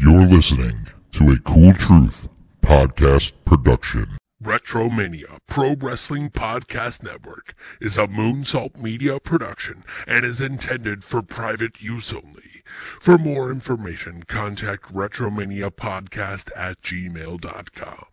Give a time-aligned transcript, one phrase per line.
[0.00, 2.28] You're listening to a Cool Truth
[2.62, 4.16] podcast production.
[4.40, 11.82] Retromania Pro Wrestling Podcast Network is a Moonsault Media production and is intended for private
[11.82, 12.62] use only.
[13.00, 18.04] For more information, contact Retromania Podcast at gmail.com.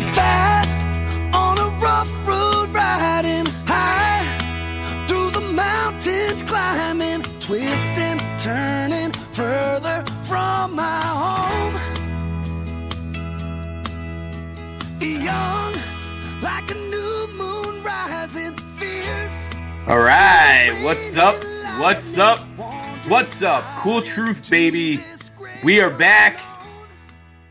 [0.00, 0.86] Fast
[1.34, 4.26] on a rough road riding high
[5.06, 11.74] through the mountains climbing, twisting, turning further from my home.
[15.00, 15.74] Young
[16.42, 19.48] like a new moon rising, fierce.
[19.86, 21.42] All right, what's up?
[21.78, 22.40] What's up?
[23.08, 23.64] What's up?
[23.78, 25.00] Cool Truth, baby.
[25.64, 26.38] We are back.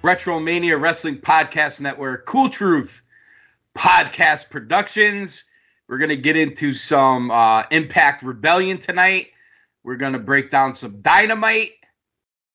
[0.06, 3.02] Retromania Wrestling Podcast Network, Cool Truth
[3.74, 5.46] Podcast Productions.
[5.88, 9.30] We're going to get into some uh, Impact Rebellion tonight.
[9.84, 11.72] We're going to break down some Dynamite.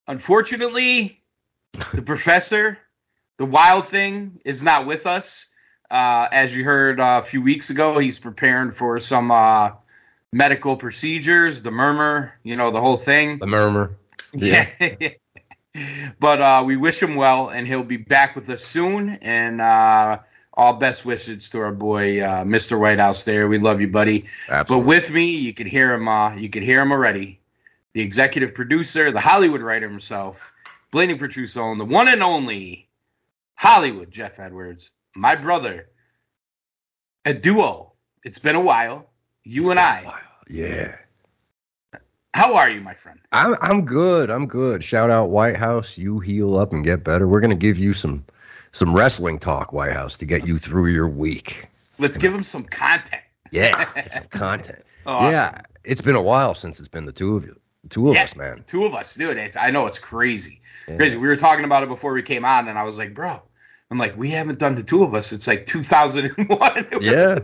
[0.07, 1.21] Unfortunately,
[1.93, 2.79] the professor,
[3.39, 5.49] the wild thing, is not with us.
[5.91, 9.71] Uh, as you heard uh, a few weeks ago, he's preparing for some uh,
[10.33, 13.41] medical procedures, the murmur, you know, the whole thing.
[13.41, 13.97] The murmur.
[14.33, 14.71] Yeah.
[16.21, 19.11] But uh, we wish him well, and he'll be back with us soon.
[19.23, 20.19] And uh,
[20.55, 22.79] all best wishes to our boy, uh, Mr.
[22.79, 23.25] Whitehouse.
[23.25, 24.27] There, we love you, buddy.
[24.69, 26.09] But with me, you could hear him.
[26.09, 27.41] Uh, you could hear him already.
[27.93, 30.53] The executive producer, the Hollywood writer himself,
[30.91, 32.89] bleeding for True Soul, and the one and only
[33.55, 35.89] Hollywood Jeff Edwards, my brother.
[37.27, 37.93] A duo.
[38.25, 39.11] It's been a while.
[39.45, 40.15] You and I.
[40.49, 40.97] yeah.
[42.35, 43.19] How are you, my friend?
[43.33, 44.31] I'm I'm good.
[44.31, 44.85] I'm good.
[44.85, 45.99] Shout out White House.
[45.99, 47.27] You heal up and get better.
[47.27, 48.25] We're gonna give you some
[48.73, 51.67] some wrestling talk, White House, to get you through your week.
[51.99, 53.23] Let's give him some content.
[53.51, 54.79] Yeah, get some content.
[55.07, 55.33] Oh, awesome.
[55.33, 58.25] Yeah, it's been a while since it's been the two of you, two of Yeah.
[58.25, 58.63] us, man.
[58.67, 59.37] Two of us, dude.
[59.37, 60.97] It's I know it's crazy, Yeah.
[60.97, 61.17] crazy.
[61.17, 63.43] We were talking about it before we came on, and I was like, bro,
[63.91, 65.33] I'm like, we haven't done the two of us.
[65.33, 66.87] It's like 2001.
[67.03, 67.41] Yeah,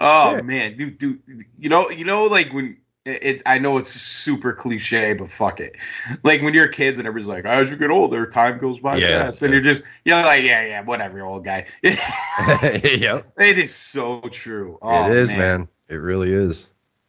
[0.00, 0.42] oh Yeah.
[0.42, 1.20] man, dude, dude.
[1.56, 2.76] You know, you know, like when
[3.08, 3.42] it, it.
[3.46, 5.76] I know it's super cliche, but fuck it.
[6.24, 9.08] Like when you're kids and everybody's like, as you get older, time goes by Yeah.
[9.08, 11.66] fast, and you're just, you're like, yeah, yeah, whatever, old guy.
[11.82, 13.24] it yep.
[13.58, 14.78] is so true.
[14.82, 15.68] Oh, it is, man.
[15.88, 16.68] It really is.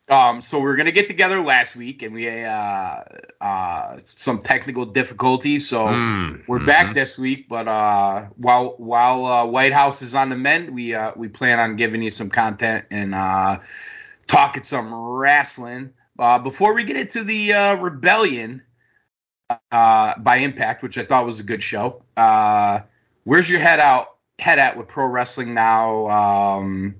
[0.10, 3.04] Um, so we are gonna get together last week, and we uh
[3.42, 6.66] uh some technical difficulties, so Mm, we're mhm.
[6.66, 7.48] back this week.
[7.48, 11.60] But uh, while while uh, White House is on the mend, we uh we plan
[11.60, 13.60] on giving you some content and uh
[14.30, 15.92] talking some wrestling.
[16.18, 18.62] Uh, before we get into the uh, rebellion
[19.72, 22.04] uh by Impact, which I thought was a good show.
[22.16, 22.82] Uh,
[23.24, 26.08] where's your head out head at with pro wrestling now?
[26.08, 26.96] Um,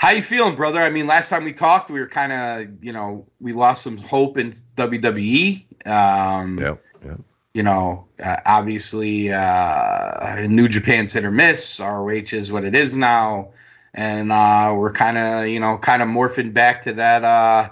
[0.00, 0.80] how you feeling, brother?
[0.80, 3.98] I mean, last time we talked, we were kind of, you know, we lost some
[3.98, 5.86] hope in WWE.
[5.86, 6.84] Um, Yep.
[7.04, 7.20] Yep.
[7.52, 11.80] You know, uh, obviously, uh, New Japan's hit or miss.
[11.80, 13.50] ROH is what it is now,
[13.94, 17.70] and uh, we're kind of, you know, kind of morphing back to that uh,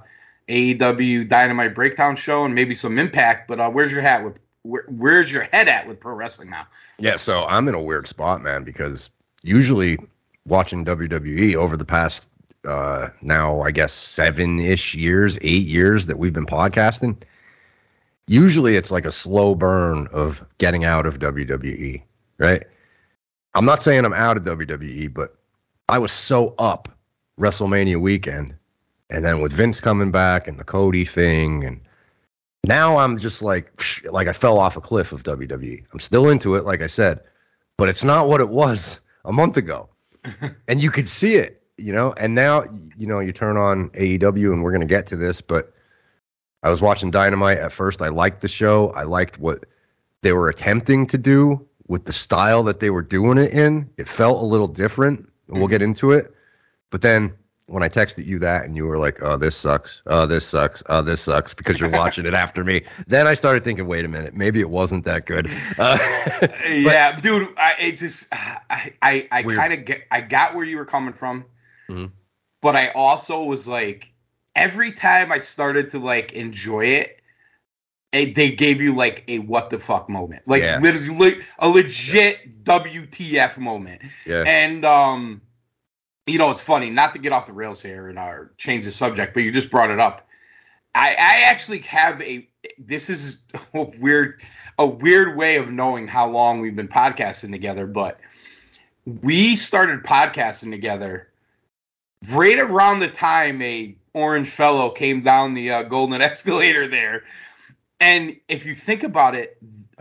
[0.48, 3.48] AEW Dynamite Breakdown show and maybe some Impact.
[3.48, 4.38] But uh, where's your hat with?
[4.62, 6.66] Where, where's your head at with pro wrestling now?
[6.98, 9.08] Yeah, so I'm in a weird spot, man, because
[9.42, 9.98] usually
[10.46, 12.24] watching WWE over the past
[12.66, 17.16] uh now I guess 7ish years, 8 years that we've been podcasting,
[18.26, 22.02] usually it's like a slow burn of getting out of WWE,
[22.38, 22.64] right?
[23.54, 25.37] I'm not saying I'm out of WWE, but
[25.88, 26.88] I was so up
[27.38, 28.54] WrestleMania weekend
[29.10, 31.80] and then with Vince coming back and the Cody thing and
[32.66, 33.72] now I'm just like
[34.10, 35.84] like I fell off a cliff of WWE.
[35.92, 37.20] I'm still into it, like I said,
[37.76, 39.88] but it's not what it was a month ago.
[40.68, 42.12] and you could see it, you know.
[42.18, 42.64] And now,
[42.96, 45.72] you know, you turn on AEW, and we're gonna get to this, but
[46.62, 48.02] I was watching Dynamite at first.
[48.02, 48.90] I liked the show.
[48.90, 49.64] I liked what
[50.22, 53.88] they were attempting to do with the style that they were doing it in.
[53.96, 55.26] It felt a little different.
[55.48, 56.32] And We'll get into it.
[56.90, 57.34] But then
[57.66, 60.00] when I texted you that and you were like, "Oh, this sucks.
[60.06, 60.82] Oh, this sucks.
[60.88, 62.82] Oh, this sucks," because you're watching it after me.
[63.06, 65.98] Then I started thinking, "Wait a minute, maybe it wasn't that good." Uh,
[66.66, 70.76] yeah, dude, I it just I I, I kind of get I got where you
[70.78, 71.44] were coming from,
[71.90, 72.10] Mhm.
[72.62, 74.10] but I also was like
[74.56, 77.17] every time I started to like enjoy it,
[78.12, 80.78] it they gave you like a what the fuck moment, like Yeah.
[80.80, 85.40] literally a legit WTF moment, yeah, and um,
[86.26, 88.90] you know it's funny not to get off the rails here and uh, change the
[88.90, 90.26] subject, but you just brought it up.
[90.94, 93.42] I I actually have a this is
[93.74, 94.40] a weird
[94.78, 98.20] a weird way of knowing how long we've been podcasting together, but
[99.22, 101.28] we started podcasting together
[102.32, 107.22] right around the time a orange fellow came down the uh, golden escalator there.
[108.00, 109.58] And if you think about it,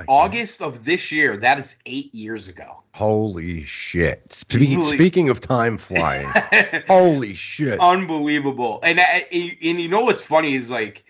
[0.07, 2.83] August of this year, that is eight years ago.
[2.93, 4.31] Holy shit!
[4.31, 6.27] Speaking, Holy- speaking of time flying,
[6.87, 7.79] holy shit!
[7.79, 8.79] Unbelievable.
[8.83, 11.03] And, I- and you know what's funny is like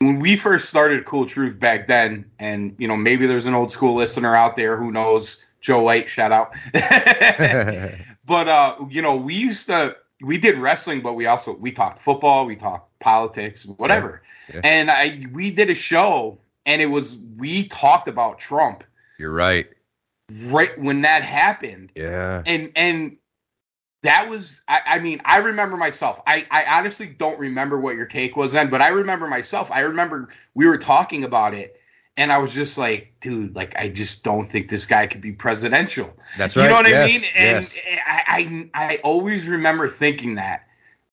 [0.00, 3.70] when we first started Cool Truth back then, and you know, maybe there's an old
[3.70, 6.54] school listener out there who knows Joe White, shout out.
[8.26, 11.98] but uh, you know, we used to we did wrestling, but we also we talked
[11.98, 14.22] football, we talked politics, whatever.
[14.52, 14.62] Yeah.
[14.64, 18.82] And I we did a show and it was we talked about Trump
[19.18, 19.66] You're right.
[20.46, 21.92] right when that happened.
[21.94, 22.42] Yeah.
[22.46, 23.16] And and
[24.02, 26.20] that was I, I mean, I remember myself.
[26.26, 29.70] I, I honestly don't remember what your take was then, but I remember myself.
[29.70, 31.80] I remember we were talking about it
[32.16, 35.32] and I was just like, dude, like I just don't think this guy could be
[35.32, 36.10] presidential.
[36.38, 36.62] That's right.
[36.64, 37.22] You know what Yes, I mean?
[37.36, 37.74] And yes.
[38.06, 40.63] I, I I always remember thinking that.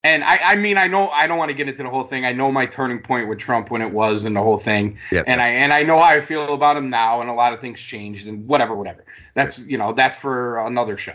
[0.04, 2.26] And I, I mean I know I don't want to get into the whole thing.
[2.26, 4.98] I know my turning point with Trump when it was and the whole thing.
[5.12, 5.26] Yep.
[5.28, 7.62] And I and I know how I feel about him now and a lot of
[7.62, 9.06] things changed and whatever, whatever.
[9.36, 11.14] That's you know, that's for another show.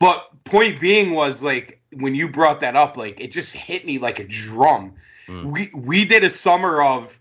[0.00, 3.98] But point being was like when you brought that up, like it just hit me
[3.98, 4.94] like a drum.
[5.28, 5.44] Mm.
[5.52, 7.18] We we did a summer of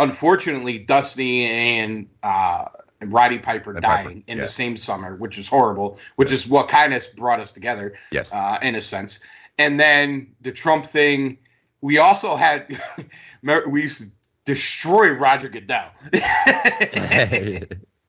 [0.00, 2.64] unfortunately Dusty and uh
[3.00, 6.46] and Roddy Piper And dying Piper, in the same summer, which is horrible, which is
[6.46, 8.32] what kind of brought us together yes.
[8.32, 9.20] uh, in a sense.
[9.58, 11.38] And then the Trump thing,
[11.80, 12.80] we also had
[13.68, 14.08] we used to
[14.44, 15.90] destroy Roger Goodell.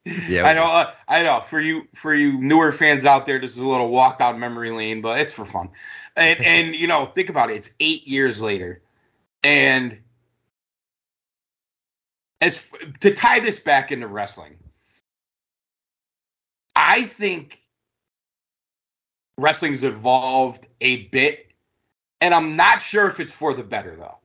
[0.05, 0.43] yeah.
[0.43, 1.41] I know, uh, I know.
[1.41, 4.71] For you, for you newer fans out there, this is a little walk down memory
[4.71, 5.69] lane, but it's for fun.
[6.15, 7.55] And and you know, think about it.
[7.55, 8.81] It's eight years later,
[9.43, 9.99] and
[12.41, 12.67] as
[12.99, 14.55] to tie this back into wrestling,
[16.75, 17.59] I think
[19.37, 21.51] wrestling's evolved a bit,
[22.21, 24.17] and I'm not sure if it's for the better though.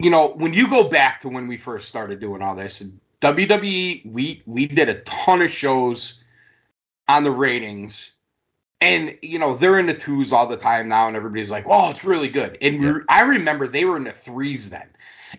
[0.00, 2.82] You know, when you go back to when we first started doing all this,
[3.20, 6.22] WWE, we we did a ton of shows
[7.08, 8.12] on the ratings,
[8.80, 11.90] and you know they're in the twos all the time now, and everybody's like, "Oh,
[11.90, 12.98] it's really good." And we Yeah.
[13.08, 14.86] I remember they were in the threes then,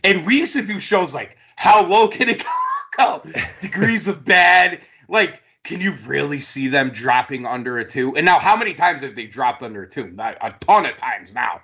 [0.03, 2.43] and we used to do shows like, "How low can it
[2.97, 3.23] go?"
[3.61, 5.41] Degrees of bad, like.
[5.63, 8.15] Can you really see them dropping under a two?
[8.15, 10.07] And now, how many times have they dropped under a two?
[10.11, 11.61] Not a ton of times now.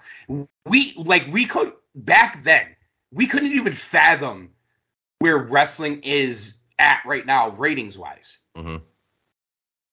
[0.65, 2.68] We like we could back then.
[3.13, 4.50] We couldn't even fathom
[5.19, 8.81] where wrestling is at right now, ratings wise, Mhm.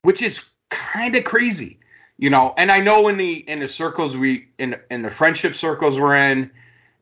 [0.03, 1.79] which is kind of crazy,
[2.19, 2.55] you know.
[2.59, 6.17] And I know in the in the circles we in in the friendship circles we're
[6.17, 6.51] in,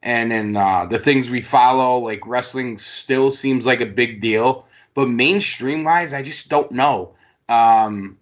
[0.03, 4.67] and in uh, the things we follow, like wrestling still seems like a big deal,
[4.95, 7.15] but mainstream wise, I just don't know.
[7.49, 8.19] Um,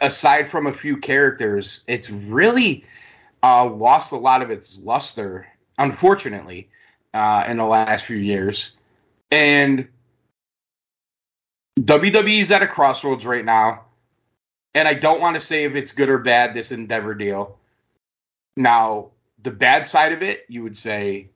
[0.00, 2.84] aside from a few characters, it's really
[3.42, 5.46] uh, lost a lot of its luster,
[5.78, 6.68] unfortunately,
[7.14, 8.72] uh, in the last few years.
[9.30, 9.88] And
[11.80, 13.84] WWE's at a crossroads right now.
[14.74, 17.58] And I don't want to say if it's good or bad, this Endeavor deal.
[18.56, 19.10] Now,
[19.42, 21.28] the bad side of it, you would say,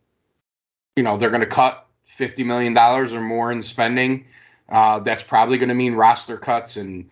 [0.97, 1.87] you know, they're going to cut
[2.19, 4.27] $50 million or more in spending.
[4.71, 7.09] Uh, that's probably going to mean roster cuts, and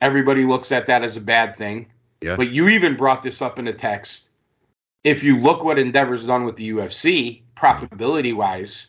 [0.00, 1.86] everybody looks at that as a bad thing.
[2.20, 2.36] Yeah.
[2.36, 4.30] But you even brought this up in a text.
[5.04, 8.88] If you look what Endeavor's done with the UFC, profitability wise,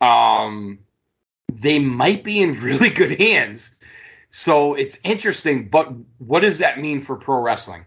[0.00, 0.78] um,
[1.52, 3.74] they might be in really good hands.
[4.30, 7.84] So it's interesting, but what does that mean for pro wrestling?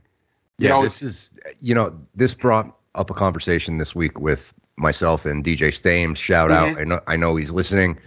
[0.60, 4.54] You Yeah, know, this is you know this brought up a conversation this week with
[4.77, 6.20] myself and DJ Stames.
[6.20, 6.77] Shout out!
[6.77, 7.98] I know I know he's listening.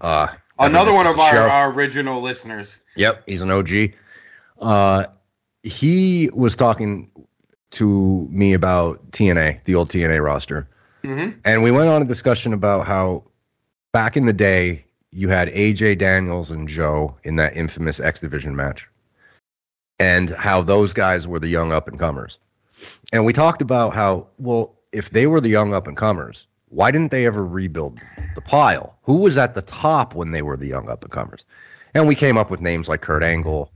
[0.00, 0.28] Uh,
[0.62, 2.80] Another one of our, our original listeners.
[2.96, 3.92] Yep, he's an OG.
[4.60, 5.06] Uh,
[5.62, 7.10] he was talking
[7.70, 10.68] to me about TNA, the old TNA roster,
[11.04, 13.24] hmm and we went on a discussion about how
[13.92, 18.54] back in the day you had AJ Daniels and Joe in that infamous X Division
[18.54, 18.88] match,
[19.98, 22.38] and how those guys were the young up and comers.
[23.12, 26.90] And we talked about how well if they were the young up and comers, why
[26.90, 28.00] didn't they ever rebuild
[28.34, 28.96] the pile?
[29.02, 31.44] Who was at the top when they were the young up and comers?
[31.94, 33.70] And we came up with names like Kurt Angle,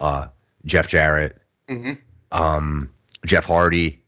[0.00, 0.28] uh,
[0.64, 1.92] Jeff Jarrett, hmm
[2.32, 2.90] um,
[3.26, 4.02] Jeff Hardy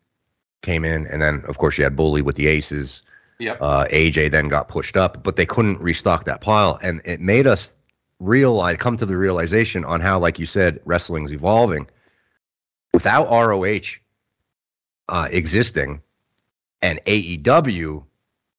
[0.62, 3.02] came in, and then of course you had Bully with the Aces.
[3.38, 3.58] Yep.
[3.60, 7.46] Uh, AJ then got pushed up, but they couldn't restock that pile, and it made
[7.46, 7.76] us
[8.20, 11.86] realize, come to the realization on how, like you said, wrestling's evolving.
[12.94, 13.98] Without ROH
[15.08, 16.00] uh, existing,
[16.80, 18.04] and AEW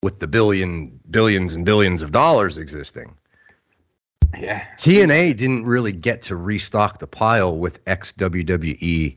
[0.05, 3.12] with the billion billions and billions of dollars existing.
[4.38, 4.63] Yeah.
[4.77, 9.15] TNA didn't really get to restock the pile with ex WWE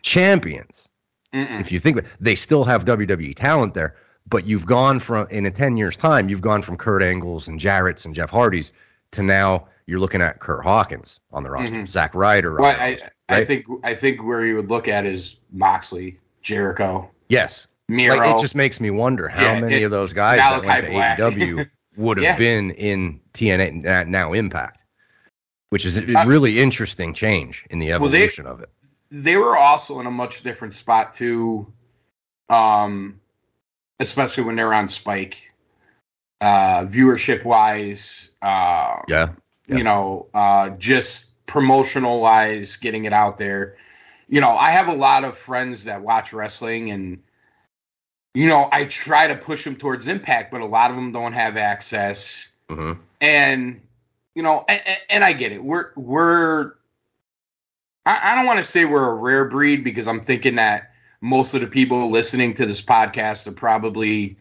[0.00, 0.88] champions.
[1.34, 1.60] Mm-mm.
[1.60, 3.96] If you think about they still have WWE talent there,
[4.30, 7.60] but you've gone from in a 10 years time, you've gone from Kurt Angles and
[7.60, 8.72] Jarrett's and Jeff Hardy's
[9.10, 11.86] to now you're looking at Curt Hawkins on the roster, Mhm.
[11.86, 12.54] Zack Ryder.
[12.56, 17.10] Well, I, roster, I think I think where you would look at is Moxley, Jericho,
[17.28, 17.66] yes.
[17.90, 18.16] Miro.
[18.16, 20.84] Like it just makes me wonder how Yeah, many it- of those guys that went
[20.86, 21.18] to Black.
[21.18, 22.36] AEW would have Yeah.
[22.38, 24.78] been in TNA na- now Impact,
[25.70, 28.70] which is a Uh, really interesting change in the Well, they- evolution of it.
[29.10, 31.66] they were also in a much different spot too
[32.48, 33.20] um
[34.00, 35.52] especially when they're on spike
[36.40, 39.28] uh viewership wise uh Yeah.
[39.66, 39.76] Yeah.
[39.76, 43.76] you know uh just promotional wise getting it out there
[44.28, 47.22] you know i have a lot of friends that watch wrestling and
[48.34, 51.32] you know i try to push them towards impact but a lot of them don't
[51.32, 52.48] have access.
[52.68, 53.80] Hmm and
[54.34, 55.62] you know and, and i get it.
[55.62, 56.72] We're we're
[58.06, 61.54] I, I don't want to say we're a rare breed because i'm thinking that most
[61.54, 64.36] of the people listening to this podcast are probably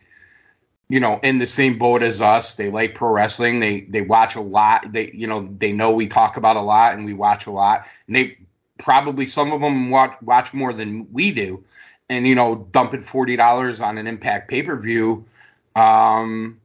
[0.88, 2.56] you know in the same boat as us.
[2.56, 3.60] They like pro wrestling.
[3.60, 4.92] They they watch a lot.
[4.92, 7.86] They you know they know we talk about a lot and we watch a lot.
[8.08, 8.38] And they
[8.78, 11.64] probably some of them watch watch more than we do
[12.10, 15.26] and you know dumping $40 on an impact pay-per-view
[15.76, 16.60] um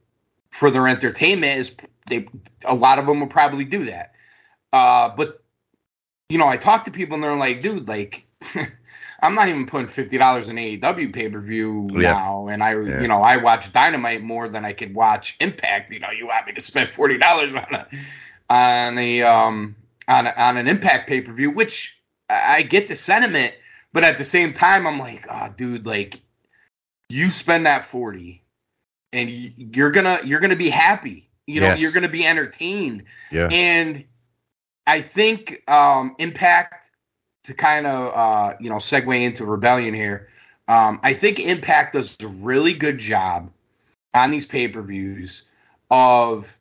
[0.49, 1.75] for their entertainment is
[2.09, 2.25] they
[2.65, 4.13] a lot of them will probably do that.
[4.71, 5.41] Uh, but
[6.29, 8.25] you know, I talk to people and they're like, dude, like
[9.21, 12.13] I'm not even putting fifty dollars in AEW pay per view Yeah.
[12.13, 13.01] now, and I Yeah.
[13.01, 15.91] you know I watch Dynamite more than I could watch Impact.
[15.91, 17.87] You know, you want me to spend forty dollars on a
[18.49, 19.75] on a um
[20.07, 21.97] on a, on an Impact pay per view, which
[22.29, 23.53] I get the sentiment,
[23.95, 26.19] but at the same time, I'm like, oh, dude, like
[27.07, 28.43] you spend that forty,
[29.13, 31.29] and you're gonna you're gonna be happy.
[31.47, 31.79] You know, Yes.
[31.79, 33.47] you're gonna be entertained, Yeah.
[33.49, 34.03] and
[34.85, 36.91] I think um, Impact
[37.45, 40.27] to kind of uh, you know segue into Rebellion here.
[40.67, 43.49] Um, I think Impact does a really good job
[44.13, 45.45] on these pay per views
[45.89, 46.59] of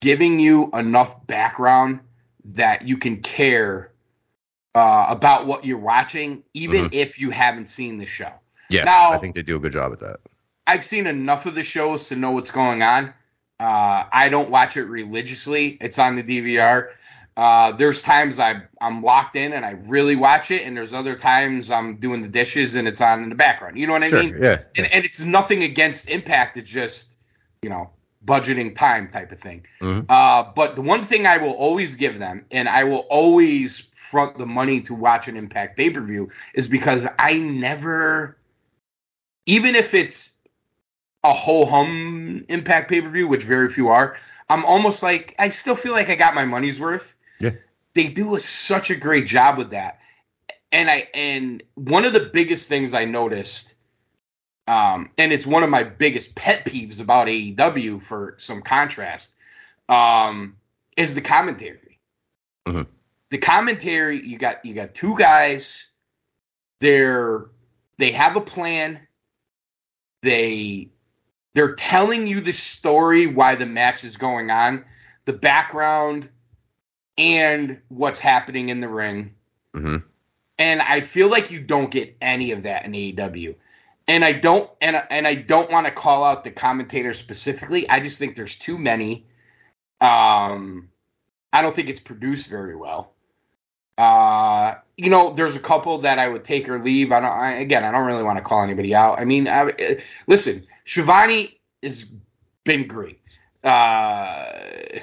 [0.00, 2.00] giving you enough background
[2.44, 3.91] that you can care
[4.74, 8.30] uh, about what you're watching, even if you haven't seen the show.
[8.70, 8.84] Yeah.
[8.84, 10.20] Now- I think they do a good job at that.
[10.66, 13.12] I've seen enough of the shows to know what's going on.
[13.60, 15.76] Uh, I don't watch it religiously.
[15.80, 16.88] It's on the DVR.
[17.36, 21.16] Uh, there's times I I'm locked in and I really watch it, and there's other
[21.16, 23.78] times I'm doing the dishes and it's on in the background.
[23.78, 24.22] You know what I Sure.
[24.22, 24.38] mean?
[24.42, 24.58] yeah.
[24.76, 26.56] And, and it's nothing against Impact.
[26.58, 27.16] It's just
[27.62, 27.90] you know
[28.26, 29.64] budgeting time type of thing.
[29.80, 30.04] Mhm.
[30.08, 33.80] Uh, but the one thing I will always give them, and I will always
[34.12, 38.36] front the money to watch an Impact pay per view, is because I never,
[39.46, 40.32] even if it's
[41.24, 44.16] a whole hum Impact pay per view, which very few are,
[44.50, 47.16] I'm almost like I still feel like I got my money's worth.
[47.40, 47.52] Yeah.
[47.94, 49.98] They do a, such a great job with that,
[50.70, 53.74] and I and one of the biggest things I noticed
[54.68, 59.34] um, and it's one of my biggest pet peeves about AEW for some contrast,
[59.88, 60.56] um,
[60.96, 61.98] is the commentary.
[62.66, 62.86] Mhm.
[63.32, 65.86] The commentary you got you got two guys.
[66.80, 67.46] They're
[67.96, 69.00] they have a plan.
[70.20, 70.90] They
[71.54, 74.84] they're telling you the story why the match is going on,
[75.24, 76.28] the background,
[77.16, 79.34] and what's happening in the ring.
[79.74, 79.96] hmm
[80.58, 83.54] And I feel like you don't get any of that in AEW.
[84.08, 87.88] And I don't and and I don't want to call out the commentators specifically.
[87.88, 89.24] I just think there's too many.
[90.02, 90.90] Um
[91.54, 93.14] I don't think it's produced very well.
[93.98, 97.12] Uh you know, there's a couple that I would take or leave.
[97.12, 99.18] I don't I, again, I don't really want to call anybody out.
[99.18, 99.94] I mean, I, uh,
[100.26, 102.06] listen, Schiavone has
[102.64, 103.38] been great.
[103.64, 104.50] Uh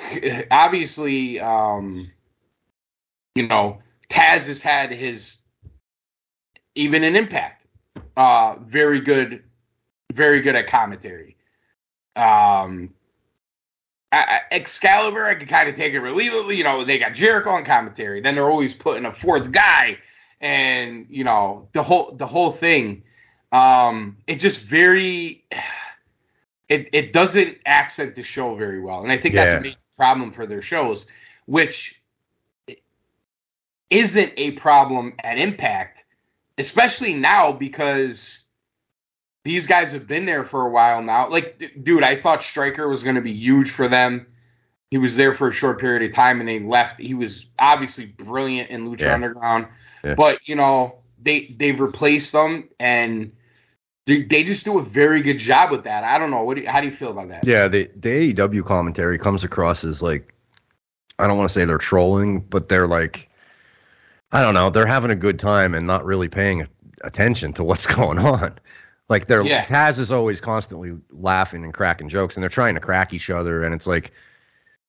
[0.51, 2.08] obviously um
[3.36, 3.79] you know,
[4.10, 5.38] Taz has had his
[6.75, 7.67] even an impact.
[8.17, 9.43] Uh very good,
[10.13, 11.36] very good at commentary.
[12.15, 12.93] Um
[14.11, 14.17] I,
[14.51, 16.55] I- Excalibur, I could kind of take it or leave it.
[16.55, 18.21] You know, they got Jericho on commentary.
[18.21, 19.97] Then they're always putting a fourth guy,
[20.41, 23.03] and you know the whole the whole thing.
[23.51, 25.43] Um, it just very,
[26.69, 29.59] it it doesn't accent the show very well, and I think that's Yeah.
[29.59, 31.07] a major problem for their shows,
[31.45, 31.99] which
[33.89, 36.03] isn't a problem at Impact,
[36.59, 38.41] especially now because
[39.50, 41.27] these guys have been there for a while now.
[41.27, 44.27] Like, d- dude, I thought Stryker was going to be huge for them.
[44.91, 47.00] He was there for a short period of time and they left.
[47.00, 49.13] He was obviously brilliant in Lucha Yeah.
[49.15, 49.65] Underground,
[50.03, 50.13] Yeah.
[50.13, 53.32] but you know they they've replaced them and
[54.06, 56.03] they, they just do a very good job with that.
[56.03, 56.44] I don't know.
[56.44, 57.44] What do you, how do you feel about that?
[57.44, 60.32] Yeah, the the AEW commentary comes across as like
[61.18, 63.29] I don't want to say they're trolling, but they're like
[64.32, 66.68] I don't know, they're having a good time and not really paying
[67.03, 68.53] attention to what's going on.
[69.09, 69.65] Like they're Yeah.
[69.65, 73.63] Taz is always constantly laughing and cracking jokes, and they're trying to crack each other,
[73.63, 74.11] and it's like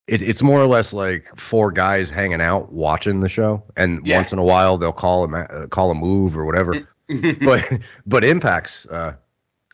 [0.07, 4.17] it, it's more or less like four guys hanging out watching the show, and Yeah.
[4.17, 6.87] once in a while they'll call a uh, call a move or whatever.
[7.43, 7.65] but
[8.07, 9.15] but impacts uh,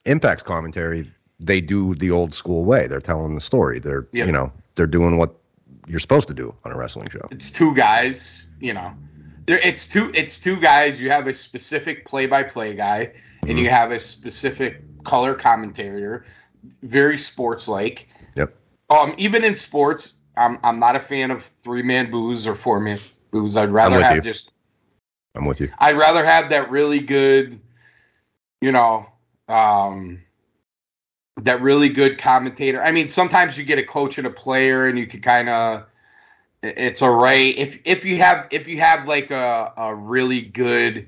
[0.05, 2.87] impacts commentary they do the old school way.
[2.87, 3.79] They're telling the story.
[3.79, 4.27] They're Yep.
[4.27, 5.35] you know they're doing what
[5.89, 7.27] you're supposed to do on a wrestling show.
[7.31, 8.93] it's two guys you know
[9.47, 13.13] there it's two it's two guys you have a specific play-by-play guy
[13.49, 13.63] and Mhm.
[13.63, 16.25] you have a specific color commentator
[16.83, 18.55] very sports like Yep.
[18.91, 22.99] um even in sports i'm i'm not a fan of three-man booze or four-man
[23.31, 24.21] booze i'd rather have you.
[24.23, 24.51] just
[25.35, 25.71] I'm with you.
[25.79, 27.61] i'd rather have that really good
[28.61, 29.07] you know
[29.49, 30.21] um
[31.43, 34.99] that really good commentator i mean sometimes you get a coach and a player and
[34.99, 35.85] you could kind of
[36.63, 41.07] it's all right if if you have if you have like a, a really good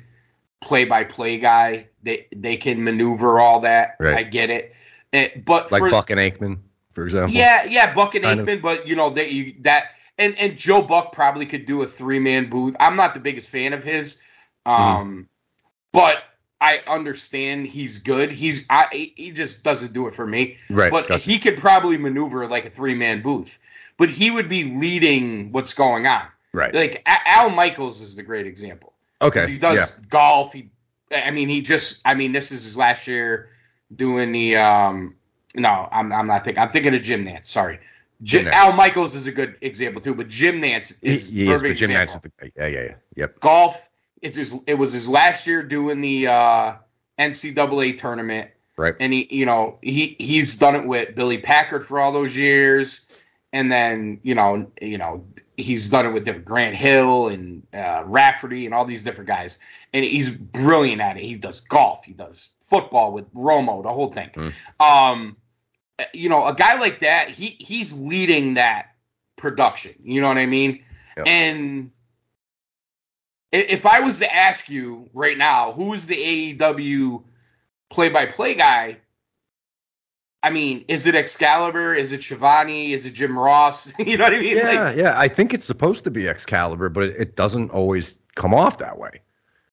[0.61, 4.17] play by play guy they they can maneuver all that Right.
[4.17, 4.75] i get it
[5.12, 6.59] Eh, but Like for, Buck and Aikman,
[6.93, 7.35] for example.
[7.35, 8.47] yeah yeah buck and Kind of.
[8.47, 9.85] aikman but you know that you that
[10.19, 13.73] and and joe buck probably could do a three-man booth i'm not the biggest fan
[13.73, 14.17] of his
[14.67, 14.83] Mm-hmm.
[14.83, 15.29] um
[15.93, 16.25] but
[16.61, 18.87] i understand he's good he's i
[19.17, 20.91] he- just doesn't do it for me Right.
[20.91, 21.21] but gotcha.
[21.23, 23.59] he could probably maneuver like a three man booth.
[23.97, 26.23] But he would be leading what's going on.
[26.53, 26.73] right.
[26.73, 28.93] Like Al Michaels is the great example.
[29.21, 29.50] Okay.
[29.50, 30.05] He does Yeah.
[30.09, 30.53] golf.
[30.53, 30.71] He,
[31.12, 32.00] I mean, he just.
[32.05, 33.50] I mean, this is his last year
[33.97, 34.57] doing the.
[34.57, 35.15] um
[35.55, 36.12] No, I'm.
[36.12, 36.62] I'm not thinking.
[36.62, 37.47] I'm thinking of Jim Nantz.
[37.47, 37.79] Sorry.
[38.23, 38.57] Jim, Jim Nantz.
[38.57, 41.79] Al Michaels is a good example too, but Jim Nantz is he is, but perfect
[41.79, 42.31] Jim Nantz example.
[42.41, 42.95] is the, yeah, yeah, yeah.
[43.17, 43.41] Yep.
[43.41, 43.88] Golf.
[44.23, 44.57] It's his.
[44.67, 46.75] It was his last year doing the uh
[47.19, 48.95] NCAA tournament Right.
[49.00, 53.00] and he you know he he's done it with Billy Packer for all those years,
[53.53, 55.25] and then you know you know
[55.57, 59.59] he's done it with different Grant Hill and uh, Raftery and all these different guys,
[59.92, 61.24] and he's brilliant at it.
[61.24, 64.31] He does golf, he does football with Romo, the whole thing.
[64.31, 64.53] Mm.
[64.81, 65.37] Um,
[66.12, 68.94] you know, a guy like that, he he's leading that
[69.37, 69.94] production.
[70.03, 70.83] You know what I mean?
[71.16, 71.24] Yeah.
[71.27, 71.90] And
[73.51, 77.22] if I was to ask you right now, who is the AEW
[77.90, 78.98] play-by-play guy?
[80.42, 81.94] I mean, is it Excalibur?
[81.94, 82.92] Is it Schiavone?
[82.92, 83.92] Is it Jim Ross?
[83.98, 84.57] you know what I mean?
[84.57, 85.18] Yeah, Like, yeah.
[85.18, 88.98] I think it's supposed to be Excalibur, but it, it doesn't always come off that
[88.98, 89.20] way.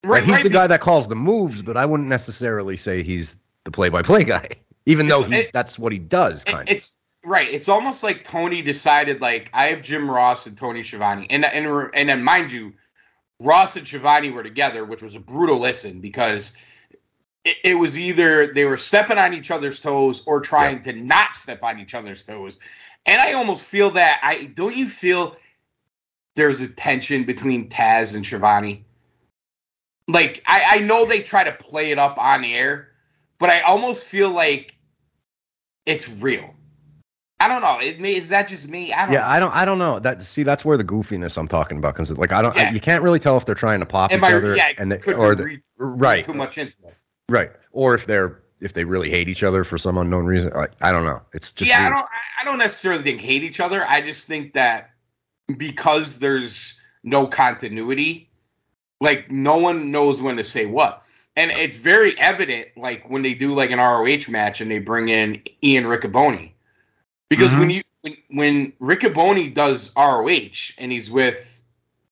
[0.05, 3.01] Like, right, he's right, the guy that calls the moves, but I wouldn't necessarily say
[3.03, 4.49] he's the play-by-play guy,
[4.85, 6.43] even though he, it- that's what he does.
[6.43, 6.63] It- of.
[6.67, 7.47] it's right.
[7.49, 11.89] It's almost like Tony decided, like, I have Jim Ross and Tony Schiavone, and and
[11.93, 12.73] and then mind you,
[13.41, 16.53] Ross and Schiavone were together, which was a brutal listen because
[17.43, 21.35] it, it was either they were stepping on each other's toes or trying to not
[21.35, 22.59] step on each other's toes,
[23.07, 24.19] and I almost feel that.
[24.23, 25.35] I don't you feel
[26.35, 28.85] there's a tension between Taz and Schiavone.
[30.07, 32.89] Like I, I know they try to play it up on air,
[33.39, 34.75] but I almost feel like
[35.85, 36.53] it's real.
[37.39, 37.79] I don't know.
[37.79, 38.93] It, may- is that just me?
[38.93, 39.13] I don't.
[39.13, 39.53] Yeah, I don't.
[39.53, 39.99] I don't know.
[39.99, 42.15] That see, that's where the goofiness I'm talking about comes in.
[42.17, 42.55] Like, I don't.
[42.55, 44.33] I- you can't really tell if they're trying to pop Am each I?
[44.33, 46.95] other, Yeah, and they, or the, right, too much into it.
[47.29, 50.51] right, or if they're if they really hate each other for some unknown reason.
[50.53, 51.21] Like, I don't know.
[51.33, 51.93] It's just yeah, weird.
[51.93, 52.09] I don't.
[52.39, 53.85] I don't necessarily think hate each other.
[53.87, 54.91] I just think that
[55.57, 58.29] because there's no continuity,
[59.01, 61.03] like no one knows when to say what,
[61.35, 62.67] and it's very evident.
[62.77, 66.51] Like when they do like an ROH match and they bring in Ian Riccaboni,
[67.29, 67.59] because Mm-hmm.
[67.59, 71.61] when you when when Riccaboni does ROH and he's with,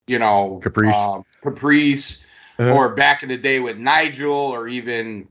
[0.08, 0.96] you know, Caprice.
[0.96, 2.24] um, Caprice,
[2.60, 2.72] Uh-huh.
[2.74, 5.28] or back in the day with Nigel, or even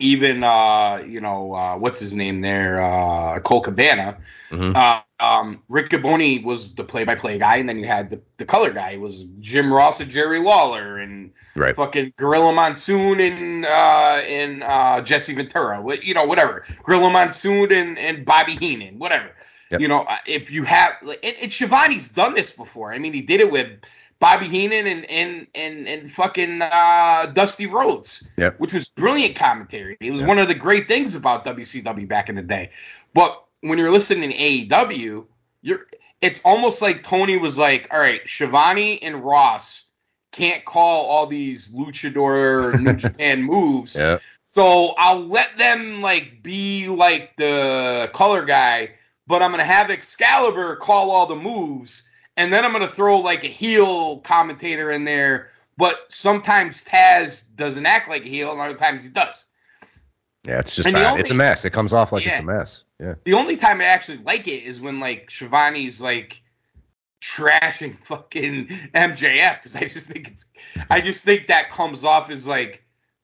[0.00, 2.80] even uh you know uh what's his name there?
[2.80, 4.16] Uh Colt Cabana.
[4.50, 4.74] Mhm.
[4.76, 8.92] uh, um Riccaboni was the play-by-play guy and then you had the, the color guy.
[8.92, 11.74] It was Jim Ross and Jerry Lawler and Right.
[11.74, 15.82] fucking Gorilla Monsoon and uh and uh Jesse Ventura.
[15.82, 16.64] What you know whatever.
[16.84, 19.30] Gorilla Monsoon and and Bobby Heenan whatever.
[19.70, 19.80] Yep.
[19.80, 22.92] you know if you have like, and, and Schiavone's done this before.
[22.92, 23.68] I mean he did it with
[24.20, 28.58] Bobby Heenan and and and and fucking uh Dusty Rhodes Yep.
[28.58, 29.96] which was brilliant commentary.
[30.00, 30.26] It was Yeah.
[30.26, 32.70] one of the great things about WCW back in the day.
[33.14, 35.24] But when you're listening to AEW,
[35.62, 35.86] you're
[36.20, 39.84] it's almost like Tony was like, "All right, Schiavone and Ross
[40.32, 44.18] can't call all these luchador New Japan moves, Yeah.
[44.42, 48.90] so I'll let them like be like the color guy,
[49.28, 52.02] but I'm gonna have Excalibur call all the moves,
[52.38, 55.50] and then I'm gonna throw like a heel commentator in there.
[55.76, 59.46] But sometimes Taz doesn't act like a heel, and other times he does.
[60.44, 61.64] Yeah, it's just only- it's a mess.
[61.64, 62.36] It comes off like Yeah.
[62.36, 62.84] it's a mess.
[62.98, 63.14] Yeah.
[63.24, 66.42] The only time I actually like it is when like Schiavone's like
[67.20, 70.46] trashing fucking MJF because I just think it's
[70.90, 72.82] I just think that comes off as like,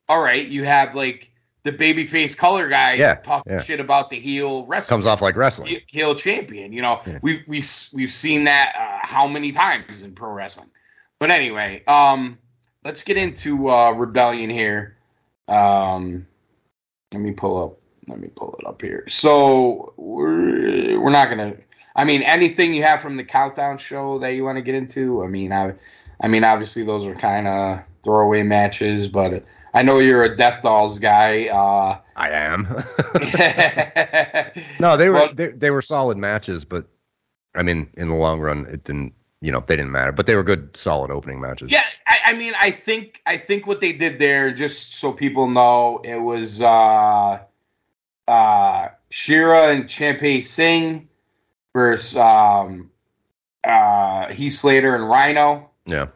[0.08, 1.30] all right, you have like
[1.64, 3.58] the babyface color guy Yeah, talking yeah.
[3.62, 4.94] shit about the heel wrestler.
[4.94, 5.68] Comes off like wrestling.
[5.68, 6.72] he- heel champion.
[6.72, 7.18] You know, Yeah.
[7.22, 10.70] we've we've we've seen that uh, how many times in pro wrestling.
[11.18, 12.38] But anyway, um,
[12.84, 14.96] let's get into uh, rebellion here.
[15.48, 16.26] Um,
[17.12, 17.78] let me pull up.
[18.08, 19.04] Let me pull it up here.
[19.08, 21.54] So we're we're not gonna.
[21.96, 25.22] I mean, anything you have from the countdown show that you want to get into?
[25.22, 25.74] I mean, I,
[26.20, 30.62] I mean, obviously those are kind of throwaway matches, but I know you're a Death
[30.62, 31.48] Dolls guy.
[31.48, 32.62] Uh, I am.
[34.80, 36.86] no, they were Well- they, they were solid matches, but
[37.54, 39.12] I mean, in the long run, it didn't.
[39.40, 41.70] You know, they didn't matter, but they were good, solid opening matches.
[41.70, 45.50] Yeah, I, I mean, I think I think what they did there, just so people
[45.50, 47.40] know, it was uh,
[48.26, 51.06] uh, Shira and Champay Singh
[51.74, 52.90] versus um,
[53.64, 56.06] uh, Heath Slater and Rhino, Yeah.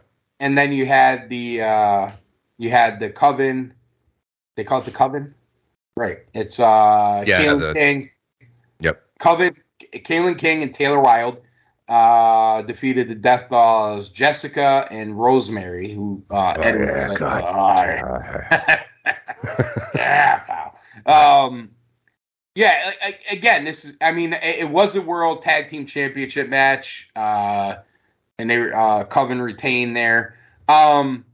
[0.40, 2.11] and then you had the uh,
[2.59, 3.73] you had the Coven.
[4.57, 5.35] They call it the Coven,
[5.97, 6.18] right?
[6.35, 8.11] It's uh, Yeah, KiLynn the- King,
[8.81, 9.03] Yep.
[9.21, 11.40] Coven, KiLynn King, and Taylor Wilde
[11.88, 17.18] uh, defeated the Death Dolls, Jessica and Rosemary, who uh, Oh, Edwin yeah, was like,
[17.18, 17.44] God.
[17.44, 18.81] "All right."
[19.94, 20.75] Yeah, pal.
[21.47, 21.71] Um,
[22.55, 22.90] yeah.
[23.03, 23.97] a- a- Again, this is.
[24.01, 27.77] I mean, it, it was a World Tag Team Championship match, uh,
[28.38, 30.37] and they were uh, Coven retained there.
[30.68, 31.25] Um,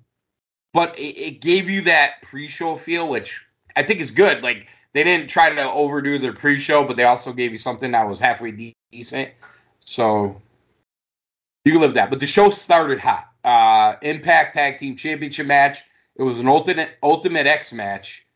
[0.75, 4.43] but it, it gave you that pre-show feel, which I think is good.
[4.43, 8.07] Like they didn't try to overdo their pre-show, but they also gave you something that
[8.07, 9.31] was halfway de- decent.
[9.87, 10.41] So
[11.65, 12.11] you can live that.
[12.11, 13.31] But the show started hot.
[13.45, 15.83] Uh, Impact Tag Team Championship match.
[16.17, 18.27] It was an ultimate Ultimate X match.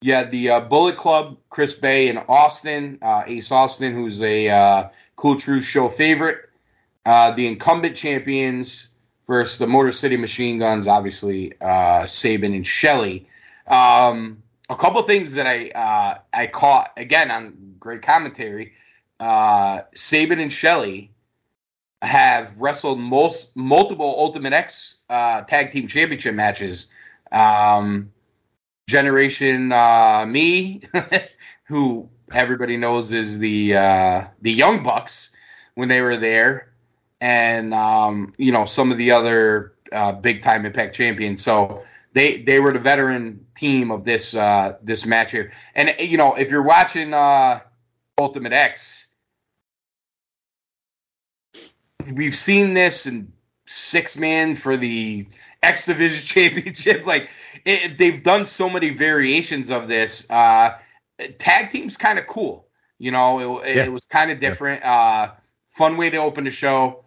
[0.00, 4.48] You had the uh, Bullet Club, Chris Bey and Austin, uh, Ace Austin, who's a
[4.48, 6.48] uh, Cool Truth show favorite.
[7.04, 8.87] Uh, the incumbent champions
[9.28, 13.28] versus the Motor City Machine Guns, obviously uh, Sabin and Shelley.
[13.68, 18.72] Um, a couple things that I uh, I caught again on great commentary.
[19.20, 21.10] Uh, Sabin and Shelley
[22.02, 26.86] have wrestled most multiple Ultimate X uh, tag team championship matches.
[27.32, 28.10] Um,
[28.88, 30.80] Generation uh, Me,
[31.64, 35.30] who everybody knows is the uh, the Young Bucks
[35.74, 36.72] when they were there,
[37.20, 41.42] and um, you know some of the other uh, big time Impact champions.
[41.42, 45.52] So they they were the veteran team of this uh, this match here.
[45.74, 47.60] And you know if you're watching uh,
[48.18, 49.06] Ultimate X,
[52.12, 53.32] we've seen this in
[53.66, 55.26] six man for the
[55.62, 57.06] X Division Championship.
[57.06, 57.28] Like
[57.64, 60.28] it, they've done so many variations of this.
[60.30, 60.78] Uh,
[61.38, 62.66] tag team's kind of cool.
[62.98, 63.84] You know, it, Yeah.
[63.84, 64.82] it was kind of different.
[64.84, 65.32] Uh,
[65.70, 67.04] fun way to open the show.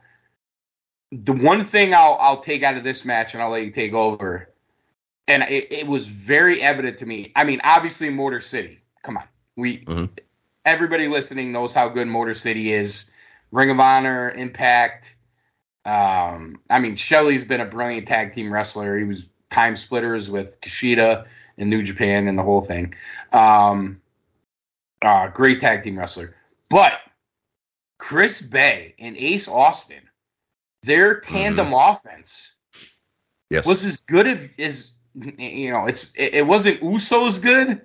[1.11, 3.93] The one thing I'll I'll take out of this match, and I'll let you take
[3.93, 4.49] over,
[5.27, 7.31] and it, it was very evident to me.
[7.35, 8.79] I mean, obviously, Motor City.
[9.03, 9.23] Come on,
[9.57, 10.09] we Mhm.
[10.65, 13.09] everybody listening knows how good Motor City is.
[13.51, 15.15] Ring of Honor, Impact.
[15.83, 18.97] Um, I mean, Shelley's been a brilliant tag team wrestler.
[18.97, 21.25] He was time splitters with Kushida
[21.57, 22.93] in New Japan and the whole thing.
[23.33, 23.99] Um,
[25.01, 26.35] uh, great tag team wrestler.
[26.69, 26.93] But
[27.97, 30.03] Chris Bey and Ace Austin,
[30.83, 32.55] their tandem offense
[33.49, 33.65] yes.
[33.65, 34.91] was as good as, as
[35.37, 35.85] you know.
[35.85, 37.81] It's it, it wasn't Usos good.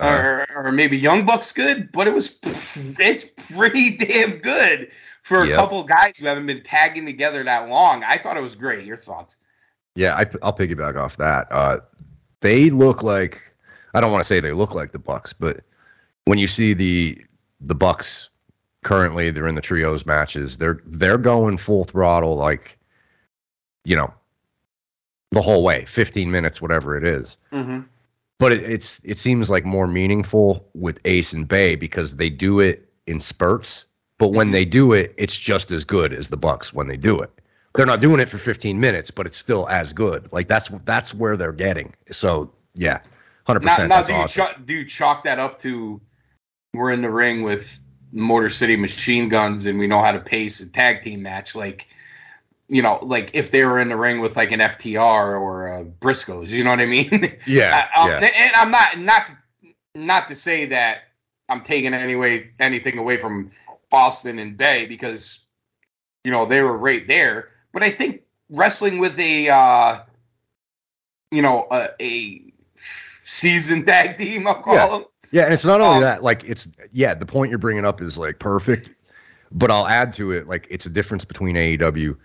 [0.00, 4.92] Or, or maybe Young Bucks good, but it was it's pretty damn good
[5.24, 5.56] for a Yep.
[5.56, 8.04] couple guys who haven't been tagging together that long.
[8.04, 8.84] I thought it was great.
[8.84, 9.38] Your thoughts?
[9.96, 11.50] Yeah, I, I'll piggyback off that.
[11.50, 11.80] Uh,
[12.42, 13.42] they look like
[13.92, 15.60] I don't want to say they look like the Bucks, but
[16.26, 17.20] when you see the
[17.60, 18.30] the Bucks
[18.82, 20.58] currently, they're in the trios matches.
[20.58, 22.78] They're they're going full throttle, like
[23.84, 24.12] you know,
[25.30, 27.36] the whole way, fifteen minutes, whatever it is.
[27.52, 27.80] Mm-hmm.
[28.38, 32.60] But it, it's it seems like more meaningful with Ace and Bey because they do
[32.60, 33.86] it in spurts.
[34.18, 37.20] But when they do it, it's just as good as the Bucks when they do
[37.20, 37.30] it.
[37.74, 40.28] They're not doing it for 15 minutes, but it's still as good.
[40.32, 41.94] Like that's that's where they're getting.
[42.10, 43.00] So yeah,
[43.48, 44.46] 100% now That's do you awesome.
[44.46, 46.00] chalk, do you chalk that up to
[46.74, 47.78] we're in the ring with
[48.12, 51.54] Motor City Machine Guns and we know how to pace a tag team match?
[51.54, 51.86] Like,
[52.68, 55.84] you know, like if they were in the ring with like an FTR or a
[55.84, 57.36] Briscoes, you know what I mean?
[57.46, 59.30] yeah, I- um, yeah, And I'm not not
[59.94, 60.98] not to say that
[61.48, 63.50] I'm taking anyway anything away from
[63.90, 65.40] Boston and Bey because
[66.24, 67.48] you know they were right there.
[67.72, 70.00] But I think wrestling with a uh,
[71.30, 72.42] you know a, a
[73.24, 74.88] seasoned tag team, I'll call Yeah.
[74.88, 75.04] them.
[75.30, 78.00] Yeah, and it's not only Um, that, like it's yeah, the point you're bringing up
[78.00, 78.90] is like perfect,
[79.52, 82.16] but I'll add to it like it's a difference between AEW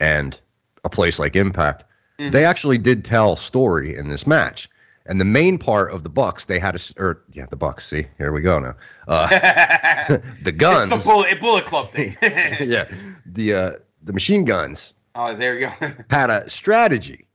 [0.00, 0.40] and
[0.84, 1.84] a place like Impact.
[2.18, 2.32] Mhm.
[2.32, 4.68] They actually did tell story in this match,
[5.06, 7.86] and the main part of the Bucks they had a or yeah the Bucks.
[7.86, 8.74] See, here we go now.
[9.08, 9.26] Uh,
[10.42, 12.16] the guns, It's the bullet, bullet club thing.
[12.22, 12.86] yeah,
[13.26, 15.90] the uh, the machine guns oh, there you go.
[16.10, 17.26] had a strategy.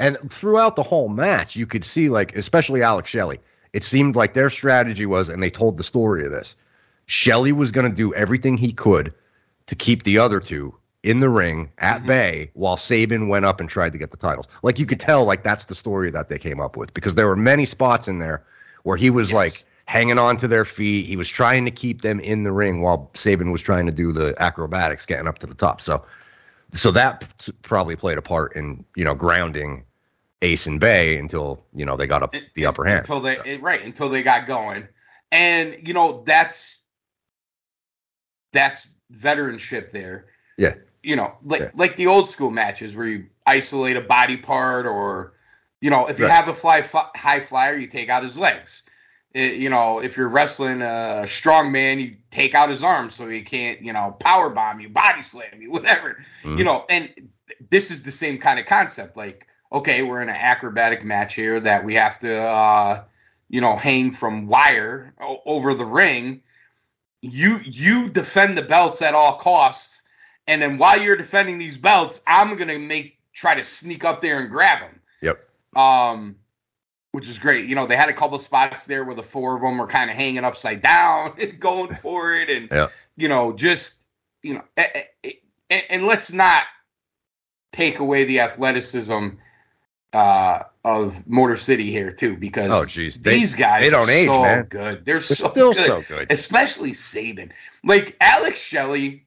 [0.00, 3.40] And throughout the whole match, you could see, like, especially Alex Shelley,
[3.72, 6.56] it seemed like their strategy was, and they told the story of this.
[7.06, 9.12] Shelley was going to do everything he could
[9.66, 12.06] to keep the other two in the ring at Mhm.
[12.06, 14.46] bay while Sabin went up and tried to get the titles.
[14.62, 17.26] Like, you could tell, like, that's the story that they came up with because there
[17.26, 18.42] were many spots in there
[18.82, 19.34] where he was Yes.
[19.34, 21.06] like hanging on to their feet.
[21.06, 24.12] He was trying to keep them in the ring while Sabin was trying to do
[24.12, 25.80] the acrobatics, getting up to the top.
[25.80, 26.02] So,
[26.72, 29.84] so that p- probably played a part in you know grounding
[30.42, 33.00] Ace and Bey until you know they got up the upper hand.
[33.00, 34.86] until they eh, right until they got going,
[35.32, 36.78] and you know that's
[38.52, 40.26] that's veteranship there.
[40.56, 40.74] Yeah.
[41.04, 41.70] you know, like Yeah.
[41.74, 45.32] like the old school matches where you isolate a body part, or
[45.80, 46.34] you know, if you Right.
[46.34, 48.82] have a fly fi- high flyer, you take out his legs.
[49.34, 53.28] Eh, you know, if you're wrestling a strong man, you take out his arms so
[53.28, 56.58] he can't, you know, power bomb you, body slam you, whatever Mhm.
[56.58, 57.12] you know, and
[57.46, 59.16] th- this is the same kind of concept.
[59.16, 63.02] Like, okay, we're in an acrobatic match here that we have to, uh,
[63.48, 66.42] you know, hang from wire o- over the ring.
[67.20, 70.02] You you defend the belts at all costs,
[70.46, 74.40] and then while you're defending these belts, I'm gonna make try to sneak up there
[74.40, 75.00] and grab them.
[75.22, 75.48] Yep.
[75.76, 76.36] Um,
[77.12, 77.66] which is great.
[77.66, 80.10] You know, they had a couple spots there where the four of them were kind
[80.10, 82.88] of hanging upside down and going for it, and Yeah.
[83.16, 84.02] you know, just
[84.42, 85.32] you know, eh, eh, eh,
[85.70, 86.64] and, and let's not
[87.72, 89.28] take away the athleticism
[90.12, 94.28] uh, of Motor City here too, because Oh, jeez, they these guys they don't age,
[94.28, 94.64] so man.
[94.64, 95.04] good.
[95.04, 95.86] They're, They're so still good.
[95.86, 96.26] so good.
[96.30, 97.52] especially Sabin.
[97.84, 99.24] Like Alex Shelley,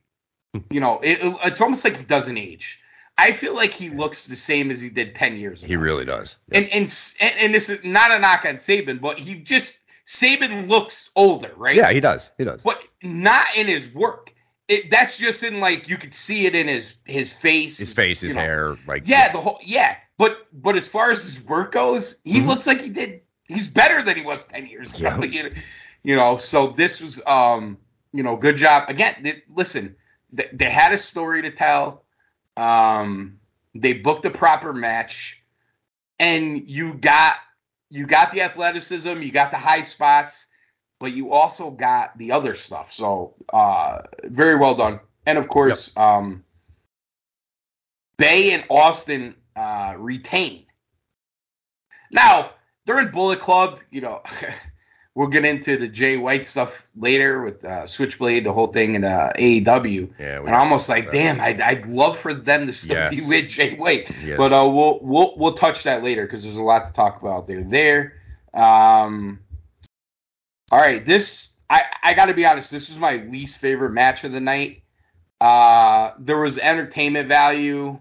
[0.69, 2.79] you know, it, it's almost like he doesn't age.
[3.17, 5.67] I feel like he looks the same as he did ten years ago.
[5.67, 6.37] He really does.
[6.51, 6.59] Yeah.
[6.59, 10.67] and and and, and this is not a knock on Sabin, but he just Sabin
[10.67, 11.75] looks older, right?
[11.75, 12.31] yeah, he does.
[12.37, 12.61] He does.
[12.63, 14.33] but not in his work.
[14.67, 18.21] It that's just in like you could see it in his his face, His face,
[18.21, 18.41] his know.
[18.41, 19.95] hair, like Yeah, the whole yeah.
[20.17, 22.47] But but as far as his work goes, he Mhm.
[22.47, 23.21] looks like he did.
[23.47, 25.19] He's better than he was ten years ago.
[25.21, 25.21] Yeah.
[25.25, 25.49] You, know,
[26.03, 27.77] you know, so this was um
[28.13, 29.15] you know good job again.
[29.23, 29.95] They, listen,
[30.31, 32.03] they, they had a story to tell.
[32.57, 33.39] Um,
[33.75, 35.41] they booked a proper match,
[36.19, 37.37] and you got
[37.89, 40.47] you got the athleticism, you got the high spots,
[41.01, 42.93] but you also got the other stuff.
[42.93, 44.99] So uh, very well done.
[45.25, 46.43] And of course, um,
[48.17, 50.65] Bey and Austin uh, retain.
[52.11, 52.51] Now
[52.85, 53.79] they're in Bullet Club.
[53.89, 54.21] You know,
[55.15, 59.03] we'll get into the Jay White stuff later with uh, Switchblade, the whole thing, and
[59.03, 60.11] uh, AEW.
[60.19, 60.39] yeah.
[60.39, 61.13] And I'm almost like, that.
[61.13, 64.11] damn, I'd, I'd love for them to still be with Jay White.
[64.23, 64.37] Yes.
[64.37, 67.47] But uh, we'll we'll we'll touch that later because there's a lot to talk about
[67.47, 67.63] there.
[67.63, 68.17] There.
[68.53, 69.39] Um,
[70.71, 72.71] all right, this I I got to be honest.
[72.71, 74.83] This was my least favorite match of the night.
[75.39, 77.97] Uh, there was entertainment value.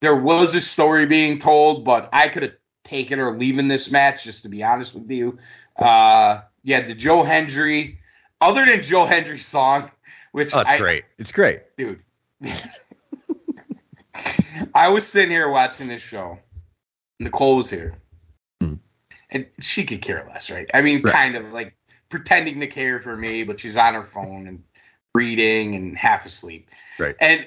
[0.00, 2.52] There was a story being told, but I could have
[2.84, 4.24] taken or leaving this match.
[4.24, 5.38] Just to be honest with you,
[5.76, 7.98] uh, yeah, the Joe Hendry.
[8.40, 9.90] Other than Joe Hendry's song,
[10.30, 11.04] which oh, it's I, great.
[11.18, 11.62] It's great.
[11.76, 12.00] dude.
[14.74, 16.38] I was sitting here watching this show.
[17.20, 17.98] Nicole was here.
[18.60, 18.74] Hmm.
[19.30, 20.70] And she could care less, right?
[20.72, 21.12] I mean, Right.
[21.12, 21.74] kind of like
[22.08, 24.62] pretending to care for me, but she's on her phone and
[25.14, 26.68] reading and half asleep.
[26.98, 27.16] Right.
[27.20, 27.46] And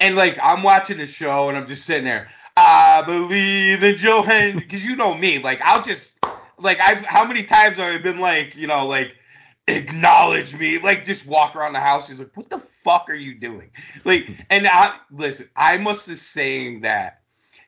[0.00, 2.28] and like I'm watching the show and I'm just sitting there.
[2.56, 5.38] I believe in Joe Hendry because you know me.
[5.38, 6.14] Like I'll just
[6.58, 9.12] like I've how many times have I been like you know like
[9.68, 12.08] acknowledge me like just walk around the house.
[12.08, 13.70] He's like, what the fuck are you doing?
[14.04, 14.34] Like hmm.
[14.50, 15.48] and I listen.
[15.56, 17.20] I must have saying that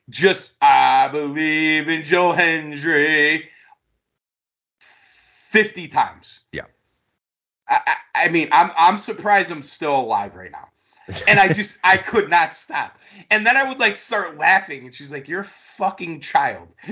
[0.09, 3.49] just I believe in Joe Hendry
[5.49, 6.41] fifty times.
[6.51, 6.65] Yeah.
[7.67, 10.69] I, I, I mean, I'm I'm surprised I'm still alive right now
[11.27, 12.97] and I just I could not stop.
[13.29, 16.69] And then I would like start laughing, and she's like, "You're a fucking child."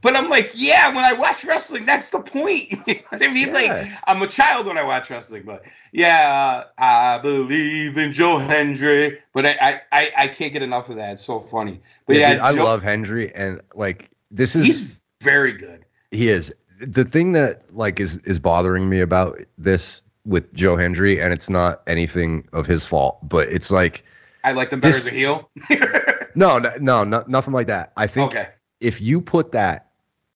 [0.00, 3.28] but I'm like, "Yeah, when I watch wrestling, that's the point." you know what I
[3.32, 3.52] mean?
[3.52, 8.38] Like, I'm a child when I watch wrestling, but yeah, uh, I believe in Joe
[8.38, 11.12] Hendry, but I I, I, I can't get enough of that.
[11.12, 11.80] It's so funny.
[12.06, 15.84] But yeah, dude, I love Hendry, and like this is he's very good.
[16.12, 16.54] He is.
[16.80, 21.50] The thing that like is is bothering me about this with Joe Hendry, and it's
[21.50, 24.04] not anything of his fault, but it's like
[24.44, 25.50] I like them better This- as a heel.
[26.36, 27.92] no, no, no, no nothing like that.
[27.96, 28.48] I think okay.
[28.80, 29.88] if you put that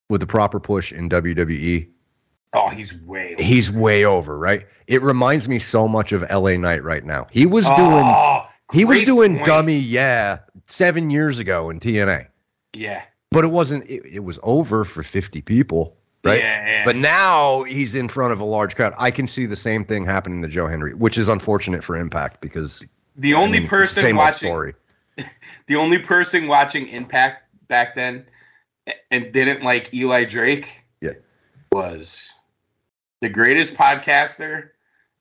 [0.09, 1.89] with the proper push in WWE,
[2.53, 3.35] Oh, he's way.
[3.35, 3.43] over.
[3.43, 4.67] he's way over, right?
[4.87, 7.27] It reminds me so much of LA Knight right now.
[7.31, 9.47] He was oh, doing Oh, he was doing point.
[9.47, 12.27] dummy, yeah, seven years ago in TNA.
[12.73, 13.03] Yeah.
[13.37, 15.94] But it wasn't it, it was over for 50 people,
[16.25, 16.40] right?
[16.40, 16.85] Yeah, yeah.
[16.87, 18.94] But now he's in front of a large crowd.
[18.96, 22.40] I can see the same thing happening to Joe Hendry, which is unfortunate for Impact
[22.40, 22.83] because
[23.14, 24.72] the I only mean, person same watching story.
[25.66, 28.25] the only person watching Impact back then
[29.11, 31.12] and didn't like Eli Drake Yeah.
[31.72, 32.31] was
[33.20, 34.70] the greatest podcaster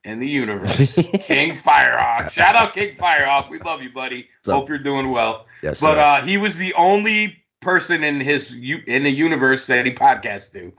[0.05, 2.29] in the universe, King Firehawk.
[2.29, 3.49] Shout out King Firehawk.
[3.49, 4.29] We love you, buddy.
[4.45, 5.47] Hope you're doing well.
[5.61, 5.99] Yes, But sir.
[5.99, 10.71] uh, he was the only person in his in the universe that he podcast to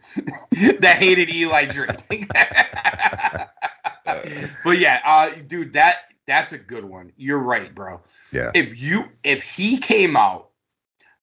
[0.80, 2.28] that hated Eli Drake.
[4.64, 5.96] but yeah, uh, dude, that
[6.26, 7.12] that's a good one.
[7.16, 8.00] You're right, bro.
[8.32, 8.50] yeah.
[8.54, 10.48] If you if he came out,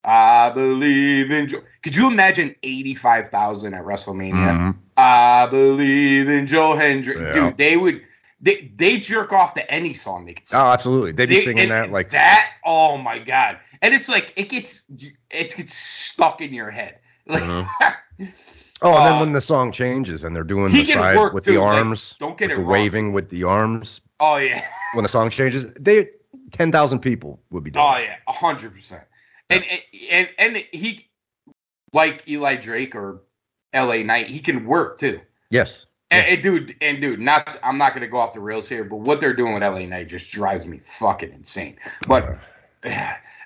[0.03, 1.47] I believe in.
[1.47, 1.61] Joe.
[1.81, 4.33] Could you imagine eighty five thousand at WrestleMania?
[4.33, 4.75] Mhm.
[4.97, 7.19] I believe in Joe Hendry.
[7.21, 7.31] Yeah.
[7.31, 8.01] Dude, they would
[8.41, 10.59] they they jerk off to any song they could sing.
[10.59, 11.13] Oh, absolutely.
[11.13, 12.51] They'd be They- singing that like that.
[12.65, 13.59] Oh my god!
[13.83, 14.81] And it's like it gets
[15.29, 16.99] it gets stuck in your head.
[17.27, 17.67] Like Mhm.
[18.81, 21.45] Oh, and then Uh, when the song changes and they're doing the side work with
[21.45, 22.71] too, the like, arms, don't get with it the wrong.
[22.71, 26.09] waving with the arms, oh yeah, when the song changes, they
[26.51, 27.85] ten thousand people would be doing.
[27.85, 29.03] oh yeah, a hundred percent.
[29.49, 29.63] And
[30.11, 31.07] and and he
[31.93, 33.21] like Eli Drake or
[33.71, 34.03] L.A.
[34.03, 35.21] Knight, he can work too.
[35.49, 35.85] Yes.
[36.11, 38.97] And, and dude, and dude, not I'm not gonna go off the rails here, but
[38.97, 41.77] what they're doing with LA Knight just drives me fucking insane.
[42.05, 42.37] But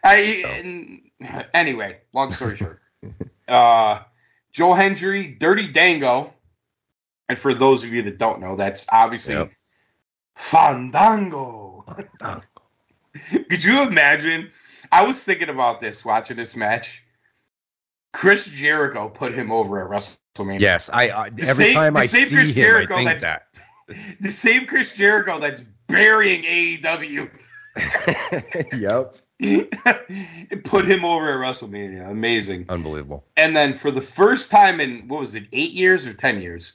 [0.04, 0.16] I
[1.20, 2.82] and- anyway, long story short,
[3.48, 4.00] uh,
[4.52, 6.34] Joe Hendry, Dirty Dango,
[7.30, 9.52] and for those of you that don't know, that's obviously Yep.
[10.36, 11.86] Fandango.
[13.50, 14.50] Could you imagine?
[14.92, 17.04] I was thinking about this watching this match.
[18.14, 20.60] Chris Jericho put him over at WrestleMania.
[20.60, 23.44] Yes, I, every same- time I see Chris him, Jericho I think that's-
[24.22, 27.30] The same Chris Jericho that's burying AEW.
[27.76, 29.14] that.
[29.40, 29.74] Yep.
[30.64, 32.10] put him over at WrestleMania.
[32.10, 32.66] Amazing.
[32.70, 33.24] Unbelievable.
[33.36, 36.74] And then for the first time in what was it, eight years or ten years,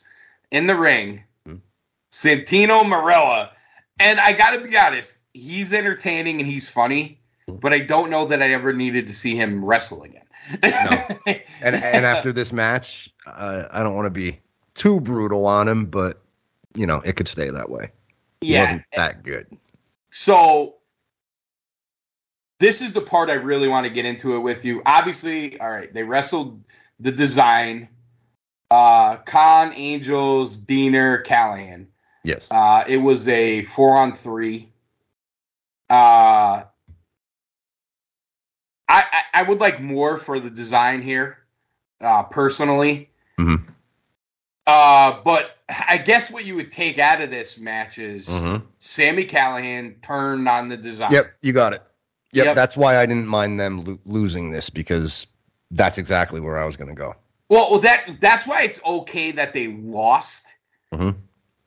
[0.50, 1.56] in the ring, Hmm.
[2.10, 3.50] Santino Marella.
[3.98, 7.56] And I gotta be honest, he's entertaining and he's funny, Hmm.
[7.56, 10.22] but I don't know that I ever needed to see him wrestle again.
[10.62, 11.08] No.
[11.62, 14.40] And and after this match, uh, I don't want to be
[14.74, 16.20] too brutal on him, but
[16.74, 17.90] you know it could stay that way.
[18.40, 18.62] He yeah.
[18.62, 19.46] wasn't that good.
[20.10, 20.74] So
[22.62, 24.82] this is the part I really want to get into it with you.
[24.86, 26.62] Obviously, all right, they wrestled
[27.00, 27.88] the design.
[28.70, 31.88] Uh Kon, Angels, Deaner, Callihan.
[32.24, 32.46] Yes.
[32.52, 34.70] Uh it was a four on three.
[35.90, 36.62] Uh
[38.88, 41.38] I, I, would like more for the design here,
[42.00, 43.10] uh personally.
[43.40, 43.68] Mm-hmm.
[44.68, 45.56] Uh but
[45.88, 48.62] I guess what you would take out of this match is Mhm.
[48.78, 51.10] Sammy Callihan turned on the design.
[51.10, 51.82] Yep, you got it.
[52.32, 52.54] Yep, Yep.
[52.56, 55.26] that's why I didn't mind them lo- losing this because
[55.70, 57.14] that's exactly where I was going to go.
[57.48, 60.46] Well, well, that that's why it's okay that they lost.
[60.94, 61.16] Mhm.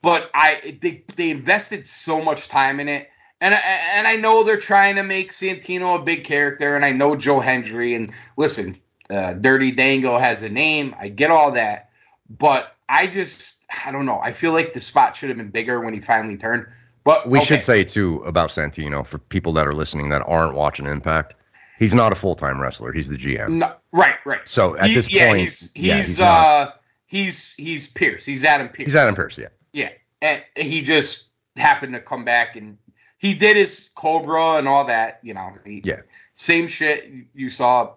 [0.02, 3.08] But I they they invested so much time in it,
[3.40, 3.58] and I,
[3.94, 7.40] and I know they're trying to make Santino a big character, and I know Joe
[7.40, 7.94] Hendry.
[7.94, 8.76] And listen,
[9.10, 10.94] uh, Dirty Dango has a name.
[10.98, 11.90] I get all that,
[12.38, 14.20] but I just I don't know.
[14.22, 16.66] I feel like the spot should have been bigger when he finally turned.
[17.06, 17.46] But We okay.
[17.46, 21.34] should say too about Santino for people that are listening that aren't watching Impact.
[21.78, 22.92] He's not a full time wrestler.
[22.92, 23.50] He's the GM.
[23.52, 24.40] no, right, right.
[24.46, 26.80] So at He- this yeah, point, he's he's, yeah, he's uh not.
[27.06, 28.24] he's he's Pearce.
[28.24, 28.86] He's Adam Pearce.
[28.86, 29.38] He's Adam Pearce.
[29.38, 29.48] Yeah.
[29.72, 29.90] Yeah,
[30.20, 32.76] and he just happened to come back and
[33.18, 35.20] he did his Cobra and all that.
[35.22, 36.00] You know, he, Yeah.
[36.34, 37.92] same shit you- you saw.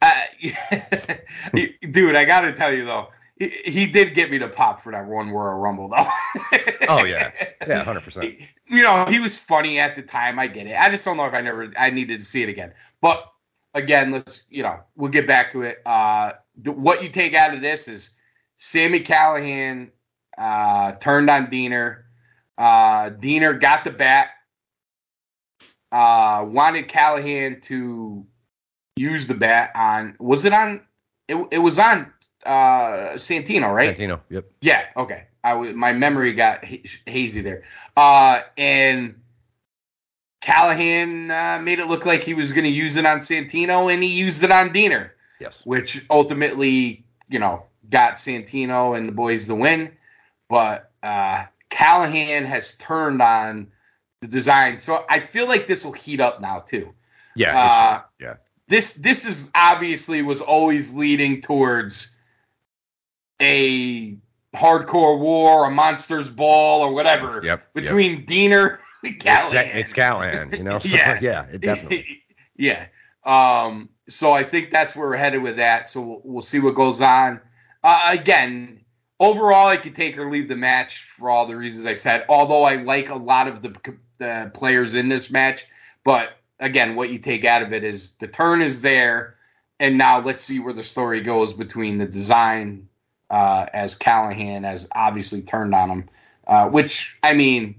[0.00, 0.12] Uh,
[1.90, 3.08] dude, I got to tell you though,
[3.38, 6.06] he, did get me to pop for that one Royal Rumble though.
[6.86, 7.32] Oh, yeah.
[7.66, 8.34] Yeah, hundred percent.
[8.66, 10.38] You know, he was funny at the time.
[10.38, 10.76] I get it.
[10.78, 12.74] I just don't know if I never I needed to see it again.
[13.00, 13.32] But
[13.72, 15.78] again, let's you know we'll get back to it.
[15.86, 18.10] Uh, th- what you take out of this is
[18.58, 19.90] Sammy Callihan
[20.36, 22.02] uh, turned on Deaner.
[22.58, 24.28] Uh, Deaner got the bat.
[25.90, 28.26] Uh, wanted Callihan to
[28.96, 30.16] use the bat on.
[30.18, 30.82] Was it on?
[31.28, 32.12] It, it was on
[32.46, 33.96] uh, Santino, right?
[33.96, 34.20] Santino.
[34.30, 34.44] Yep.
[34.60, 35.24] Yeah, okay.
[35.42, 37.62] I w- my memory got ha- hazy there.
[37.96, 39.20] Uh, and
[40.42, 44.02] Callihan uh, made it look like he was going to use it on Santino, and
[44.02, 45.64] he used it on Deaner, Yes.
[45.64, 49.92] which ultimately, you know, got Santino and the boys the win.
[50.50, 53.68] But uh, Callihan has turned on
[54.20, 56.92] the design, so I feel like this will heat up now too.
[57.36, 57.58] Yeah.
[57.58, 58.04] Uh, sure.
[58.20, 58.34] Yeah.
[58.68, 62.13] This this is obviously was always leading towards
[63.40, 64.16] a
[64.54, 67.44] hardcore war, a monsters ball, or whatever Yep.
[67.44, 67.74] yep.
[67.74, 69.74] between Deaner and It's, Callihan.
[69.74, 70.78] it's Callihan, you know.
[70.80, 71.18] So, Yeah.
[71.22, 72.22] yeah, it definitely.
[72.56, 72.86] yeah.
[73.24, 75.88] Um, so I think that's where we're headed with that.
[75.88, 77.40] So we'll, we'll see what goes on.
[77.82, 78.80] Uh, again,
[79.18, 82.24] overall, I could take or leave the match for all the reasons I said.
[82.28, 83.74] Although I like a lot of the,
[84.18, 85.66] the players in this match,
[86.04, 89.36] but again, what you take out of it is the turn is there,
[89.80, 92.88] and now let's see where the story goes between the design
[93.34, 96.08] uh, as Callihan has obviously turned on him,
[96.46, 97.74] uh, which I mean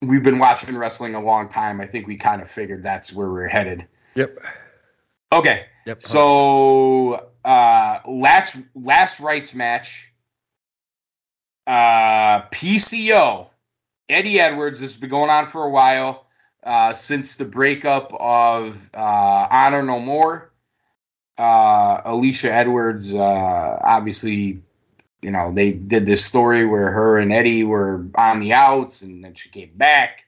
[0.00, 1.80] we've been watching wrestling a long time.
[1.80, 3.84] I think we kind of figured that's where we're headed.
[4.14, 4.38] Yep.
[5.32, 5.66] Okay.
[5.86, 6.02] Yep.
[6.02, 10.12] So uh last last rites match.
[11.66, 13.48] Uh PCO.
[14.08, 16.26] Eddie Edwards has been going on for a while.
[16.62, 20.52] Uh since the breakup of uh Honor No More.
[21.38, 24.60] Uh Alicia Edwards uh obviously
[25.24, 29.24] you know, they did this story where her and Eddie were on the outs and
[29.24, 30.26] then she came back.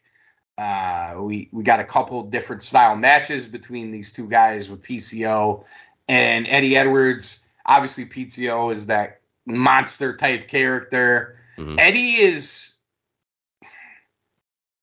[0.56, 5.62] Uh, we we got a couple different style matches between these two guys with PCO
[6.08, 7.40] and Eddie Edwards.
[7.66, 11.36] Obviously, PCO is that monster type character.
[11.58, 11.78] Mhm.
[11.78, 12.72] Eddie is.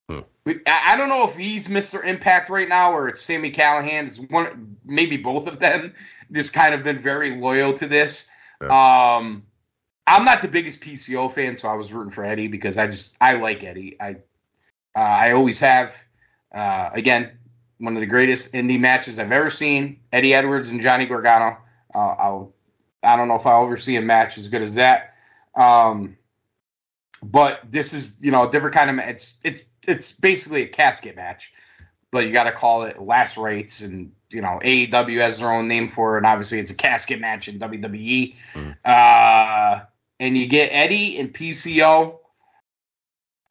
[0.08, 0.20] Hmm.
[0.46, 2.06] I I don't know if he's Mr.
[2.06, 4.08] Impact right now or it's Sammy Callihan.
[4.08, 5.92] It's one, maybe both of them.
[6.34, 8.26] Just kind of been very loyal to this.
[8.70, 9.46] Um,
[10.08, 13.16] I'm not the biggest PCO fan, so I was rooting for Eddie because I just
[13.22, 13.96] I like Eddie.
[14.02, 14.12] I
[14.96, 15.94] uh, I always have.
[16.54, 17.32] Uh, again,
[17.80, 20.00] one of the greatest indie matches I've ever seen.
[20.12, 21.58] Eddie Edwards and Johnny Gargano.
[21.94, 22.54] Uh, I'll
[23.04, 25.14] I don't know if I'll ever see a match as good as that.
[25.56, 26.18] Um,
[27.22, 30.68] but this is you know a different kind of ma- it's it's it's basically a
[30.68, 31.54] casket match,
[32.12, 35.68] but you got to call it last rites and you know AEW has their own
[35.68, 38.36] name for it, and obviously it's a casket match in WWE.
[38.54, 38.76] Mm.
[38.86, 39.84] Uh,
[40.20, 42.18] and you get Eddie and PCO.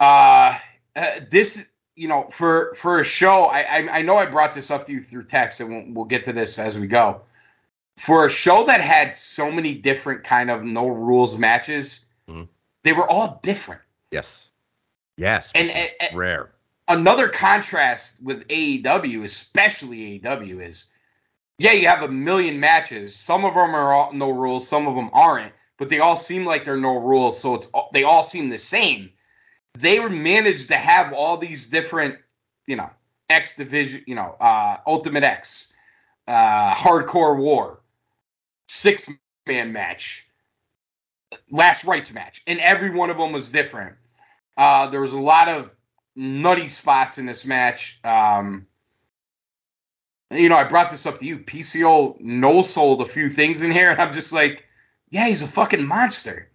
[0.01, 0.59] Uh,
[0.97, 1.65] uh, this
[1.97, 4.93] you know for for a show, I, I I know I brought this up to
[4.93, 7.21] you through text, and we'll, we'll get to this as we go.
[7.99, 12.49] For a show that had so many different kind of no rules matches, Mhm.
[12.85, 13.83] they were all different.
[14.11, 14.49] Yes.
[15.19, 15.53] Yes.
[15.55, 16.52] And- and- rare.
[16.93, 20.85] Another contrast with AEW, especially AEW, is
[21.57, 23.17] yeah, you have a million matches.
[23.17, 26.45] Some of them are all, no rules, some of them aren't, but they all seem
[26.45, 29.11] like they're no rules, so it's they all seem the same.
[29.73, 32.19] They managed to have all these different,
[32.67, 32.91] you know,
[33.31, 35.73] X division, you know, uh, Ultimate X,
[36.29, 37.81] uh, Hardcore War,
[38.69, 39.09] six
[39.47, 40.27] man match,
[41.51, 43.97] last rites match, and every one of them was different.
[44.59, 45.71] Uh, there was a lot of
[46.17, 47.99] nutty spots in this match.
[48.05, 48.67] Um,
[50.31, 51.39] you know, I brought this up to you.
[51.41, 54.65] PCO no sold a few things in here, and I'm just like,
[55.11, 56.49] yeah, he's a fucking monster.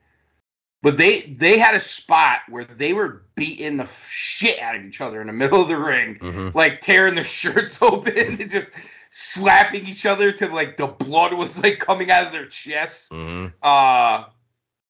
[0.84, 5.01] But they they had a spot where they were beating the shit out of each
[5.01, 6.53] other in the middle of the ring, Mhm.
[6.55, 8.68] like tearing their shirts open and just
[9.10, 13.10] slapping each other to like the blood was like coming out of their chests.
[13.10, 13.53] Mhm.
[13.62, 14.26] Uh,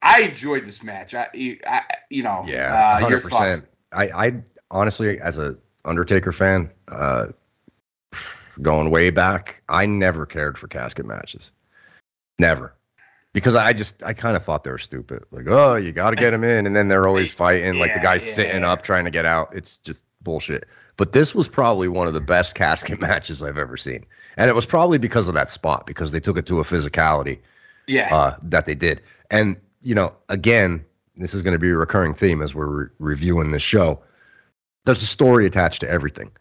[0.01, 1.13] I enjoyed this match.
[1.15, 1.27] I,
[1.65, 2.99] I you know, Yeah.
[3.03, 3.63] uh, your thoughts.
[3.93, 4.41] I, I
[4.71, 5.55] honestly, as a
[5.85, 7.27] Undertaker fan, uh,
[8.61, 11.51] going way back, I never cared for casket matches.
[12.39, 12.73] Never.
[13.33, 15.23] Because I just, I kind of thought they were stupid.
[15.31, 16.65] Like, oh, you got to get them in.
[16.65, 17.75] And then they're always fighting.
[17.79, 18.33] Like the Yeah, guy's yeah.
[18.33, 19.53] sitting up trying to get out.
[19.55, 20.65] It's just bullshit.
[20.97, 24.05] But this was probably one of the best casket matches I've ever seen.
[24.37, 27.39] And it was probably because of that spot, because they took it to a physicality
[27.87, 28.13] Yeah.
[28.15, 29.01] uh, that they did.
[29.29, 30.83] And you know, again,
[31.15, 34.01] this is going to be a recurring theme as we're re- reviewing this show.
[34.87, 36.31] There's a story attached to everything.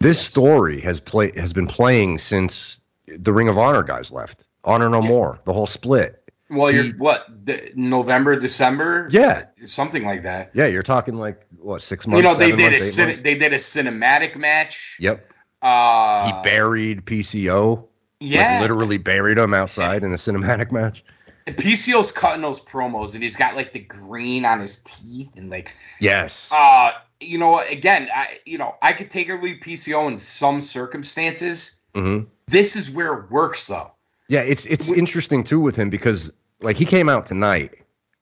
[0.00, 0.26] This Yes.
[0.28, 4.44] story has play has been playing since the Ring of Honor guys left.
[4.64, 5.08] Honor No Yeah.
[5.08, 6.22] More, the whole split.
[6.50, 10.50] Well, you're He- what the, November, December, Yeah, something like that.
[10.52, 10.66] yeah.
[10.66, 12.18] You're talking like what six months?
[12.22, 14.96] you know, they did a months, eight cin- they did a cinematic match.
[15.00, 15.30] Yep.
[15.62, 17.84] Uh, he buried PCO.
[18.20, 21.02] yeah, Like literally buried him outside in a cinematic match.
[21.46, 25.48] And PCO's cutting those promos, and he's got like the green on his teeth, and
[25.50, 26.48] like, Yes.
[26.52, 26.90] uh,
[27.20, 30.60] you know, what, again, I, you know, I could take or leave PCO in some
[30.60, 31.72] circumstances.
[31.94, 33.90] hmm This is where it works, though.
[34.28, 37.72] Yeah, it's it's We- interesting too with him because like he came out tonight,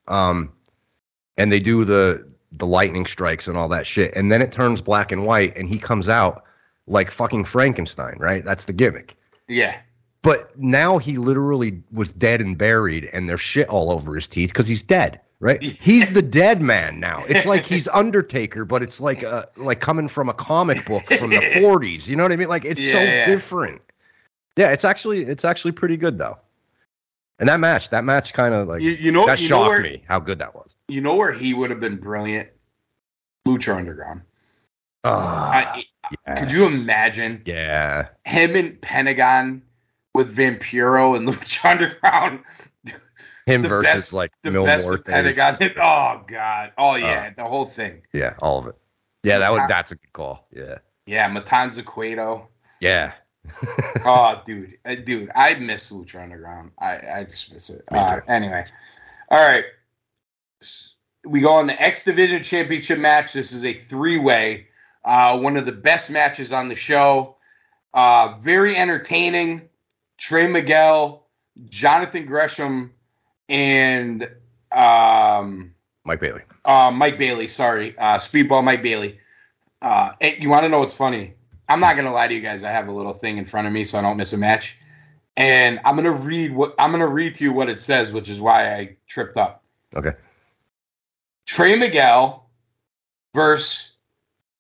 [0.09, 0.53] um,
[1.37, 4.81] and they do the the lightning strikes and all that shit, and then it turns
[4.81, 6.45] black and white, and he comes out
[6.87, 8.45] like fucking Frankenstein, right?
[8.45, 9.17] That's the gimmick.
[9.49, 9.77] Yeah,
[10.23, 14.51] But now he literally was dead and buried, and there's shit all over his teeth
[14.51, 15.63] because he's dead, right?
[15.81, 17.25] He's the dead man now.
[17.25, 21.31] It's like he's Undertaker, but it's like uh like coming from a comic book from
[21.31, 22.07] the 40s.
[22.07, 22.49] You know what I mean?
[22.49, 23.25] Like it's so Yeah.
[23.25, 23.81] different.
[24.57, 26.39] Yeah, it's actually it's actually pretty good though.
[27.39, 29.69] And that match, that match kind of like You, you know, that you know shocked
[29.69, 30.75] where, me how good that was.
[30.89, 32.49] You know where he would have been brilliant?
[33.47, 34.23] Lucha Underground.
[35.05, 35.85] Ah, I,
[36.37, 38.09] Could you imagine Yeah.
[38.25, 39.63] him and Pentagon
[40.15, 42.41] with Vampiro and Lucha Underground?
[43.47, 44.99] Him The versus best- like The Mil best Muertes.
[45.01, 45.57] of Pentagon.
[45.81, 46.73] Oh God.
[46.77, 48.03] Oh yeah, the whole thing.
[48.13, 48.75] Yeah, all of it.
[49.23, 50.47] Yeah, that was Uh, that's a good call.
[50.53, 50.79] Yeah.
[51.07, 52.49] Yeah, Matanza Cueto.
[52.81, 53.13] Yeah.
[54.05, 56.73] Oh, dude, Uh, dude, I miss Lucha Underground.
[56.81, 57.83] I, I just miss it.
[57.93, 58.65] Uh, anyway,
[59.31, 59.65] all right.
[61.25, 63.33] We go on the X Division Championship match.
[63.33, 64.67] This is a three way,
[65.05, 67.37] uh, one of the best matches on the show.
[67.95, 69.69] Uh, very entertaining.
[70.19, 71.27] Trey Miguel,
[71.69, 72.93] Jonathan Gresham,
[73.49, 74.29] and
[74.73, 75.75] um,
[76.05, 76.43] Mike Bailey.
[76.65, 77.49] uh, Mike Bailey.
[77.49, 79.19] Sorry, uh, Speedball Mike Bailey.
[79.83, 81.35] Uh, you want to know what's funny?
[81.69, 82.63] I'm not gonna lie to you guys.
[82.65, 84.77] I have a little thing in front of me so I don't miss a match,
[85.37, 88.41] and I'm gonna read what I'm gonna read to you what it says, which is
[88.41, 89.63] why I tripped up.
[89.95, 90.13] Okay.
[91.47, 92.49] Trey Miguel
[93.35, 93.93] versus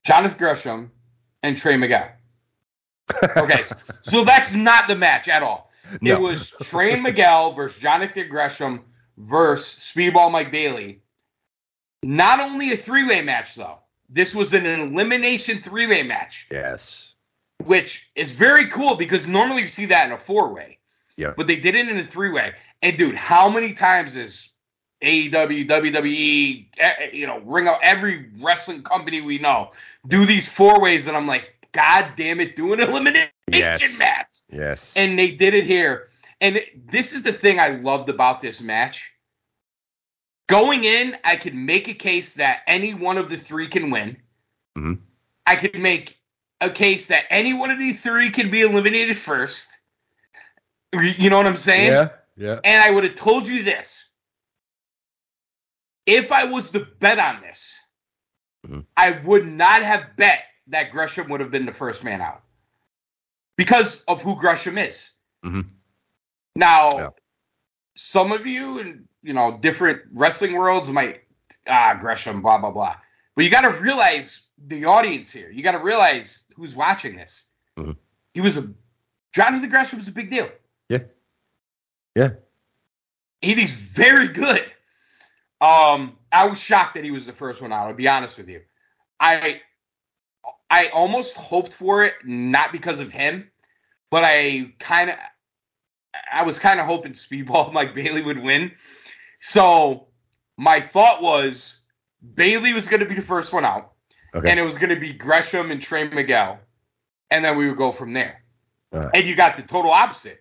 [0.05, 0.91] Jonathan Gresham
[1.43, 2.09] and Trey Miguel.
[3.37, 3.62] Okay,
[4.03, 5.65] so that's not the match at all.
[6.01, 6.14] No.
[6.14, 8.80] It was Trey Miguel versus Jonathan Gresham
[9.18, 11.01] versus Speedball Mike Bailey.
[12.03, 13.78] Not only a three way match, though.
[14.09, 17.12] This was an elimination three way match, Yes.
[17.64, 20.78] which is very cool because normally you see that in a four way.
[21.16, 21.32] Yeah.
[21.37, 22.53] But they did it in a three way.
[22.82, 24.51] And dude, how many times is
[25.03, 29.72] AEW, WWE, eh, eh, you know, ring out every wrestling company we know
[30.07, 31.07] do these four ways?
[31.07, 33.99] And I'm like, God damn it, do an elimination Yes.
[33.99, 34.92] match Yes.
[34.97, 36.09] and they did it here.
[36.40, 39.12] And this is the thing I loved about this match.
[40.49, 44.16] Going in, I could make a case that any one of the three can win.
[44.76, 45.01] Mhm.
[45.47, 46.18] I could make
[46.61, 49.68] a case that any one of the three can be eliminated first.
[50.92, 51.92] You know what I'm saying?
[51.92, 52.09] yeah.
[52.36, 52.61] Yeah.
[52.64, 54.05] And I would have told you this.
[56.05, 57.78] If I was to bet on this,
[58.66, 58.84] Mhm.
[58.97, 62.42] I would not have bet that Gresham would have been the first man out
[63.57, 65.11] because of who Gresham is.
[65.44, 65.68] Mhm.
[66.54, 67.09] Now, Yeah.
[67.96, 71.22] some of you in you know different wrestling worlds might
[71.66, 72.96] ah Gresham blah blah blah,
[73.34, 75.50] but you got to realize the audience here.
[75.50, 77.46] You got to realize who's watching this.
[77.76, 77.96] Mhm.
[78.34, 78.72] He was a
[79.32, 80.50] Jonathan Gresham was a big deal.
[80.88, 81.00] Yeah.
[82.14, 82.30] Yeah.
[83.42, 84.72] And he's very good.
[85.61, 87.86] Um, I was shocked that he was the first one out.
[87.88, 88.62] I'll be honest with you.
[89.20, 89.62] I
[90.70, 93.50] I almost hoped for it, not because of him,
[94.10, 95.16] but I kind of
[96.32, 98.72] I was kind of hoping Speedball Mike Bailey would win.
[99.40, 100.08] So
[100.56, 101.78] my thought was
[102.34, 103.92] Bailey was going to be the first one out,
[104.34, 104.50] Okay.
[104.50, 106.58] and it was going to be Gresham and Trey Miguel,
[107.30, 108.42] and then we would go from there.
[108.92, 110.40] And you got the total opposite.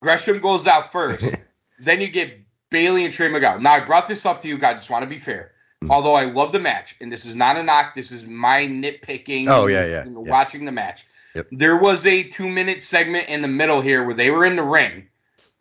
[0.00, 1.34] Gresham goes out first.
[1.80, 2.38] then you get
[2.70, 3.58] Bailey and Trey Miguel.
[3.60, 4.76] Now I brought this up to you guys.
[4.76, 5.52] Just want to be fair.
[5.82, 5.90] Mhm.
[5.90, 7.94] Although I love the match, and this is not a knock.
[7.94, 9.48] This is my nitpicking.
[9.48, 10.30] Oh, yeah, yeah, you know, yeah.
[10.30, 11.06] Watching the match.
[11.34, 11.46] Yep.
[11.52, 15.06] There was a two-minute segment in the middle here where they were in the ring.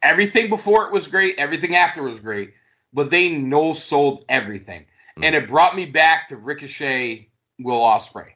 [0.01, 1.37] Everything before it was great.
[1.37, 2.53] Everything after was great.
[2.91, 4.85] But they no sold everything,
[5.17, 5.25] Mm.
[5.25, 8.31] and it brought me back to Ricochet, Will Ospreay.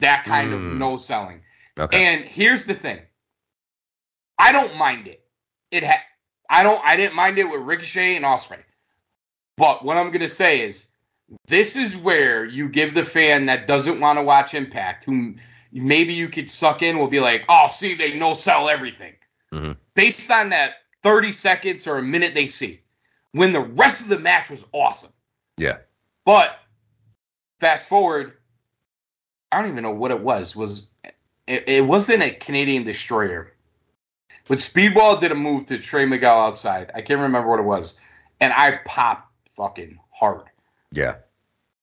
[0.00, 0.78] That kind of Mm.
[0.78, 1.42] no selling.
[1.78, 2.04] okay.
[2.04, 3.00] And here's the thing.
[4.38, 5.22] I don't mind it.
[5.70, 6.02] It ha-
[6.48, 8.62] I don't I didn't mind it with Ricochet and Ospreay.
[9.58, 10.86] But what I'm gonna say is
[11.48, 15.34] this is where you give the fan that doesn't want to watch Impact, who
[15.72, 19.14] maybe you could suck in, will be like, oh, see, they no sell everything.
[19.52, 19.76] Mhm.
[19.94, 22.80] Based on that 30 seconds or a minute they see.
[23.32, 25.12] When the rest of the match was awesome.
[25.56, 25.78] yeah.
[26.24, 26.58] But
[27.60, 28.32] fast forward,
[29.52, 30.56] I don't even know what it was.
[30.56, 30.88] Was
[31.46, 33.52] it, it wasn't a Canadian destroyer.
[34.48, 36.90] But Speedball did a move to Trey Miguel outside.
[36.94, 37.94] I can't remember what it was.
[38.40, 40.46] And I popped fucking hard.
[40.92, 41.16] Yeah.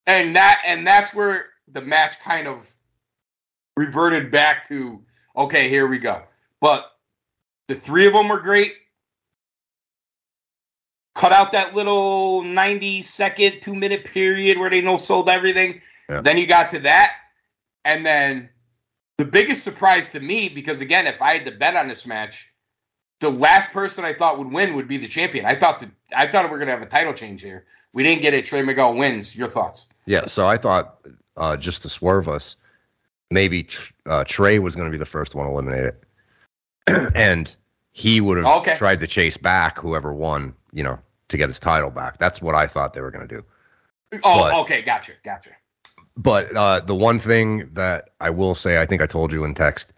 [0.07, 2.67] And that and that's where the match kind of
[3.77, 5.01] reverted back to
[5.35, 6.23] okay, here we go.
[6.59, 6.91] But
[7.67, 8.73] the three of them were great.
[11.15, 15.81] Cut out that little 90 second, two minute period where they no sold everything.
[16.09, 16.21] Yeah.
[16.21, 17.13] Then you got to that.
[17.85, 18.49] And then
[19.17, 22.49] the biggest surprise to me, because again, if I had to bet on this match,
[23.19, 25.45] the last person I thought would win would be the champion.
[25.45, 27.65] I thought that I thought we were gonna have a title change here.
[27.93, 28.45] We didn't get it.
[28.45, 29.35] Trey Miguel wins.
[29.35, 29.87] Your thoughts?
[30.05, 30.25] Yeah.
[30.25, 30.97] So I thought
[31.37, 32.57] uh, just to swerve us,
[33.31, 33.67] maybe
[34.05, 35.95] uh, Trey was going to be the first one eliminated,
[36.87, 37.55] and
[37.91, 38.75] he would have Okay.
[38.75, 42.17] tried to chase back whoever won, you know, to get his title back.
[42.17, 43.43] That's what I thought they were going to do.
[44.23, 45.51] Oh, But- okay, gotcha, gotcha.
[46.15, 49.55] But uh, the one thing that I will say, I think I told you in
[49.55, 49.93] text,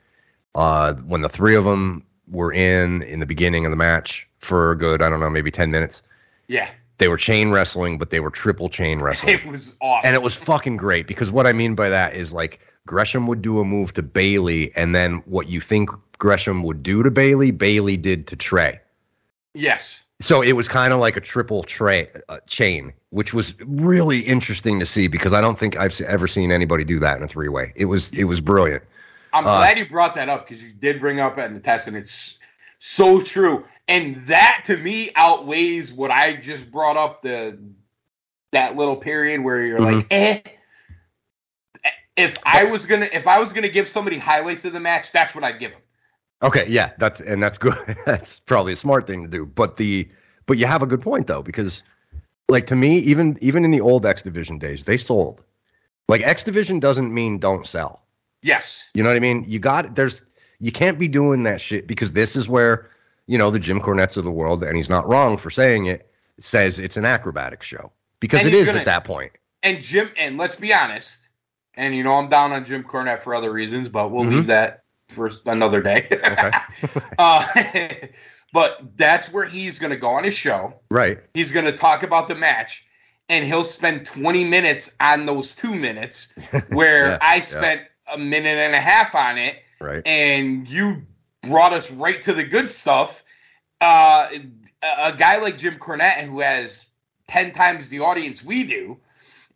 [0.56, 4.72] uh, when the three of them were in in the beginning of the match for
[4.72, 6.02] a good, I don't know, maybe 10 minutes.
[6.48, 9.34] Yeah, They were chain wrestling, but they were triple chain wrestling.
[9.36, 10.06] it was awesome.
[10.08, 13.42] and it was fucking great because what I mean by that is like Gresham would
[13.42, 15.90] do a move to Bailey, and then what you think
[16.20, 18.80] Gresham would do to Bailey, Bailey did to Trey.
[19.54, 24.20] yes, So it was kind of like a triple tray uh, chain, which was really
[24.20, 27.28] interesting to see because I don't think I've ever seen anybody do that in a
[27.28, 27.74] three way.
[27.76, 28.84] It was it was brilliant.
[29.34, 31.88] I'm Uh, glad you brought that up because you did bring up at the test,
[31.88, 32.38] and it's
[32.80, 33.66] so true.
[33.88, 37.58] And that to me outweighs what I just brought up the
[38.52, 40.42] that little period where you're like, eh.
[42.18, 45.36] If I was gonna, if I was gonna give somebody highlights of the match, that's
[45.36, 45.82] what I'd give them.
[46.42, 47.76] Okay, yeah, that's and that's good.
[48.06, 49.46] that's probably a smart thing to do.
[49.46, 50.10] But the
[50.46, 51.84] but you have a good point though because
[52.48, 55.44] like to me even even in the old X Division days, they sold.
[56.08, 58.04] Like X Division doesn't mean don't sell.
[58.42, 59.44] Yes, You know what I mean?
[59.48, 60.24] You got there's
[60.60, 62.90] you can't be doing that shit because this is where
[63.28, 66.10] you know the Jim Cornettes of the world, and he's not wrong for saying it.
[66.40, 69.32] Says it's an acrobatic show because And it is gonna- at that point.
[69.64, 71.30] and Jim, and let's be honest,
[71.76, 74.30] and you know I'm down on Jim Cornette for other reasons, but we'll Mhm.
[74.32, 76.08] leave that for another day.
[76.12, 76.52] Okay,
[77.20, 77.46] uh,
[78.54, 80.74] but that's where he's gonna go on his show.
[80.92, 81.20] right?
[81.34, 82.86] He's going to talk about the match,
[83.30, 86.28] and he'll spend 20 minutes on those two minutes,
[86.70, 87.42] where Yeah, I yeah.
[87.42, 87.82] spent
[88.14, 90.02] a minute and a half on it, Right.
[90.06, 91.06] and you
[91.46, 93.24] brought us right to the good stuff.
[93.82, 94.30] Uh,
[94.82, 96.86] a, guy like Jim Cornette, who has
[97.28, 98.98] 10 times the audience we do,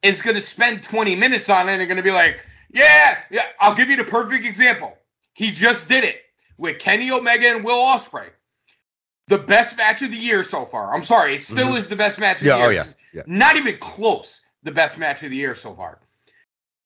[0.02, 3.48] is going to spend 20 minutes on it and going to be like, yeah, yeah,
[3.60, 4.98] I'll give you the perfect example.
[5.34, 6.22] He just did it
[6.58, 8.30] with Kenny Omega and Will Ospreay.
[9.28, 10.94] The best match of the year so far.
[10.94, 11.78] I'm sorry, it still Mhm.
[11.78, 12.54] is the best match of Yeah.
[12.54, 12.68] the year.
[12.68, 12.86] Oh yeah.
[13.14, 13.22] Yeah.
[13.26, 14.42] Not even close.
[14.64, 16.00] The best match of the year so far.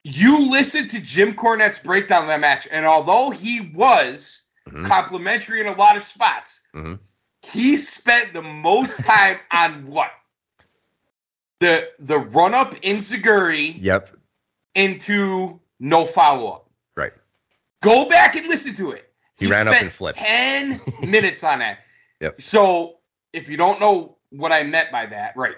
[0.03, 4.85] You listen to Jim Cornette's breakdown of that match, and although he was Mhm.
[4.87, 6.99] complimentary in a lot of spots, Mhm.
[7.41, 10.11] he spent the most time on what?
[11.59, 14.17] The the run up enzuigiri Yep.
[14.75, 16.69] into no follow up.
[16.95, 17.13] Right.
[17.81, 19.13] Go back and listen to it.
[19.35, 20.17] He ran up and flipped.
[20.17, 21.79] 10 minutes on that.
[22.21, 22.41] Yep.
[22.41, 22.99] So
[23.33, 25.57] if you don't know what I meant by that, right.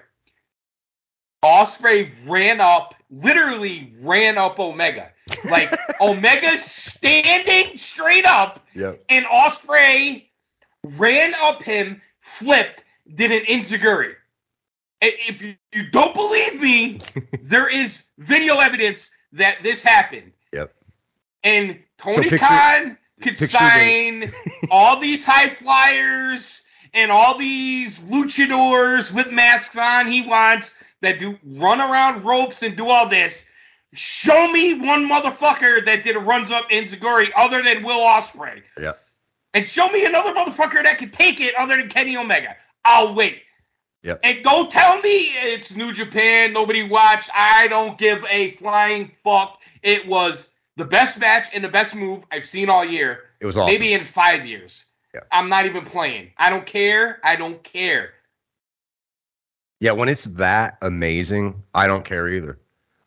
[1.43, 5.11] Ospreay ran up, literally ran up Omega.
[5.45, 9.03] Like Omega standing straight up, Yep.
[9.09, 10.25] and Ospreay
[10.97, 12.83] ran up him, flipped,
[13.15, 14.13] did an enzuigiri.
[15.01, 16.99] I- If you, you don't believe me,
[17.41, 20.31] there is video evidence that this happened.
[20.53, 20.73] Yep.
[21.43, 24.33] And Tony picture- Khan could picture the- sign
[24.71, 30.73] all these high flyers and all these luchadors with masks on he wants
[31.05, 33.45] that do run around ropes and do all this.
[33.93, 38.61] Show me one motherfucker that did a runs up enzuigiri other than Will Ospreay.
[38.79, 38.93] Yeah.
[39.53, 42.55] And show me another motherfucker that can take it other than Kenny Omega.
[42.83, 43.41] I'll wait.
[44.03, 44.19] Yep.
[44.23, 47.29] And don't tell me it's New Japan, nobody watched.
[47.33, 49.61] I don't give a flying fuck.
[49.81, 53.55] It was the best match and the best move I've seen all year, It was
[53.57, 53.67] awesome.
[53.67, 54.85] maybe in five years.
[55.13, 55.21] Yeah.
[55.31, 56.31] I'm not even playing.
[56.37, 57.19] I don't care.
[57.23, 58.11] I don't care.
[59.85, 62.57] Yeah, when it's that amazing, I don't care either.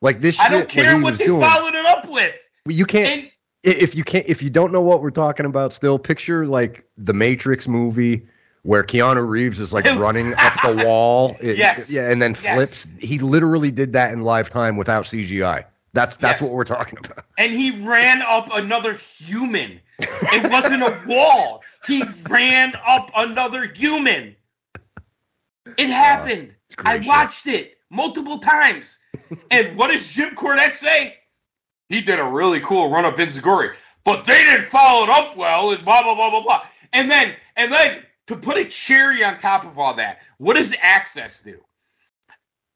[0.01, 2.37] Like this, I shit, don't care what was they doing, followed it up with.
[2.67, 3.31] You can't And
[3.65, 5.73] if you can't if you don't know what we're talking about.
[5.73, 8.25] Still, picture like the Matrix movie
[8.63, 11.37] where Keanu Reeves is like running up the wall.
[11.41, 11.91] It- Yes.
[11.91, 12.55] yeah, and then Yes.
[12.55, 12.87] flips.
[13.01, 15.65] He literally did that in live time without CGI.
[15.95, 16.43] That's that's Yes.
[16.49, 17.25] what we're talking about.
[17.39, 19.81] and he ran up another human.
[19.99, 21.63] It wasn't a wall.
[21.89, 24.37] He ran up another human.
[25.77, 26.55] It happened.
[26.85, 28.99] I watched it multiple times.
[29.51, 31.17] and what does Jim Cornette say?
[31.89, 35.71] He did a really cool run up enzuigiri, but they didn't follow it up well,
[35.71, 36.63] and blah blah blah blah blah.
[36.93, 40.73] And then and then to put a cherry on top of all that, what does
[40.73, 41.59] AXS do?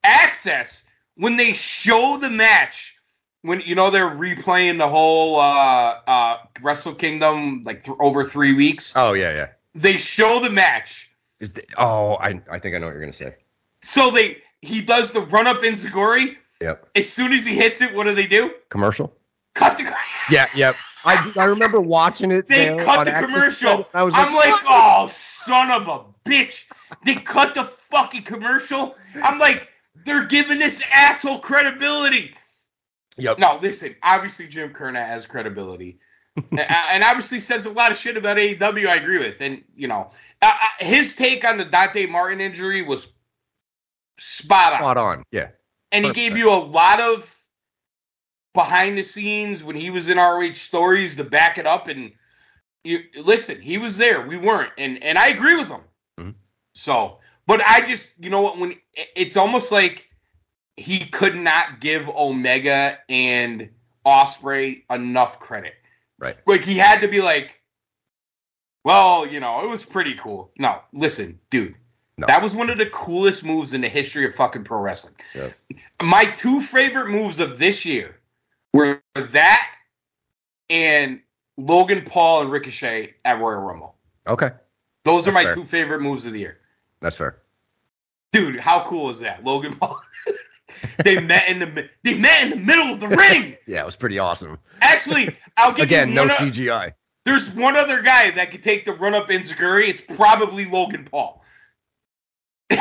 [0.05, 0.83] AXS,
[1.17, 2.97] when they show the match,
[3.43, 8.53] when you know they're replaying the whole uh uh Wrestle Kingdom like th- over three
[8.55, 9.49] weeks, Oh yeah, yeah.
[9.75, 11.11] they show the match.
[11.43, 13.35] Is the, oh, I I think I know what you're gonna say.
[13.83, 16.37] So they he does the run up enzuigiri.
[16.61, 16.89] Yep.
[16.95, 18.53] As soon as he hits it, what do they do?
[18.69, 19.13] Commercial.
[19.55, 19.93] Cut the.
[20.31, 20.77] Yeah, yep.
[21.05, 22.47] I I remember watching it.
[22.47, 23.89] They cut the commercial.
[23.93, 26.63] I was I'm like, oh, son of a bitch.
[27.05, 28.95] They cut the fucking commercial.
[29.25, 29.67] I'm like,
[30.05, 32.35] they're giving this asshole credibility.
[33.17, 33.41] Yep.
[33.41, 33.97] No, listen.
[34.05, 35.99] Obviously, Jim Cornette has credibility,
[36.37, 38.89] and, and obviously says a lot of shit about AEW.
[38.89, 40.13] I agree with, and you know,
[40.43, 43.09] uh, his take on the Dante Martin injury was
[44.19, 45.25] spot on, Spot on.
[45.31, 45.49] Yeah.
[45.93, 46.15] and he 100%.
[46.15, 47.35] gave you a lot of
[48.55, 52.13] behind the scenes when he was in ROH stories to back it up, and
[52.85, 54.27] you listen, he was there.
[54.27, 55.81] We weren't, and and I agree with him.
[56.21, 56.35] Mhm.
[56.75, 58.59] So, but I just, you know what?
[58.59, 58.75] When
[59.17, 60.09] it's almost like
[60.77, 63.69] he could not give Omega and
[64.05, 65.75] Ospreay enough credit.
[66.19, 66.37] Right.
[66.47, 67.61] Like he had to be like,
[68.85, 70.51] well, you know, it was pretty cool.
[70.59, 71.75] No, listen, dude.
[72.19, 72.27] No.
[72.27, 75.15] That was one of the coolest moves in the history of fucking pro wrestling.
[75.35, 75.55] Yep.
[76.03, 78.17] My two favorite moves of this year
[78.75, 79.69] were that
[80.71, 81.21] and
[81.57, 83.97] Logan Paul and Ricochet at Royal Rumble.
[84.27, 84.51] Okay,
[85.05, 85.55] Those are my fair.
[85.55, 86.59] two favorite moves of the year.
[87.01, 87.39] that's fair.
[88.33, 89.43] Dude, how cool is that?
[89.45, 90.01] Logan Paul.
[91.05, 93.57] they met in the they met in the middle of the ring.
[93.67, 94.59] Yeah, it was pretty awesome.
[94.81, 96.93] Actually, I'll give Again, you no one o- CGI.
[97.25, 99.89] There's one other guy that could take the run up enzuigiri.
[99.89, 101.45] It's probably Logan Paul.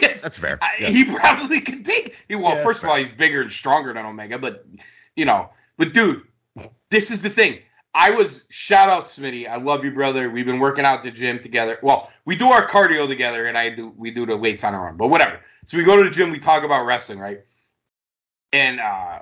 [0.00, 0.58] That's fair.
[0.62, 0.88] I- Yeah.
[0.90, 2.16] He probably could take.
[2.28, 4.64] he- Well, Yeah, first that's of all, he's bigger and stronger than Omega, but
[5.16, 6.22] you know, but dude,
[6.90, 7.58] this is the thing.
[7.96, 9.48] I was shout out Smitty.
[9.48, 10.28] I love you, brother.
[10.30, 11.78] We've been working out the gym together.
[11.82, 14.88] Well, we do our cardio together, and I do we do the weights on our
[14.88, 14.96] own.
[14.96, 15.40] But whatever.
[15.66, 16.30] So we go to the gym.
[16.30, 17.40] We talk about wrestling, right?
[18.52, 19.20] And uh,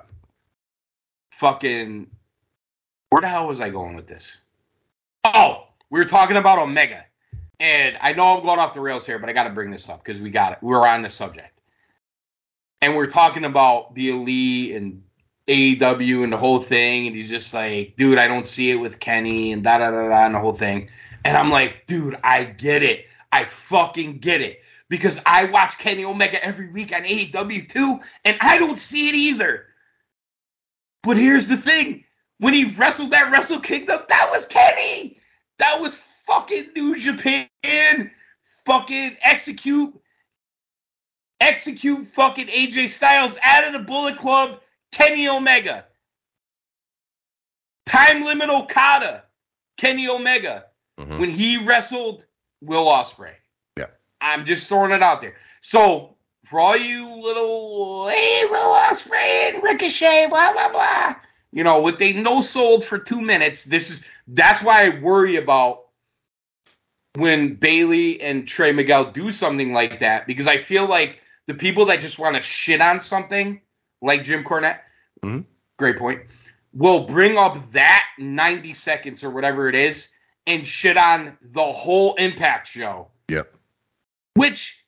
[1.31, 2.07] fucking,
[3.09, 4.41] where the hell was I going with this?
[5.25, 7.05] Oh, we were talking about Omega,
[7.61, 9.87] and I know I'm going off the rails here, but I got to bring this
[9.87, 10.57] up because we got it.
[10.61, 11.61] We're on the subject,
[12.81, 15.01] and we're talking about the elite and
[15.47, 18.99] AEW and the whole thing, and he's just like, dude, I don't see it with
[18.99, 20.89] Kenny and da da da da and the whole thing,
[21.23, 24.59] and I'm like, dude, I get it, I fucking get it.
[24.89, 29.15] Because I watch Kenny Omega every week on AEW too, and I don't see it
[29.15, 29.67] either.
[31.01, 32.03] But here's the thing
[32.39, 35.17] when he wrestled that Wrestle Kingdom, that was Kenny.
[35.59, 37.47] That was fucking New Japan.
[38.65, 39.93] Fucking execute.
[41.39, 44.61] Execute fucking AJ Styles out of the Bullet Club.
[44.91, 45.85] Kenny Omega.
[47.85, 49.25] Time limit Okada.
[49.77, 50.65] Kenny Omega.
[50.99, 51.19] Mhm.
[51.19, 52.25] When he wrestled
[52.61, 53.35] Will Ospreay.
[53.77, 53.87] Yeah.
[54.21, 55.35] I'm just throwing it out there.
[55.61, 56.15] So
[56.45, 61.15] for all you little hey Will Ospreay and Ricochet, blah blah blah.
[61.53, 63.63] You know, what they no sold for two minutes.
[63.63, 65.85] This is that's why I worry about
[67.15, 71.85] when Bailey and Trey Miguel do something like that because I feel like the people
[71.85, 73.61] that just want to shit on something,
[74.01, 74.79] like Jim Cornette,
[75.23, 75.45] Mhm.
[75.77, 76.21] great point,
[76.73, 80.07] will bring up that 90 seconds or whatever it is
[80.47, 83.53] and shit on the whole Impact show Yep.
[84.33, 84.83] which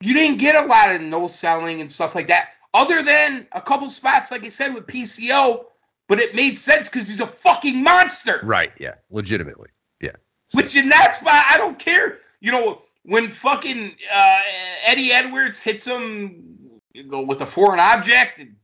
[0.00, 3.60] you didn't get a lot of no selling and stuff like that, other than a
[3.60, 5.66] couple spots, like I said, with PCO.
[6.08, 8.40] But it made sense because he's a fucking monster.
[8.42, 8.72] Right.
[8.78, 8.94] Yeah.
[9.10, 9.70] Legitimately.
[10.00, 10.12] Yeah.
[10.52, 12.18] Which in that spot, I don't care.
[12.40, 14.40] You know, when fucking uh,
[14.84, 16.56] Eddie Edwards hits him
[16.96, 18.56] you know, with a foreign object and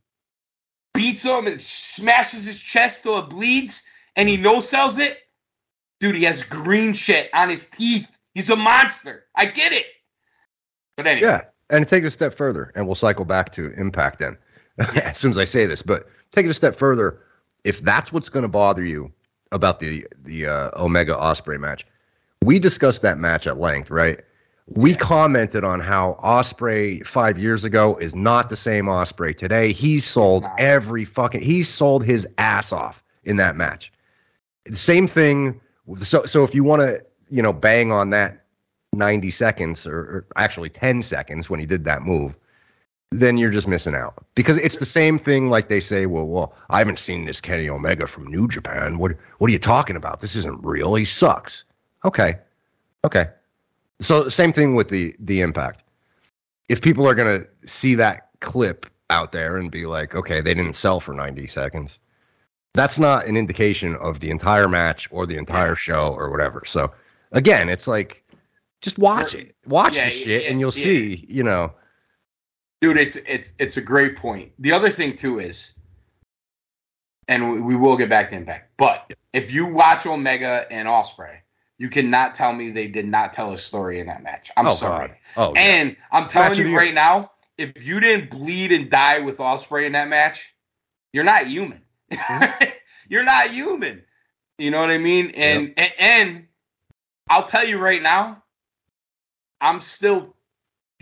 [0.95, 3.83] beats him and smashes his chest till it bleeds,
[4.17, 5.19] and he no sells it.
[6.01, 8.19] Dude, he has green shit on his teeth.
[8.35, 9.27] He's a monster.
[9.37, 9.87] I get it.
[10.97, 11.27] But anyway.
[11.27, 11.41] Yeah.
[11.71, 14.37] And take it a step further, and we'll cycle back to impact then
[14.79, 15.83] as soon as I say this.
[15.83, 17.21] But take it a step further.
[17.65, 19.13] If that's what's going to bother you
[19.53, 21.87] about the the uh, Omega Ospreay match,
[22.45, 24.21] we discussed that match at length, right?
[24.69, 29.73] We commented on how Ospreay five years ago is not the same Ospreay today.
[29.73, 30.55] He sold not.
[30.59, 31.43] every fucking.
[31.43, 33.93] He's sold his ass off in that match.
[34.65, 35.61] The same thing.
[35.99, 38.45] So so if you want to you know bang on that
[38.93, 42.37] 90 seconds or, or actually 10 seconds when he did that move,
[43.19, 44.15] then you're just missing out.
[44.35, 47.69] Because it's the same thing like they say, well, well, I haven't seen this Kenny
[47.69, 48.99] Omega from New Japan.
[48.99, 50.21] What what are you talking about?
[50.21, 50.95] This isn't real.
[50.95, 51.65] He sucks.
[52.05, 52.35] Okay.
[53.05, 53.27] Okay.
[54.01, 55.83] So same thing with the the impact.
[56.69, 60.75] If people are gonna see that clip out there and be like, okay, they didn't
[60.75, 61.99] sell for 90 seconds,
[62.75, 66.63] that's not an indication of the entire match or the entire show or whatever.
[66.65, 66.93] So
[67.33, 68.25] again, it's like
[68.81, 69.55] just watch it.
[69.67, 70.85] Watch Yeah, the shit yeah, and you'll yeah.
[70.85, 71.73] see, you know.
[72.83, 74.53] Dude it's it's it's a great point.
[74.59, 75.73] The other thing too is
[77.29, 81.39] and we, we will get back to impact but if you watch omega and ospreay
[81.79, 84.51] you cannot tell me they did not tell a story in that match.
[84.57, 85.09] I'm oh sorry.
[85.09, 85.17] God.
[85.37, 85.61] Oh, yeah.
[85.61, 89.93] and i'm telling you right now if you didn't bleed and die with ospreay in
[89.93, 90.55] that match
[91.13, 91.83] you're not human.
[92.11, 92.65] Mm-hmm.
[93.09, 94.03] you're not human.
[94.59, 95.31] You know what i mean?
[95.31, 96.47] And, and and
[97.29, 98.43] i'll tell you right now
[99.61, 100.32] i'm still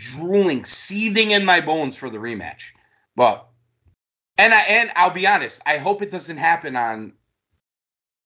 [0.01, 2.71] drooling, seething in my bones for the rematch.
[3.15, 3.45] But
[4.37, 7.13] and I and I'll be honest, I hope it doesn't happen on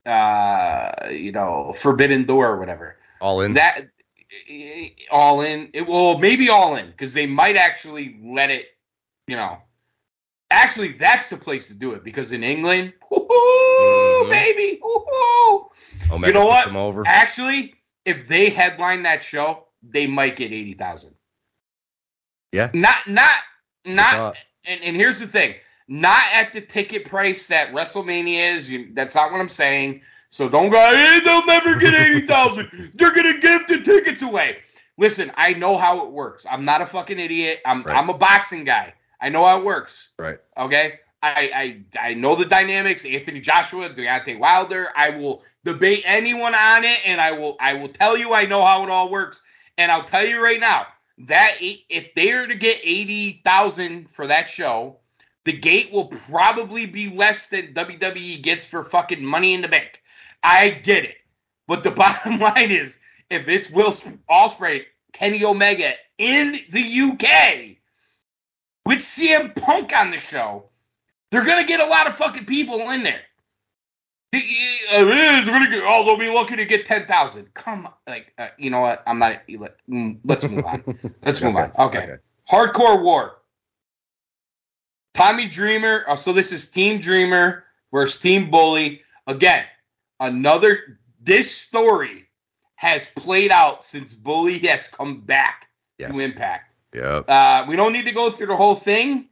[0.05, 2.97] uh you know, Forbidden Door or whatever.
[3.21, 3.53] all in.
[3.53, 3.87] That
[5.11, 8.67] all in it well maybe all in because they might actually let it,
[9.27, 9.57] you know.
[10.51, 14.29] Actually, that's the place to do it because in England, Mhm.
[14.29, 14.79] baby.
[14.85, 15.69] Ooh.
[16.23, 16.73] You know what?
[16.73, 17.03] Over.
[17.05, 17.73] Actually,
[18.05, 21.15] if they headline that show, they might get eighty thousand.
[22.55, 22.69] Yeah.
[22.73, 23.41] Not not
[23.85, 24.35] not
[24.65, 25.55] and, and here's the thing
[25.87, 28.69] not at the ticket price that WrestleMania is.
[28.69, 30.01] You, that's not what I'm saying.
[30.29, 32.91] So don't go, hey, they'll never get 80,000.
[32.95, 34.57] They're going to give the tickets away.
[34.97, 36.45] Listen, I know how it works.
[36.49, 37.59] I'm not a fucking idiot.
[37.65, 37.95] I'm, Right.
[37.95, 38.93] I'm a boxing guy.
[39.21, 40.09] I know how it works.
[40.17, 40.39] Right.
[40.57, 40.99] Okay.
[41.23, 43.03] I, I I know the dynamics.
[43.05, 44.89] Anthony Joshua, Deontay Wilder.
[44.95, 48.63] I will debate anyone on it, and I will I will tell you I know
[48.63, 49.41] how it all works.
[49.77, 50.85] And I'll tell you right now
[51.17, 54.97] that if they are to get eighty thousand for that show,
[55.45, 60.01] the gate will probably be less than WWE gets for fucking Money in the Bank.
[60.43, 61.15] I get it,
[61.67, 62.99] but the bottom line is
[63.29, 67.77] if it's Will Sp- Ospreay, Kenny Omega in the UK
[68.85, 70.65] with CM Punk on the show,
[71.31, 73.21] they're gonna get a lot of fucking people in there.
[74.31, 75.83] It is gonna get.
[75.85, 77.53] Oh, they'll be looking to get ten thousand.
[77.53, 79.01] Come, on, like uh, you know what?
[79.07, 79.41] I'm not.
[79.57, 80.83] let- mm, Let's move on.
[81.23, 81.71] Let's move on.
[81.79, 82.15] Okay.
[82.49, 83.37] Hardcore War.
[85.13, 86.03] Tommy Dreamer.
[86.07, 89.01] Oh, so this is Team Dreamer versus Team Bully.
[89.27, 89.65] Again,
[90.19, 90.99] another.
[91.21, 92.27] This story
[92.75, 95.67] has played out since Bully has come back
[95.97, 96.11] Yes.
[96.11, 96.71] to Impact.
[96.93, 97.25] Yep.
[97.29, 99.29] Uh, we don't need to go through the whole thing.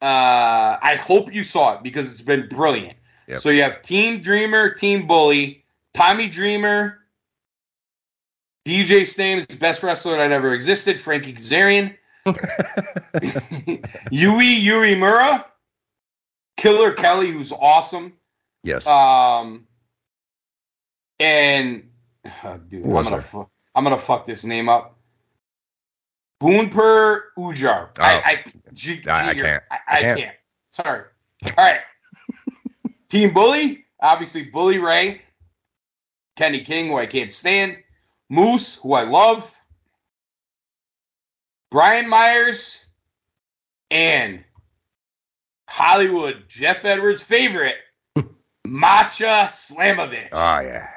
[0.00, 2.96] Uh, I hope you saw it because it's been brilliant.
[3.28, 3.38] Yep.
[3.38, 5.64] So you have Team Dreamer, Team Bully,
[5.94, 6.98] Tommy Dreamer,
[8.64, 11.96] DJ Stames, best wrestler that ever existed, Frankie Kazarian,
[12.26, 15.44] Yuya Uemura,
[16.56, 18.12] Killer Kelly, who's awesome.
[18.62, 18.86] yes.
[18.86, 19.66] Um,
[21.20, 21.88] and
[22.44, 24.96] oh, dude, I'm gonna fu- I'm gonna fuck this name up.
[26.40, 27.88] Boonper Ujar.
[28.00, 28.20] I, Oh.
[28.24, 29.62] I, G, I- I can't.
[29.70, 30.20] I, I I can't.
[30.20, 30.36] can't.
[30.70, 31.02] Sorry.
[31.44, 31.80] All right.
[33.12, 35.20] Team Bully, obviously Bully Ray,
[36.36, 37.76] Kenny King, who I can't stand,
[38.30, 39.52] Moose, who I love,
[41.70, 42.86] Brian Myers,
[43.90, 44.42] and
[45.68, 47.76] Hollywood Jeff Edwards' favorite,
[48.66, 50.30] Masha Slamovich.
[50.32, 50.88] oh yeah.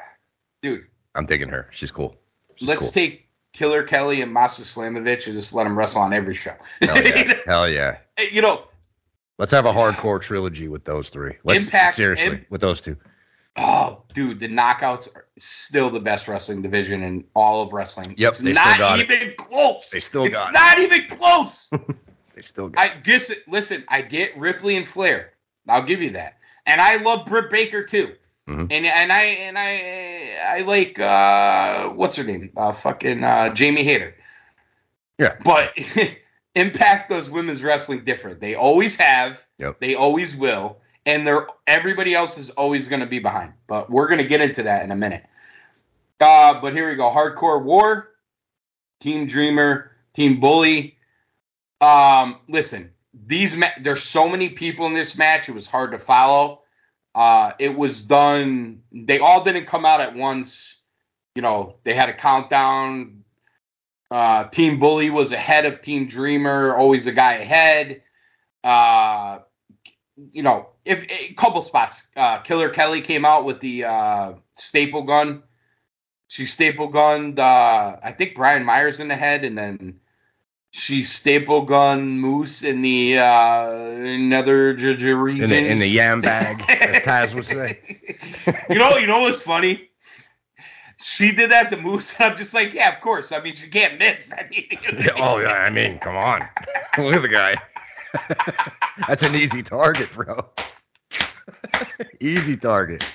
[0.61, 0.86] Dude,
[1.16, 1.68] I'm taking her.
[1.74, 2.16] She's cool.
[2.55, 2.91] She's let's cool.
[2.91, 6.55] take Killer Kelly and Masha Slamovich and just let them wrestle on every show.
[6.82, 7.34] Hell yeah.
[7.45, 7.97] Hell yeah.
[8.32, 8.70] you know,
[9.38, 11.33] Let's have a hardcore trilogy with those three.
[11.43, 12.95] Let's Impact- seriously Im- with those two.
[13.57, 18.13] oh, dude, the knockouts are still the best wrestling division in all of wrestling.
[18.17, 19.11] Yep, it's not got it.
[19.11, 19.89] even close.
[19.89, 20.53] They still it's got it.
[20.53, 21.67] not even close.
[22.36, 22.83] They still got.
[22.83, 23.31] I guess.
[23.47, 25.31] Listen, I get Ripley and Flair.
[25.69, 26.33] I'll give you that,
[26.65, 28.13] and I love Britt Baker too.
[28.49, 28.67] Mhm.
[28.69, 32.51] And and I and I I like uh what's her name?
[32.57, 34.15] Uh fucking uh Jamie Hayter.
[35.17, 35.38] Yeah.
[35.45, 35.71] But
[36.55, 38.39] Impact does women's wrestling different.
[38.39, 39.45] They always have.
[39.59, 39.79] Yep.
[39.79, 40.77] They always will.
[41.05, 43.53] And they're everybody else is always going to be behind.
[43.67, 45.23] But we're going to get into that in a minute.
[46.19, 47.09] Uh, but here we go.
[47.11, 48.11] Hardcore War,
[49.01, 50.97] Team Dreamer, Team Bully.
[51.81, 52.91] Um, listen,
[53.27, 55.49] these ma- there's so many people in this match.
[55.49, 56.61] It was hard to follow.
[57.13, 58.81] Uh, it was done.
[58.91, 60.77] They all didn't come out at once.
[61.35, 63.24] You know, they had a countdown.
[64.16, 68.01] Uh, Team Bully was ahead of Team Dreamer, always a guy ahead.
[68.63, 69.39] Uh,
[70.32, 72.01] you know, if a couple spots.
[72.16, 75.43] Uh, Killer Kelly came out with the uh, staple gun.
[76.30, 77.39] She staple gunned.
[77.39, 79.99] Uh, I think Brian Myers in the head, and then
[80.72, 86.22] she staple gun Moose in the uh, another j- j- in the, in the yam
[86.22, 87.82] bag, as Taz would say.
[88.70, 89.89] you know, you know what's funny?
[90.97, 93.31] She did that to Moose, and I'm just like, yeah, of course.
[93.31, 94.17] I mean, she can't miss.
[94.31, 94.65] I mean,
[94.99, 96.39] Yeah, oh yeah, I mean, come on.
[96.97, 97.55] Look at the guy.
[99.07, 100.47] That's an easy target, bro.
[102.19, 103.05] easy target.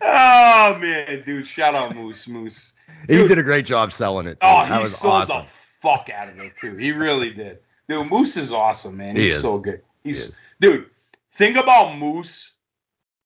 [0.00, 2.72] oh man, dude, shout out Moose, Moose.
[3.08, 4.34] He did a great job selling it.
[4.40, 4.46] Too.
[4.46, 5.42] Oh, that he was sold awesome.
[5.42, 5.46] the
[5.80, 6.76] fuck out of it too.
[6.76, 7.58] He really did.
[7.88, 9.16] Dude, Moose is awesome, man.
[9.16, 9.42] He He's is.
[9.42, 9.82] so good.
[10.04, 10.36] He's is.
[10.60, 10.86] dude.
[11.32, 12.52] Think about Moose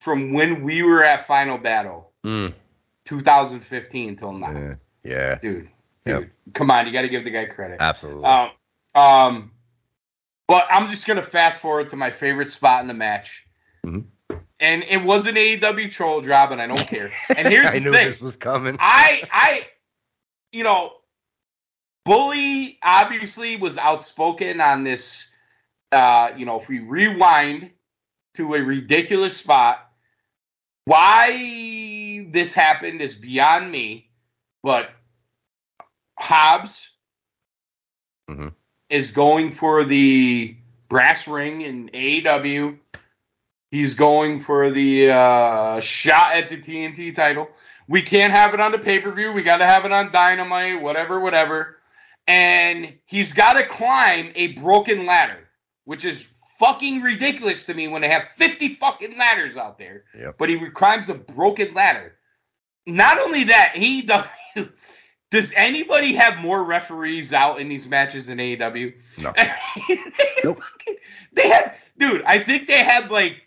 [0.00, 2.52] from when we were at Final Battle, Mm,
[3.04, 4.74] 2015 until now, yeah,
[5.04, 5.68] yeah, dude.
[6.06, 6.20] Yep.
[6.20, 7.78] Dude, come on, you got to give the guy credit.
[7.80, 8.24] absolutely.
[8.24, 8.50] Um,
[8.94, 9.50] um,
[10.46, 13.44] but I'm just gonna fast forward to my favorite spot in the match,
[13.86, 14.04] Mhm.
[14.60, 17.10] and it was an AEW troll job, and I don't care.
[17.36, 18.76] And here's I the knew thing: this was coming.
[18.78, 19.66] I, I,
[20.52, 20.92] you know,
[22.04, 25.28] Bully obviously was outspoken on this.
[25.92, 27.70] Uh, you know, if we rewind
[28.34, 29.90] to a ridiculous spot,
[30.86, 31.30] why
[32.32, 34.08] this happened is beyond me.
[34.62, 34.90] But
[36.18, 36.88] Hobbs
[38.30, 38.54] Mhm.
[38.88, 40.56] is going for the
[40.88, 42.78] brass ring in AEW.
[43.70, 47.48] He's going for the uh, shot at the TNT title.
[47.88, 49.32] We can't have it on the pay per view.
[49.32, 51.78] We got to have it on Dynamite, whatever, whatever.
[52.26, 55.48] And he's got to climb a broken ladder,
[55.84, 56.26] which is
[56.58, 60.04] fucking ridiculous to me when they have 50 fucking ladders out there.
[60.18, 60.36] Yep.
[60.38, 62.14] But he climbs a broken ladder.
[62.86, 64.26] Not only that, he does.
[65.30, 68.94] Does anybody have more referees out in these matches than AEW?
[69.20, 69.32] No.
[70.44, 70.62] nope.
[71.32, 72.22] They had, dude.
[72.24, 73.42] I think they had like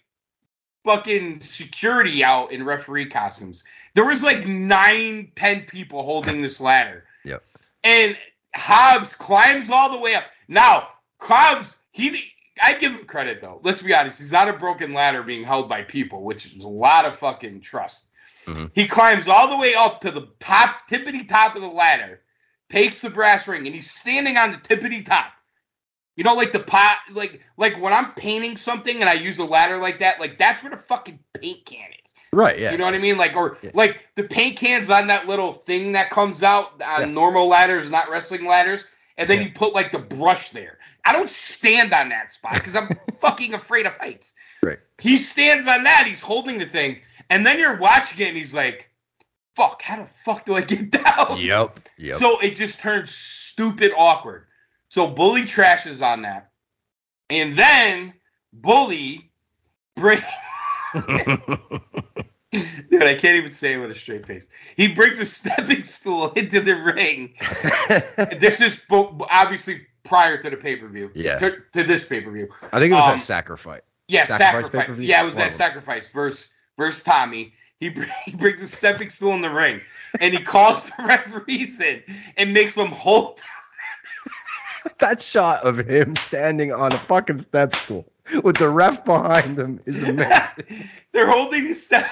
[0.83, 3.63] fucking security out in referee costumes.
[3.93, 7.03] There was like nine, ten people holding this ladder.
[7.25, 7.43] Yep.
[7.83, 8.17] And
[8.55, 10.23] Hobbs climbs all the way up.
[10.47, 10.87] Now,
[11.19, 12.23] Hobbs, he
[12.61, 13.59] I give him credit though.
[13.63, 16.67] Let's be honest, he's not a broken ladder being held by people, which is a
[16.67, 18.05] lot of fucking trust.
[18.45, 18.71] Mhm.
[18.73, 22.21] He climbs all the way up to the top, tippity top of the ladder,
[22.69, 25.33] takes the brass ring, and he's standing on the tippity top.
[26.15, 29.43] You know, like the pot, like like when I'm painting something and I use a
[29.45, 32.11] ladder like that, like that's where the fucking paint can is.
[32.33, 32.59] Right.
[32.59, 32.71] Yeah.
[32.71, 33.17] You know what I mean?
[33.17, 33.71] Like, or Yeah.
[33.73, 37.05] like the paint cans on that little thing that comes out on Yeah.
[37.05, 38.83] normal ladders, not wrestling ladders,
[39.17, 39.47] and then Yeah.
[39.47, 40.76] you put like the brush there.
[41.07, 42.89] I don't stand on that spot because I'm
[43.21, 44.33] fucking afraid of heights.
[44.61, 44.77] Right.
[44.99, 46.05] He stands on that.
[46.05, 46.97] He's holding the thing,
[47.29, 48.89] and then you're watching it, and he's like,
[49.55, 49.81] "Fuck!
[49.81, 51.79] How the fuck do I get down?" Yep.
[51.97, 52.15] Yep.
[52.15, 54.47] So it just turns stupid awkward.
[54.89, 56.51] So Bully trashes on that.
[57.29, 58.13] And then
[58.51, 59.31] Bully
[59.95, 60.19] bring
[62.89, 64.47] Dude, I can't even say it with a straight face.
[64.77, 67.33] He brings a stepping stool into the ring.
[68.39, 71.11] This is bo- obviously prior to the pay per view.
[71.13, 71.37] Yeah.
[71.37, 72.47] To, to this pay per view.
[72.71, 73.81] I think it was Um, that sacrifice.
[74.07, 75.05] Yeah, Sacrifice sacrifice.
[75.05, 77.53] Yeah, it was that sacrifice versus versus Tommy.
[77.79, 77.93] He,
[78.25, 79.81] he brings a stepping stool in the ring,
[80.21, 82.01] and he calls the referees in
[82.37, 83.41] and makes them hold.
[84.99, 88.05] that shot of him standing on a fucking step stool
[88.43, 90.89] with the ref behind him is amazing.
[91.11, 92.09] They're holding his step.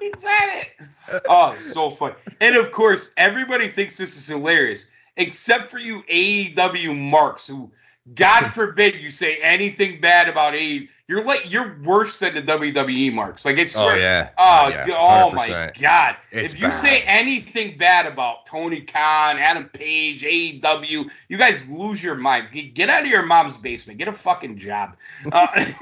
[0.00, 1.22] He's at it.
[1.28, 2.14] Oh, so fun.
[2.40, 4.86] And of course, everybody thinks this is hilarious,
[5.16, 7.70] except for you AEW marks who,
[8.14, 10.88] God forbid, you say anything bad about AEW.
[11.10, 13.44] You're like you're worse than the WWE marks.
[13.44, 14.30] Like it's oh yeah.
[14.38, 14.84] Oh, yeah.
[14.96, 16.14] oh my God!
[16.30, 22.00] It's if you say anything bad about Tony Khan, Adam Page, AEW, you guys lose
[22.00, 22.50] your mind.
[22.74, 23.98] Get out of your mom's basement.
[23.98, 24.96] Get a fucking job.
[25.32, 25.72] Uh,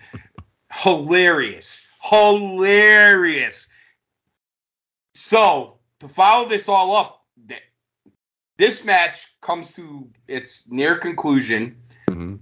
[0.72, 3.68] hilarious, hilarious.
[5.14, 7.23] So to follow this all up,
[8.56, 11.76] this match comes to its near conclusion.
[12.08, 12.40] Mhm.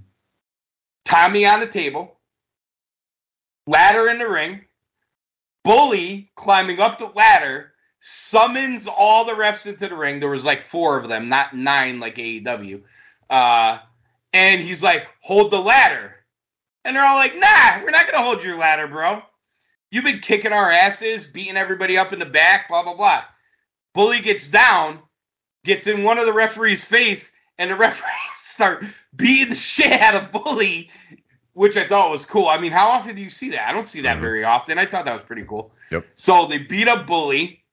[1.05, 2.21] Tommy on the table,
[3.67, 4.65] ladder in the ring,
[5.65, 10.21] Bully climbing up the ladder, summons all the refs into the ring.
[10.21, 12.83] There was like four of them, not nine like AEW.
[13.31, 13.79] Uh,
[14.33, 16.17] and he's like, hold the ladder.
[16.85, 19.23] And they're all like, nah, we're not going to hold your ladder, bro.
[19.91, 23.23] You've been kicking our asses, beating everybody up in the back, blah, blah, blah.
[23.95, 25.01] Bully gets down,
[25.65, 28.85] gets in one of the referee's face, and the referees start
[29.17, 30.91] beating the shit out of Bully,
[31.55, 32.49] which I thought was cool.
[32.49, 33.69] I mean, how often do you see that?
[33.69, 34.23] I don't see that Mhm.
[34.23, 34.79] very often.
[34.79, 35.73] I thought that was pretty cool.
[35.91, 36.07] Yep.
[36.15, 37.65] So they beat up Bully.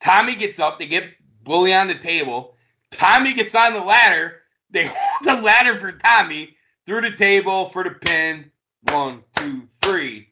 [0.00, 0.78] Tommy gets up.
[0.78, 1.04] They get
[1.44, 2.56] Bully on the table.
[2.90, 4.42] Tommy gets on the ladder.
[4.70, 6.56] They hold the ladder for Tommy
[6.86, 8.50] through the table for the pin.
[8.90, 10.28] One, two, three.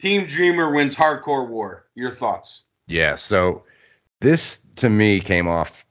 [0.00, 1.86] Team Dreamer wins Hardcore War.
[1.94, 2.64] Your thoughts?
[2.86, 3.62] Yeah, so
[4.20, 5.84] this to me came off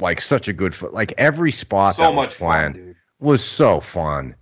[0.00, 0.92] like such a good foot.
[0.92, 2.96] Like every spot so that was much fun, dude.
[3.20, 4.34] was so fun.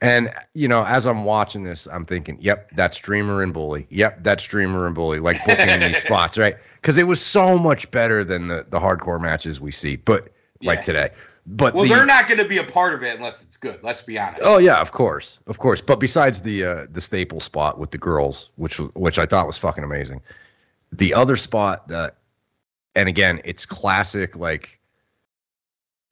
[0.00, 3.86] And you know, as I'm watching this, I'm thinking, "Yep, that's Dreamer and Bully.
[3.90, 6.56] Yep, that's Dreamer and Bully." Like booking these spots, right?
[6.74, 10.28] Because it was so much better than the the hardcore matches we see, but
[10.62, 11.10] like today.
[11.46, 13.78] But Well, the, they're not going to be a part of it unless it's good.
[13.82, 14.42] Let's be honest.
[14.42, 15.80] Oh yeah, of course, of course.
[15.80, 19.58] But besides the uh, the staple spot with the girls, which which I thought was
[19.58, 20.22] fucking amazing,
[20.92, 22.16] the other spot that,
[22.94, 24.80] and again, it's classic like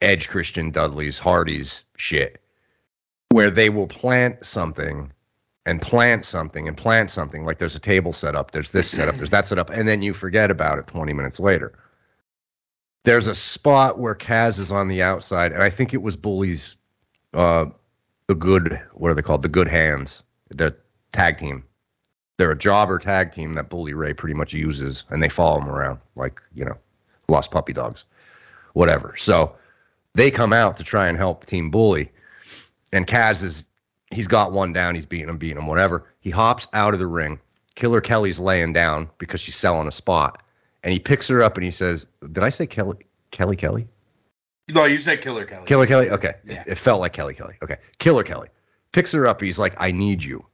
[0.01, 2.41] Edge, Christian, Dudley's, Hardy's shit,
[3.31, 5.13] where they will plant something
[5.65, 7.45] and plant something and plant something.
[7.45, 9.87] Like there's a table set up, there's this set up, there's that set up, and
[9.87, 11.73] then you forget about it 20 minutes later.
[13.05, 16.77] There's a spot where Kaz is on the outside, and I think it was Bully's
[17.35, 17.67] uh
[18.27, 20.75] the good what are they called the good hands the
[21.13, 21.65] tag team
[22.39, 25.69] they're a jobber tag team that bully ray pretty much uses and they follow him
[25.69, 26.77] around like you know
[27.29, 28.05] lost puppy dogs
[28.75, 29.55] whatever so
[30.15, 32.11] they come out to try and help team bully
[32.93, 33.65] and kaz is
[34.11, 37.07] he's got one down he's beating him beating him whatever he hops out of the
[37.07, 37.39] ring
[37.75, 40.43] killer kelly's laying down because she's selling a spot
[40.83, 42.99] and he picks her up and he says did i say kelly
[43.31, 43.87] kelly kelly
[44.69, 45.67] No, you said Killer Kelly.
[45.67, 46.09] Killer Kelly.
[46.09, 46.35] Okay.
[46.45, 46.63] Yeah.
[46.63, 47.57] It, it felt like Kelly Kelly.
[47.63, 47.77] Okay.
[47.99, 48.49] Killer Kelly
[48.93, 49.41] picks her up.
[49.41, 50.45] He's like, I need you.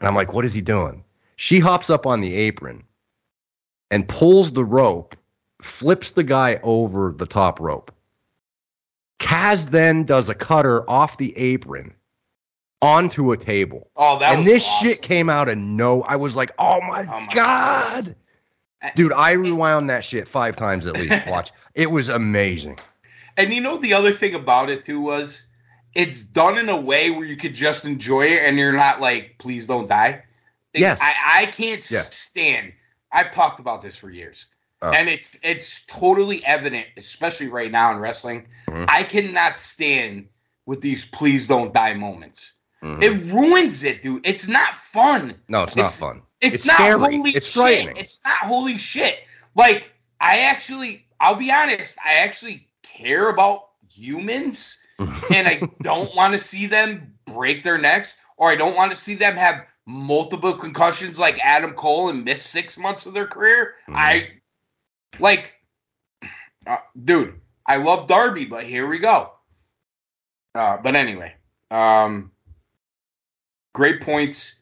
[0.00, 1.04] And I'm like, what is he doing?
[1.36, 2.84] She hops up on the apron
[3.90, 5.16] and pulls the rope,
[5.62, 7.92] flips the guy over the top rope.
[9.18, 11.92] Kaz then does a cutter off the apron
[12.80, 13.90] onto a table.
[13.96, 14.88] Oh, that and this awesome.
[14.88, 16.02] shit came out of no.
[16.02, 18.14] I was like, oh my, Oh my God.
[18.82, 21.26] Uh, Dude, I rewound that shit five times at least.
[21.26, 21.52] Watch.
[21.74, 22.76] It was amazing.
[23.36, 25.44] And you know the other thing about it too was
[25.98, 29.34] it's done in a way where you could just enjoy it and you're not like,
[29.38, 30.22] please don't die.
[30.72, 30.98] It- Yes.
[31.02, 32.02] I, I can't Yeah.
[32.02, 32.72] stand.
[33.10, 34.46] I've talked about this for years.
[34.80, 34.90] Oh.
[34.90, 38.46] And it's it's totally evident, especially right now in wrestling.
[38.68, 38.84] Mhm.
[38.88, 40.28] I cannot stand
[40.66, 42.52] with these please don't die moments.
[42.84, 43.02] Mhm.
[43.02, 44.24] It ruins it, dude.
[44.24, 45.34] It's not fun.
[45.48, 46.22] no, it's not fun.
[46.40, 47.16] It's, It's not scary.
[47.16, 47.54] holy It's shit.
[47.54, 47.96] frightening.
[47.96, 49.16] It's not holy shit.
[49.56, 49.90] Like
[50.20, 54.78] I actually, I'll be honest, I actually care about humans,
[55.32, 58.96] and I don't want to see them break their necks, or I don't want to
[58.96, 63.74] see them have multiple concussions like Adam Cole and miss six months of their career.
[63.88, 63.94] Mhm.
[63.96, 64.30] I
[65.18, 65.54] like,
[66.66, 67.40] uh, dude.
[67.66, 69.32] I love Darby, but here we go.
[70.54, 71.34] Uh, but anyway,
[71.70, 72.32] um,
[73.74, 74.58] great points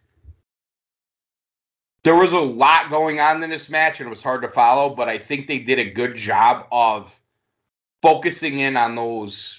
[2.06, 4.94] there was a lot going on in this match and it was hard to follow,
[4.94, 7.12] but I think they did a good job of
[8.00, 9.58] focusing in on those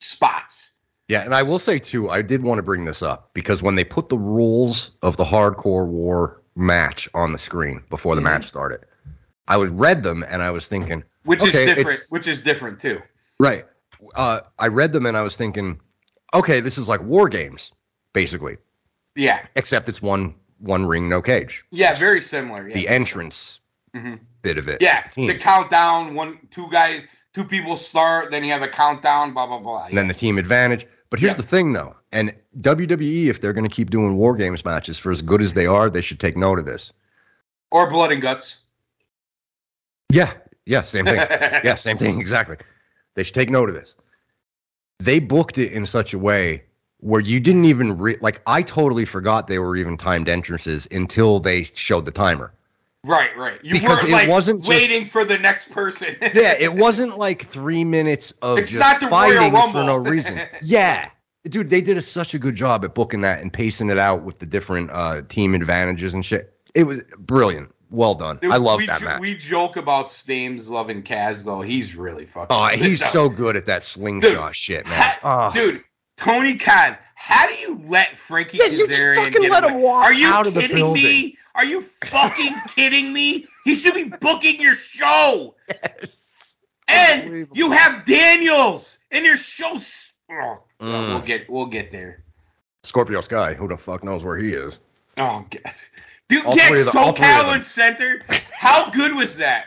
[0.00, 0.72] spots.
[1.08, 3.74] Yeah, and I will say too, I did want to bring this up because when
[3.74, 8.24] they put the rules of the hardcore war match on the screen before the Mhm.
[8.24, 8.84] match started,
[9.46, 12.78] I would read them and I was thinking, Which Okay, is different, which is different
[12.78, 13.00] too.
[13.40, 13.66] right.
[14.14, 15.80] Uh, I read them and I was thinking,
[16.34, 17.72] okay, this is like war games,
[18.12, 18.56] basically,
[19.14, 19.44] Yeah.
[19.56, 21.64] except it's one one ring, no cage.
[21.70, 22.66] Yeah, very similar.
[22.68, 22.74] Yeah.
[22.74, 23.60] The entrance
[23.94, 24.18] Mhm.
[24.42, 24.82] bit of it.
[24.82, 25.28] Yeah, team.
[25.28, 27.02] the countdown, one two guys,
[27.38, 29.84] two people start, then you have a countdown, blah blah blah.
[29.86, 30.86] and then the team advantage.
[31.10, 31.36] But here's Yeah.
[31.36, 35.10] the thing, though, and WWE, if they're going to keep doing war games matches for
[35.12, 36.92] as good as they are, they should take note of this.
[37.70, 38.56] or blood and guts.
[40.10, 40.32] Yeah,
[40.64, 41.16] yeah, same thing.
[41.64, 42.56] yeah, same thing exactly.
[43.14, 43.94] They should take note of this.
[45.00, 46.62] They booked it in such a way
[47.00, 48.40] where you didn't even re- like.
[48.46, 52.52] I totally forgot they were even timed entrances until they showed the timer.
[53.08, 53.58] Right, right.
[53.64, 56.14] You Because weren't it like wasn't just- waiting for the next person.
[56.34, 59.96] Yeah, it wasn't like three minutes of It's just not the Royal fighting for no
[59.96, 60.38] reason.
[60.62, 61.08] Yeah,
[61.48, 64.22] dude, they did a, such a good job at booking that and pacing it out
[64.22, 66.52] with the different uh, team advantages and shit.
[66.74, 67.74] It was brilliant.
[67.90, 68.38] Well done.
[68.42, 69.20] Dude, I love that jo- match.
[69.22, 71.62] We joke about Stames loving Kaz though.
[71.62, 72.54] He's really fucking.
[72.54, 74.94] Oh, good, he's so good at that slingshot Dude, shit, man.
[75.00, 75.18] Ha-
[75.50, 75.54] Oh.
[75.54, 75.82] Dude,
[76.18, 79.72] Tony Khan, how do you let Frankie Yeah, you just Kazarian get let away?
[79.74, 81.02] him walk Are you out of the kidding building.
[81.02, 81.38] me?
[81.54, 83.46] Are you fucking kidding me?
[83.64, 85.54] He should be booking your show.
[85.68, 86.54] Yes.
[86.86, 89.74] And you have Daniels and your show.
[89.74, 91.08] s- Oh, Mm.
[91.08, 92.22] We'll get we'll get there.
[92.84, 94.78] Scorpio Sky, who the fuck knows where he is?
[95.16, 95.82] Oh, guess.
[96.28, 98.24] dude, All get three of the- all three of SoCal Uncensored.
[98.52, 99.66] How good was that?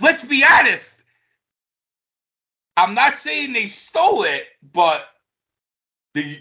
[0.00, 0.96] Let's be honest.
[2.76, 5.06] I'm not saying they stole it, but
[6.14, 6.40] the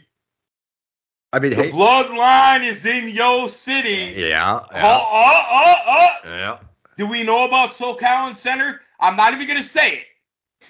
[1.34, 4.14] I mean, the hey, bloodline is in yo city.
[4.18, 6.12] yeah, Oh, oh, oh, oh.
[6.26, 6.58] yeah.
[6.98, 8.80] Do we know about SoCal Uncensored?
[9.00, 10.04] I'm not even gonna say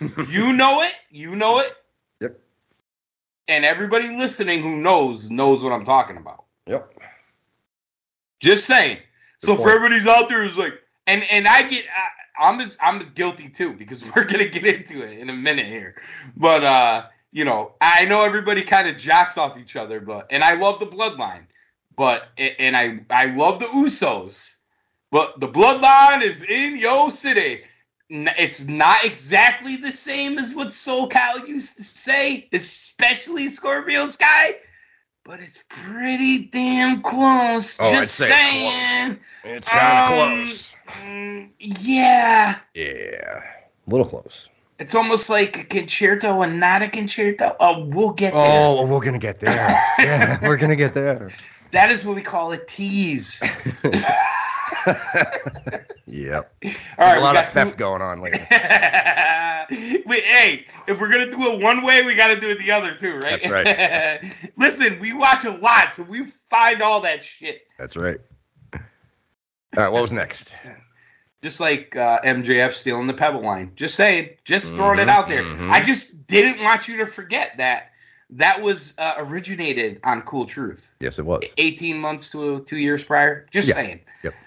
[0.02, 0.28] it.
[0.30, 0.94] you know it.
[1.10, 1.74] You know it.
[2.20, 2.40] Yep.
[3.48, 6.44] And everybody listening who knows knows what I'm talking about.
[6.68, 6.94] Yep.
[8.40, 8.98] Just saying.
[9.40, 10.74] so Good for everybody's out there who's like,
[11.06, 11.86] and and I get,
[12.40, 15.68] I, I'm just I'm guilty too because we're gonna get into it in a minute
[15.68, 15.96] here.
[16.36, 17.06] But uh,
[17.38, 20.80] you know, I know everybody kind of jacks off each other, but and I love
[20.80, 21.44] the bloodline,
[21.96, 24.56] but and I I love the Usos,
[25.12, 27.62] but the bloodline is in Yo City.
[28.10, 34.56] It's not exactly the same as what SoCal used to say, especially Scorpio Sky,
[35.24, 37.78] but it's pretty damn close.
[37.80, 38.40] Oh, Just say close.
[38.40, 39.20] saying.
[39.44, 40.74] It's kind of Um, close.
[41.04, 42.58] Mm, yeah.
[42.74, 43.44] Yeah,
[43.88, 44.50] a little close.
[44.80, 47.56] It's almost like a concerto and not a concerto.
[47.60, 48.62] Oh, we'll get there.
[48.62, 49.56] Oh, we're gonna get there.
[50.00, 51.32] yeah, we're gonna get there.
[51.72, 53.42] That is what we call a tease.
[56.06, 56.54] yep.
[56.64, 58.24] All right, a lot of theft going on two-
[60.06, 62.72] Wait, hey, if we're gonna do it one way, we got to do it the
[62.72, 63.42] other too, right?
[63.42, 64.34] That's right.
[64.58, 67.64] Listen, we watch a lot, so we find all that shit.
[67.78, 68.18] That's right.
[68.74, 68.80] All
[69.76, 70.56] right, what was next?
[71.44, 73.72] Just like uh, MJF stealing the Pebble line.
[73.76, 75.44] Just saying, just throwing it Mhm, out there.
[75.44, 75.70] mhm.
[75.72, 77.92] I just didn't want you to forget that
[78.32, 80.96] that was uh, originated on Cool Truth.
[81.00, 81.44] Yes, it was.
[81.58, 83.46] 18 months to two years prior.
[83.52, 83.76] Just Yeah.
[83.76, 84.00] saying.
[84.24, 84.34] Yep.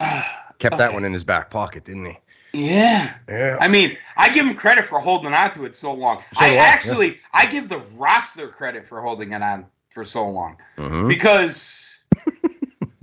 [0.00, 2.18] Ah, Kept that one in his back pocket, didn't he?
[2.52, 3.14] yeah.
[3.28, 3.58] Yeah.
[3.60, 6.18] I mean, I give him credit for holding on to it so long.
[6.34, 6.62] So I do I, yeah.
[6.62, 11.08] actually, I give the roster credit for holding it on for so long Mhm.
[11.08, 11.84] because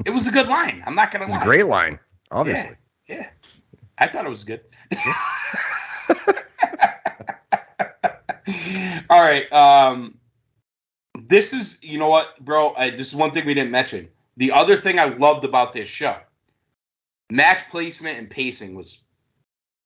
[0.05, 0.83] It was a good line.
[0.85, 1.99] I'm not gonna It's a great line,
[2.31, 2.75] obviously.
[3.07, 3.27] Yeah,
[3.97, 4.61] I thought it was good.
[9.09, 9.51] All right.
[9.51, 10.17] Um,
[11.27, 12.73] this is, you know what, bro?
[12.75, 14.09] I, this is one thing we didn't mention.
[14.37, 16.17] The other thing I loved about this show,
[17.29, 18.99] match placement and pacing was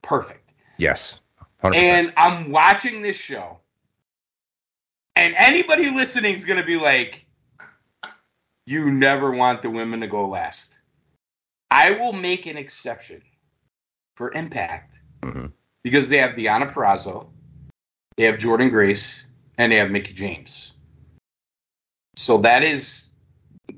[0.01, 0.53] perfect.
[0.77, 1.19] Yes.
[1.63, 1.75] 100%.
[1.75, 3.59] And I'm watching this show,
[5.15, 7.25] and anybody listening is going to be like,
[8.65, 10.78] you never want the women to go last.
[11.79, 13.21] I will make an exception
[14.17, 15.53] for Impact Mhm.
[15.81, 17.29] because they have Deonna Purrazzo,
[18.17, 19.25] they have Jordynne Grace,
[19.57, 20.73] and they have Mickie James.
[22.17, 23.11] So that is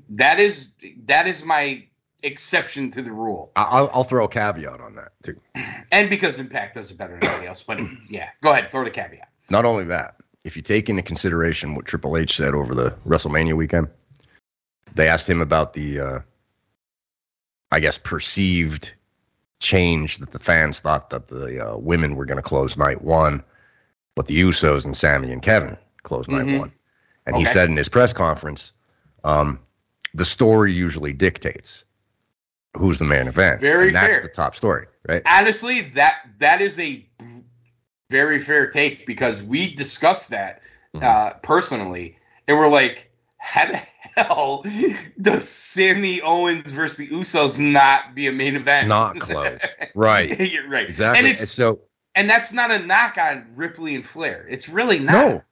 [0.08, 0.70] that is
[1.04, 1.84] that is my
[2.24, 3.52] exception to the rule.
[3.56, 5.36] I'll, I'll throw a caveat on that too.
[5.92, 7.62] And because Impact does it better than anybody else.
[7.62, 9.28] But yeah, go ahead, throw the caveat.
[9.50, 13.54] Not only that, if you take into consideration what Triple H said over the WrestleMania
[13.54, 13.88] weekend,
[14.94, 16.18] they asked him about the, uh,
[17.72, 18.92] I guess, perceived
[19.58, 23.42] change that the fans thought that the uh, women were going to close night one,
[24.14, 26.58] but the Usos and Sami and Kevin closed night Mhm.
[26.58, 26.72] one.
[27.26, 28.72] And he said in his press conference,
[29.24, 29.58] um,
[30.14, 31.84] the story usually dictates
[32.76, 33.60] who's the main event.
[33.60, 34.22] Very and that's fair.
[34.22, 35.22] the top story, right?
[35.26, 37.06] honestly that that is a
[38.10, 40.60] very fair take because we discussed that
[40.94, 41.02] Mhm.
[41.02, 42.18] uh personally
[42.48, 43.80] and we're like how the
[44.16, 44.64] hell
[45.20, 48.88] does Sami Owens versus the Usos not be a main event?
[48.88, 49.60] Not close.
[49.94, 50.38] right.
[50.52, 50.88] You're right.
[50.88, 51.30] Exactly.
[51.30, 51.80] And so
[52.14, 54.46] and that's not a knock on Ripley and Flair.
[54.48, 55.12] It's really not.
[55.12, 55.42] No,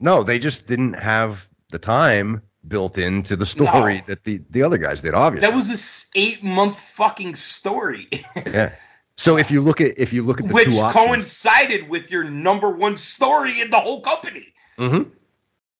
[0.00, 4.00] no, they just didn't have the time built into the story No.
[4.06, 5.14] that the the other guys did.
[5.14, 8.08] Obviously, That was this eight month fucking story,
[8.46, 8.72] yeah.
[9.16, 12.10] So if you look at if you look at the which two options, coincided with
[12.10, 14.46] your number one story in the whole company.
[14.78, 15.10] Mm-hmm.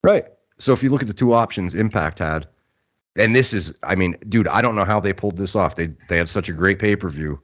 [0.02, 0.24] right?
[0.59, 2.47] So if you look at the two options Impact had,
[3.16, 5.76] and this is, I mean, dude, I don't know how they pulled this off.
[5.76, 7.40] They they had such a great pay per view,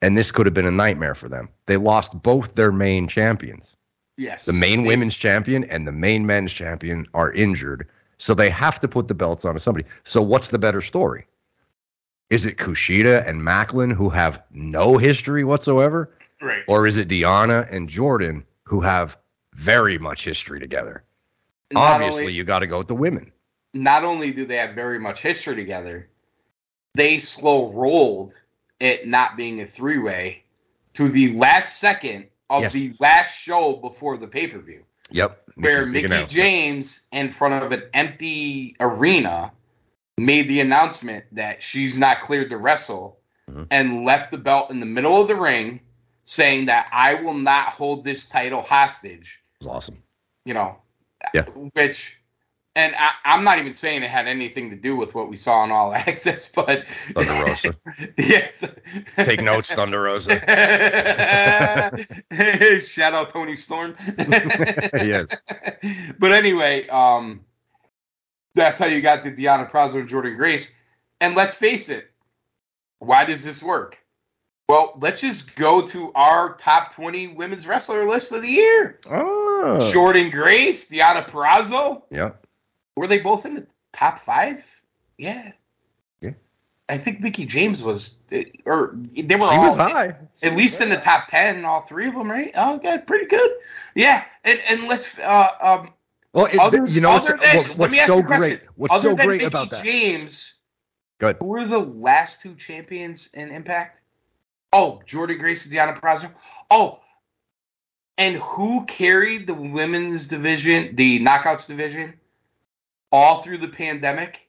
[0.00, 1.48] and this could have been a nightmare for them.
[1.66, 3.76] They lost both their main champions.
[4.16, 4.44] Yes.
[4.44, 7.88] The main They- women's champion and the main men's champion are injured.
[8.18, 9.86] So they have to put the belts on to somebody.
[10.04, 11.26] So what's the better story?
[12.30, 16.10] Is it Kushida and Maclin who have no history whatsoever?
[16.40, 16.62] Right.
[16.68, 19.16] Or is it Diana and Jordynne who have
[19.54, 21.02] very much history together?
[21.76, 23.32] Obviously, only- you got to go with the women.
[23.74, 26.06] not only do they have very much history together,
[26.94, 28.34] they slow rolled
[28.80, 30.42] it not being a three way
[30.92, 32.72] to the last second of Yes.
[32.74, 35.42] the last show before the pay per view, Yep.
[35.54, 36.26] where Mickie.
[36.26, 39.52] James, in front of an empty arena,
[40.18, 43.18] made the announcement that she's not cleared to wrestle
[43.50, 43.66] Mhm.
[43.70, 45.80] and left the belt in the middle of the ring,
[46.24, 50.02] saying that I will not hold this title hostage It was awesome.
[50.44, 50.76] you know,
[51.34, 51.44] Yeah.
[51.74, 52.18] which,
[52.74, 55.58] and I, I'm not even saying it had anything to do with what we saw
[55.58, 57.74] on All Access, but Thunder Rosa.
[58.18, 58.48] yeah,
[59.16, 60.40] Take notes, Thunder Rosa.
[62.86, 63.94] Shout out Toni Storm.
[64.18, 65.26] yes.
[66.18, 67.40] But anyway, um,
[68.54, 70.74] that's how you got the Deonna Purrazzo and Jordynne Grace.
[71.20, 72.10] And let's face it,
[72.98, 73.98] why does this work?
[74.68, 79.00] Well, let's just go to our top 20 women's wrestler list of the year.
[79.10, 79.51] Oh.
[79.62, 82.02] Jordynne Grace, Deonna Purrazzo.
[82.10, 82.30] Yeah.
[82.96, 84.64] Were they both in the top five?
[85.18, 85.52] Yeah.
[86.20, 86.30] Yeah.
[86.88, 88.16] I think Mickie James was,
[88.66, 90.14] or they were She all was high.
[90.42, 92.50] at least in the top ten, all three of them, right?
[92.56, 93.50] Oh, yeah, pretty good.
[93.94, 95.94] Yeah, and and let's, uh, um,
[96.34, 98.38] Well, it, Other- you know what's, than- what- what's so you a question.
[98.58, 98.60] great?
[98.76, 99.84] What's other so great Mickie about that?
[99.84, 100.54] James,
[101.18, 101.36] Good.
[101.40, 104.00] who were the last two champions in Impact?
[104.72, 106.30] Oh, Jordynne Grace and Deonna Purrazzo.
[106.70, 107.00] Oh,
[108.22, 112.14] and who carried the women's division, the knockouts division,
[113.10, 114.48] all through the pandemic?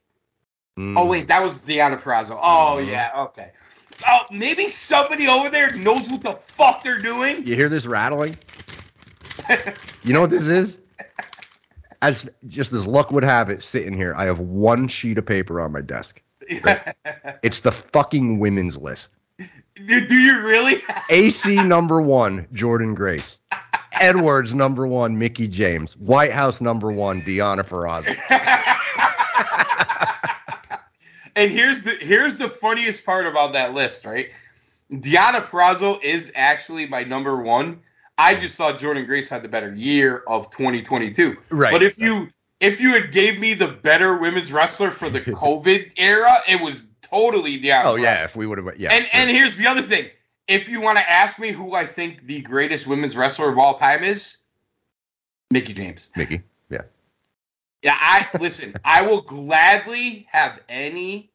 [0.77, 0.95] Mm.
[0.99, 2.37] Oh wait, that was Deonna Purrazzo.
[2.39, 2.87] Oh Mhm.
[2.91, 3.49] yeah, okay.
[4.07, 7.47] Oh, maybe somebody over there knows what the fuck they're doing.
[7.47, 8.37] You hear this rattling?
[10.03, 10.77] you know what this is?
[12.03, 15.59] As just as luck would have it, sitting here, I have one sheet of paper
[15.59, 16.21] on my desk.
[17.41, 19.11] It's the fucking women's list.
[19.87, 20.81] do, do you really?
[21.09, 23.39] AC number one, Jordynne Grace.
[23.99, 25.93] Edwards number one, Mickie James.
[25.93, 28.15] Whitehouse number one, Deonna Purrazzo.
[31.35, 34.29] and here's the here's the funniest part about that list, right?
[34.91, 37.79] Deonna Purrazzo is actually my number one.
[38.17, 41.35] I just thought Jordynne Grace had the better year of 2022.
[41.49, 41.71] Right.
[41.71, 42.29] But if you
[42.59, 46.85] if you had gave me the better women's wrestler for the COVID era, it was
[47.01, 47.85] totally Deonna.
[47.85, 48.03] Oh Purrazzo.
[48.03, 48.91] yeah, if we would have, yeah.
[48.91, 49.19] and sure.
[49.19, 50.09] and here's the other thing.
[50.47, 53.77] If you want to ask me who I think the greatest women's wrestler of all
[53.77, 54.37] time is,
[55.51, 56.09] Mickie James.
[56.15, 56.81] Mickie, yeah,
[57.81, 58.73] Yeah, I listen.
[58.83, 61.29] I will gladly have any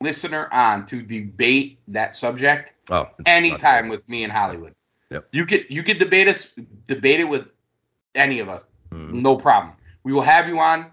[0.00, 4.74] listener on to debate that subject Oh, anytime with me in Hollywood.
[5.10, 5.28] Yep.
[5.32, 6.50] You could you could debate us
[6.86, 7.52] debate it with
[8.14, 8.62] any of us.
[8.90, 9.12] Mhm.
[9.14, 9.74] No problem.
[10.02, 10.90] We will have you on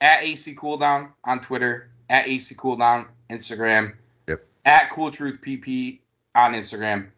[0.00, 3.94] at AC Cooldown on Twitter, at AC Cooldown Instagram,
[4.28, 4.46] Yep.
[4.66, 6.00] at Cool Truth PP
[6.34, 7.08] on Instagram.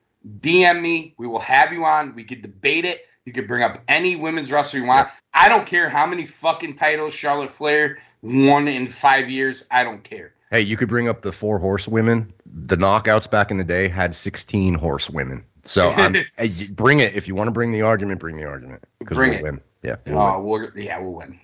[0.41, 1.15] DM me.
[1.19, 2.15] We will have you on.
[2.15, 3.07] We could debate it.
[3.25, 5.09] You could bring up any women's wrestler you want.
[5.35, 9.67] I don't care how many fucking titles Charlotte Flair won in five years.
[9.71, 10.33] I don't care.
[10.51, 12.33] Hey, you could bring up the four horsewomen.
[12.47, 15.45] The knockouts back in the day had 16 horsewomen.
[15.65, 15.93] So
[16.75, 17.15] bring it.
[17.15, 18.85] If you want to bring the argument, bring the argument.
[19.01, 19.43] Because Bring we'll it.
[19.43, 19.61] win.
[19.83, 19.97] Yeah.
[20.07, 21.41] we'll Oh, we'll, yeah, we'll win.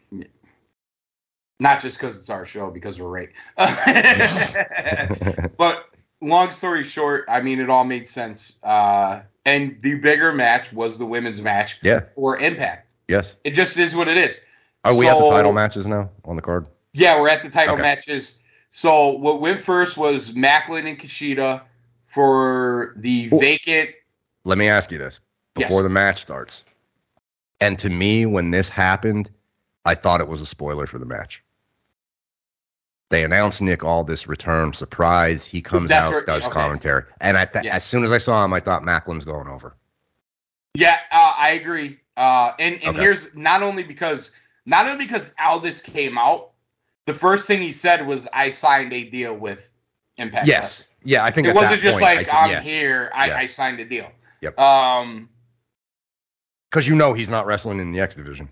[1.59, 3.31] Not just because it's our show, because we're right.
[5.57, 5.86] but
[6.23, 8.57] long story short, I mean, it all made sense.
[8.62, 12.01] Uh, and the bigger match was the women's match yeah.
[12.01, 12.90] for Impact.
[13.09, 13.35] Yes.
[13.44, 14.39] It just is what it is.
[14.85, 16.66] Are we at the title matches now on the card?
[16.93, 17.82] Yeah, we're at the title Okay.
[17.82, 18.36] matches.
[18.70, 21.62] So what went first was Maclin and Kushida
[22.07, 23.90] for the Well- vacant.
[24.44, 25.20] Let me ask you this
[25.55, 25.82] before Yes.
[25.85, 26.65] the match starts.
[27.61, 29.31] And to me, when this happened,
[29.85, 31.43] I thought it was a spoiler for the match.
[33.12, 35.44] They announced Nick Aldis return surprise.
[35.44, 36.52] He comes That's out, where- does okay.
[36.52, 37.74] commentary, and at that, Yes.
[37.74, 39.76] as soon as I saw him, I thought Maclin's going over.
[40.72, 42.01] Yeah, uh, I agree.
[42.16, 43.01] Uh, and and Okay.
[43.01, 44.30] here's not only because
[44.64, 46.52] not only because Aldis came out,
[47.05, 49.68] the first thing he said was, "I signed a deal with
[50.16, 52.51] Impact." Yes, yeah, I think Wrestling." at it wasn't just point, I like said, I'm
[52.51, 53.10] yeah, here.
[53.14, 53.36] I, Yeah.
[53.36, 54.10] I signed a deal.
[54.40, 54.59] Yep.
[54.59, 55.28] Um,
[56.70, 58.48] because you know he's not wrestling in the X division.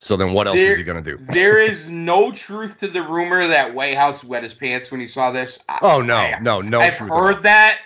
[0.00, 1.16] So then, what else There- is he gonna do?
[1.32, 5.30] there is no truth to the rumor that Whitehouse wet his pants when he saw
[5.32, 5.58] this.
[5.82, 7.10] Oh no, I- no, no I've truth.
[7.10, 7.78] heard that.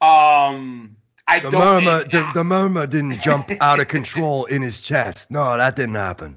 [0.00, 0.96] Um,
[1.28, 1.60] I The don't.
[1.84, 5.30] murmur, it- the, the murmur didn't jump out of control in his chest.
[5.30, 6.36] No, that didn't happen.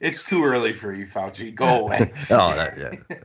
[0.00, 1.54] it's too early for you, Fauci.
[1.54, 2.12] Go away.
[2.30, 3.16] Oh, that, yeah.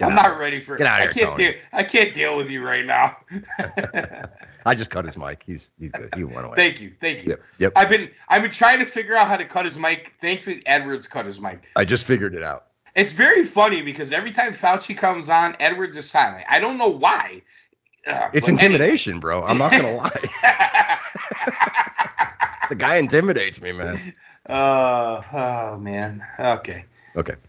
[0.00, 0.76] I'm not ready for.
[0.76, 1.44] Get outta I here, can't Tony.
[1.44, 1.54] deal.
[1.72, 3.16] I can't deal with you right now.
[4.66, 5.42] I just cut his mic.
[5.44, 6.14] He's he's good.
[6.14, 6.56] He went away.
[6.56, 7.30] Thank you, thank you.
[7.30, 7.72] Yep, yep.
[7.76, 10.14] I've been I've been trying to figure out how to cut his mic.
[10.20, 11.64] Thankfully, Edwards cut his mic.
[11.76, 12.66] I just figured it out.
[12.94, 16.44] It's very funny because every time Fauci comes on, Edwards is silent.
[16.48, 17.42] I don't know why.
[18.06, 18.64] Uh, It's but anyway.
[18.66, 19.42] intimidation, bro.
[19.44, 20.22] I'm not gonna lie.
[22.68, 24.12] The guy intimidates me, man.
[24.48, 26.26] uh, oh man.
[26.38, 26.84] Okay.
[27.16, 27.34] Okay.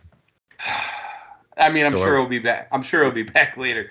[1.59, 2.67] I mean, I'm sure are- he'll be back.
[2.71, 3.89] I'm sure he'll be back later.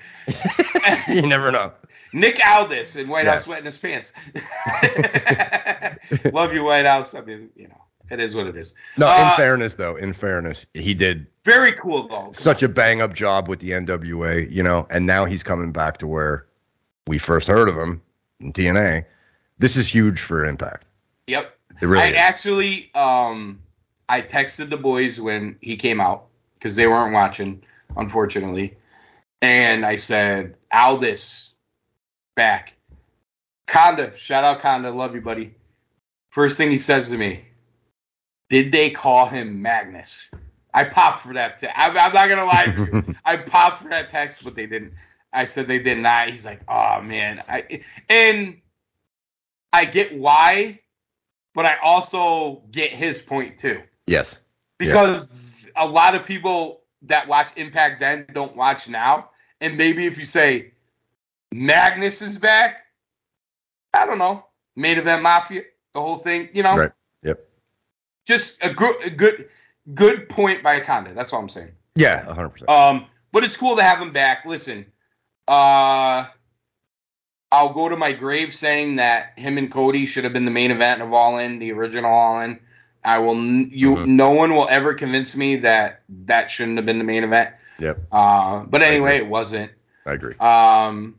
[1.09, 1.73] you never know.
[2.13, 3.47] Nick Aldis in Whitehouse Yes.
[3.49, 4.13] wetting his pants.
[6.33, 7.15] Love you, Whitehouse.
[7.15, 7.81] I mean, you know,
[8.11, 8.75] it is what it is.
[8.97, 12.31] No, Uh, in fairness though, in fairness, he did Very cool though.
[12.33, 15.99] such a bang up job with the NWA, you know, and now he's coming back
[15.99, 16.47] to where
[17.07, 18.01] we first heard of him
[18.41, 19.05] in TNA.
[19.59, 20.85] This is huge for Impact.
[21.27, 21.53] Yep.
[21.83, 22.17] It really I is.
[22.17, 23.61] actually um
[24.09, 26.27] I texted the boys when he came out
[26.67, 27.63] because they weren't watching,
[27.97, 28.77] unfortunately.
[29.41, 31.53] And I said, Aldis
[32.35, 32.73] back.
[33.69, 35.55] Conda, shout out Conda, love you, buddy.
[36.31, 37.45] First thing he says to me,
[38.51, 40.29] did they call him Magnus?
[40.75, 41.61] I popped for that.
[41.61, 43.15] Te- I'm, I'm not gonna lie to you.
[43.25, 44.93] I popped for that text, but they didn't.
[45.33, 46.31] I said they did not.
[46.31, 47.45] He's like, oh man.
[47.49, 48.61] I and
[49.73, 50.81] I get why,
[51.55, 53.83] but I also get his point too.
[54.09, 54.41] yes.
[54.81, 54.93] Yeah.
[55.77, 59.31] A lot of people that watch Impact then don't watch now.
[59.61, 60.73] And maybe if you say
[61.53, 62.85] Magnus is back,
[63.95, 64.45] I don't know,
[64.75, 65.63] main event mafia,
[65.93, 66.77] the whole thing, you know.
[66.77, 66.93] Right.
[67.23, 67.47] Yep.
[68.27, 69.49] Just a good a good
[69.95, 71.15] good point by Conda.
[71.15, 71.73] That's all I'm saying.
[71.95, 72.71] Yeah, hundred percent.
[72.71, 74.45] Um, but it's cool to have him back.
[74.45, 74.85] Listen,
[75.49, 76.27] uh,
[77.53, 80.71] I'll go to my grave saying that him and Cody should have been the main
[80.71, 82.61] event of All In, the original All In.
[83.07, 83.37] I will.
[83.37, 83.97] You.
[83.97, 84.07] Mhm.
[84.09, 87.51] No one will ever convince me that that shouldn't have been the main event.
[87.79, 88.01] Yep.
[88.11, 89.71] Uh, but anyway, it wasn't.
[90.05, 90.35] I agree.
[90.39, 91.17] Um,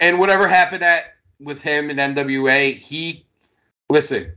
[0.00, 3.24] and whatever happened at with him in NWA, he
[3.88, 4.32] listen.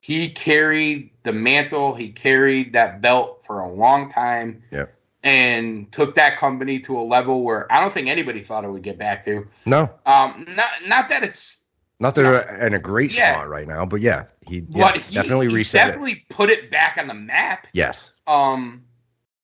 [0.00, 1.94] He carried the mantle.
[1.94, 4.62] He carried that belt for a long time.
[4.70, 4.94] Yep.
[5.24, 8.82] And took that company to a level where I don't think anybody thought it would
[8.84, 9.46] get back to.
[9.66, 11.57] No, Um, not not that it's,
[12.00, 13.34] not that they're in a great Yeah.
[13.34, 15.84] spot right now, but yeah, he yeah, he definitely he reset it.
[15.92, 17.66] definitely put it back on the map.
[17.72, 18.12] Yes.
[18.26, 18.84] Um,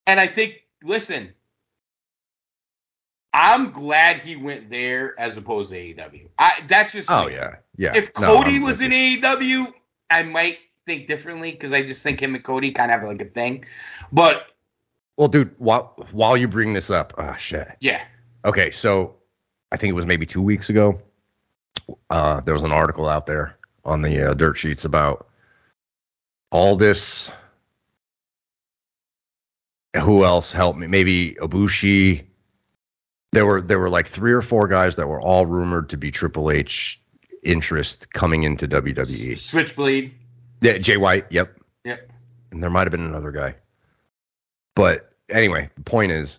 [0.07, 1.33] and I think, listen,
[3.33, 6.29] I'm glad he went there as opposed to AEW.
[6.39, 7.57] I that's just Oh yeah.
[7.77, 7.93] Yeah.
[7.97, 8.93] If Cody I'm was in.
[8.93, 9.73] AEW,
[10.11, 13.21] I might think differently because I just think him and Cody kind of have like
[13.21, 13.65] a thing.
[14.13, 14.47] But
[15.17, 17.69] Well, dude, while while you bring this up, oh shit.
[17.81, 18.05] yeah,
[18.45, 19.17] Okay, so
[19.73, 21.01] I think it was maybe two weeks ago.
[22.11, 25.29] Uh, there was an article out there on the uh, dirt sheets about
[26.51, 27.31] all this.
[30.03, 30.87] Who else helped me?
[30.87, 32.25] Maybe Ibushi
[33.35, 36.11] there were there were like three or four guys that were all rumored to be
[36.11, 37.01] Triple H
[37.43, 39.37] interest coming into WWE.
[39.37, 40.15] Switchblade.
[40.63, 41.27] Yeah, Jay White.
[41.31, 41.59] Yep.
[41.85, 42.11] Yep.
[42.53, 43.55] And there might have been another guy.
[44.75, 46.39] But anyway, the point is,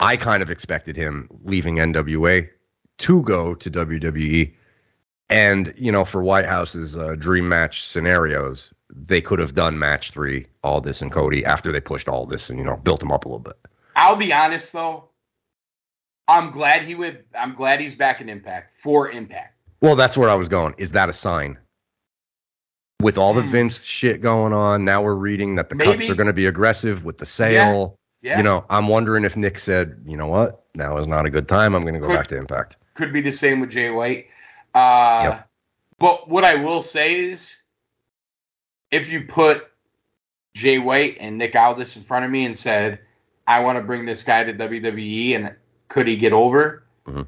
[0.00, 2.48] I kind of expected him leaving NWA
[2.98, 4.52] to go to WWE.
[5.30, 10.46] And, you know, for Whitehouse's uh, dream match scenarios, they could have done match three,
[10.64, 13.38] Aldis and Cody, after they pushed Aldis and, you know, built him up a little
[13.40, 13.58] bit.
[13.96, 15.04] I'll be honest though.
[16.28, 17.24] I'm glad he would.
[17.38, 19.54] I'm glad he's back in Impact for Impact.
[19.80, 20.74] Well, that's where I was going.
[20.78, 21.58] Is that a sign?
[23.00, 23.50] With all the Hmm.
[23.50, 27.04] Vince shit going on, now we're reading that the cuts are going to be aggressive
[27.04, 27.96] with the sale.
[28.22, 31.30] Yeah, You know, I'm wondering if Nick said, you know what, now is not a
[31.30, 31.74] good time.
[31.76, 32.76] I'm going to go Could- back to Impact.
[32.98, 34.26] Could be the same with Jay White.
[34.74, 35.48] Uh, Yep.
[36.00, 37.56] But what I will say is,
[38.90, 39.66] if you put
[40.54, 43.00] Jay White and Nick Aldis in front of me and said,
[43.46, 45.54] "I want to bring this guy to WWE," and
[45.88, 46.84] could he get over?
[47.06, 47.26] Mhm.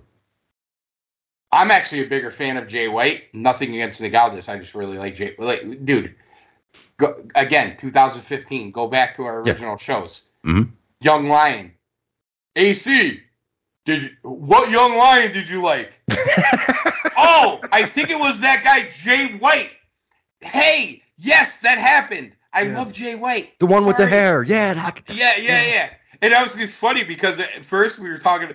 [1.53, 3.25] I'm actually a bigger fan of Jay White.
[3.35, 4.49] Nothing against Nick Aldis.
[4.49, 5.35] I just really like Jay.
[5.39, 6.15] Like, dude,
[6.97, 8.71] go, again, 2015.
[8.71, 9.53] Go back to our Yeah.
[9.53, 10.25] original shows.
[10.45, 10.71] Mhm.
[11.01, 11.73] Young Lion,
[12.55, 13.21] AC.
[13.91, 16.01] Did you, what Young Lion did you like?
[17.19, 19.71] oh, I think it was that guy Jay White.
[20.41, 22.33] Hey, yes, that happened.
[22.53, 22.79] I Yeah.
[22.79, 23.59] love Jay White.
[23.59, 24.45] The one with the hair.
[24.45, 24.75] Yeah.
[24.75, 25.91] That, Yeah, yeah, yeah.
[26.23, 28.51] And that was funny because at first we were talking.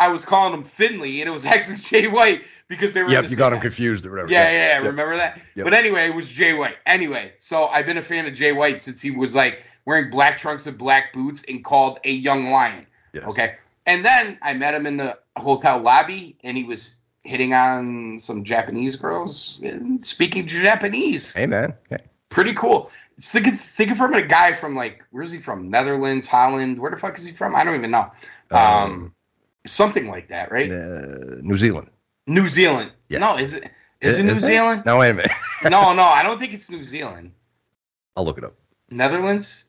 [0.00, 3.10] I was calling him Finlay, and it was actually Jay White because they were.
[3.10, 4.32] Yep, you got him confused or whatever.
[4.32, 4.78] Yeah, yeah, yeah.
[4.78, 4.86] Yep.
[4.86, 5.40] Remember that?
[5.54, 5.64] Yep.
[5.64, 6.78] But anyway, it was Jay White.
[6.86, 10.36] Anyway, so I've been a fan of Jay White since he was like wearing black
[10.36, 12.86] trunks and black boots and called a young lion.
[13.12, 13.24] Yes.
[13.28, 13.54] Okay.
[13.86, 18.44] And then I met him in the hotel lobby and he was hitting on some
[18.44, 21.34] Japanese girls and speaking Japanese.
[21.34, 21.74] Hey, man.
[21.90, 22.02] Okay.
[22.28, 22.90] Pretty cool.
[23.20, 25.68] Think of, think of from a guy from like, where's he from?
[25.68, 26.78] Netherlands, Holland.
[26.78, 27.54] Where the fuck is he from?
[27.54, 28.10] I don't even know.
[28.50, 29.14] Um,
[29.66, 30.70] something like that, right?
[30.70, 31.88] uh, New Zealand.
[32.26, 32.92] New Zealand.
[33.08, 33.18] Yeah.
[33.18, 33.70] No, is it?
[34.00, 34.36] Is it New it?
[34.40, 34.82] Zealand?
[34.86, 35.32] No, wait a minute.
[35.64, 37.32] no, no, I don't think it's New Zealand.
[38.16, 38.54] I'll look it up.
[38.90, 39.64] Netherlands?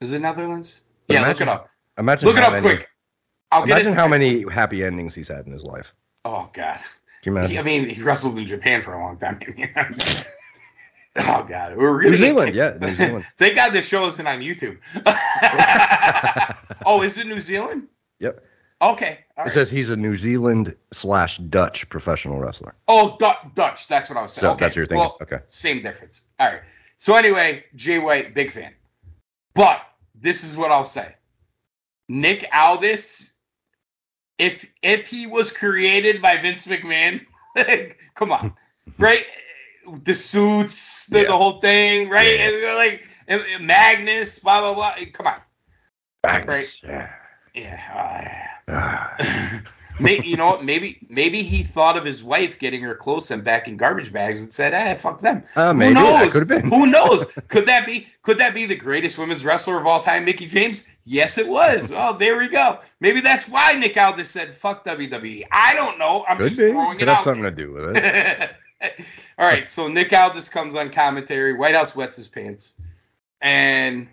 [0.00, 0.80] Is it Netherlands?
[1.06, 1.70] But Yeah, imagine- look it up.
[1.98, 2.88] Imagine Look it up many, quick.
[3.50, 5.92] I'll Imagine how many happy endings he's had in his life.
[6.24, 6.80] Oh God.
[7.22, 7.50] Can you imagine?
[7.52, 9.40] He- I mean, he wrestled in Japan for a long time.
[11.16, 13.26] oh God, we're really New Zealand, yeah, New Zealand.
[13.38, 14.76] Thank God this show isn't on YouTube.
[16.86, 17.88] oh, is it New Zealand?
[18.20, 18.44] Yep.
[18.80, 19.18] Okay.
[19.36, 19.52] all It right.
[19.54, 22.74] says he's a New Zealand slash Dutch professional wrestler.
[22.86, 23.88] oh, Du- Dutch.
[23.88, 24.40] That's what I was saying.
[24.42, 24.64] So okay.
[24.66, 24.98] that's what you're.
[24.98, 25.38] Well, okay.
[25.48, 26.22] Same difference.
[26.38, 26.60] All right.
[26.98, 28.72] So anyway, Jay White, big fan.
[29.54, 29.80] But
[30.14, 31.14] this is what I'll say.
[32.08, 33.32] Nick Aldis,
[34.38, 37.24] if if he was created by Vince McMahon,
[38.14, 38.54] come on,
[38.98, 39.24] right?
[40.04, 41.24] The suits, the, Yeah.
[41.26, 42.36] the whole thing, right?
[42.38, 42.48] Yeah.
[42.50, 44.94] And, like and- and Magnus, blah blah blah.
[45.12, 45.40] Come on,
[46.26, 47.10] Magnus, Yeah.
[47.54, 48.50] yeah.
[48.68, 49.14] Ah.
[49.18, 49.60] uh,
[50.00, 50.58] maybe you know?
[50.60, 54.40] Maybe maybe he thought of his wife getting her clothes sent back in garbage bags
[54.42, 56.32] and said, "Ah, fuck them." Uh, Who knows?
[56.32, 56.70] could have been.
[56.70, 57.24] Who knows?
[57.48, 58.06] Could that be?
[58.22, 60.84] Could that be the greatest women's wrestler of all time, Mickie James?
[61.04, 61.92] Yes, it was.
[61.96, 62.78] Oh, there we go.
[63.00, 66.24] Maybe that's why Nick Aldis said "fuck WWE." I don't know.
[66.28, 66.70] I'm Could just be.
[66.70, 67.24] throwing Could it have out.
[67.24, 68.50] something to do with it.
[69.38, 71.54] all right, so Nick Aldis comes on commentary.
[71.54, 72.74] Whitehouse wets his pants,
[73.40, 74.06] and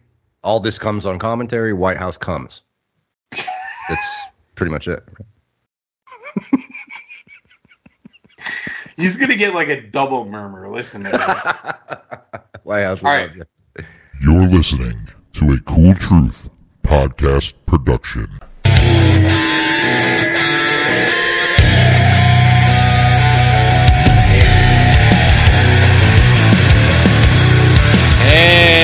[0.44, 1.74] Aldis comes on commentary.
[1.74, 2.62] Whitehouse comes.
[3.32, 4.02] That's
[4.56, 5.03] pretty much it.
[8.98, 10.70] he's gonna get like a double murmur.
[10.70, 11.22] Listen to this.
[12.64, 13.36] Whitehouse will All right.
[13.36, 13.86] love you.
[14.22, 16.49] You're listening to a Cool Truth
[16.84, 18.40] podcast production.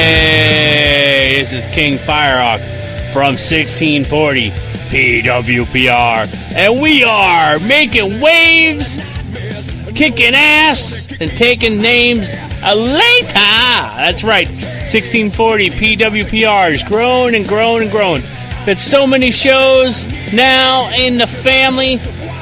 [0.03, 2.60] Hey, this is King Firehawk
[3.14, 4.49] from 1640
[4.91, 8.97] PWPR, and we are making waves,
[9.95, 12.30] kicking ass, and taking names
[12.61, 13.31] later.
[13.34, 18.22] That's right, 1640 PWPR is growing and growing and growing.
[18.65, 21.97] Got so many shows now in the family,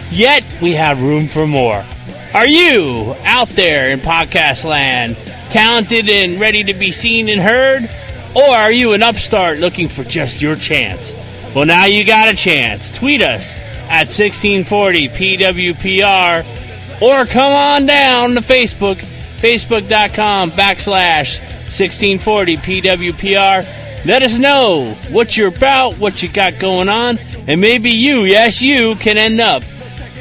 [0.09, 1.85] yet we have room for more.
[2.34, 5.17] Are you out there in podcast land,
[5.51, 7.88] talented and ready to be seen and heard?
[8.35, 11.13] Or are you an upstart looking for just your chance?
[11.55, 12.91] Well, now you got a chance.
[12.91, 13.53] Tweet us
[13.89, 18.97] at 1640 PWPR or come on down to Facebook,
[19.39, 21.39] facebook.com backslash
[21.69, 24.05] 1640 PWPR.
[24.05, 27.17] Let us know what you're about, what you got going on,
[27.47, 29.63] and maybe you, yes, you, can end up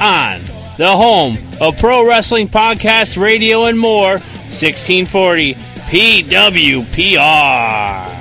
[0.00, 0.40] on
[0.78, 5.54] the home of pro wrestling podcast, radio, and more, 1640
[6.84, 8.17] PWPR.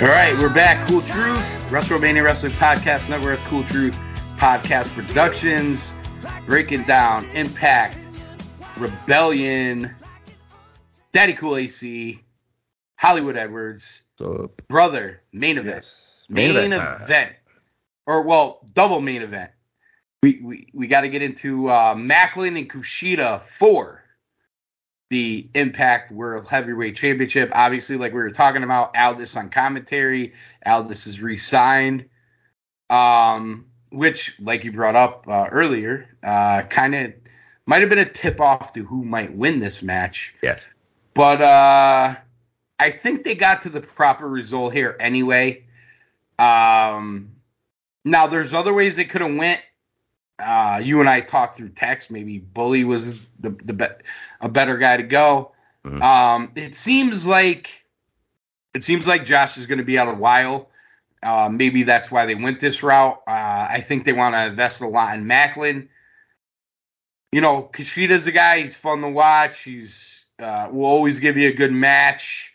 [0.00, 0.86] All right, we're back.
[0.88, 3.98] Cool Truth, WrestleMania Wrestling Podcast Network, Cool Truth
[4.38, 5.92] Podcast Productions,
[6.46, 7.98] breaking down Impact,
[8.78, 9.94] Rebellion,
[11.12, 12.22] Daddy Cool AC,
[12.96, 16.10] Hollywood Edwards, So, brother, main event, yes.
[16.30, 17.02] main, Main event.
[17.02, 17.32] event
[18.06, 19.50] or well, double main event.
[20.22, 23.99] We we, we got to get into uh, Maclin and Kushida for
[25.10, 27.50] the Impact World Heavyweight Championship.
[27.52, 30.32] Obviously, like we were talking about, Aldis on commentary.
[30.64, 32.08] Aldis is re-signed,
[32.88, 37.12] um, which, like you brought up uh, earlier, uh, kind of
[37.66, 40.34] might have been a tip off to who might win this match.
[40.42, 40.66] Yes.
[41.14, 42.14] But uh,
[42.78, 45.64] I think they got to the proper result here anyway.
[46.38, 47.32] Um,
[48.04, 49.60] now there's other ways they could have went.
[50.40, 52.10] Uh, you and I talked through text.
[52.10, 53.86] Maybe Bully was the the be-
[54.40, 55.52] a better guy to go.
[55.84, 56.02] Mhm.
[56.02, 57.84] Um, it seems like
[58.74, 60.70] it seems like Josh is going to be out a while.
[61.22, 63.20] Uh, maybe that's why they went this route.
[63.26, 65.88] Uh, I think they want to invest a lot in Maclin.
[67.32, 68.62] You know, Kushida's a guy.
[68.62, 69.62] He's fun to watch.
[69.62, 72.49] He's uh, will always give you a good match.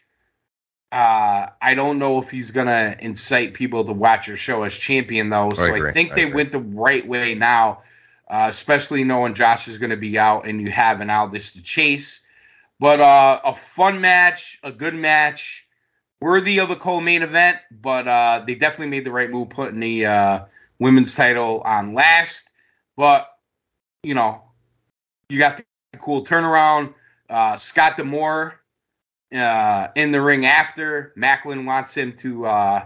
[0.96, 5.28] Uh, I don't know if he's gonna incite people to watch your show as champion
[5.28, 5.50] though.
[5.50, 5.92] So I, agree.
[5.92, 6.36] think I they agree.
[6.36, 7.82] went the right way now,
[8.30, 12.22] uh, especially knowing Josh is gonna be out and you have an Aldis to chase.
[12.80, 15.68] But uh, a fun match, a good match,
[16.22, 17.58] worthy of a co-main event.
[17.82, 20.46] But uh, they definitely made the right move putting the uh,
[20.80, 22.52] women's title on last.
[22.96, 23.28] But
[24.02, 24.44] you know,
[25.28, 26.94] you got the cool turnaround.
[27.30, 28.62] Uh, Scott D'Amore
[29.36, 32.86] uh, in the ring after Maclin wants him to uh,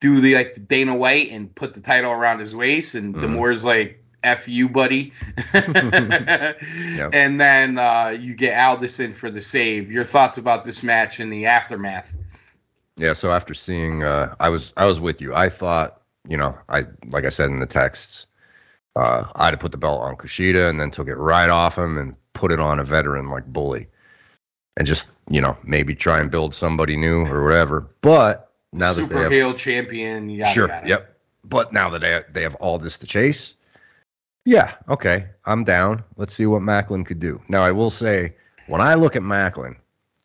[0.00, 3.20] do the like the Dana White and put the title around his waist, and Mhm.
[3.20, 5.12] D'Amore's like "f you, buddy,"
[5.54, 7.10] Yep.
[7.12, 9.90] and then uh, you get Aldis in for the save.
[9.90, 12.14] Your thoughts about this match and the aftermath?
[12.96, 15.34] Yeah, so after seeing uh I was I was with you.
[15.34, 18.26] I thought, you know, I like I said in the texts,
[18.96, 21.96] uh I'd have put the belt on Kushida and then took it right off him
[21.98, 23.86] and put it on a veteran like Bully.
[24.78, 27.86] And just, you know, maybe try and build somebody new or whatever.
[28.00, 30.30] But now that they Super have heel champion.
[30.30, 30.68] Yada, Sure.
[30.68, 30.88] yada.
[30.88, 31.16] Yep.
[31.44, 33.54] But now that they they have Aldis to chase,
[34.44, 36.02] yeah, okay, I'm down.
[36.16, 37.40] Let's see what Maclin could do.
[37.48, 38.32] Now, I will say,
[38.68, 39.74] when I look at Maclin,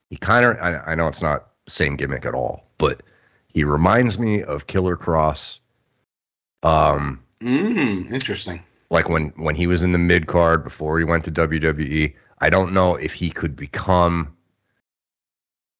[0.10, 3.02] he kind of I, I know it's not the same gimmick at all, but
[3.48, 5.60] he reminds me of Killer Kross.
[6.64, 8.62] Um, Mm, interesting.
[8.90, 12.14] like when when he was in the mid card before he went to WWE.
[12.40, 14.36] I don't know if he could become.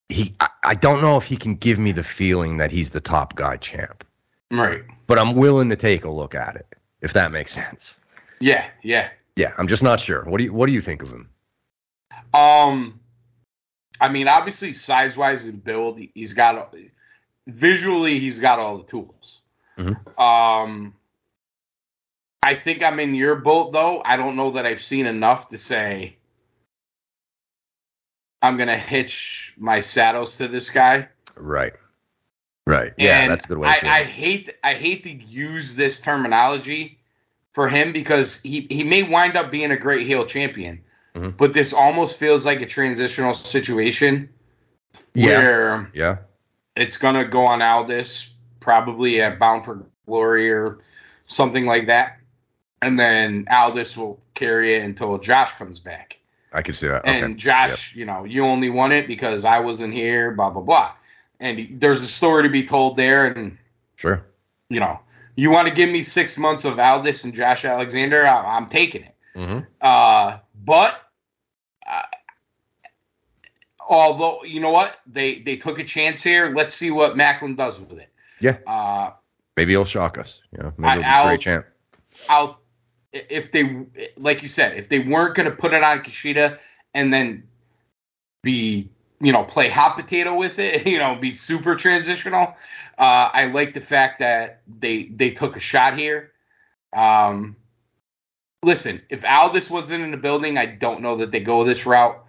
[0.10, 3.00] He, I, I don't know if he can give me the feeling that he's the
[3.02, 4.04] top guy champ
[4.52, 4.84] Right.
[5.08, 6.68] but I'm willing to take a look at it
[7.02, 8.00] if that makes sense.
[8.40, 8.68] Yeah.
[8.84, 9.10] Yeah.
[9.36, 10.24] Yeah, I'm just not sure.
[10.26, 11.30] What do you What do you think of him?
[12.34, 13.00] Um,
[14.00, 16.76] I mean, obviously, size wise and build, he's got
[17.48, 19.42] visually, he's got all the tools.
[19.78, 20.20] Mhm.
[20.20, 20.94] Um,
[22.44, 24.02] I think I'm in your boat though.
[24.06, 26.18] I don't know that I've seen enough to say
[28.44, 31.08] I'm gonna hitch my saddles to this guy.
[31.36, 31.74] Right.
[32.68, 32.94] Right.
[32.98, 33.70] Yeah, And that's a good way.
[33.70, 37.00] I, to I hate I hate to use this terminology
[37.54, 40.82] for him because he he may wind up being a great heel champion,
[41.16, 41.38] Mhm.
[41.38, 44.30] but this almost feels like a transitional situation
[45.14, 45.38] Yeah.
[45.38, 46.18] where Yeah.
[46.76, 48.30] it's gonna go on Aldis
[48.60, 50.80] probably at Bound for Glory or
[51.28, 52.18] something like that,
[52.82, 56.18] and then Aldis will carry it until Josh comes back.
[56.54, 57.06] I can see that.
[57.06, 57.34] And okay.
[57.34, 60.92] Josh, you know, you only won it because I wasn't here, blah blah blah.
[61.40, 63.58] And there's a story to be told there, and
[63.96, 64.24] Sure.
[64.70, 65.00] you know,
[65.36, 69.04] you want to give me six months of Aldis and Josh Alexander, I, I'm taking
[69.04, 69.16] it.
[69.36, 71.02] hmm Uh, but
[71.88, 72.04] uh,
[73.80, 76.54] although you know what, they they took a chance here.
[76.56, 78.10] Let's see what Maclin does with it.
[78.40, 78.58] Yeah.
[78.68, 79.12] Uh,
[79.58, 80.42] Maybe he'll shock us.
[80.52, 81.66] You know, maybe I- he'll be I'll- a great champ.
[82.30, 82.60] I'll
[83.14, 83.86] if they
[84.18, 86.58] like you said, if they weren't going to put it on Kushida
[86.94, 87.44] and then
[88.42, 88.90] be
[89.22, 92.56] you know play hot potato with it, you know, be super transitional.
[92.98, 96.32] Uh, I like the fact that they they took a shot here.
[96.96, 97.56] Um,
[98.64, 102.20] listen, if Aldis wasn't in the building, I don't know that they go this route.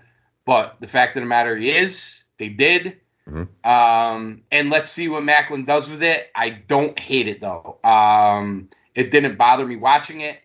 [0.46, 3.00] But the fact of the matter is, they did.
[3.28, 3.48] Mhm.
[3.64, 6.30] Um, and let's see what Maclin does with it.
[6.34, 7.78] I don't hate it though.
[7.82, 10.40] Um, it didn't bother me watching it.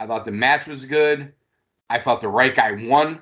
[0.00, 1.32] I thought the match was good.
[1.90, 3.20] I thought the right guy won.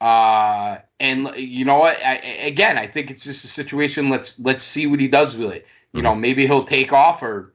[0.00, 1.96] Uh, and you know what?
[2.04, 4.10] I, again, I think it's just a situation.
[4.10, 5.66] Let's let's see what he does with it.
[5.92, 7.52] You know, maybe he'll take off or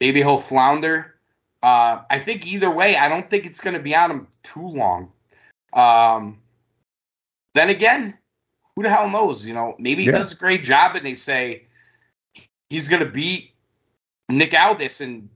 [0.00, 1.16] maybe he'll flounder.
[1.62, 4.66] Uh, I think either way, I don't think it's going to be on him too
[4.66, 5.12] long.
[5.74, 6.38] Um,
[7.54, 8.16] then again,
[8.74, 9.44] who the hell knows?
[9.44, 10.18] You know, maybe he Yeah.
[10.18, 11.64] does a great job, and they say
[12.70, 13.52] he's going to beat
[14.28, 15.28] Nick Aldis and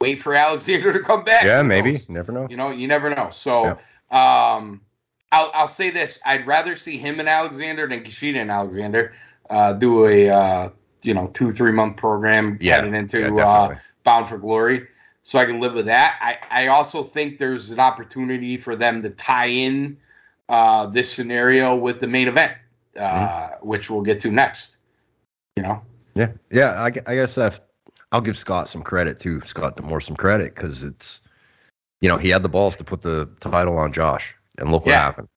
[0.00, 1.44] wait for Alexander to come back.
[1.44, 1.92] Yeah, maybe.
[1.92, 2.08] knows?
[2.08, 2.46] Never know.
[2.50, 3.28] You know, you never know.
[3.30, 3.78] So,
[4.10, 4.80] um,
[5.32, 9.12] I'll I'll say this: I'd rather see him and Alexander than Kushida and Alexander
[9.48, 10.70] uh, do a uh,
[11.02, 13.76] you know two three month program Yeah, heading into yeah, uh.
[14.02, 14.88] Bound for Glory.
[15.22, 16.18] So I can live with that.
[16.22, 19.98] I, I also think there's an opportunity for them to tie in
[20.48, 22.52] uh, this scenario with the main event,
[22.96, 23.68] uh, Mm-hmm.
[23.68, 24.78] which we'll get to next.
[25.56, 25.82] You know,
[26.14, 26.70] Yeah, yeah.
[26.82, 27.60] I, I guess I've,
[28.12, 29.40] I'll give Scott some credit too.
[29.42, 31.20] Scott D'Amore some credit because it's,
[32.00, 34.94] you know, he had the balls to put the title on Josh, and look what
[34.94, 35.28] happened.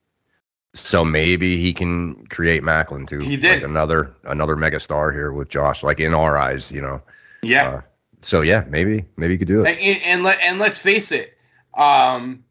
[0.76, 3.20] So maybe he can create Maclin too.
[3.20, 3.62] He did.
[3.62, 7.02] like another another mega star here with Josh, like in our eyes, you know.
[7.44, 7.68] yeah.
[7.68, 7.82] Uh,
[8.22, 9.78] so yeah, maybe maybe you could do it.
[9.78, 11.38] And, and let and let's face it,
[11.76, 12.44] um,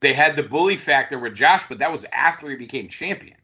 [0.00, 3.36] they had the bully factor with Josh, but that was after he became champion.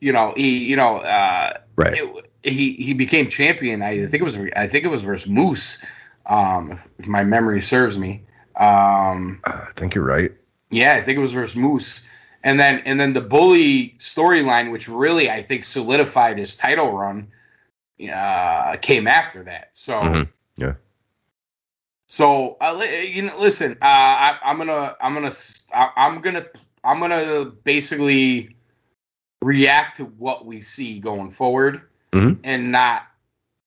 [0.00, 1.94] You know, he you know uh, Right.
[1.94, 3.82] it, he he became champion.
[3.82, 5.78] I think it was I think it was versus Moose,
[6.26, 8.22] um, if, if my memory serves me.
[8.56, 10.32] Um, I think you're right.
[10.70, 12.02] yeah, I think it was versus Moose,
[12.44, 17.28] and then and then the bully storyline, which really I think solidified his title run,
[18.12, 19.70] uh, came after that.
[19.72, 19.94] So.
[20.00, 20.28] Mhm.
[20.56, 20.74] Yeah.
[22.06, 25.32] So, uh, you know, listen, uh, I, I'm gonna, I'm gonna,
[25.72, 26.44] I'm gonna,
[26.82, 28.56] I'm gonna basically
[29.42, 31.82] react to what we see going forward,
[32.12, 32.40] Mhm.
[32.44, 33.06] and not,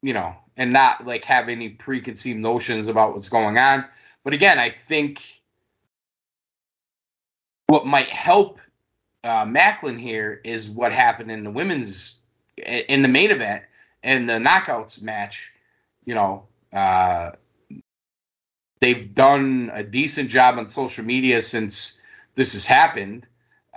[0.02, 3.86] you know, and not like have any preconceived notions about what's going on.
[4.24, 5.41] But again, I think
[7.68, 8.60] what might help
[9.24, 12.15] uh, Maclin here is what happened in the women's
[12.57, 13.64] in the main event
[14.03, 15.52] and the knockouts match.
[16.06, 16.44] You know,
[16.74, 17.32] uh,
[18.82, 22.02] they've done a decent job on social media since
[22.36, 23.28] this has happened.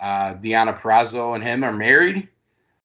[0.01, 2.29] Uh, Deonna Purrazzo and him are married.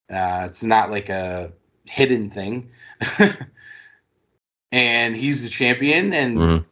[0.10, 1.52] Uh, it's not like a
[1.92, 2.70] hidden thing.
[4.72, 6.66] and he's the champion, and Mhm.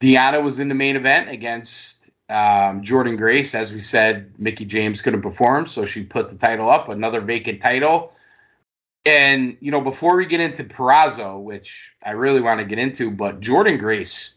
[0.00, 3.54] Deonna was in the main event against um, Jordynne Grace.
[3.54, 7.60] As we said, Mickie James couldn't perform, so she put the title up, another vacant
[7.60, 8.12] title.
[9.04, 13.12] And, you know, before we get into Purrazzo, which I really want to get into,
[13.12, 14.32] but Jordynne Grace,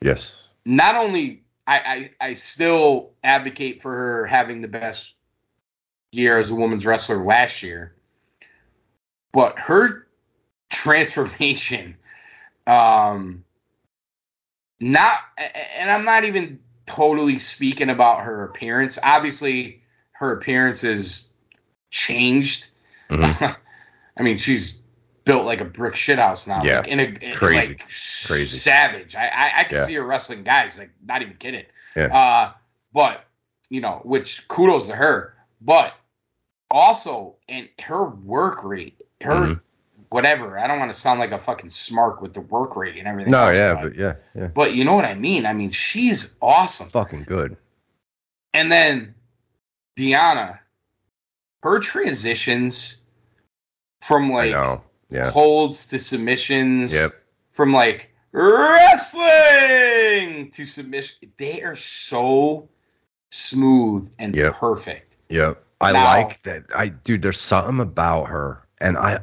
[0.00, 0.42] Yes.
[0.64, 5.14] not only I, I, I still advocate for her having the best
[6.12, 7.94] year as a women's wrestler last year,
[9.32, 10.06] but her
[10.70, 11.96] transformation,
[12.66, 13.44] um,
[14.80, 15.18] not,
[15.76, 18.98] and I'm not even totally speaking about her appearance.
[19.02, 19.80] Obviously,
[20.12, 21.28] her appearance is
[21.90, 22.68] changed.
[23.10, 23.56] Mhm.
[24.16, 24.78] I mean, she's
[25.24, 26.64] built like a brick shithouse now.
[26.64, 26.78] Yeah.
[26.78, 27.68] like, in a in, Crazy.
[27.68, 27.78] like,
[28.26, 28.58] Crazy.
[28.58, 29.14] savage.
[29.14, 29.84] I I, I can Yeah.
[29.86, 30.76] see her wrestling guys.
[30.78, 31.64] Like, not even kidding.
[31.96, 32.06] Yeah.
[32.14, 32.52] Uh,
[32.92, 33.24] but
[33.70, 35.34] you know, which kudos to her.
[35.60, 35.94] But
[36.70, 39.60] also, and her work rate, her Mhm.
[40.10, 40.58] whatever.
[40.58, 43.30] I don't want to sound like a fucking smark with the work rate and everything.
[43.30, 44.48] No, yeah, but, yeah, yeah.
[44.48, 45.46] but you know what I mean.
[45.46, 46.88] I mean, she's awesome.
[46.88, 47.56] Fucking good.
[48.54, 49.14] And then
[49.96, 50.58] Deonna,
[51.62, 52.96] her transitions
[54.02, 54.50] from like.
[55.10, 55.30] Yeah.
[55.30, 56.94] holds to submissions.
[56.94, 57.10] Yep.
[57.50, 58.10] From like
[59.22, 61.16] wrestling to submission.
[61.36, 62.66] They are so
[63.30, 64.54] smooth and Yep.
[64.56, 65.16] perfect.
[65.28, 65.62] Yep.
[65.80, 66.62] I Now- like that.
[66.74, 68.66] I dude, there's something about her.
[68.82, 69.18] And I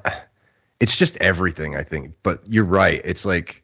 [0.80, 2.14] it's just everything, I think.
[2.24, 3.02] But you're right.
[3.04, 3.64] It's like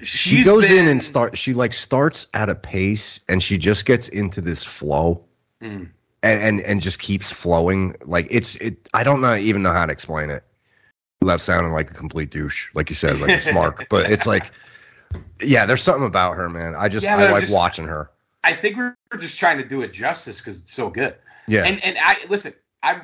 [0.00, 3.84] she She's goes in and start she like starts at a pace and she just
[3.86, 5.22] gets into this flow
[5.62, 5.88] Mm.
[6.22, 7.94] and and, and just keeps flowing.
[8.04, 10.44] Like it's it I don't know even know how to explain it
[11.20, 13.86] without sounding like a complete douche, like you said, like a smart.
[13.90, 14.50] But it's like
[15.40, 16.74] yeah, there's something about her, man.
[16.76, 18.10] I just Yeah, I like just- watching her.
[18.42, 21.14] I think we're just trying to do it justice because it's so good.
[21.48, 21.64] Yeah.
[21.64, 22.52] And and I listen,
[22.82, 23.02] I'm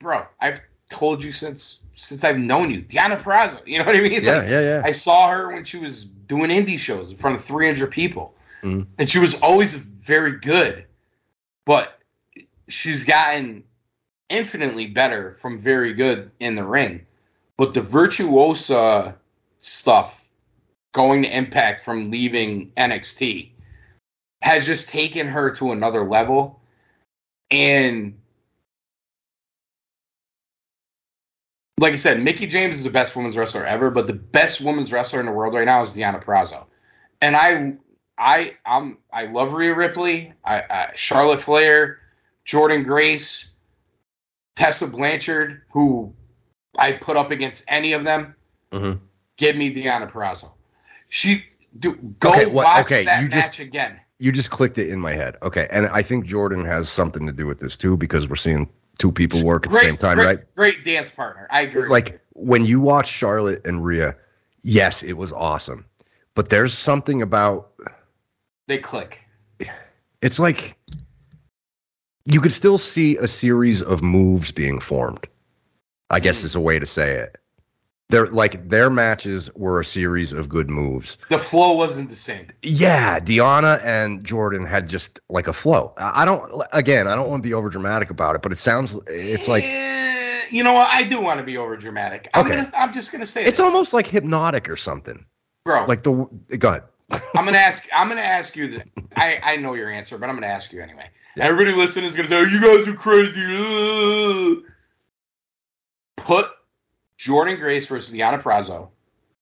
[0.00, 0.60] bro, I've
[0.92, 3.60] told you since since I've known you, Deonna Purrazzo.
[3.66, 4.22] You know what I mean?
[4.22, 4.82] yeah, Like, yeah, yeah.
[4.84, 8.86] I saw her when she was doing indie shows in front of 300 people, Mhm.
[8.98, 10.86] and she was always very good.
[11.66, 11.98] But
[12.68, 13.62] she's gotten
[14.28, 17.06] infinitely better from very good in the ring.
[17.58, 19.14] But the virtuosa
[19.60, 20.26] stuff
[20.92, 23.50] going to Impact from leaving NXT
[24.42, 26.60] has just taken her to another level.
[27.50, 28.18] And
[31.82, 34.92] like I said, Mickie James is the best women's wrestler ever, but the best women's
[34.92, 36.64] wrestler in the world right now is Deonna Purrazzo.
[37.20, 37.74] And I,
[38.18, 41.98] I, I'm, I love Rhea Ripley, I, I, Charlotte Flair,
[42.46, 43.50] Jordynne Grace,
[44.54, 46.14] Tessa Blanchard, who
[46.78, 48.36] I put up against any of them.
[48.72, 49.00] Mhm.
[49.36, 50.50] Give me Deonna Purrazzo.
[51.08, 51.44] She
[51.80, 53.98] do go Okay, what- watch okay, that you match just- again.
[54.20, 55.36] You just clicked it in my head.
[55.42, 58.70] Okay, and I think Jordynne has something to do with this too because we're seeing
[58.98, 60.54] two people work at the same time, great, right?
[60.54, 61.46] Great dance partner.
[61.50, 61.88] I agree.
[61.88, 64.14] like when you watch Charlotte and Rhea,
[64.62, 65.84] yes, it was awesome.
[66.34, 67.72] But there's something about
[68.68, 69.20] they click.
[70.22, 70.76] it's like
[72.24, 75.26] you could still see a series of moves being formed.
[76.10, 76.44] I guess Mm.
[76.44, 77.36] is a way to say it.
[78.12, 81.16] They're like their matches were a series of good moves.
[81.30, 82.46] The flow wasn't the same.
[82.62, 85.94] Yeah, Deonna and Jordynne had just like a flow.
[85.96, 88.98] I don't again, I don't want to be over dramatic about it, but it sounds
[89.06, 90.90] it's like Eh, you know what?
[90.90, 92.28] I do want to be over dramatic.
[92.34, 92.56] I'm Okay.
[92.56, 92.70] gonna.
[92.76, 93.60] I'm just gonna say it's this.
[93.60, 95.24] almost like hypnotic or something.
[95.64, 95.86] bro.
[95.86, 96.12] Like the
[96.58, 96.82] go ahead.
[97.34, 97.88] I'm gonna ask.
[97.94, 98.88] I'm gonna ask you that.
[99.16, 101.08] I I know your answer, but I'm gonna ask you anyway.
[101.36, 101.46] Yeah.
[101.46, 104.64] Everybody listening is gonna say, "You guys are crazy." Ugh."
[106.18, 106.50] Put
[107.22, 108.88] Jordynne Grace versus Deonna Purrazzo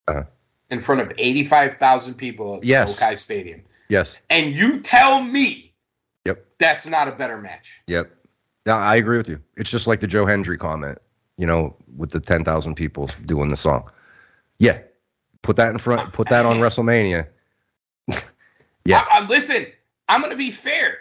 [0.09, 0.25] Uh-huh.
[0.71, 2.97] in front of 85,000 people at Yes.
[2.99, 4.19] SoFi Stadium, Yes.
[4.29, 5.73] and you tell me,
[6.27, 6.45] Yep.
[6.59, 7.81] that's not a better match.
[7.87, 8.11] Yep.
[8.67, 9.41] Yeah, I agree with you.
[9.57, 10.99] It's just like the Joe Hendry comment,
[11.39, 13.91] you know, with the 10,000 people doing the song.
[14.59, 14.79] Yeah.
[15.43, 17.27] Put that in front, put that on WrestleMania.
[18.87, 19.05] Yeah.
[19.11, 19.67] I, I, listen,
[20.09, 20.99] I'm gonna be fair.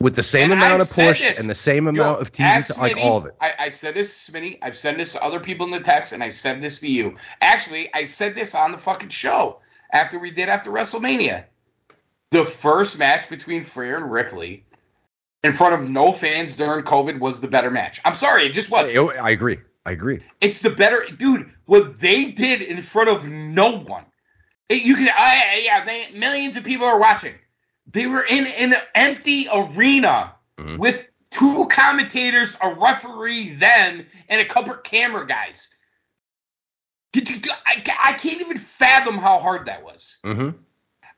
[0.00, 1.38] With the same And amount I've of push this.
[1.38, 3.04] and the same Yo, amount of TV, like Smitty.
[3.04, 3.34] all of it.
[3.40, 4.58] I, I said this to Smitty.
[4.62, 7.16] I've said this to other people in the text, and I said this to you.
[7.42, 9.60] Actually, I said this on the fucking show
[9.92, 11.44] after we did after WrestleMania.
[12.30, 14.64] The first match between Flair and Ripley
[15.44, 18.00] in front of no fans during COVID was the better match.
[18.06, 18.94] I'm sorry, it just was.
[18.94, 19.58] I, oh, I agree.
[19.84, 20.20] I agree.
[20.40, 21.50] It's the better, dude.
[21.66, 24.04] What they did in front of no one.
[24.70, 27.34] It- you can, I, yeah, they, millions of people are watching.
[27.92, 30.78] They were in an empty arena Mhm.
[30.78, 35.68] with two commentators, a referee, then, and a couple of camera guys.
[37.12, 37.22] You-
[37.66, 40.18] I, I can't even fathom how hard that was.
[40.24, 40.50] Mm-hmm.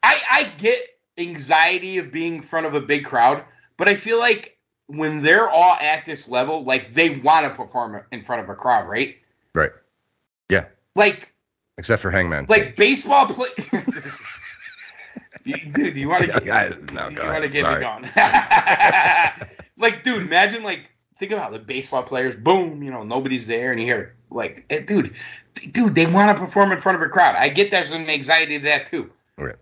[0.03, 0.81] I, I get
[1.19, 3.45] anxiety of being in front of a big crowd,
[3.77, 8.03] but I feel like when they're all at this level, like they want to perform
[8.13, 9.17] in front of a crowd, right?
[9.55, 9.71] Right.
[10.49, 10.67] Yeah.
[10.97, 11.33] Like
[11.79, 12.47] Except for Hangman.
[12.49, 14.19] like baseball players.
[15.45, 17.81] dude, you want to get, Yeah, no, you want to get Sorry.
[17.81, 18.11] me going?
[19.79, 20.81] like, dude, imagine like
[21.19, 22.35] think about the baseball players.
[22.37, 25.15] Boom, you know nobody's there, and you hear like, eh, dude,
[25.73, 27.35] dude, they want to perform in front of a crowd.
[27.37, 29.11] I get there's some anxiety to that too.
[29.37, 29.57] Right.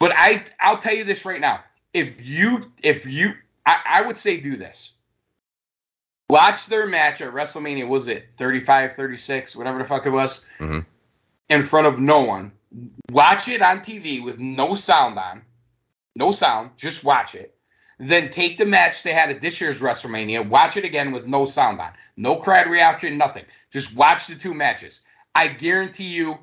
[0.00, 1.60] But I, I'll tell you this right now.
[1.94, 3.34] If you, if you,
[3.66, 4.92] I, I would say do this.
[6.30, 7.86] Watch their match at WrestleMania.
[7.86, 10.46] Was it 35, 36, whatever the fuck it was?
[10.58, 10.86] Mhm.
[11.50, 12.50] In front of no one.
[13.10, 15.42] Watch it on TV with no sound on.
[16.16, 16.70] No sound.
[16.76, 17.54] Just watch it.
[17.98, 20.48] Then take the match they had at this year's WrestleMania.
[20.48, 21.92] Watch it again with no sound on.
[22.16, 23.44] No crowd reaction, nothing.
[23.70, 25.00] Just watch the two matches.
[25.34, 26.38] I guarantee you,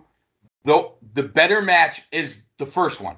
[0.63, 3.17] the, the better match is the first one.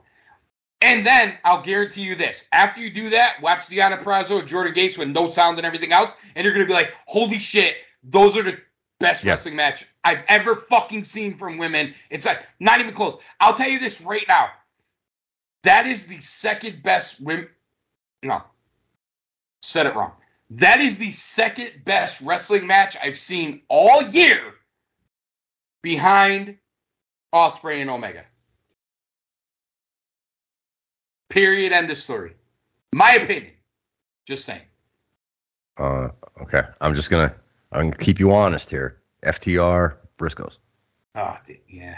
[0.81, 4.73] And then I'll guarantee you this: after you do that, watch Deonna Purrazzo, and Jordynne
[4.73, 8.35] Grace with no sound and everything else, and you're gonna be like, "Holy shit, those
[8.35, 8.57] are the
[9.01, 9.31] best Yeah.
[9.31, 13.17] wrestling match I've ever fucking seen from women." It's like not even close.
[13.39, 14.51] I'll tell you this right now:
[15.63, 17.49] that is the second best women.
[18.23, 18.43] No,
[19.61, 20.13] said it wrong.
[20.51, 24.55] That is the second best wrestling match I've seen all year,
[25.81, 26.57] behind
[27.33, 28.25] Ospreay and Omega.
[31.29, 31.71] Period.
[31.71, 32.35] End of story.
[32.93, 33.53] My opinion.
[34.25, 34.61] Just saying.
[35.77, 36.09] Uh,
[36.41, 36.63] okay.
[36.81, 37.33] I'm just gonna
[37.71, 38.97] I'm gonna keep you honest here.
[39.25, 40.57] FTR Briscoes.
[41.15, 41.97] Oh, dude, yeah,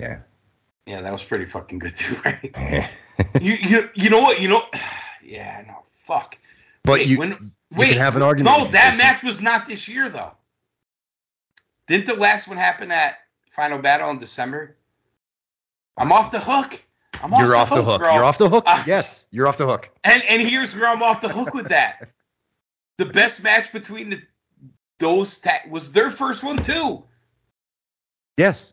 [0.00, 0.18] Yeah.
[0.86, 2.88] yeah, that was pretty fucking good too, right?
[3.40, 4.40] you, you, you know what?
[4.40, 4.64] You know,
[5.22, 6.36] yeah, no, fuck.
[6.84, 7.30] but Wait, you when-
[7.72, 8.58] you Wait, can have an argument.
[8.58, 10.32] No, that match was not this year though.
[11.86, 13.18] Didn't the last one happen at
[13.52, 14.76] Final Battle in December?
[15.96, 16.82] I'm off the hook.
[17.22, 18.00] I'm off You're off the hook.
[18.00, 18.12] bro.
[18.14, 18.64] You're off the hook.
[18.66, 19.88] Uh, yes, you're off the hook.
[20.02, 22.08] And and here's where I'm off the hook with that.
[22.98, 24.22] the best match between the,
[25.00, 27.02] those ta- was their first one too.
[28.36, 28.72] Yes.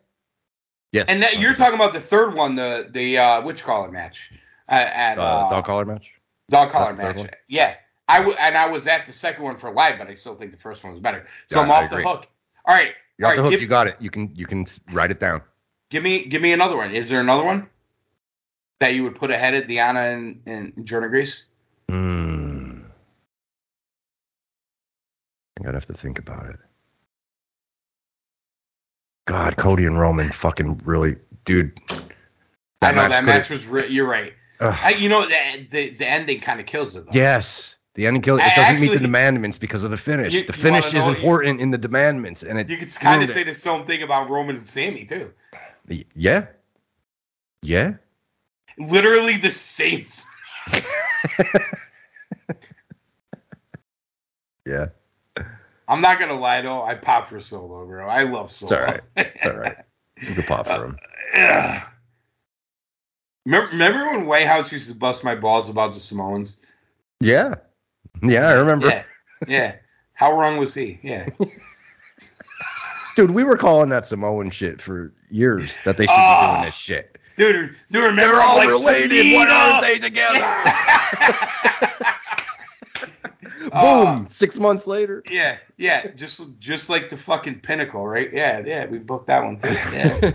[0.91, 1.05] Yes.
[1.09, 4.31] And that you're talking about the third one, the the uh which collar match
[4.69, 6.11] uh, at uh, uh, dog collar match.
[6.49, 7.27] dog collar match.
[7.47, 7.75] Yeah,
[8.07, 10.51] I w- and I was at the second one for live, but I still think
[10.51, 11.25] the first one was better.
[11.47, 12.27] So Yeah, I'm I off the hook.
[12.65, 13.51] All right, You're all off the hook.
[13.51, 13.95] give- you got it.
[13.99, 15.41] You can you can write it down.
[15.89, 16.91] Give me give me another one.
[16.93, 17.67] Is there another one
[18.79, 21.43] that you would put ahead of Deonna and, and Jordynne Grace?
[21.89, 22.36] Hmm.
[25.67, 26.55] Gonna have to think about it.
[29.25, 31.77] God, Cody and Roman fucking really, dude.
[32.81, 33.65] I know that match was.
[33.67, 34.31] Re- you're right.
[34.61, 37.11] I, you know the, the the ending kind of kills it though.
[37.11, 37.75] Yes.
[37.95, 40.33] The ending kill it doesn't meet the demandments because of the finish.
[40.35, 43.43] You- the finish is important in the demandments, and it You could kind of say
[43.43, 45.33] the same thing about Roman and Sami too.
[46.15, 46.45] yeah,
[47.61, 47.95] yeah.
[48.77, 50.05] Literally the same.
[54.65, 54.87] Yeah,
[55.87, 56.83] I'm not gonna lie though.
[56.83, 58.07] I popped for Solo, bro.
[58.07, 58.75] I love Solo.
[58.77, 59.01] all right.
[59.15, 59.77] it's all right.
[60.21, 60.97] You can pop for him.
[61.35, 61.81] Ugh.
[63.45, 66.57] Remember, remember when Whitehouse used to bust my balls about the Samoans?
[67.21, 67.55] Yeah,
[68.21, 68.49] yeah.
[68.49, 69.03] I remember, Yeah,
[69.47, 69.75] yeah.
[70.13, 70.99] How wrong was he?
[71.01, 71.27] Yeah.
[73.15, 73.31] dude.
[73.31, 75.77] We were calling that Samoan shit for years.
[75.85, 76.55] That they should be Ah.
[76.57, 77.17] doing this shit.
[77.37, 78.33] Dude, do remember?
[78.33, 79.33] They're all like, related.
[79.35, 80.39] Why aren't they together?
[83.71, 84.15] Ah.
[84.15, 84.27] Boom.
[84.27, 85.23] Six months later.
[85.29, 88.31] Yeah, yeah, just just like the fucking pinnacle, right?
[88.33, 89.69] Yeah, yeah, we booked that one too.
[89.93, 90.31] Yeah,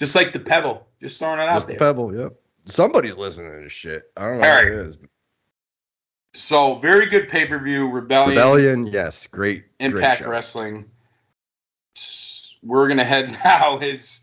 [0.00, 1.80] just like the pebble, just throwing it out Just the there.
[1.80, 2.14] pebble.
[2.14, 2.34] Yep.
[2.66, 4.10] Somebody's listening to this shit.
[4.16, 4.66] I don't know All right.
[4.66, 4.96] it is.
[6.34, 7.88] So very good pay per view.
[7.88, 8.86] Rebellion, Rebellion.
[8.88, 9.26] Yes.
[9.26, 9.64] Great.
[9.78, 10.28] great Impact show.
[10.30, 10.84] Wrestling.
[12.62, 13.78] We're gonna head now.
[13.78, 14.20] Is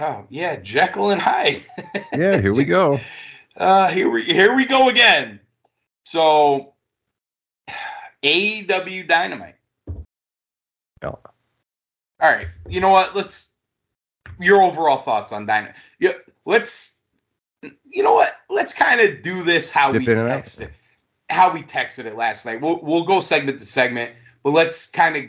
[0.00, 1.64] oh yeah, Jekyll and Hyde.
[2.12, 2.40] Yeah.
[2.40, 3.00] Here we go.
[3.54, 5.38] Uh, here we here we go again.
[6.06, 6.71] So
[8.22, 9.56] AEW Dynamite.
[11.02, 11.08] Yeah.
[11.10, 11.20] All
[12.20, 12.46] right.
[12.68, 13.16] You know what?
[13.16, 13.48] Let's
[14.38, 15.76] your overall thoughts on Dynamite.
[15.98, 16.12] Yeah,
[16.44, 16.94] let's
[17.88, 18.36] you know what?
[18.48, 20.42] Let's kind of do this how Dip we in and out.
[20.42, 20.70] texted
[21.30, 22.60] how we texted it last night.
[22.60, 24.12] We'll we'll go segment to segment,
[24.42, 25.24] but let's kind of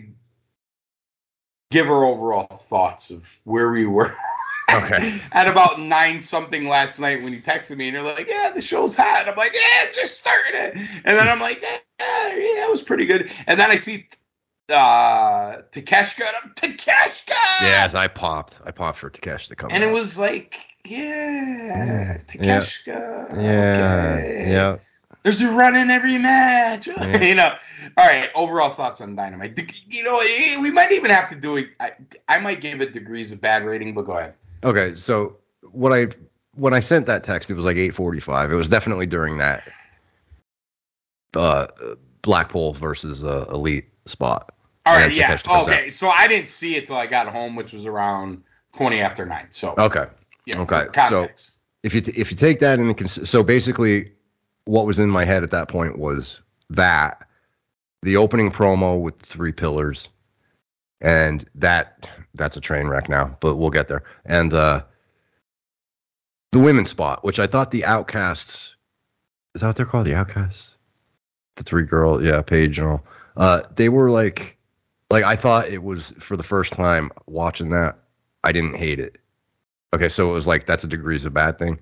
[1.71, 4.13] give our overall thoughts of where we were
[4.71, 5.21] Okay.
[5.33, 8.61] at about nine something last night when you texted me and you're like, "Yeah, the
[8.61, 11.63] show's hot." I'm like, "Yeah, just started it," and then I'm like,
[12.03, 14.07] "Yeah, yeah, it was pretty good." And then I see
[14.69, 17.61] uh Takeshita, I'm Takeshita.
[17.61, 18.59] Yes, I popped.
[18.65, 19.69] I popped for Takesh to come.
[19.71, 20.55] and it was like,
[20.85, 22.17] yeah, Yeah.
[22.27, 23.35] Takeshita.
[23.41, 24.17] Yeah.
[24.17, 24.45] okay.
[24.47, 24.77] Yeah.
[25.23, 26.87] There's a run in every match.
[26.87, 27.21] Yeah.
[27.29, 27.55] you know.
[27.97, 28.29] All right.
[28.35, 29.57] Overall thoughts on Dynamite.
[29.87, 31.67] You know, eh, we might even have to do it.
[31.79, 31.91] I,
[32.27, 34.33] I might give it degrees of bad rating, but go ahead.
[34.65, 34.95] Okay.
[34.97, 35.37] So
[35.71, 36.07] what I
[36.55, 38.51] when I sent that text, it was like eight forty five.
[38.51, 39.63] It was definitely during that
[41.35, 41.67] uh
[42.21, 44.53] Blackpool versus uh, Elite spot.
[44.85, 45.13] All right.
[45.13, 45.37] Yeah.
[45.47, 45.89] Okay.
[45.89, 48.43] So I didn't see it till I got home, which was around
[48.73, 49.47] twenty after nine.
[49.49, 50.05] So Okay.
[50.45, 51.51] yeah, okay, Context.
[51.83, 54.11] if you t- if you take that into cons- so basically
[54.65, 56.39] what was in my head at that point was
[56.69, 57.27] that
[58.01, 60.09] the opening promo with three pillars
[61.01, 64.81] and that that's a train wreck now but we'll get there and uh
[66.53, 68.75] the women's spot which i thought the outcasts
[69.55, 70.72] is that what they're called the outcasts
[71.55, 73.03] the three girl yeah Paige and all
[73.37, 74.57] uh they were like
[75.09, 77.97] like i thought it was for the first time watching that
[78.43, 79.17] i didn't hate it
[79.93, 81.79] Okay, so it was like that's a degrees of bad thing.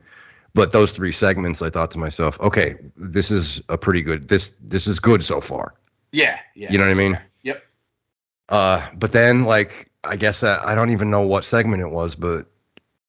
[0.53, 4.27] But those three segments, I thought to myself, okay, this is a pretty good.
[4.27, 5.73] This this is good so far.
[6.11, 6.39] yeah.
[6.55, 6.71] Yeah.
[6.71, 7.19] You know what I mean?
[7.43, 7.63] Yep.
[8.49, 12.15] Uh, but then like I guess that I don't even know what segment it was,
[12.15, 12.47] but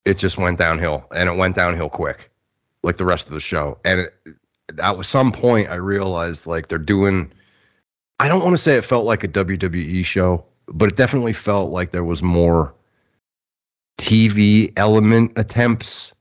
[0.04, 2.30] it just went downhill, and it went downhill quick,
[2.84, 3.78] like the rest of the show.
[3.84, 4.14] And it,
[4.82, 7.32] at some point, I realized like they're doing.
[8.20, 11.70] I don't want to say it felt like a WWE show, but it definitely felt
[11.70, 12.72] like there was more
[13.98, 16.12] TV element attempts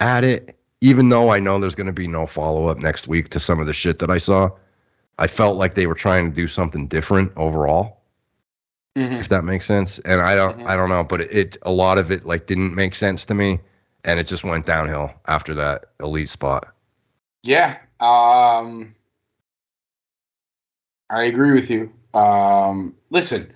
[0.00, 0.56] at it.
[0.82, 3.60] Even though I know there's going to be no follow up next week to some
[3.60, 4.50] of the shit that I saw,
[5.18, 8.02] I felt like they were trying to do something different overall,
[8.96, 9.18] Mhm.
[9.18, 9.98] if that makes sense.
[10.00, 10.66] And I don't, Mhm.
[10.66, 13.34] I don't know, but it, it a lot of it like didn't make sense to
[13.34, 13.58] me,
[14.04, 16.68] and it just went downhill after that elite spot.
[17.46, 17.78] Yeah.
[18.00, 18.94] Um
[21.08, 21.92] I agree with you.
[22.12, 23.52] Um listen.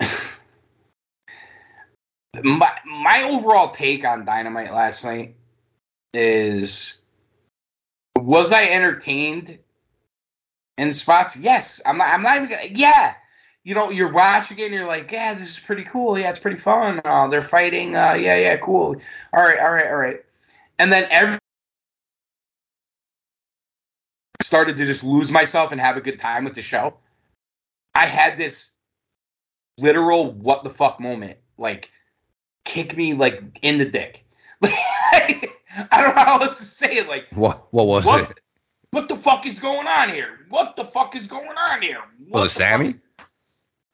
[2.42, 5.36] my my overall take on Dynamite last night
[6.12, 6.98] is
[8.18, 9.58] was I entertained
[10.78, 11.36] in spots?
[11.36, 11.80] Yes.
[11.86, 13.14] I'm not I'm not even gonna yeah.
[13.64, 16.18] You know, you're watching it and you're like, yeah, this is pretty cool.
[16.18, 17.00] Yeah, it's pretty fun.
[17.04, 17.94] Uh, they're fighting.
[17.94, 18.96] Uh, yeah, yeah, cool.
[19.32, 20.20] All right, all right, all right.
[20.80, 21.38] And then every
[24.42, 26.94] started to just lose myself and have a good time with the show.
[27.94, 28.70] I had this
[29.78, 31.90] literal what the fuck moment, like
[32.64, 34.24] kick me like in the dick.
[34.62, 35.48] I
[35.90, 37.08] don't know how else to say it.
[37.08, 38.30] Like, What what was What?
[38.30, 38.40] it?
[38.90, 40.40] what the fuck is going on here?
[40.48, 42.00] What the fuck is going on here?
[42.28, 42.94] What Was it the fuck- Sammy?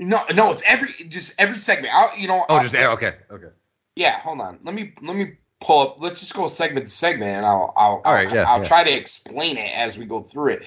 [0.00, 1.92] No, no, it's every just every segment.
[1.94, 2.44] I'll, you know.
[2.48, 3.48] Oh, I'll- just okay, okay.
[3.96, 4.58] yeah, hold on.
[4.62, 5.96] Let me let me pull up.
[6.00, 8.64] Let's just go segment to segment, and I'll I'll All right, I'll, yeah, I'll yeah.
[8.64, 10.62] try to explain it as we go through it.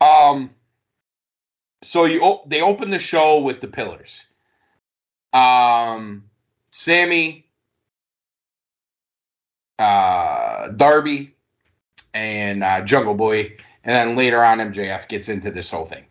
[0.00, 0.50] Um,
[1.82, 4.26] so you op- they open the show with the pillars.
[5.32, 6.24] um,
[6.72, 7.46] Sammy,
[9.78, 11.34] uh, Darby,
[12.14, 16.04] and uh, Jungle Boy, and then later on MJF gets into this whole thing.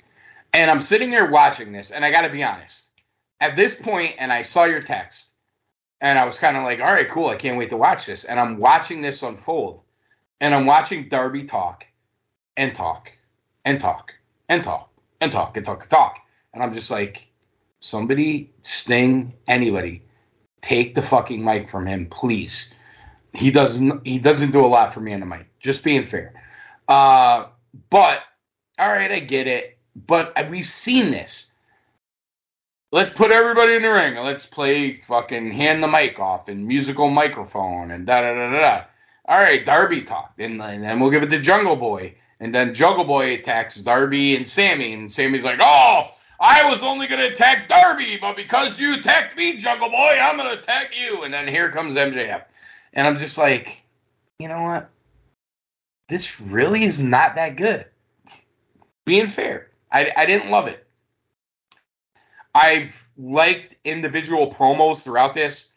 [0.54, 2.90] And I'm sitting here watching this, and I got to be honest.
[3.42, 5.31] At this point, and I saw your text,
[6.02, 7.28] and I was kind of like, "All right, cool.
[7.28, 9.82] I can't wait to watch this." And I'm watching this unfold,
[10.40, 11.86] and I'm watching Darby talk,
[12.58, 13.12] and talk,
[13.66, 14.12] and talk,
[14.50, 14.90] and talk,
[15.22, 16.18] and talk, and talk, and talk,
[16.54, 17.28] and I'm just like,
[17.80, 20.02] somebody, Sting, anybody,
[20.62, 22.74] take the fucking mic from him, please.
[23.34, 24.06] He doesn't.
[24.06, 25.48] He doesn't do a lot for me on the mic.
[25.60, 26.34] Just being fair.
[26.88, 27.48] Uh,
[27.90, 28.20] but
[28.78, 29.78] all right, I get it.
[30.08, 31.51] But we've seen this.
[32.94, 36.68] Let's put everybody in the ring and let's play fucking hand the mic off and
[36.68, 38.62] musical microphone and da da da da.
[38.62, 38.84] da.
[39.26, 42.74] All right, Darby talked, and, and then we'll give it to Jungle Boy, and then
[42.74, 46.10] Jungle Boy attacks Darby and Sammy, and Sammy's like, "Oh,
[46.42, 50.60] I was only gonna attack Darby, but because you attacked me, Jungle Boy, I'm gonna
[50.60, 52.44] attack you." And then here comes MJF,
[52.92, 53.84] and I'm just like,
[54.40, 54.90] you know what?
[56.10, 57.86] This really is not that good.
[59.06, 60.86] Being fair, I, I didn't love it.
[62.56, 65.72] I've liked individual promos throughout this.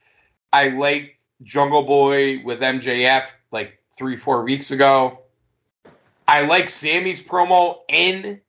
[0.52, 5.20] I liked Jungle Boy with MJF like three, four weeks ago.
[6.26, 8.40] I like Sammy's promo in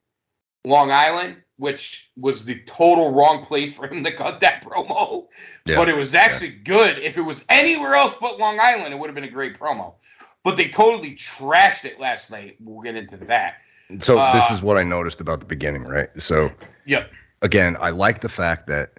[0.64, 5.26] Long Island, which was the total wrong place for him to cut that promo.
[5.66, 5.76] Yeah.
[5.76, 6.98] But it was actually good.
[6.98, 9.94] If it was anywhere else but Long Island, it would have been a great promo.
[10.42, 12.56] But they totally trashed it last night.
[12.60, 13.56] We'll get into that.
[13.98, 16.08] So Uh, this is what I noticed about the beginning, right?
[16.20, 16.50] So
[16.86, 17.10] Yep.
[17.42, 18.92] Again, I like the fact that,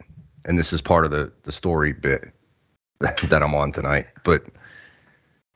[0.46, 2.32] and this is part of the the story bit
[3.00, 4.08] that I'm on tonight.
[4.24, 4.46] But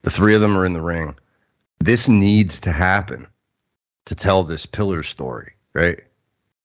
[0.02, 1.16] the three of them are in the ring.
[1.80, 3.28] This needs to happen
[4.06, 6.00] to tell this pillar story, right?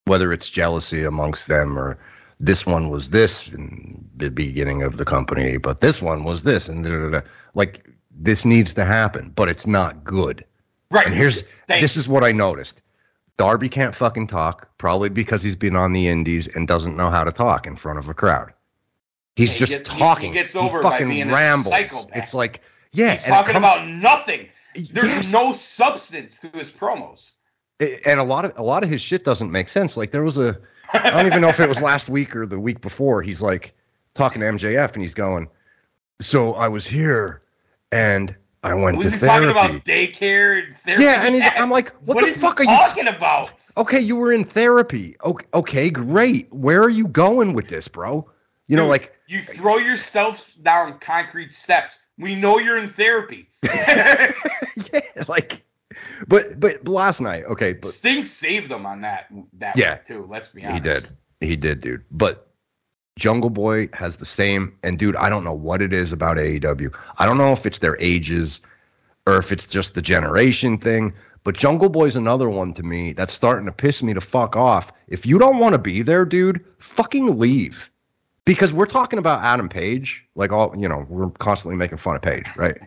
[0.05, 1.97] Whether it's jealousy amongst them or
[2.39, 6.69] this one was this in the beginning of the company, but this one was this,
[6.69, 7.21] and da, da, da.
[7.55, 10.45] like this needs to happen, but it's not good.
[10.91, 11.05] Right.
[11.05, 11.81] And here's Thanks.
[11.81, 12.81] this is what I noticed.
[13.37, 17.23] Darby can't fucking talk, probably because he's been on the indies and doesn't know how
[17.23, 18.51] to talk in front of a crowd.
[19.35, 20.31] He's He just gets- he- he talking.
[20.33, 21.73] gets over by fucking rambles.
[22.15, 22.61] It's like,
[22.93, 24.47] yeah, He's talking comes- about nothing.
[24.91, 25.31] There's Yes.
[25.31, 27.31] no substance to his promos.
[28.05, 29.95] and a lot of a lot of his shit doesn't make sense.
[29.95, 30.57] Like there was a
[30.93, 33.21] I don't even know if it was last week or the week before.
[33.21, 33.71] He's like
[34.15, 35.47] talking to MJF and he's going,
[36.19, 37.43] "So I was here
[37.91, 38.35] and
[38.71, 41.03] I went Was to he talking about daycare and therapy?
[41.03, 43.51] yeah, and I'm like, "What, what the fuck are you talking about?
[43.77, 45.15] Okay, you were in therapy.
[45.23, 46.51] Okay, okay, great.
[46.51, 48.29] Where are you going with this, bro?
[48.67, 51.99] You know, Dude, like You throw yourself down concrete steps.
[52.17, 53.47] We know you're in therapy.
[53.63, 54.33] yeah,
[55.27, 55.63] like
[56.27, 59.95] but but last night, okay, but Sting saved him on that that Yeah.
[59.97, 60.25] too.
[60.29, 60.75] Let's be honest.
[60.75, 61.11] he did.
[61.39, 62.03] He did, dude.
[62.11, 62.46] But
[63.17, 66.95] Jungle Boy has the same and dude, I don't know what it is about AEW.
[67.17, 68.61] I don't know if it's their ages
[69.25, 71.13] or if it's just the generation thing,
[71.43, 74.91] but Jungle Boy's another one to me that's starting to piss me to fuck off.
[75.07, 77.89] If you don't want to be there, dude, fucking leave.
[78.45, 82.21] Because we're talking about Adam Page, like all you know, we're constantly making fun of
[82.21, 82.77] Page, right?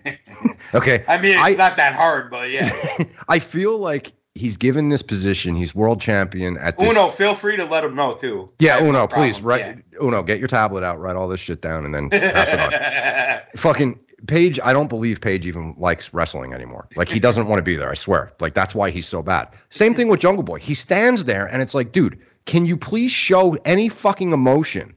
[0.74, 1.04] okay.
[1.06, 2.70] I mean, it's I- not that hard, but yeah.
[3.28, 5.54] I feel like he's given this position.
[5.56, 6.90] He's world champion at this.
[6.90, 8.50] Uno, feel free to let him know too.
[8.58, 9.78] Yeah, have no Uno, please write.
[10.02, 13.40] Uno, get your tablet out, write all this shit down, and then pass it on.
[13.56, 16.86] Fucking Page, I don't believe Page even likes wrestling anymore.
[16.94, 17.88] Like he doesn't want to be there.
[17.90, 18.32] I swear.
[18.38, 19.48] Like that's why he's so bad.
[19.70, 20.58] Same thing with Jungle Boy.
[20.58, 24.94] He stands there, and it's like, dude, can you please show any fucking emotion?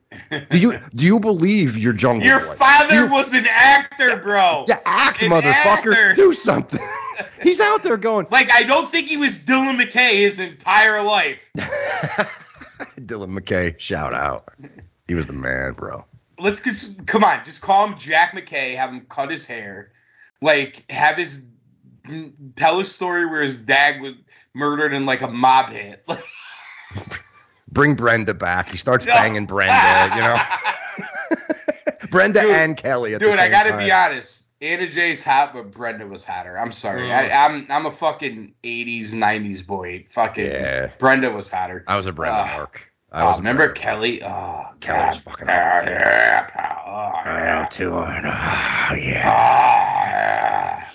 [0.50, 2.56] Do you do you believe you're Jungle Your Boy?
[2.56, 4.66] father You- was an actor, bro.
[4.68, 5.94] Yeah, act, An motherfucker.
[5.96, 6.14] actor.
[6.16, 6.82] Do something.
[7.42, 8.28] he's out there going.
[8.32, 11.40] Like I don't think he was Dylan McKay his entire life.
[13.00, 14.50] Dylan McKay, shout out.
[15.08, 16.06] He was the man, bro.
[16.40, 18.76] Let's just come on, just call him Jack McKay.
[18.76, 19.92] Have him cut his hair,
[20.42, 21.48] like have his
[22.56, 24.14] tell a story where his dad was
[24.54, 26.06] murdered in like a mob hit.
[27.72, 28.70] Bring Brenda back.
[28.70, 31.40] He starts banging Brenda, you know.
[32.12, 33.80] Brenda Dude, and Kelly at the Dude, I gotta time.
[33.80, 34.43] be honest.
[34.64, 36.58] Anna Jay's hot, but Brenda was hotter.
[36.58, 37.10] I'm sorry.
[37.10, 37.12] Mm.
[37.12, 40.06] I, I'm I'm a fucking 80s, 90s boy.
[40.10, 40.90] Fucking Yeah.
[41.00, 41.84] Brenda was hotter.
[41.88, 42.58] I was a Brenda Ah.
[42.58, 42.90] mark.
[43.12, 44.24] I Oh, was a remember Brenda Kelly?
[44.24, 46.82] Oh, Kelly was fucking Ah, hot, yeah.
[46.88, 47.68] Oh, yeah.
[47.70, 47.92] too.
[47.94, 49.04] Ah, yeah.
[49.04, 50.90] yeah.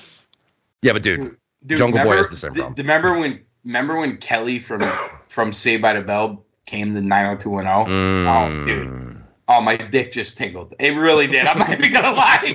[0.82, 1.36] Yeah, but dude,
[1.66, 2.74] Dude, Jungle Boy remember, has the same d- problem.
[2.78, 3.40] Remember when?
[3.65, 4.82] Remember when Kelly from
[5.28, 7.86] from Saved by the Bell came to 90210?
[7.93, 8.27] mm,
[8.62, 9.15] Oh, dude.
[9.51, 10.74] Oh, my dick just tingled.
[10.78, 11.47] It really did.
[11.47, 12.55] I'm not even gonna lie.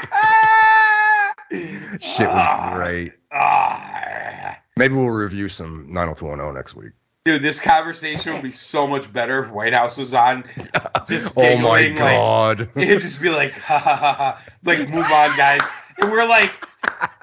[1.51, 3.13] shit was Ah, great.
[3.31, 4.57] ah.
[4.77, 6.91] Maybe we'll review some 90210 next week.
[7.23, 10.43] Dude, this conversation would be so much better if Whitehouse was on.
[11.07, 12.69] Just oh my giggling, like- god.
[12.75, 14.43] It'd just be like, ha ha ha ha.
[14.63, 15.61] Like, move on, guys.
[15.99, 16.51] And we're like,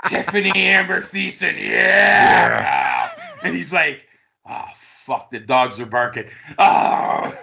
[0.04, 3.10] Tiffani Amber Thiessen, yeah.
[3.42, 4.06] And he's like,
[4.48, 4.66] oh,
[5.04, 6.26] fuck, the dogs are barking.
[6.60, 7.36] Oh,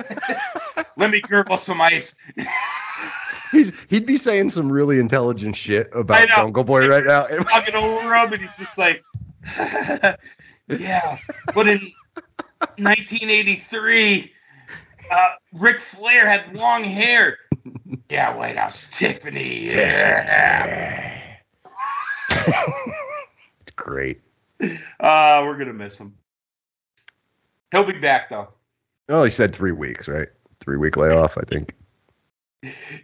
[0.98, 2.16] let me gurgle some ice.
[3.56, 6.28] He's he'd be saying some really intelligent shit about.
[6.28, 7.24] Jungle Boy right now.
[7.24, 9.02] Talking over him, and he's just like,
[10.68, 11.18] yeah.
[11.54, 11.92] But in
[12.78, 14.34] 1983,
[15.12, 17.38] uh, Ric Flair had long hair.
[18.10, 19.68] Yeah, Whitehouse, Tiffany.
[19.68, 21.36] Yeah.
[22.30, 24.22] It's great.
[25.00, 26.16] Uh, we're gonna miss him.
[27.72, 28.50] He'll be back though.
[29.10, 30.28] Oh, he said three weeks, right?
[30.60, 31.74] Three week layoff, I think.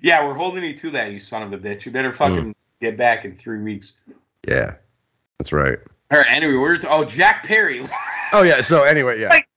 [0.01, 1.85] Yeah, we're holding you to that, you son of a bitch.
[1.85, 2.55] You better fucking mm.
[2.79, 3.93] get back in three weeks.
[4.47, 4.75] Yeah,
[5.37, 5.77] that's right.
[6.11, 7.85] All right, anyway, we're t- oh Jack Perry.
[8.33, 8.61] Oh yeah.
[8.61, 9.47] So anyway, yeah, Like-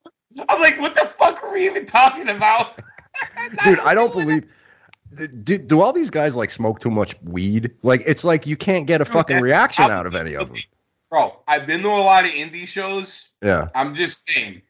[0.48, 2.76] I'm like, what the fuck are we even talking about?
[3.64, 4.44] dude, I don't believe.
[5.44, 7.70] Do, do all these guys like smoke too much weed?
[7.84, 10.58] Like it's like you can't get a Dude, fucking reaction out of any of them.
[11.08, 13.28] Bro, I've been to a lot of indie shows.
[13.40, 13.68] Yeah.
[13.76, 14.62] I'm just saying,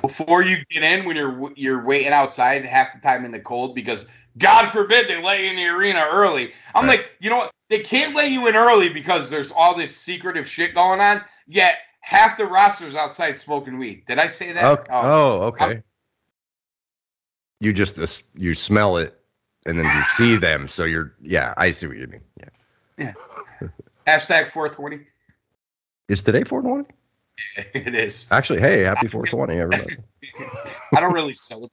[0.00, 3.74] before you get in, when you're you're waiting outside half the time in the cold,
[3.74, 4.06] because
[4.38, 6.52] God forbid they let you in the arena early.
[6.74, 7.00] I'm Right.
[7.00, 7.50] like, you know what?
[7.68, 11.22] They can't let you in early because there's all this secretive shit going on.
[11.46, 14.04] Yet half the roster's outside smoking weed.
[14.06, 14.64] Did I say that?
[14.64, 14.90] Okay.
[14.90, 15.64] Oh, okay.
[15.64, 15.84] I'm-
[17.60, 19.20] you just uh, you smell it,
[19.66, 20.66] and then you see them.
[20.66, 21.52] So you're yeah.
[21.58, 22.22] I see what you mean.
[22.38, 23.12] Yeah.
[23.60, 23.68] Yeah.
[24.06, 25.00] Hashtag 420.
[26.08, 26.88] Is today 420?
[27.74, 28.26] it is.
[28.30, 29.96] Actually, hey, happy 420, everybody.
[30.96, 31.70] I don't really celebrate,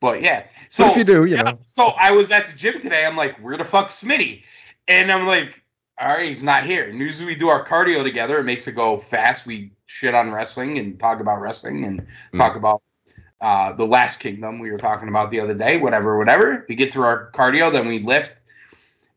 [0.00, 0.46] but yeah.
[0.68, 1.58] So So if you do, you Yeah, know.
[1.68, 3.04] So I was at the gym today.
[3.06, 4.42] I'm like, where the fuck Smitty?
[4.88, 5.62] And I'm like,
[5.98, 6.88] all right, he's not here.
[6.88, 8.38] And usually we do our cardio together.
[8.38, 9.46] It makes it go fast.
[9.46, 12.38] We shit on wrestling and talk about wrestling and Mm.
[12.38, 12.82] talk about
[13.40, 15.76] uh, the Last Kingdom we were talking about the other day.
[15.76, 16.64] Whatever, whatever.
[16.68, 18.32] We get through our cardio, then we lift.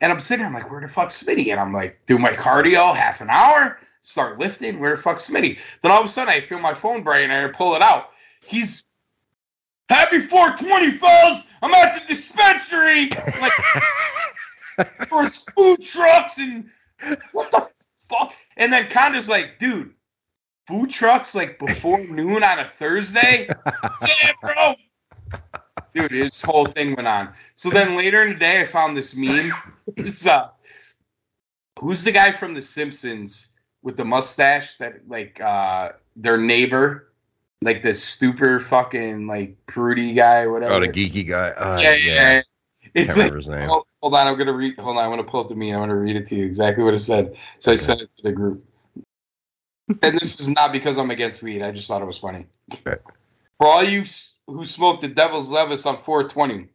[0.01, 0.47] And I'm sitting there.
[0.47, 1.49] I'm like, where the fuck's Smitty?
[1.51, 3.79] And I'm like, do my cardio half an hour.
[4.03, 4.79] Start lifting.
[4.79, 5.57] Where the fuck's Smitty?
[5.81, 8.09] Then all of a sudden, I feel my phone brain and I pull it out.
[8.45, 8.83] He's
[9.89, 11.43] Happy 420, fellas!
[11.61, 13.09] I'm at the dispensary.
[13.39, 13.53] Like,
[15.09, 16.69] there's food trucks and
[17.31, 17.69] what the
[18.09, 18.33] fuck?
[18.57, 19.93] And then Conda's like, dude,
[20.67, 23.47] food trucks like before noon on a Thursday?
[24.05, 24.75] yeah, bro.
[25.93, 27.33] Dude, this whole thing went on.
[27.55, 29.53] So then later in the day, I found this meme.
[29.95, 30.49] It's, uh,
[31.79, 33.51] who's the guy from The Simpsons
[33.83, 37.06] with the mustache that like uh their neighbor,
[37.61, 40.73] like the stupid fucking like prudy guy, whatever.
[40.73, 41.49] Oh, the geeky guy.
[41.49, 42.41] Uh, yeah, yeah, yeah.
[42.93, 43.69] It's like remember his name.
[43.69, 44.79] Hold, on, I'm gonna read.
[44.79, 45.73] Hold on, I'm gonna pull up the meme.
[45.73, 47.35] I'm gonna read it to you exactly what it said.
[47.59, 48.63] So I sent it to the group.
[50.01, 51.61] and this is not because I'm against weed.
[51.61, 52.45] I just thought it was funny.
[52.73, 52.99] Okay.
[53.57, 54.03] For all you
[54.47, 56.69] who smoked the Devil's Levis on 420,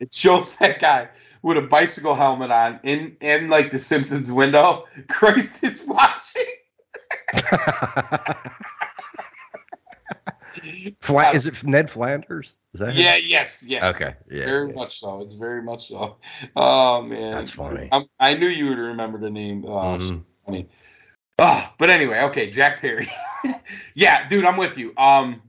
[0.00, 1.08] it shows that guy
[1.42, 4.86] with a bicycle helmet on in in like the Simpsons window.
[5.08, 6.44] Christ is watching.
[11.00, 12.54] Fla- is it Ned Flanders?
[12.74, 13.02] Is that him?
[13.02, 13.16] Yeah.
[13.16, 13.62] Yes.
[13.62, 13.94] Yes.
[13.94, 14.14] Okay.
[14.30, 14.44] Yeah.
[14.44, 14.74] very yeah.
[14.74, 15.20] much so.
[15.20, 16.16] It's very much so.
[16.56, 17.88] Oh man, That's funny.
[17.92, 19.64] I'm, I knew you would remember the name.
[19.66, 20.24] Oh, it's Mhm.
[20.46, 20.68] funny.
[21.38, 23.10] Oh, but anyway, okay, Jack Perry.
[23.94, 24.92] yeah, dude, I'm with you.
[24.98, 25.42] Um,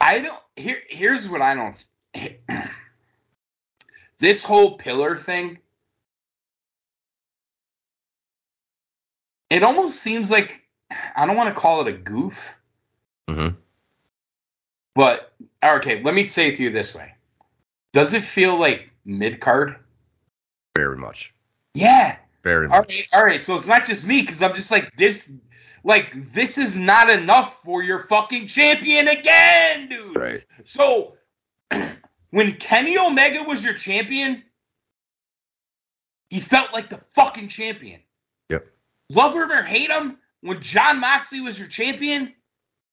[0.00, 0.42] I don't.
[0.56, 1.84] Here, here's what I don't.
[4.18, 5.58] this whole pillar thing.
[9.48, 10.59] It almost seems like
[11.16, 12.38] I don't want to call it a goof.
[13.28, 13.56] Mhm.
[14.94, 15.32] But
[15.64, 17.14] okay, let me say it to you this way:
[17.92, 19.76] Does it feel like mid card?
[20.76, 21.32] Very much.
[21.74, 22.16] Yeah.
[22.42, 22.88] Very All much.
[22.88, 23.06] right.
[23.12, 23.42] All right.
[23.42, 25.30] So it's not just me because I'm just like this.
[25.84, 30.16] Like this is not enough for your fucking champion again, dude.
[30.16, 30.44] Right.
[30.64, 31.14] So
[32.30, 34.42] when Kenny Omega was your champion,
[36.28, 38.00] he felt like the fucking champion.
[38.50, 38.66] Yep.
[39.08, 42.34] Love him or hate him, when Jon Moxley was your champion,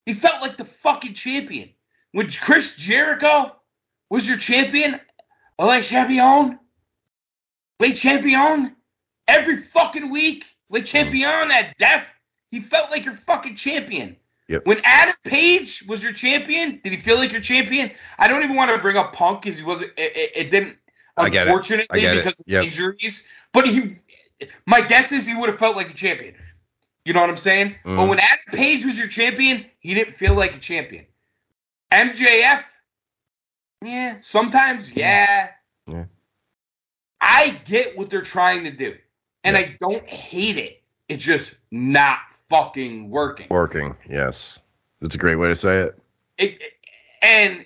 [0.06, 1.70] he felt like the fucking champion.
[2.12, 3.56] When Chris Jericho
[4.10, 5.00] was your champion,
[5.60, 6.60] Le Champion,
[7.80, 8.76] Le Champion,
[9.28, 12.06] every fucking week, Le Champion at death,
[12.52, 14.16] he felt like your fucking champion.
[14.48, 14.66] Yep.
[14.66, 17.92] When Adam Page was your champion, did he feel like your champion?
[18.18, 19.92] I don't even want to bring up Punk because he wasn't.
[19.98, 20.78] It, it, it didn't.
[21.18, 21.50] I get it.
[21.50, 22.24] Unfortunately, get it.
[22.24, 23.98] because of injuries, but he.
[24.66, 26.36] My guess is he would have felt like a champion.
[27.08, 27.74] You know what I'm saying?
[27.86, 28.10] But Mhm.
[28.10, 31.08] when Adam Page was your champion, he didn't feel like a champion.
[31.90, 32.66] MJF,
[33.82, 35.54] yeah, sometimes, yeah.
[35.86, 36.04] Yeah.
[37.22, 38.98] I get what they're trying to do,
[39.46, 39.62] and Yeah.
[39.62, 40.84] I don't hate it.
[41.08, 42.20] It's just not
[42.50, 43.48] fucking working.
[43.50, 43.96] Working.
[44.10, 44.60] Yes.
[45.00, 45.98] That's a great way to say it.
[46.38, 46.74] It,
[47.22, 47.66] and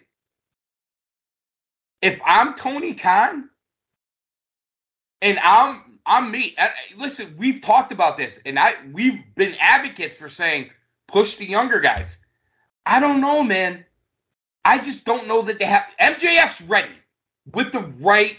[2.03, 3.49] if I'm Tony Khan
[5.23, 6.57] and I'm I'm me,
[6.97, 10.69] listen, we've talked about this, and I we've been advocates for saying
[11.07, 12.17] push the younger guys.
[12.85, 13.85] I don't know, man.
[14.65, 16.91] I just don't know that they have MJF's ready
[17.53, 18.35] with the right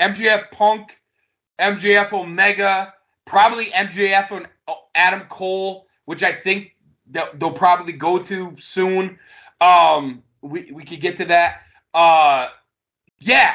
[0.00, 0.98] MJF Punk,
[1.60, 2.92] MJF Omega,
[3.26, 4.48] probably MJF and
[4.96, 6.74] Adam Cole, which I think
[7.08, 9.16] they'll, they'll probably go to soon.
[9.60, 11.60] Um, we we could get to that.
[11.94, 12.48] Uh,
[13.20, 13.54] yeah,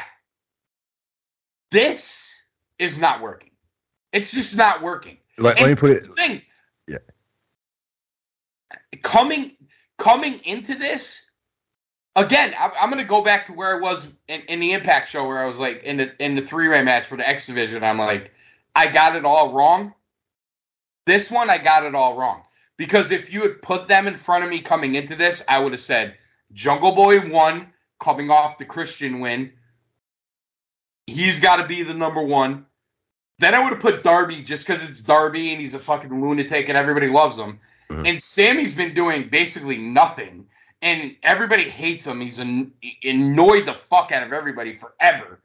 [1.70, 2.31] this
[2.78, 3.50] is not working.
[4.12, 5.18] It's just not working.
[5.38, 6.04] Let, let me put it.
[6.16, 6.42] Thing.
[6.86, 6.98] Yeah.
[9.02, 9.56] Coming
[9.98, 11.22] coming into this,
[12.16, 15.08] again, I'm, I'm going to go back to where I was in, in the Impact
[15.08, 17.46] show, where I was like in the in the three way match for the X
[17.46, 17.82] Division.
[17.82, 18.32] I'm like,
[18.74, 19.94] I got it all wrong.
[21.06, 22.42] This one, I got it all wrong
[22.76, 25.72] because if you had put them in front of me coming into this, I would
[25.72, 26.16] have said
[26.52, 27.68] Jungle Boy won,
[28.00, 29.52] coming off the Christian win.
[31.06, 32.66] He's got to be the number one.
[33.38, 36.68] Then I would have put Darby just because it's Darby and he's a fucking lunatic
[36.68, 37.58] and everybody loves him.
[37.90, 38.08] Mhm.
[38.08, 40.46] And Sammy's been doing basically nothing,
[40.80, 42.20] and everybody hates him.
[42.20, 42.72] He's an,
[43.02, 45.40] annoyed the fuck out of everybody forever.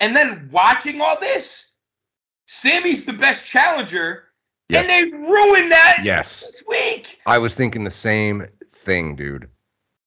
[0.00, 1.70] And then watching all this,
[2.46, 4.24] Sammy's the best challenger,
[4.74, 6.40] and they ruined that Yes.
[6.40, 7.20] this week.
[7.26, 9.48] I was thinking the same thing, dude.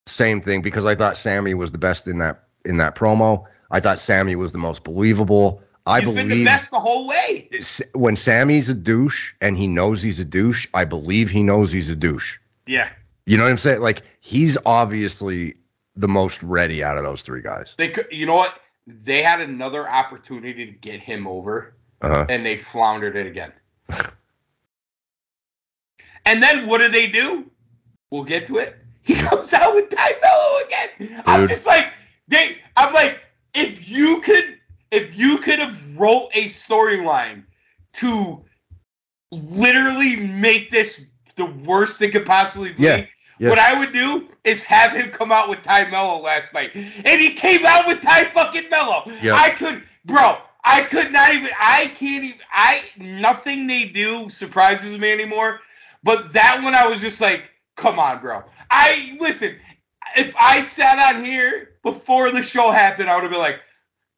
[0.08, 3.46] Same thing because I thought Sammy was the best in that in that promo.
[3.76, 5.62] I thought Sammy was the most believable.
[5.86, 7.50] I He's been the believe best the whole way.
[7.94, 11.90] when Sammy's a douche and he knows he's a douche, I believe he knows he's
[11.90, 12.38] a douche.
[12.68, 12.88] Yeah.
[13.26, 13.82] You know what I'm saying?
[13.82, 15.56] Like he's obviously
[15.98, 17.76] the most ready out of those three guys.
[17.78, 18.62] They could you know what?
[18.88, 21.74] They had another opportunity to get him over.
[22.02, 22.26] Uh-huh.
[22.30, 23.52] and they floundered it again.
[26.26, 27.52] and then what do they do?
[28.10, 28.78] We'll get to it.
[29.04, 31.24] He comes out with Tay Melo again.
[31.26, 31.88] I'm just like
[32.30, 32.60] they.
[32.78, 33.20] I'm like,
[33.56, 34.60] if you could,
[34.92, 37.44] if you could have wrote a storyline
[37.94, 38.44] to
[39.32, 41.02] literally make this
[41.36, 42.84] the worst it could possibly be.
[42.84, 43.06] Yeah,
[43.40, 43.50] yeah.
[43.50, 47.22] What I would do is have him come out with Tay Melo last night, and
[47.22, 49.04] he came out with Tay fucking Melo.
[49.22, 49.36] Yeah.
[49.36, 50.38] I could, bro.
[50.64, 51.50] I could not even.
[51.60, 52.40] I can't even.
[52.52, 55.60] I nothing they do surprises me anymore.
[56.04, 58.44] But that one, I was just like, come on, bro.
[58.72, 59.56] I listen.
[60.16, 63.60] If I sat on here before the show happened, I would have been like,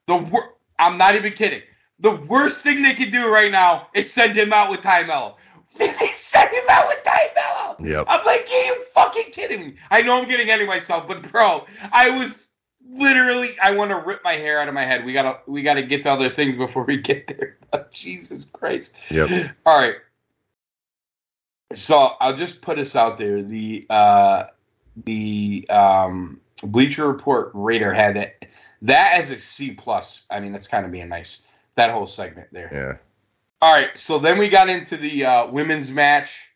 [0.07, 1.61] the wor- I'm not even kidding.
[1.99, 5.37] The worst thing they could do right now is send him out with Tay Melo.
[5.77, 7.77] they send him out with Tay Melo.
[7.79, 8.05] Yep.
[8.07, 9.75] I'm like, are you fucking kidding me?
[9.89, 12.47] I know I'm getting ahead of myself, but bro, I was
[12.89, 15.05] literally I want to rip my hair out of my head.
[15.05, 17.57] We gotta we gotta get to other things before we get there.
[17.91, 18.95] Jesus Christ.
[19.09, 19.55] Yep.
[19.65, 19.95] All right.
[21.73, 23.41] So I'll just put us out there.
[23.41, 24.43] The uh
[25.05, 28.47] the um Bleacher Report Raider had it
[28.81, 30.25] that as a C plus.
[30.29, 31.41] I mean that's kind of being nice.
[31.75, 32.69] That whole segment there.
[32.71, 32.97] Yeah.
[33.59, 36.51] All right, so then we got into the uh, women's match.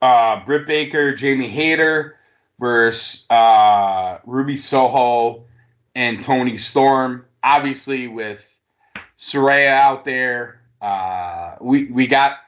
[0.00, 2.16] Uh, Britt Baker, Jamie Hayter
[2.58, 5.44] versus uh, Ruby Soho
[5.94, 7.26] and Toni Storm.
[7.42, 8.50] Obviously, with
[9.18, 12.38] Saraya out there, uh, we we got.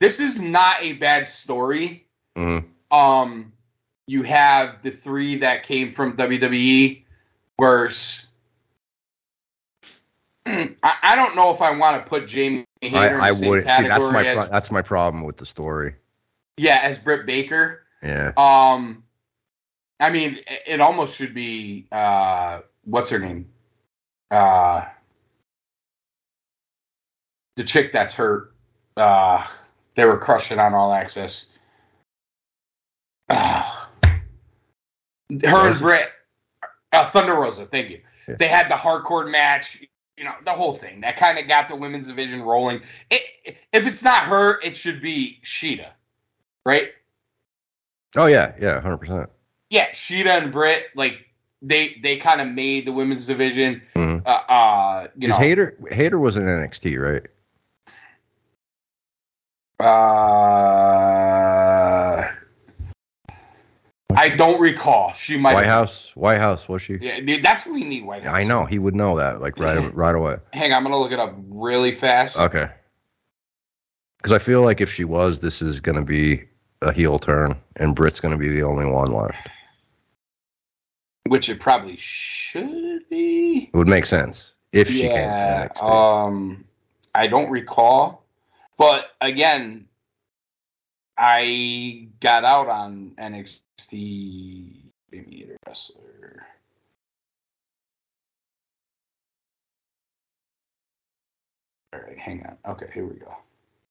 [0.00, 2.06] This is not a bad story.
[2.36, 2.58] hmm
[2.92, 3.52] Um,
[4.08, 7.04] you have the three that came from WWE
[7.60, 8.26] versus.
[10.46, 13.62] I, I don't know if I want to put Jamie I, Hayter I same would
[13.64, 15.94] see that's my as, pro- that's my problem with the story.
[16.56, 17.84] yeah as Britt Baker.
[18.02, 18.32] Yeah.
[18.36, 19.02] Um,
[20.00, 23.46] I mean, it, it almost should be uh, what's her name?
[24.30, 24.84] Uh,
[27.56, 28.54] the chick that's hurt.
[28.96, 29.46] Uh,
[29.96, 31.46] they were crushing on All Access.
[33.28, 33.86] Uh,
[35.44, 35.78] her and?
[35.78, 36.08] Britt,
[36.92, 37.66] uh, Thunder Rosa.
[37.66, 38.00] Thank you.
[38.26, 38.36] Yeah.
[38.38, 39.82] They had the hardcore match.
[40.16, 42.80] You know the whole thing that kind of got the women's division rolling.
[43.10, 43.22] It,
[43.72, 45.90] if it's not her, it should be Shida,
[46.66, 46.88] right?
[48.16, 49.30] Oh yeah, yeah, hundred percent.
[49.70, 51.24] yeah, Shida and Britt, like
[51.62, 53.80] they they kind of made the women's division.
[53.94, 54.22] Mhm.
[54.26, 57.22] Uh, uh you Because know, Hayter Hayter was in NXT, right?
[59.80, 59.84] uh,
[64.18, 65.12] I don't recall.
[65.12, 65.54] She might.
[65.54, 66.96] Whitehouse, White House, was she?
[67.00, 68.04] Yeah, that's what we need.
[68.04, 68.34] Whitehouse.
[68.34, 70.36] I know he would know that like right right away.
[70.52, 72.36] Hang on, I'm gonna look it up really fast.
[72.36, 72.68] Okay.
[74.18, 76.44] Because I feel like if she was, this is going to be
[76.82, 79.48] a heel turn, and Britt's going to be the only one left.
[81.28, 83.70] Which it probably should be.
[83.72, 85.68] It would make sense if she yeah.
[85.68, 85.88] came to NXT.
[85.88, 86.64] Um,
[87.14, 88.24] I don't recall,
[88.76, 89.87] but again,
[91.18, 96.46] I got out on NXT Premier Wrestler.
[101.92, 102.72] All right, hang on.
[102.72, 103.34] Okay, here we go.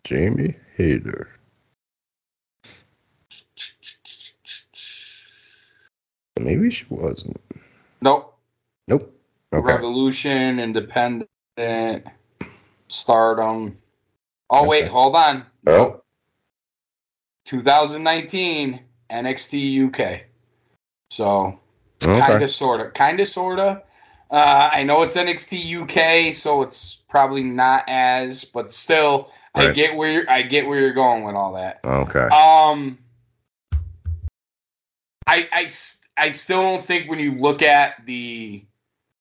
[0.06, 1.30] Jamie Hayter.
[6.40, 7.42] Maybe she wasn't.
[8.00, 8.38] Nope.
[8.88, 9.14] Nope.
[9.52, 9.74] Okay.
[9.74, 11.28] Revolution, Independent,
[12.88, 13.78] Stardom.
[14.50, 15.46] Oh wait, hold on.
[15.66, 15.78] Oh.
[15.78, 16.06] Nope.
[17.48, 18.80] 2019
[19.10, 20.22] NXT UK.
[21.10, 21.58] So
[22.02, 23.82] kind of, sort of, kind of, sort of.
[24.30, 25.82] Uh, I know it's NXT
[26.30, 30.80] UK, so it's probably not as, but still, I get where you're, I get where
[30.80, 31.80] you're going with all that.
[31.86, 32.28] Okay.
[32.28, 33.00] Um,
[35.26, 35.70] I, I,
[36.18, 38.66] I still don't think when you look at the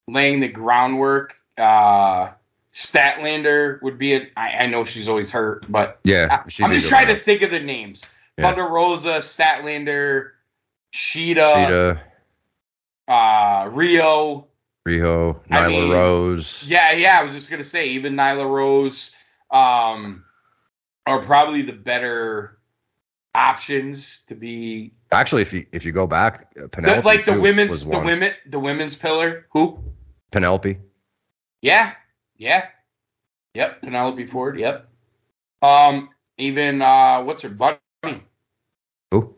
[0.09, 2.31] laying the groundwork, uh,
[2.75, 4.29] Statlander would be a.
[4.37, 6.27] I, I know she's always hurt, but Yeah.
[6.31, 8.05] I, am just trying to think of the names:
[8.39, 8.45] Yeah.
[8.51, 10.31] Thunder Rosa, Statlander,
[10.93, 12.01] Shida, Shida,
[13.09, 14.49] uh, Rio.
[14.87, 16.63] Riho, I Nyla mean, Rose.
[16.67, 17.19] Yeah, yeah.
[17.19, 19.11] I was just gonna say even Nyla Rose,
[19.51, 20.25] um,
[21.07, 22.59] are probably the better
[23.35, 27.85] options to be Actually, if you if you go back, uh, The- like the women's
[27.85, 29.79] the women the women's pillar who
[30.31, 30.79] Penelope.
[31.63, 31.95] yeah
[32.37, 32.69] yeah
[33.55, 34.89] yep penelope ford yep
[35.63, 37.79] um even uh what's her bunny
[39.11, 39.35] Who?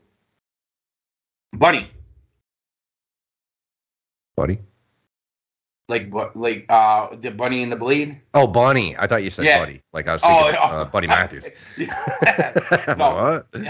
[1.56, 1.90] bunny
[4.36, 4.60] Buddy.
[5.88, 8.20] like what like uh the bunny in the bleed.
[8.34, 8.96] Oh, Bonnie.
[8.96, 9.58] I thought you said Yeah.
[9.58, 9.82] Buddy.
[9.92, 11.44] Like I was oh, thinking uh, Buddy Matthews.
[12.96, 13.42] No.
[13.52, 13.64] what?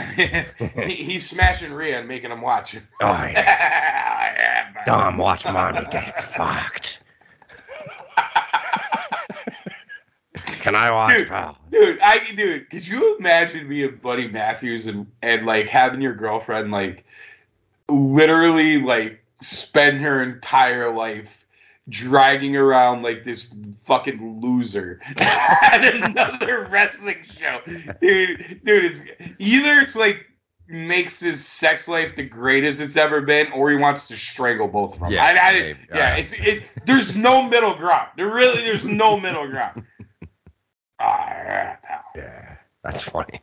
[0.87, 4.85] he, he's smashing Rhea and making him watch Oh, yeah.
[4.85, 6.99] Dom, watch mommy get fucked.
[10.69, 11.29] Can I watch, Dude.
[11.29, 11.59] pal?
[11.71, 16.15] Dude, I dude, could you imagine me being Buddy Matthews and and like having your
[16.15, 17.05] girlfriend like
[17.89, 21.47] literally like spend her entire life
[21.89, 23.51] dragging around like this
[23.87, 27.61] fucking loser at another wrestling show.
[28.01, 29.01] Dude, dude, it's
[29.39, 30.27] either it's like
[30.69, 34.95] makes his sex life the greatest it's ever been, or he wants to strangle both
[34.95, 35.13] of them.
[35.13, 36.65] Yeah, I, I, yeah, Uh, it's it.
[36.85, 38.09] There's no middle ground.
[38.17, 39.85] There really, there's no middle ground.
[41.01, 41.77] Ah.
[42.17, 43.41] Yeah, that's funny.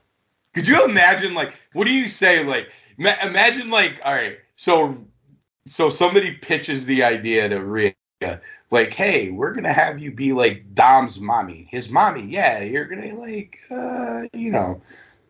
[0.53, 2.43] Could you imagine, like, what do you say?
[2.43, 4.95] Like, ma- imagine, like, all right, so,
[5.65, 7.93] so somebody pitches the idea to Rhea,
[8.71, 12.23] like, hey, we're gonna have you be like Dom's mommy, his mommy.
[12.23, 14.81] Yeah, you're gonna like, uh, you know,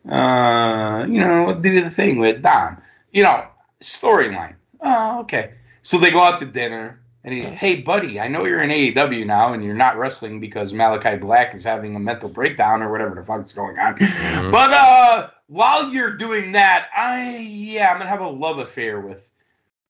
[0.09, 2.81] uh, you know, do the thing with Dom.
[3.11, 3.45] You know,
[3.81, 4.55] storyline.
[4.81, 5.53] Oh, okay.
[5.81, 6.99] So they go out to dinner.
[7.25, 10.73] And he, hey, buddy, I know you're in AEW now and you're not wrestling because
[10.73, 13.95] Malachi Black is having a mental breakdown or whatever the fuck's going on.
[13.95, 14.51] Mhm.
[14.51, 19.31] But uh, while you're doing that, I yeah, I'm gonna have a love affair with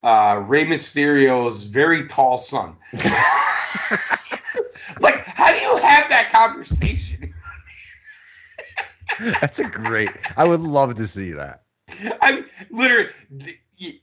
[0.02, 2.74] uh, Rey Mysterio's very tall son.
[5.00, 7.34] like, how do you have that conversation?
[9.20, 10.10] That's a great.
[10.38, 11.64] I would love to see that.
[12.22, 13.10] I'm literally.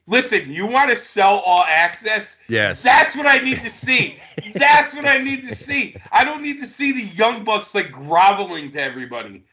[0.08, 2.42] Listen, you want to sell all access?
[2.48, 2.82] Yes.
[2.82, 4.18] That's what I need to see.
[4.54, 5.96] That's what I need to see.
[6.12, 9.44] I don't need to see the young bucks like groveling to everybody.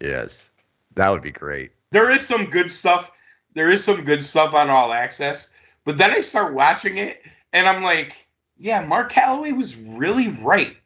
[0.00, 0.50] yes.
[0.94, 1.72] That would be great.
[1.90, 3.10] there is some good stuff.
[3.54, 5.48] There is some good stuff on All Access,
[5.84, 7.20] but then I start watching it,
[7.52, 8.26] and I'm like,
[8.56, 10.76] yeah, Mark Calaway was really right.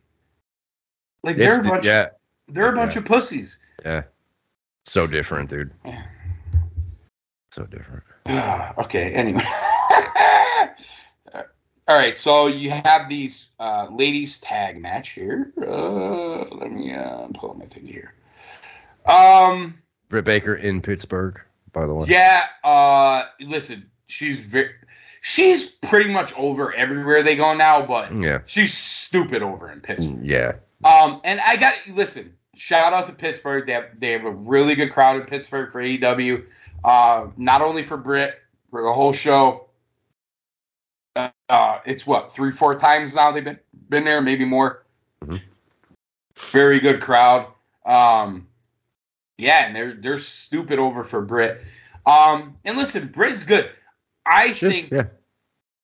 [1.22, 2.08] Like they're It's a bunch, yeah.
[2.48, 3.00] they're a bunch yeah.
[3.00, 3.58] of pussies.
[3.84, 4.02] Yeah.
[4.84, 5.70] So different, dude.
[5.84, 6.02] Yeah.
[7.52, 8.02] So different.
[8.78, 9.12] okay.
[9.12, 9.42] Anyway.
[11.88, 15.52] All right, so you have these uh, ladies tag match here.
[15.56, 18.12] Uh, let me uh, pull up my thing here.
[19.06, 19.78] Um,
[20.08, 21.40] Britt Baker in Pittsburgh,
[21.72, 22.06] by the way.
[22.08, 24.70] Yeah, uh listen, she's very
[25.20, 28.40] she's pretty much over everywhere they go now, but Yeah.
[28.46, 30.24] she's stupid over in Pittsburgh.
[30.24, 30.52] Yeah.
[30.84, 33.66] Um and I got listen, shout out to Pittsburgh.
[33.66, 36.44] They have they have a really good crowd in Pittsburgh for AEW.
[36.86, 38.40] Uh not only for Britt,
[38.70, 39.66] for the whole show.
[41.48, 43.58] Uh, it's what, three, four times now they've been
[43.88, 44.84] been there, maybe more.
[45.24, 45.40] Mhm.
[46.34, 47.46] Very good crowd.
[47.84, 48.46] Um
[49.38, 51.62] yeah, and they're they're stupid over for Britt.
[52.06, 53.70] Um, and listen, Britt's good.
[54.24, 55.04] I Just, think yeah.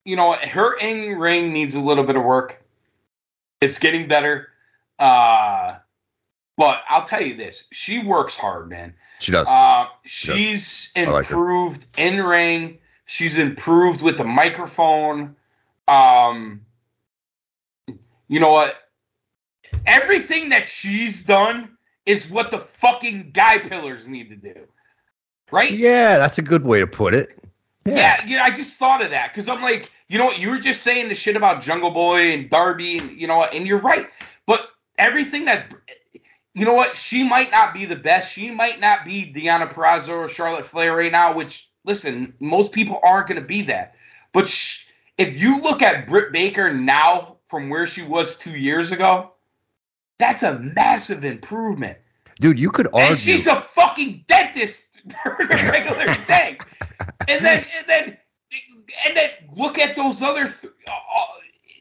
[0.04, 2.62] you know her in ring needs a little bit of work.
[3.60, 4.48] It's getting better.
[4.98, 5.76] Uh,
[6.62, 8.94] but I'll tell you this: she works hard, man.
[9.18, 9.48] She does.
[9.48, 11.18] Uh, she's like her.
[11.18, 12.78] improved in ring.
[13.04, 15.34] She's improved with the microphone.
[15.88, 16.60] Um,
[18.28, 18.76] you know what?
[19.86, 21.76] Everything that she's done
[22.06, 24.54] is what the fucking guy pillars need to do.
[25.50, 25.72] right?
[25.72, 27.36] Yeah, that's a good way to put it.
[27.84, 30.58] Yeah, yeah, I just thought of that because I'm like, you know what, you were
[30.58, 33.80] just saying the shit about Jungle Boy and Darby, and you know what, and you're
[33.80, 34.06] right.
[34.46, 34.68] But
[34.98, 35.74] everything that,
[36.54, 38.32] you know what, she might not be the best.
[38.32, 41.34] She might not be Deonna Purrazzo or Charlotte Flair right now.
[41.34, 43.94] Which, listen, most people aren't going to be that.
[44.32, 48.92] But sh- if you look at Britt Baker now from where she was two years
[48.92, 49.32] ago,
[50.18, 51.96] that's a massive improvement.
[52.38, 53.10] Dude, you could argue.
[53.10, 54.88] And she's a fucking dentist
[55.24, 56.58] during a regular day.
[57.28, 58.18] And then, and then,
[59.06, 60.44] and then look at those other.
[60.48, 61.26] Th- uh,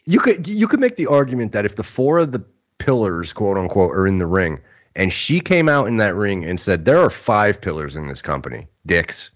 [0.05, 2.43] you could you could make the argument that if the four of the
[2.83, 4.59] pillars, quote unquote, are in the ring,
[4.95, 8.21] and she came out in that ring and said there are five pillars in this
[8.21, 9.31] company, dicks.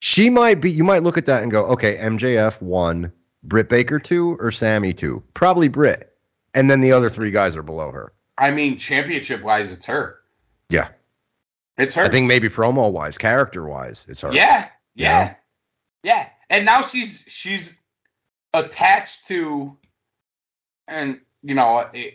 [0.00, 0.70] She might be.
[0.70, 3.12] You might look at that and go, okay, MJF one,
[3.42, 5.22] Britt Baker two, or Sami two.
[5.34, 6.16] Probably Britt,
[6.54, 8.12] and then the other three guys are below her.
[8.36, 10.20] I mean, championship wise, it's her.
[10.70, 10.88] Yeah,
[11.78, 12.04] It's her.
[12.04, 14.32] I think maybe promo wise, character wise, it's her.
[14.32, 15.34] Yeah, yeah, know?
[16.02, 16.28] yeah.
[16.50, 17.72] And now she's she's
[18.52, 19.76] attached to,
[20.88, 22.14] and you know, it,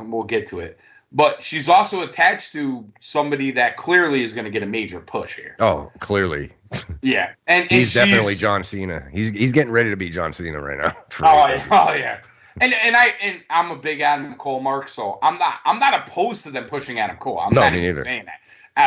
[0.00, 0.78] we'll get to it.
[1.12, 5.36] But she's also attached to somebody that clearly is going to get a major push
[5.36, 5.54] here.
[5.60, 6.52] Oh, clearly,
[7.00, 9.06] Yeah, and, and he's definitely John Cena.
[9.12, 10.96] He's he's getting ready to be John Cena right now.
[11.22, 12.20] Oh yeah, oh yeah.
[12.60, 15.94] And and I and I'm a big Adam Cole mark, so I'm not I'm not
[16.08, 17.38] opposed to them pushing Adam Cole.
[17.38, 18.02] I'm No, not me even neither.
[18.02, 18.40] saying that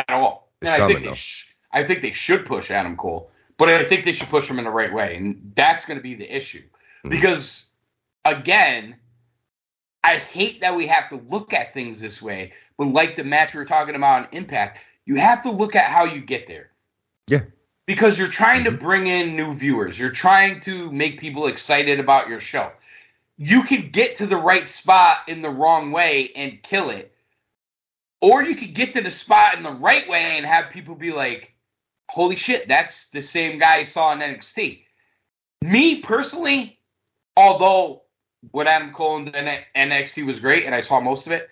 [0.08, 0.50] at all.
[0.60, 3.68] It's and I coming, think they sh- I think they should push Adam Cole, but
[3.70, 6.14] I think they should push him in the right way, and that's going to be
[6.14, 6.62] the issue.
[7.06, 7.10] Mhm.
[7.10, 7.64] Because
[8.26, 8.96] again,
[10.02, 13.54] I hate that we have to look at things this way, but like the match
[13.54, 16.70] we were talking about on Impact, you have to look at how you get there.
[17.28, 17.42] Yeah.
[17.86, 18.76] Because you're trying Mm-hmm.
[18.76, 19.98] to bring in new viewers.
[19.98, 22.72] You're trying to make people excited about your show.
[23.36, 27.12] You can get to the right spot in the wrong way and kill it.
[28.20, 31.10] Or you could get to the spot in the right way and have people be
[31.10, 31.54] like,
[32.10, 34.82] holy shit, that's the same guy I saw in NXT.
[35.62, 36.78] Me personally,
[37.36, 38.02] although
[38.52, 41.50] what Adam Cole and the NXT was great and I saw most of it,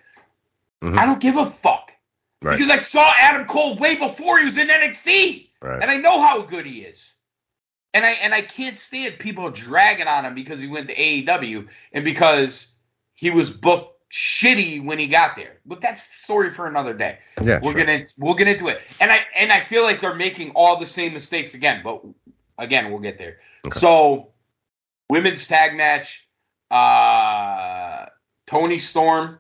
[0.83, 0.99] Mhm.
[0.99, 1.93] I don't give a fuck.
[2.41, 2.57] Right.
[2.57, 5.51] Because I saw Adam Cole way before he was in NXT.
[5.61, 5.83] Right.
[5.83, 7.15] And I know how good he is.
[7.95, 11.67] And I and I can't stand people dragging on him because he went to AEW
[11.93, 12.75] and because
[13.15, 15.59] he was booked shitty when he got there.
[15.67, 17.19] But that's the story for another day.
[17.43, 17.89] Yeah, we're sure.
[17.89, 18.81] into we'll get into it.
[19.01, 22.05] And I and I feel like they're making all the same mistakes again, but
[22.59, 23.39] again, we'll get there.
[23.65, 23.79] Okay.
[23.81, 24.29] So
[25.11, 26.28] women's tag match,
[26.71, 28.07] uh
[28.47, 29.39] Toni Storm.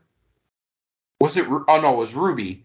[1.20, 2.64] Was it oh no, it was Ruby.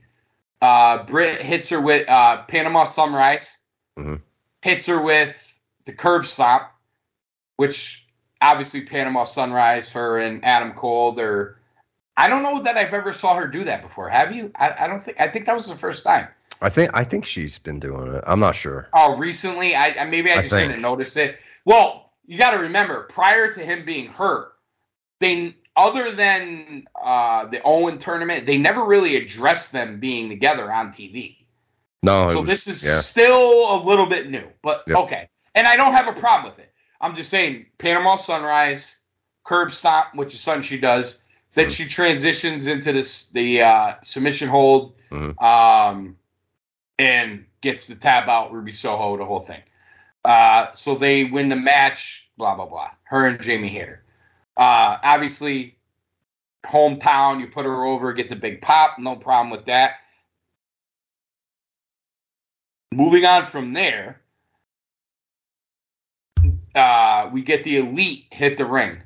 [0.62, 3.56] Uh Britt hits her with uh Panama Sunrise.
[3.98, 4.22] Mhm.
[4.62, 5.36] Hits her with
[5.86, 6.64] the curb stomp,
[7.58, 8.06] which
[8.42, 11.58] obviously Panama Sunrise, her and Adam Cole, they're
[12.16, 14.08] I don't know that I've ever saw her do that before.
[14.08, 14.52] Have you?
[14.56, 15.20] I, I don't think.
[15.20, 16.28] I think that was the first time.
[16.62, 18.24] I think I think she's been doing it.
[18.28, 18.88] I'm not sure.
[18.94, 19.76] Oh, recently?
[19.76, 20.70] I, I maybe I I just think.
[20.70, 21.40] didn't notice it.
[21.66, 24.53] Well, you got to remember, prior to him being hurt,
[25.20, 30.90] they other than uh, the Owen tournament, they never really addressed them being together on
[30.92, 31.38] TV.
[32.04, 33.00] No, so was- this is yeah.
[33.00, 34.98] still a little bit new, but Yep.
[34.98, 35.30] okay.
[35.56, 36.72] And I don't have a problem with it.
[37.02, 38.96] I'm just saying, Panama Sunrise,
[39.46, 41.24] curb stop, which is something she does.
[41.56, 41.72] Then Mhm.
[41.76, 45.42] she transitions into this the uh, submission hold, Mhm.
[45.42, 46.18] um,
[47.00, 49.62] and gets the tab out Ruby Soho, the whole thing.
[50.26, 52.30] Uh, so they win the match.
[52.38, 52.92] Blah blah blah.
[53.04, 54.03] Her and Jamie Hayter.
[54.56, 55.76] Uh, obviously,
[56.66, 57.40] hometown.
[57.40, 59.00] You put her over, get the big pop.
[59.00, 59.96] No problem with that.
[62.92, 64.22] Moving on from there,
[66.76, 69.02] uh, we get the elite hit the ring.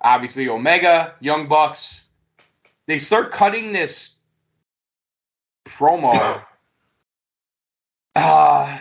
[0.00, 2.02] Obviously, Omega, Young Bucks.
[2.88, 4.14] They start cutting this
[5.64, 6.44] promo.
[8.14, 8.78] Uh,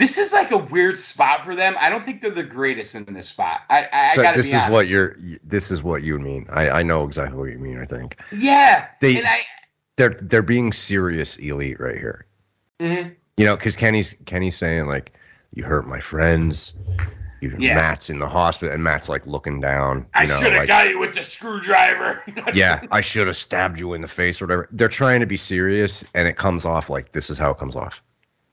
[0.00, 1.76] this is like a weird spot for them.
[1.78, 3.60] I don't think they're the greatest in this spot.
[3.70, 4.70] I, I, So I this is honest.
[4.72, 5.16] what you're.
[5.44, 6.46] This is what you mean.
[6.50, 7.78] I I know exactly what you mean.
[7.80, 9.42] I think Yeah, They- and I.
[9.96, 12.26] they're they're being serious elite right here.
[12.80, 13.14] mhm.
[13.36, 15.12] You know, because Kenny's Kenny's saying like,
[15.54, 16.74] "You hurt my friends."
[17.42, 17.74] You, Yeah.
[17.74, 20.00] Matt's in the hospital, and Matt's like looking down.
[20.00, 22.22] You I should have like, got you with the screwdriver.
[22.52, 24.68] yeah, I should have stabbed you in the face or whatever.
[24.72, 27.76] They're trying to be serious, and it comes off like this is how it comes
[27.76, 28.02] off.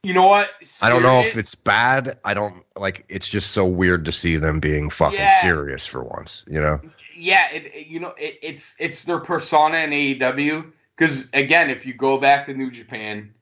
[0.07, 0.51] You know what?
[0.81, 2.17] I don't know if it's bad.
[2.23, 3.03] I don't like.
[3.09, 5.41] It's just so weird to see them being fucking Yeah.
[5.41, 6.45] serious for once.
[6.47, 6.79] You know?
[7.13, 10.71] yeah, it, it- you know, it, it's it's their persona in AEW.
[10.95, 13.33] Because again, if you go back to New Japan,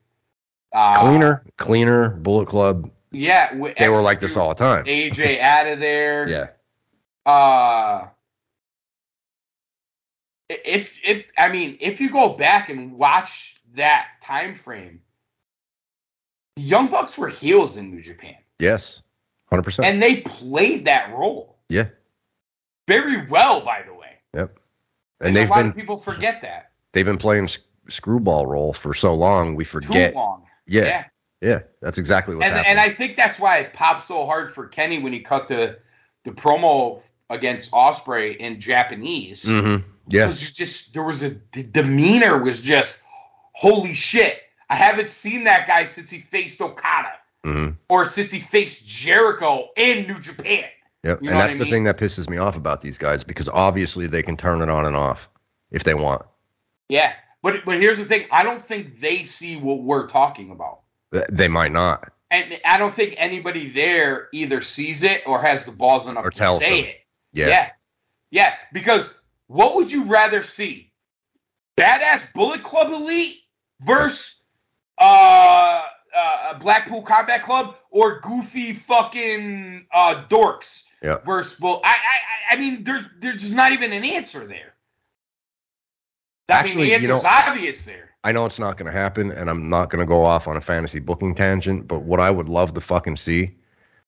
[0.72, 2.08] uh, cleaner, cleaner.
[2.10, 2.90] Bullet Club.
[3.12, 4.84] yeah, They were like this all the time.
[4.86, 6.28] AJ out of there.
[6.28, 7.30] Yeah.
[7.32, 8.08] Uh,
[10.48, 15.00] if if I mean, if you go back and watch that time frame,
[16.56, 19.02] the Young Bucks were heels in New Japan, Yes,
[19.50, 19.86] hundred percent.
[19.86, 21.86] and they played that role Yeah,
[22.88, 23.60] very well.
[23.64, 24.56] By the way, yep.
[25.20, 27.48] and, And they've a lot been of people forget that they've been playing
[27.88, 30.14] screwball role for so long we too forget.
[30.14, 30.42] long.
[30.66, 31.04] Yeah, yeah.
[31.40, 32.70] yeah, that's exactly what's and happening.
[32.72, 35.78] and I think that's why it popped so hard for Kenny when he cut the
[36.24, 39.44] the promo against Ospreay in Japanese.
[39.44, 39.76] hmm
[40.08, 43.02] Yeah, Because just there was a the demeanor was just
[43.52, 44.40] holy shit.
[44.68, 47.12] I haven't seen that guy since he faced Okada
[47.44, 50.64] hmm or since he faced Jericho in New Japan.
[51.04, 51.22] Yep.
[51.22, 54.08] You and that's I the thing that pisses me off about these guys because obviously
[54.08, 55.28] they can turn it on and off
[55.70, 56.22] if they want.
[56.88, 57.12] Yeah.
[57.42, 60.80] But but here's the thing, I don't think they see what we're talking about.
[61.30, 62.12] They might not.
[62.32, 66.30] And I don't think anybody there either sees it or has the balls enough Or
[66.30, 66.90] to say them.
[66.90, 66.96] it.
[67.32, 67.46] Yeah.
[67.46, 67.70] Yeah.
[68.32, 68.54] Yeah.
[68.72, 69.14] Because
[69.46, 70.90] what would you rather see?
[71.78, 73.36] Badass Bullet Club Elite
[73.80, 74.35] versus
[74.98, 75.82] uh,
[76.16, 81.18] uh Blackpool Combat Club or goofy fucking uh dorks Yeah.
[81.24, 84.74] versus Bull I I I- mean there's there's just not even an answer there.
[86.48, 88.10] I Actually, mean, the you answer's know- obvious there.
[88.24, 90.56] I know it's not going to happen, and I'm not going to go off on
[90.56, 91.86] a fantasy booking tangent.
[91.86, 93.54] But what I would love to fucking see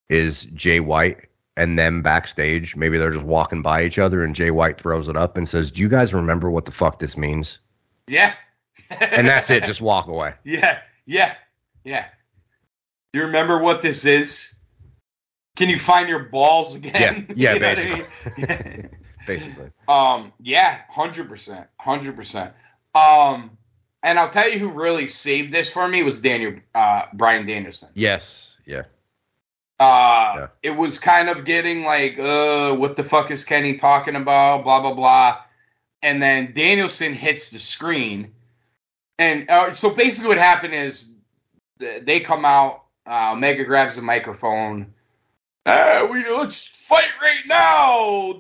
[0.09, 1.19] is Jay White
[1.57, 2.75] and them backstage.
[2.75, 5.71] Maybe they're just walking by each other, and Jay White throws it up and says,
[5.71, 7.59] "Do you guys remember what the fuck this means?"
[8.09, 8.35] Yeah.
[8.91, 9.65] And that's it.
[9.65, 10.35] Just walk away.
[10.45, 11.35] Yeah, yeah,
[11.85, 12.07] yeah.
[13.13, 14.55] Do you remember what this is?
[15.57, 17.27] Can you find your balls again?
[17.35, 18.45] Yeah, yeah, know I basically.
[18.77, 18.91] mean?
[19.27, 19.71] Basically.
[19.89, 22.53] um, yeah, hundred percent, hundred percent.
[22.95, 23.51] Um,
[24.03, 27.89] and I'll tell you who really saved this for me was Daniel, uh, Brian Danielson.
[27.95, 28.57] Yes.
[28.65, 28.85] Yeah.
[29.81, 30.47] Uh, Yeah.
[30.63, 34.65] it was kind of getting like, uh, what the fuck is Kenny talking about?
[34.65, 35.39] Blah blah blah.
[36.03, 38.33] And then Danielson hits the screen,
[39.19, 41.11] and uh, so basically what happened is
[41.79, 42.85] they come out.
[43.07, 44.93] Uh, Omega grabs the microphone.
[45.67, 48.35] Uh, we let's fight right now.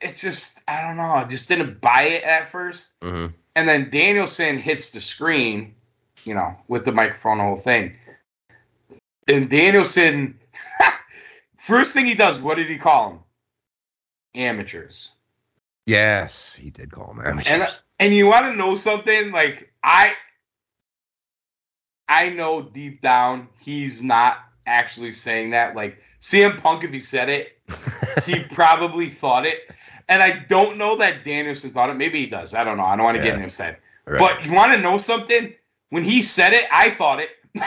[0.00, 1.02] It's just I don't know.
[1.02, 2.94] I just didn't buy it at first.
[3.02, 5.74] hmm And then Danielson hits the screen,
[6.24, 7.96] you know, with the microphone, the whole thing.
[9.28, 10.38] And Danielson,
[11.56, 13.18] first thing he does, what did he call them?
[14.34, 15.10] Amateurs.
[15.86, 17.46] Yes, he did call him amateurs.
[17.48, 19.30] And and you want to know something?
[19.32, 20.14] Like I,
[22.08, 25.74] I know deep down he's not actually saying that.
[25.74, 27.58] Like CM Punk, if he said it,
[28.26, 29.70] he probably thought it.
[30.08, 31.94] And I don't know that Danielson thought it.
[31.94, 32.52] Maybe he does.
[32.52, 32.84] I don't know.
[32.84, 33.36] I don't want to get Yeah.
[33.36, 33.78] in his head.
[34.06, 34.18] Right.
[34.18, 35.54] But you want to know something?
[35.90, 37.30] When he said it, I thought it.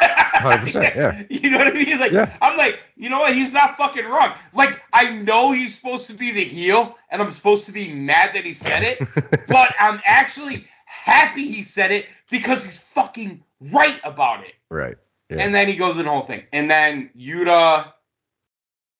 [0.00, 1.22] 100%, yeah.
[1.30, 1.98] You know what I mean?
[1.98, 2.36] Like Yeah.
[2.40, 3.34] I'm like, you know what?
[3.34, 4.32] He's not fucking wrong.
[4.52, 8.34] Like I know he's supposed to be the heel, and I'm supposed to be mad
[8.34, 8.98] that he said it,
[9.48, 13.42] but I'm actually happy he said it because he's fucking
[13.72, 14.54] right about it.
[14.70, 14.96] right.
[15.28, 15.38] Yeah.
[15.38, 16.44] And then he goes in the whole thing.
[16.52, 17.92] And then Yuta,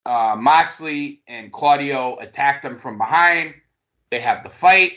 [0.05, 3.55] uh, Moxley, and Claudio attack them from behind.
[4.11, 4.95] They have the fight,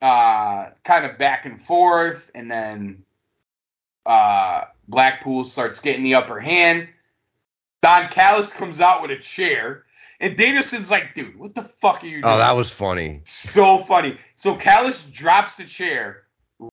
[0.00, 2.30] uh, kind of back and forth.
[2.34, 3.04] And then
[4.06, 6.88] uh, Blackpool starts getting the upper hand.
[7.82, 9.84] Don Callis comes out with a chair.
[10.20, 12.24] And Danielson's like, dude, what the fuck are you doing?
[12.24, 13.20] oh, that was funny.
[13.24, 14.18] so funny.
[14.34, 16.24] So Callis drops the chair,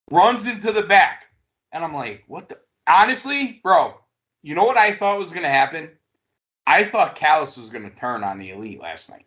[0.09, 1.25] runs into the back,
[1.71, 2.57] and I'm like, what the?
[2.87, 3.95] Honestly, bro,
[4.41, 5.89] you know what I thought was gonna happen?
[6.65, 9.25] I thought Callis was gonna turn on the elite last night,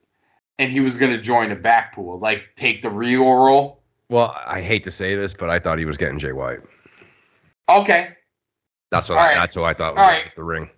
[0.58, 3.82] and he was gonna join the back pool, like take the Rio role.
[4.08, 6.60] Well, I hate to say this, but I thought he was getting Jay White.
[7.68, 8.16] Okay,
[8.90, 9.18] That's what.
[9.18, 9.34] I, right.
[9.34, 10.34] That's what I thought was All right.
[10.36, 10.70] the ring.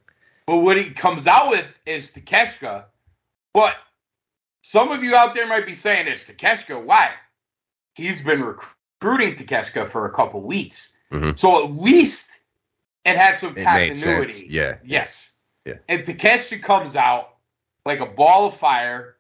[0.47, 2.85] but what he comes out with is Takeshita.
[3.55, 3.77] But
[4.63, 6.85] some of you out there might be saying it's Takeshita.
[6.85, 7.11] Why?
[7.95, 11.39] He's been recruiting Takeshita for a couple weeks, Mhm.
[11.39, 12.41] so at least
[13.05, 14.47] it had some It continuity.
[14.49, 14.77] Yeah.
[14.85, 15.33] Yes.
[15.65, 15.75] Yeah.
[15.89, 17.37] And Takeshi comes out
[17.85, 19.17] like a ball of fire.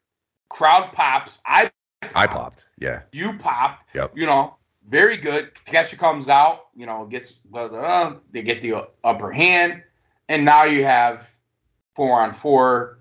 [0.49, 1.39] Crowd pops.
[1.47, 1.71] I
[2.15, 2.65] I popped.
[2.79, 3.03] Yeah.
[3.13, 3.81] You pop.
[3.95, 4.13] Yep.
[4.17, 4.57] You know,
[4.91, 5.53] very good.
[5.65, 6.67] Takeshi comes out.
[6.75, 9.83] You know, gets blah, blah, blah, they get the upper hand,
[10.29, 11.29] and now you have
[11.95, 12.99] four on four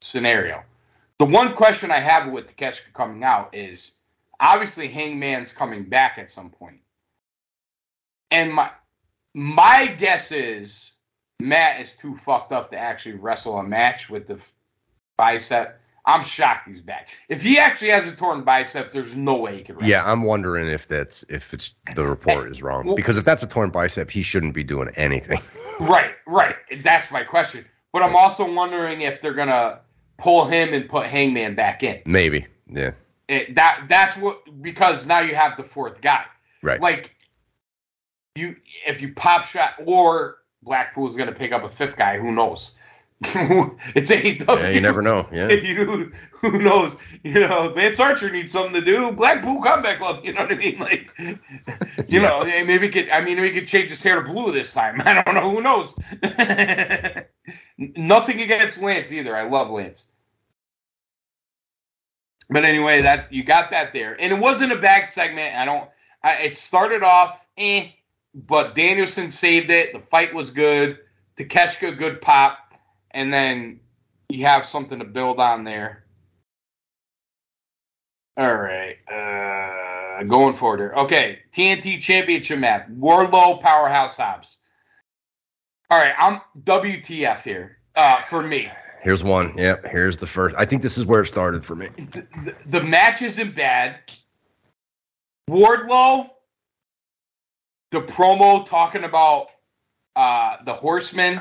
[0.00, 0.62] scenario.
[1.18, 3.92] The one question I have with Takeshi coming out is
[4.40, 6.80] obviously Hangman's coming back at some point,
[8.30, 8.70] and my
[9.34, 10.92] my guess is
[11.40, 14.38] Matt is too fucked up to actually wrestle a match with the
[15.16, 15.78] bicep.
[16.04, 17.08] I'm shocked he's back.
[17.28, 19.88] If he actually has a torn bicep, there's no way he could wrestle.
[19.88, 23.42] Yeah, I'm wondering if that's if it's the report is wrong Well- because if that's
[23.42, 25.40] a torn bicep, he shouldn't be doing anything.
[25.80, 26.54] Right, right.
[26.84, 27.64] That's my question.
[27.92, 29.80] But I'm also wondering if they're gonna
[30.18, 32.02] pull him and put Hangman back in.
[32.04, 32.46] Maybe.
[32.68, 32.92] Yeah.
[33.28, 36.24] It, that that's what because now you have the fourth guy.
[36.62, 36.80] Right.
[36.80, 37.16] Like
[38.36, 38.54] you
[38.86, 42.18] if you pop shot or Blackpool's going to pick up a fifth guy.
[42.18, 42.72] Who knows?
[43.94, 44.46] it's AEW.
[44.46, 45.28] Yeah, you never know.
[45.32, 45.48] Yeah.
[45.50, 46.96] you, who knows?
[47.22, 49.12] You know, Lance Archer needs something to do.
[49.12, 50.24] Blackpool Combat Club.
[50.24, 50.78] You know what I mean?
[50.82, 51.38] Like, you
[52.08, 52.22] Yeah.
[52.22, 53.08] know, maybe could.
[53.10, 55.00] I mean, we could change his hair to blue this time.
[55.04, 55.50] I don't know.
[55.50, 55.94] Who knows?
[57.78, 59.36] Nothing against Lance either.
[59.36, 60.08] I love Lance.
[62.50, 65.54] But anyway, that you got that there, and it wasn't a bad segment.
[65.54, 65.88] I don't.
[66.24, 67.88] I, it started off, eh,
[68.34, 69.92] but Danielson saved it.
[69.92, 70.98] The fight was good.
[71.36, 72.58] Takeshita, good pop,
[73.14, 73.80] and then
[74.28, 76.04] you have something to build on there.
[78.36, 80.94] All right, uh, going forward here.
[80.96, 84.56] Okay, TNT Championship match: Wardlow, Powerhouse Hobbs.
[85.90, 88.70] All right, I'm WTF here uh, for me.
[89.02, 89.58] Here's one.
[89.58, 89.86] Yep.
[89.90, 90.54] Here's the first.
[90.56, 91.88] I think this is where it started for me.
[91.96, 93.98] the, the, the match isn't bad.
[95.50, 96.30] Wardlow,
[97.90, 99.48] the promo talking about
[100.14, 101.40] uh, the horseman.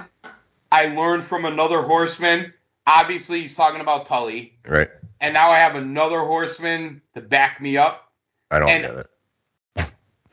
[0.72, 2.54] I learned from another horseman.
[2.88, 4.54] Obviously, he's talking about Tully.
[4.68, 4.90] Right.
[5.20, 8.12] And now I have another horseman to back me up.
[8.50, 9.08] I don't And- get it.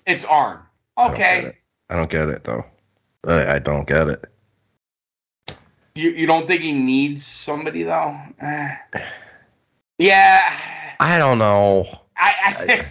[0.07, 0.61] It's Arn.
[0.97, 1.47] don't get Okay.
[1.49, 1.57] it.
[1.91, 2.65] I don't get it though.
[3.27, 4.25] I, I don't get it.
[5.95, 8.17] You, you don't think he needs somebody, though?
[9.99, 10.53] Yeah.
[11.01, 11.87] I don't know.
[12.17, 12.85] I, I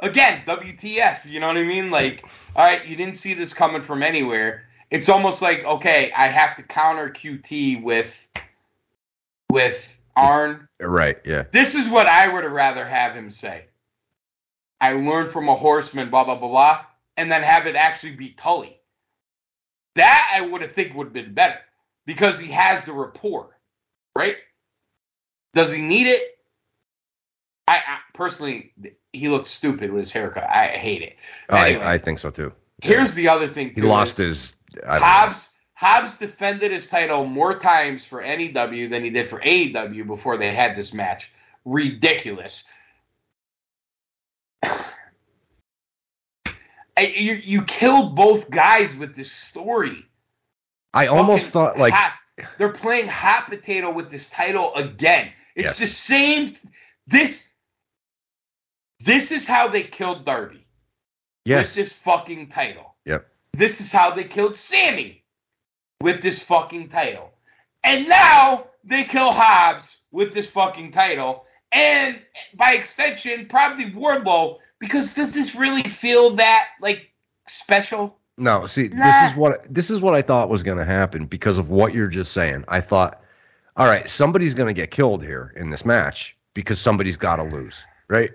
[0.00, 1.90] again, WTF, you know what I mean?
[1.90, 2.24] Like,
[2.56, 4.62] all right, you didn't see this coming from anywhere.
[4.94, 8.28] It's almost like, okay, I have to counter QT with
[9.50, 10.68] with Arn.
[10.80, 11.16] Right.
[11.24, 11.46] Yeah.
[11.50, 13.64] This is what I would have rather have him say.
[14.80, 18.30] I learned from a horseman, blah blah blah blah, and then have it actually be
[18.30, 18.78] Tully.
[19.96, 21.58] That I would have think would have been better
[22.06, 23.58] because he has the rapport,
[24.16, 24.36] right?
[25.54, 26.38] Does he need it?
[27.66, 28.72] I, I personally,
[29.12, 30.44] he looks stupid with his haircut.
[30.48, 31.16] I hate it.
[31.48, 31.84] Oh, anyway.
[31.84, 32.52] I, I think so too.
[32.80, 33.72] Here's the other thing.
[33.74, 34.53] He lost is- his.
[34.86, 35.06] I don't know.
[35.06, 40.36] Hobbs Hobbs defended his title more times for NEW than he did for AEW before
[40.36, 41.32] they had this match.
[41.64, 42.64] Ridiculous.
[46.96, 50.06] You you killed both guys with this story.
[50.92, 52.14] I almost Fucking thought like hot-
[52.56, 55.32] they're playing hot potato with this title again.
[55.56, 55.78] It's Yes.
[55.78, 56.54] the same.
[57.08, 57.48] This
[59.00, 60.64] this is how they killed Darby with
[61.46, 62.94] yes, this fucking title.
[63.06, 63.28] Yep.
[63.56, 65.22] This is how they killed Sami
[66.00, 67.32] with this fucking title.
[67.84, 71.44] And now they kill Hobbs with this fucking title.
[71.72, 72.18] And
[72.54, 77.10] by extension, probably Wardlow, because does this really feel that like
[77.46, 78.18] special?
[78.36, 81.56] No, see, this is what this is what I thought was going to happen because
[81.56, 82.64] of what you're just saying.
[82.68, 83.22] I thought,
[83.76, 87.44] all right, somebody's going to get killed here in this match because somebody's got to
[87.44, 88.30] lose, right?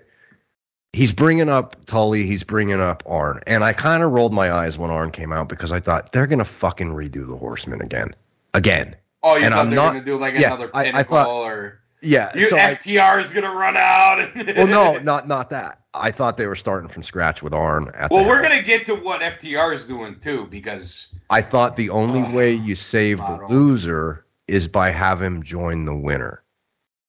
[0.92, 4.76] He's bringing up Tully, he's bringing up Arn, and I kind of rolled my eyes
[4.76, 8.12] when Arn came out because I thought they're going to fucking redo the Horseman again,
[8.54, 8.96] again.
[9.22, 11.28] Oh, you And thought I'm they not- gonna do like yeah, another I- I thought-
[11.28, 14.34] or Yeah, you so I, FTR is gonna run out.
[14.56, 15.80] well, no, not not that.
[15.92, 17.90] I thought they were starting from scratch with Arn.
[17.94, 21.90] At Well, we're gonna get to what FTR is doing too, because I thought the
[21.90, 26.42] only Ugh, way you save the loser is by have him join the winner.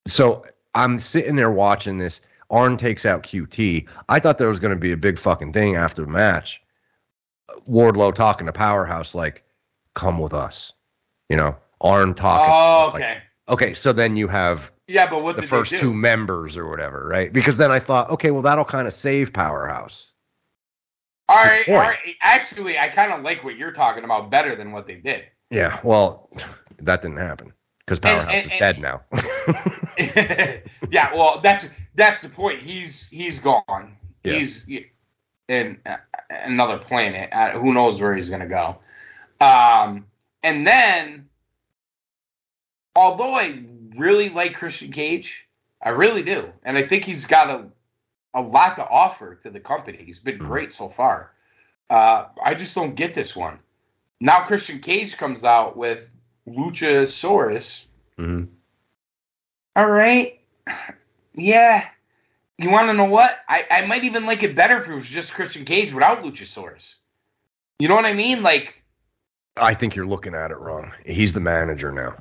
[0.06, 0.42] So
[0.74, 2.20] I'm sitting there watching this.
[2.52, 3.88] Arn takes out QT.
[4.10, 6.62] I thought there was going to be a big fucking thing after the match.
[7.68, 9.42] Wardlow talking to Powerhouse like,
[9.94, 10.72] "Come with us,"
[11.28, 11.56] you know.
[11.80, 12.46] Arn talking.
[12.48, 16.56] oh, like- okay, okay, so then you have yeah, but what the first two members
[16.56, 17.32] or whatever, right?
[17.32, 20.12] Because then I thought, okay, well that'll kind of save Powerhouse.
[21.28, 21.98] All right, all right.
[22.20, 25.24] Actually, I kind of like what you're talking about better than what they did.
[25.50, 26.30] Yeah, well,
[26.78, 27.52] that didn't happen
[27.98, 30.62] because And- Powerhouse and- is dead now.
[30.90, 32.60] yeah, well, that's that's the point.
[32.62, 33.96] He's he's gone.
[34.24, 34.32] Yeah.
[34.34, 34.66] He's
[35.48, 35.96] in uh,
[36.30, 37.28] another planet.
[37.32, 38.78] Uh, who knows where he's gonna go?
[39.40, 40.06] Um,
[40.42, 41.28] and then,
[42.96, 43.62] although I
[43.96, 45.46] really like Christian Cage,
[45.82, 47.66] I really do, and I think he's got a
[48.34, 49.98] a lot to offer to the company.
[50.04, 50.46] He's been Mhm.
[50.46, 51.32] great so far.
[51.90, 53.58] Uh, I just don't get this one.
[54.20, 56.08] Now Christian Cage comes out with
[56.48, 57.86] Luchasaurus.
[58.18, 58.48] Mhm.
[59.76, 60.40] All right.
[61.34, 61.88] Yeah.
[62.58, 63.38] You want to know what?
[63.48, 66.96] I, I might even like it better if it was just Christian Cage without Luchasaurus.
[67.78, 68.42] You know what I mean?
[68.42, 68.74] Like,
[69.56, 70.92] I think you're looking at it wrong.
[71.04, 72.14] He's the manager now.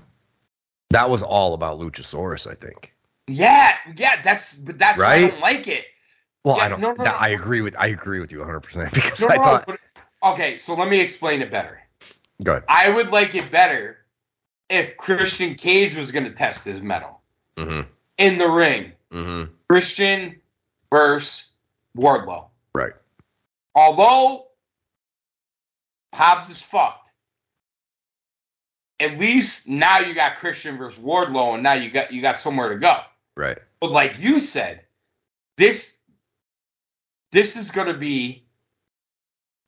[0.89, 2.93] That was all about Luchasaurus, I think.
[3.27, 5.85] yeah, yeah, that's but that's why I don't like it.
[6.43, 6.81] Well, Yeah, I don't.
[6.81, 7.17] no, no, that- no.
[7.17, 7.75] I agree with.
[7.77, 9.65] I agree with you 100 percent because No, I no, thought.
[9.67, 9.79] but-
[10.23, 11.79] okay, so let me explain it better.
[12.43, 12.63] Good.
[12.67, 13.97] I would like it better
[14.71, 17.19] if Christian Cage was going to test his metal
[17.57, 17.81] Mm-hmm.
[18.17, 18.93] in the ring.
[19.11, 19.51] Mm-hmm.
[19.69, 20.39] Christian
[20.91, 21.51] versus
[21.97, 22.45] Wardlow.
[22.73, 22.93] Right.
[23.75, 24.47] Although
[26.13, 27.09] Hobbs is fucked.
[28.99, 32.69] At least now you got Christian versus Wardlow, and now you got you got somewhere
[32.69, 33.01] to go.
[33.35, 33.57] Right.
[33.79, 34.81] But like you said,
[35.57, 35.97] this
[37.31, 38.45] this is gonna be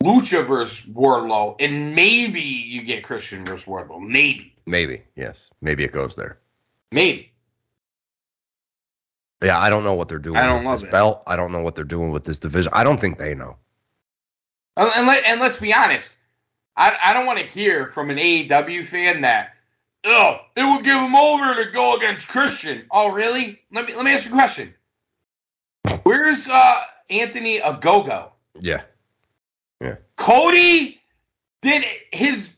[0.04, 4.00] Lucha versus Wardlow, and maybe you get Christian versus Wardlow.
[4.02, 5.04] Maybe, Maybe.
[5.16, 5.50] Yes.
[5.62, 6.40] Maybe it goes there.
[6.92, 7.30] maybe.
[9.44, 10.92] Yeah, I don't know what they're doing I don't with love this it.
[10.92, 11.22] belt.
[11.28, 12.72] I don't know what they're doing with this division.
[12.74, 13.58] I don't think they know.
[14.78, 16.16] And, and, let, and let's be honest,
[16.78, 19.56] I, I don't want to hear from an AEW fan that,
[20.06, 22.86] oh, it would give him over to go against Christian.
[22.90, 23.60] Oh, really?
[23.74, 24.74] Let me let me ask you a question.
[26.04, 28.30] Where's uh, Anthony Ogogo?
[28.62, 28.84] Yeah.
[29.82, 29.96] Yeah.
[30.16, 31.02] Cody
[31.62, 31.84] did
[32.14, 32.50] his.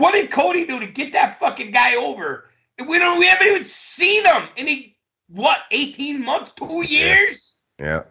[0.00, 2.48] What did Cody do to get that fucking guy over?
[2.88, 3.18] We don't.
[3.18, 4.96] We haven't even seen him in a
[5.28, 5.58] what?
[5.70, 6.52] Eighteen months?
[6.56, 7.56] Two years?
[7.78, 8.04] Yeah.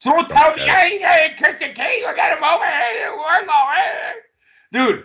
[0.00, 2.64] So don't tell me, hey, hey, Christian Cage, I got him over.
[2.64, 3.04] Hey,
[3.74, 4.12] hey."
[4.72, 5.04] Dude,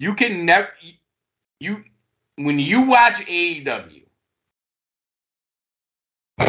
[0.00, 0.68] you can never.
[1.60, 1.84] You
[2.34, 4.02] when you watch AEW,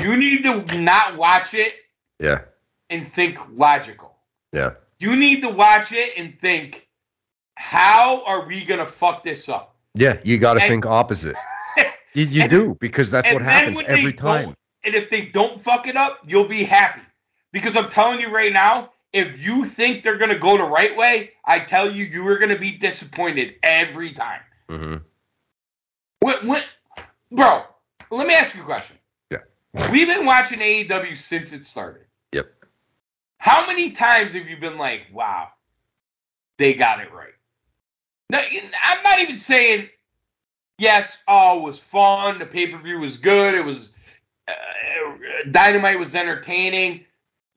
[0.01, 1.73] you need to not watch it
[2.19, 2.41] Yeah.
[2.89, 4.17] and think logical.
[4.51, 4.71] Yeah.
[4.97, 6.87] You need to watch it and think,
[7.65, 9.75] how are we gonna fuck this up?
[9.95, 10.19] Yeah.
[10.23, 11.35] You got to think opposite.
[12.13, 14.55] You, you And- do because that's what happens every time.
[14.85, 17.01] And if they don't fuck it up, you'll be happy.
[17.51, 21.31] Because I'm telling you right now, if you think they're gonna go the right way,
[21.43, 24.39] I tell you, you are gonna be disappointed every time.
[24.69, 24.95] hmm
[26.19, 26.63] What, what,
[27.33, 27.63] bro?
[28.11, 28.95] Let me ask you a question.
[29.29, 29.39] Yeah.
[29.91, 32.05] We've been watching AEW since it started.
[32.31, 32.45] Yep.
[33.39, 35.49] How many times have you been like, "Wow,
[36.57, 37.33] they got it right"?
[38.29, 39.89] No, I'm not even saying.
[40.77, 42.39] Yes, oh, was fun.
[42.39, 43.55] The pay per view was good.
[43.55, 43.91] It was
[44.47, 44.53] uh,
[45.51, 47.05] Dynamite was entertaining.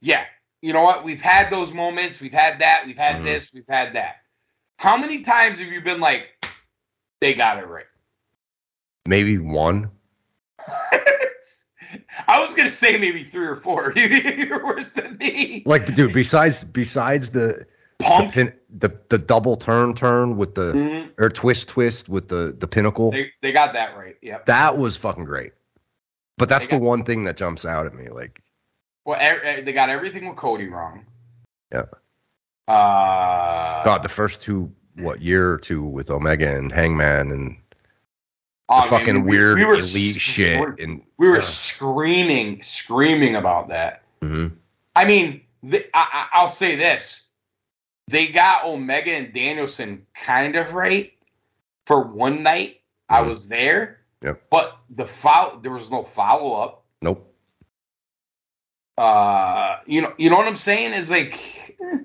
[0.01, 0.25] Yeah,
[0.63, 1.05] you know what?
[1.05, 2.21] We've had those moments.
[2.21, 2.85] We've had that.
[2.87, 3.25] We've had Mhm.
[3.25, 3.53] this.
[3.53, 4.19] We've had that.
[4.79, 6.29] How many times have you been like,
[7.21, 7.87] "They got it right"?
[9.07, 9.91] Maybe one.
[12.29, 13.93] I was gonna say maybe three or four.
[13.97, 15.63] You're worse than me.
[15.67, 17.67] Like, dude, besides besides the
[17.99, 21.11] the, pin, the the double turn turn with the Mhm.
[21.19, 24.17] or twist twist with the the pinnacle, They they got that right.
[24.23, 24.47] Yep.
[24.47, 25.53] that was fucking great.
[26.37, 28.09] But that's They the got- one thing that jumps out at me.
[28.09, 28.41] Like,
[29.05, 31.05] Well, e- e- they got everything with Cody wrong.
[31.73, 31.85] Yeah.
[32.69, 37.57] Uh, God, the first two what year or two with Omega and Hangman and
[38.69, 41.43] oh, the man, fucking we- weird we were elite shit and We were Ugh.
[41.43, 44.03] screaming, screaming about that.
[44.23, 44.53] Mhm.
[44.95, 47.23] I mean, the, I, I, I'll say this:
[48.09, 51.13] they got Omega and Danielson kind of right
[51.87, 52.81] for one night.
[53.09, 53.29] I Mhm.
[53.29, 54.43] was there, Yep.
[54.51, 56.83] but the follow there was no follow up.
[57.03, 57.25] Nope.
[58.99, 61.99] uh you know you know what i'm saying is like eh.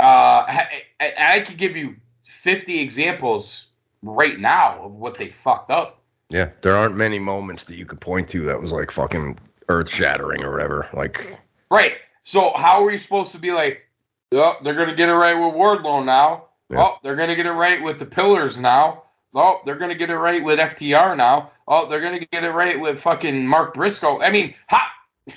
[0.00, 3.66] uh I, I, I could give you 50 examples
[4.02, 8.00] right now of what they fucked up Yeah, there aren't many moments that you could
[8.00, 9.38] point to that was like fucking
[9.68, 10.88] earth shattering or whatever.
[10.94, 11.38] Like,
[11.70, 13.85] right so how are we supposed to be like
[14.32, 16.46] oh they're gonna get it right with wardlow now.
[16.70, 16.82] Yeah.
[16.82, 19.04] oh they're gonna get it right with the pillars now.
[19.34, 21.50] Oh they're gonna get it right with ftr now.
[21.68, 24.20] Oh they're gonna get it right with fucking mark briscoe.
[24.20, 24.90] I mean ha!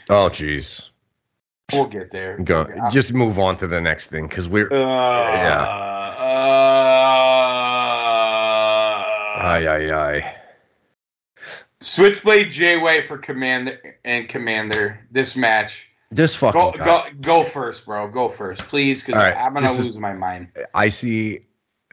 [0.09, 0.89] Oh jeez,
[1.73, 2.37] we'll get there.
[2.37, 5.99] Go Okay, just move on to the next thing because we're uh, uh,
[9.41, 10.35] ay ay ay.
[11.81, 15.88] Switchblade Jay White for Komander and Komander this match.
[16.11, 18.07] This fucking Go go go first, bro.
[18.07, 20.47] Go first, please, because right, I'm gonna this is- lose my mind.
[20.73, 21.41] I see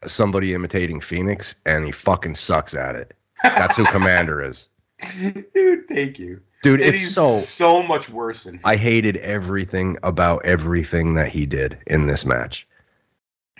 [0.07, 3.15] somebody imitating Fénix and he fucking sucks at it.
[3.43, 4.69] That's who Komander is,
[5.55, 6.41] Dude, thank you.
[6.63, 6.81] dude.
[6.81, 12.07] It's so so much worse than I hated everything about everything that he did in
[12.07, 12.67] this match.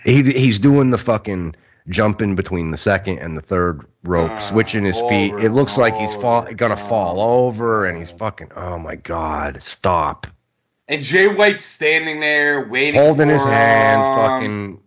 [0.05, 1.55] He he's doing the fucking
[1.89, 5.33] jumping between the second and the third rope, Uh, switching his feet.
[5.35, 8.17] It looks like he's fall, gonna fall over, and he's Oh.
[8.17, 8.51] fucking.
[8.55, 9.61] Oh my god!
[9.61, 10.25] Stop
[10.87, 14.15] And Jay White's standing there waiting, holding his for hand.
[14.15, 14.81] Fucking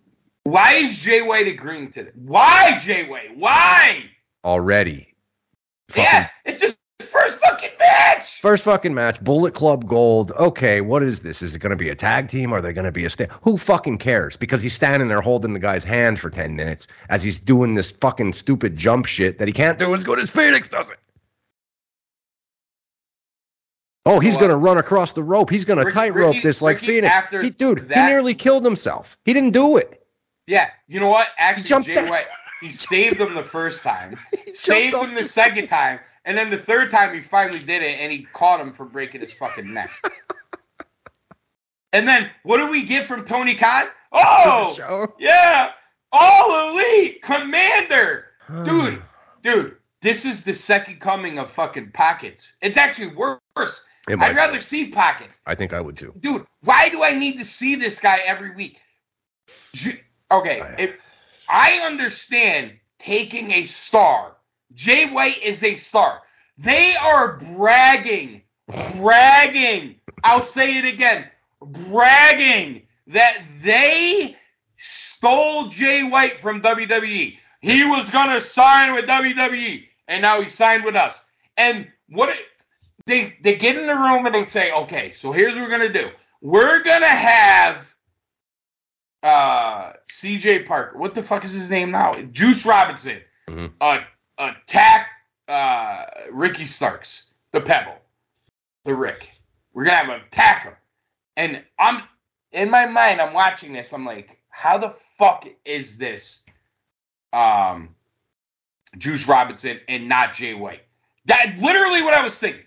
[0.45, 2.17] Why is Jay White agreeing to that?
[2.17, 3.37] Why Jay White?
[3.37, 4.05] Why?
[4.45, 5.15] already.
[5.91, 8.41] Fucking Yeah, it's just first fucking match.
[8.41, 10.33] First fucking match, Bullet Club Gold.
[10.33, 11.43] Okay, what is this?
[11.43, 12.53] Is it going to be a tag team?
[12.53, 13.31] Are they going to be a stand?
[13.43, 14.37] Who fucking cares?
[14.37, 17.91] Because he's standing there holding the guy's hand for 10 minutes as he's doing this
[17.91, 20.99] fucking stupid jump shit that he can't do as good as Fénix does it.
[24.07, 25.51] Oh, he's Well, going to run across the rope.
[25.51, 27.05] He's going to tightrope this like Ricky, Fénix.
[27.05, 29.19] after He, dude, he nearly killed himself.
[29.25, 30.07] He didn't do it.
[30.47, 31.29] Yeah, you know what?
[31.37, 32.09] Actually, jumped Jay.
[32.09, 32.27] White
[32.61, 34.17] he saved him the first time.
[34.53, 38.13] Saved him the second time, and then the third time he finally did it, and
[38.13, 39.91] he caught him for breaking his fucking neck.
[41.93, 43.87] And then what do we get from Tony Khan?
[44.13, 45.73] Oh, yeah,
[46.13, 48.25] all elite Komander,
[48.65, 49.03] dude,
[49.43, 49.77] dude.
[50.03, 52.55] This is the second coming of fucking pockets.
[52.63, 53.85] It's actually worse.
[54.19, 56.13] I'd rather see pockets, I think I would too.
[56.21, 56.47] dude.
[56.63, 58.79] Why do I need to see this guy every week?
[60.31, 60.95] Okay, I- if
[61.49, 64.37] I understand taking a star,
[64.75, 66.23] Jay White is a star.
[66.59, 68.43] They are bragging,
[68.97, 69.97] bragging.
[70.23, 71.27] I'll say it again,
[71.61, 74.37] bragging that they
[74.77, 77.39] stole Jay White from WWE.
[77.63, 81.21] He was gonna sign with WWE, and now he signed with us.
[81.57, 82.39] And what it,
[83.11, 85.93] they they get in the room and they say, okay, so here's what we're gonna
[85.93, 86.11] do.
[86.41, 87.87] We're gonna have
[89.23, 90.97] uh CJ Parker.
[90.97, 92.13] What the fuck is his name now?
[92.31, 93.21] Juice Robinson.
[93.49, 93.73] Mhm.
[93.81, 94.01] Uh
[94.39, 95.09] attack
[95.49, 97.99] uh Ricky Starks, the Pebble.
[98.85, 99.29] The Rick.
[99.75, 100.75] We're gonna have him attack him.
[101.37, 102.03] And I'm
[102.53, 106.43] in my mind, I'm watching this, I'm like, how the fuck is this
[107.33, 107.95] um
[108.99, 110.83] Juice Robinson and not Jay White?
[111.27, 112.63] That literally what I was thinking.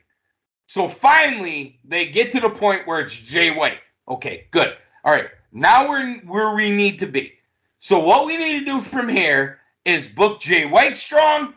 [0.74, 3.78] So finally, they get to the point where it's Jay White.
[4.10, 4.76] Okay, good.
[5.04, 7.34] All right, now we're where we need to be.
[7.78, 11.54] So what we need to do from here is book Jay White strong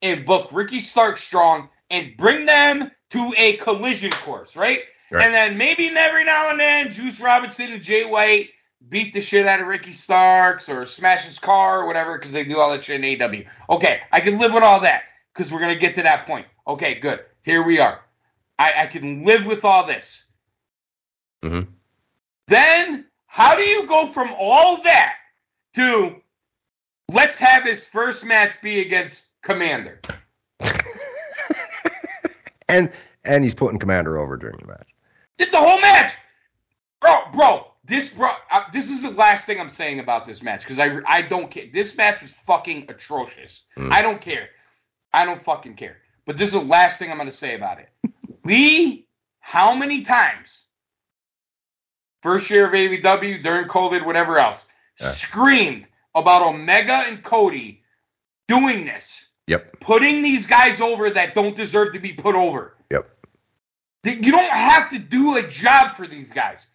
[0.00, 4.80] and book Ricky Stark strong and bring them to a collision course, right?
[5.10, 5.22] Right.
[5.22, 8.48] And then maybe every now and then Juice Robinson and Jay White
[8.88, 12.42] beat the shit out of Ricky Starks or smash his car or whatever because they
[12.42, 13.74] do all that shit in AW.
[13.76, 15.02] Okay, I can live with all that
[15.34, 16.46] because we're gonna get to that point.
[16.66, 17.20] Okay, good.
[17.42, 18.00] Here we are.
[18.58, 20.24] I, I can live with all this.
[21.42, 21.68] Mhm.
[22.48, 25.16] Then how do you go from all that
[25.74, 26.16] to
[27.10, 29.98] let's have his first match be against Komander?
[32.68, 32.90] And
[33.24, 34.88] and he's putting Komander over during the match.
[35.38, 36.14] Did the whole match,
[37.00, 37.66] bro, bro.
[37.84, 40.98] This bro, uh, this is the last thing I'm saying about this match because I
[41.06, 41.66] I don't care.
[41.72, 43.62] This match was fucking atrocious.
[43.76, 43.92] Mm.
[43.92, 44.48] I don't care.
[45.12, 45.98] I don't fucking care.
[46.24, 47.88] But this is the last thing I'm gonna say about it.
[48.46, 49.06] Lee,
[49.40, 50.62] how many times?
[52.22, 54.66] First year of AEW during COVID, whatever else,
[55.00, 55.08] Yeah.
[55.08, 57.82] screamed about Omega and Cody
[58.48, 59.80] doing this, Yep.
[59.80, 62.76] putting these guys over that don't deserve to be put over.
[62.90, 63.10] Yep.
[64.04, 66.68] You don't have to do a job for these guys.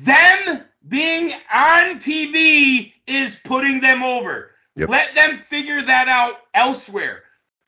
[0.00, 4.54] Them being on TV is putting them over.
[4.76, 4.88] Yep.
[4.88, 7.23] Let them figure that out elsewhere.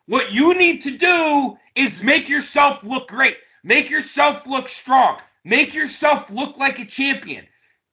[0.06, 3.38] What you need to do is make yourself look great.
[3.64, 5.18] Make yourself look strong.
[5.44, 7.46] Make yourself look like a champion.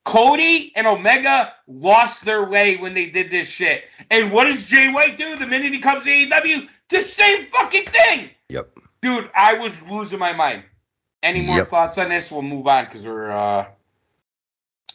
[0.06, 3.86] Cody and Omega lost their way when they did this shit.
[4.12, 6.68] And what does Jay White do the minute he comes to AEW?
[6.90, 8.30] The same fucking thing.
[8.50, 8.70] Yep.
[9.02, 10.64] Dude, I was losing my mind.
[11.24, 11.68] Any more Yep.
[11.70, 12.32] thoughts on this?
[12.32, 13.66] We'll move on because we're uh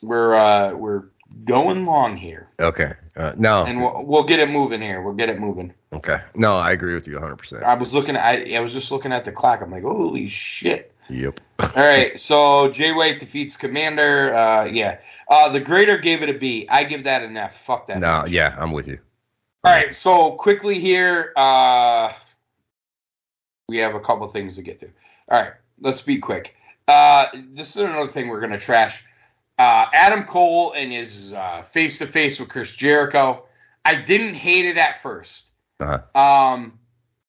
[0.03, 1.05] we're uh we're
[1.45, 2.49] going long here.
[2.61, 2.93] Okay.
[3.19, 3.65] Uh, no.
[3.65, 5.03] And we'll, we'll get it moving here.
[5.03, 5.75] We'll get it moving.
[5.93, 6.21] okay.
[6.37, 7.37] No, I agree with you 100.
[7.37, 9.61] percent I was looking at I, I was just looking at the clock.
[9.61, 10.95] I'm like, holy shit.
[11.11, 11.41] Yep.
[11.59, 14.33] All right, so Jay White defeats Komander.
[14.33, 14.99] Uh, yeah,
[15.29, 16.67] uh, the Greater gave it a B.
[16.71, 17.65] I give that an F.
[17.65, 17.99] Fuck that.
[17.99, 18.25] No.
[18.27, 18.99] Yeah, I'm with you.
[19.65, 22.13] All right, so quickly here, uh,
[23.69, 24.87] we have a couple things to get to.
[25.31, 26.55] All right, let's be quick.
[26.87, 29.03] Uh, this is another thing we're gonna trash.
[29.59, 31.35] Uh, Adam Cole and his
[31.71, 33.45] face to face with Chris Jericho.
[33.85, 35.49] I didn't hate it at first.
[35.81, 36.19] Uh-huh.
[36.19, 36.79] Um,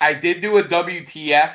[0.02, 1.52] I did do a WTF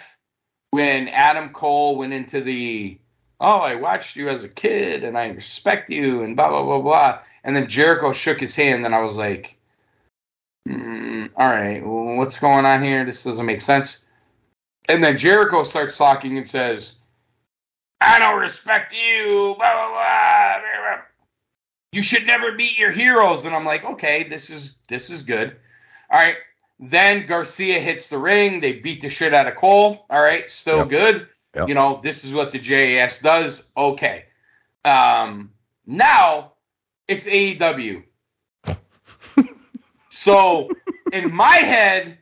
[0.70, 2.98] when Adam Cole went into the
[3.40, 6.80] oh, I watched you as a kid and I respect you and blah blah blah
[6.80, 7.18] blah.
[7.44, 9.56] And then Jericho shook his hand and I was like,
[10.68, 13.04] mm, all right, well, what's going on here?
[13.04, 13.98] This doesn't make sense.
[14.88, 16.96] And then Jericho starts talking and says,
[18.00, 20.58] I don't respect you, blah blah blah.
[20.60, 21.02] blah.
[21.92, 23.44] You should never beat your heroes.
[23.44, 25.56] And I'm like, okay, this is this is good.
[26.10, 26.36] All right.
[26.80, 28.60] Then Garcia hits the ring.
[28.60, 30.06] They beat the shit out of Cole.
[30.10, 30.88] All right, still Yep.
[30.88, 31.28] good.
[31.54, 31.68] Yep.
[31.68, 33.62] You know, this is what the JAS does.
[33.76, 34.24] Okay.
[34.84, 35.52] Um,
[35.86, 36.54] now
[37.06, 38.02] it's AEW.
[40.10, 40.68] so
[41.12, 42.18] in my head,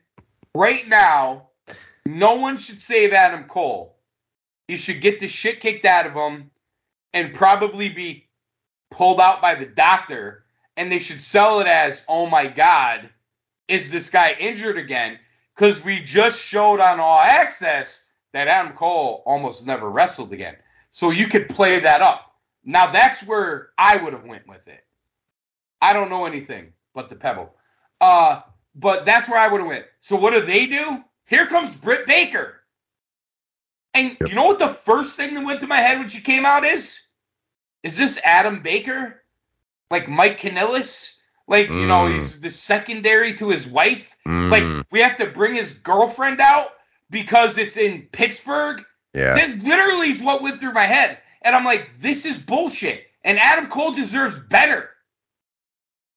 [0.54, 1.48] right now,
[2.04, 3.91] no one should save Adam Cole.
[4.72, 6.50] He should get the shit kicked out of him
[7.12, 8.26] and probably be
[8.90, 10.46] pulled out by the doctor.
[10.78, 13.10] And they should sell it as, oh my God,
[13.68, 15.18] is this guy injured again?
[15.54, 20.56] Because we just showed on All Access that Adam Cole almost never wrestled again.
[20.90, 22.32] So you could play that up.
[22.64, 24.86] Now that's where I would have went with it.
[25.82, 27.54] I don't know anything but the pebble.
[28.00, 28.40] Uh,
[28.74, 29.84] but that's where I would have went.
[30.00, 31.04] So what do they do?
[31.26, 32.61] Here comes Britt Baker.
[33.94, 34.28] And Yep.
[34.30, 36.64] you know what the first thing that went to my head when she came out
[36.64, 37.00] is?
[37.82, 39.22] Is this Adam Baker?
[39.90, 41.16] Like Mike Kanellis?
[41.48, 42.14] Like, you know, Mm.
[42.14, 44.14] he's the secondary to his wife?
[44.26, 46.74] Mm, Like, we have to bring his girlfriend out
[47.10, 48.84] because it's in Pittsburgh?
[49.12, 49.34] yeah.
[49.34, 51.18] That literally is what went through my head.
[51.42, 53.08] And I'm like, this is bullshit.
[53.24, 54.90] And Adam Cole deserves better.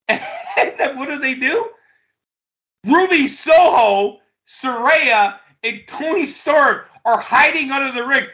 [0.07, 1.69] And then what do they do?
[2.85, 8.25] Ruby Soho, Saraya, and Toni Storm are hiding under the ring.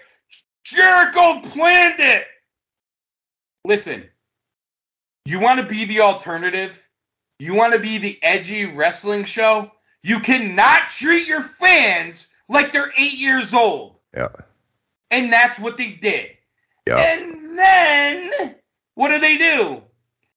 [0.64, 2.26] Jericho planned it.
[3.66, 4.04] Listen,
[5.26, 6.82] you want to be the alternative?
[7.40, 9.72] You want to be the edgy wrestling show?
[10.04, 13.98] You cannot treat your fans like they're eight years old.
[14.16, 14.30] Yeah.
[15.12, 16.30] And that's what they did.
[16.88, 16.98] Yeah.
[16.98, 18.56] And then
[18.96, 19.82] what do they do?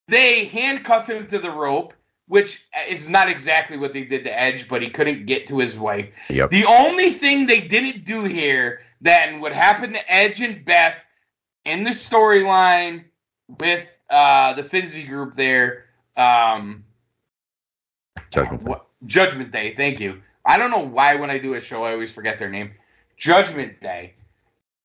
[0.08, 1.94] They handcuff him to the rope,
[2.26, 5.78] which is not exactly what they did to Edge, but he couldn't get to his
[5.78, 6.08] wife.
[6.30, 6.50] Yep.
[6.50, 10.96] The only thing they didn't do here that would happen to Edge and Beth
[11.64, 13.04] in the storyline
[13.58, 15.84] with uh, the Finzi group there,
[16.16, 16.84] um,
[18.30, 18.64] Judgment.
[18.64, 18.70] Day.
[18.70, 19.74] what, Judgment Day.
[19.74, 20.22] Thank you.
[20.46, 22.72] I don't know why when I do a show I always forget their name.
[23.16, 24.14] Judgment Day.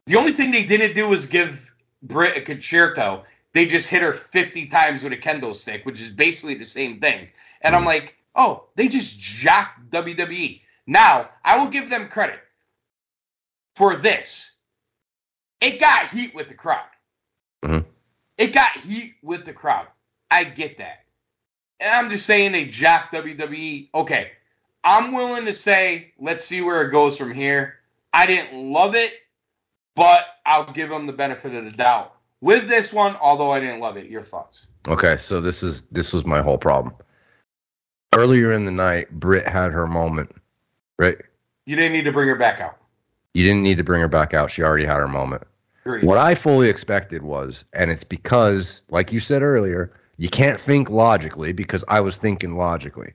[0.05, 3.23] The only thing they didn't do was give Britt a con-chair-to.
[3.53, 6.99] They just hit her 50 times with a kendo stick, which is basically the same
[6.99, 7.27] thing.
[7.61, 10.61] And I'm like, oh, they just jocked WWE.
[10.85, 12.39] Now, I will give them credit
[13.75, 14.51] for this.
[15.61, 16.87] It got heat with the crowd.
[17.63, 17.85] Mhm.
[18.37, 19.87] It got heat with the crowd.
[20.31, 21.05] I get that.
[21.79, 23.89] And I'm just saying they jocked WWE.
[23.93, 24.31] Okay,
[24.83, 27.79] I'm willing to say, let's see where it goes from here.
[28.13, 29.13] I didn't love it,
[29.95, 33.15] but I'll give them the benefit of the doubt with this one.
[33.21, 34.67] Although I didn't love it, your thoughts?
[34.87, 36.93] Okay, so this is this was my whole problem.
[38.15, 40.35] Earlier in the night, Britt had her moment,
[40.97, 41.17] right?
[41.65, 42.77] You didn't need to bring her back out.
[43.33, 44.49] You didn't need to bring her back out.
[44.49, 45.43] She already had her moment.
[45.85, 46.03] Agreed.
[46.03, 50.89] What I fully expected was, and it's because, like you said earlier, you can't think
[50.89, 53.13] logically because I was thinking logically.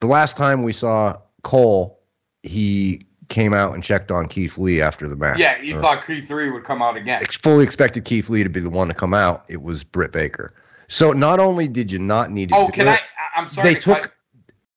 [0.00, 1.98] The last time we saw Cole,
[2.42, 5.38] he came out and checked on Keith Lee after the match.
[5.38, 7.22] Yeah, you Or- thought Creed three would come out again.
[7.42, 9.44] fully expected Keith Lee to be the one to come out.
[9.48, 10.54] It was Britt Baker.
[10.88, 13.00] So not only did you not need to Oh, do can it, I?
[13.40, 13.74] I'm sorry.
[13.74, 14.14] they to cut- took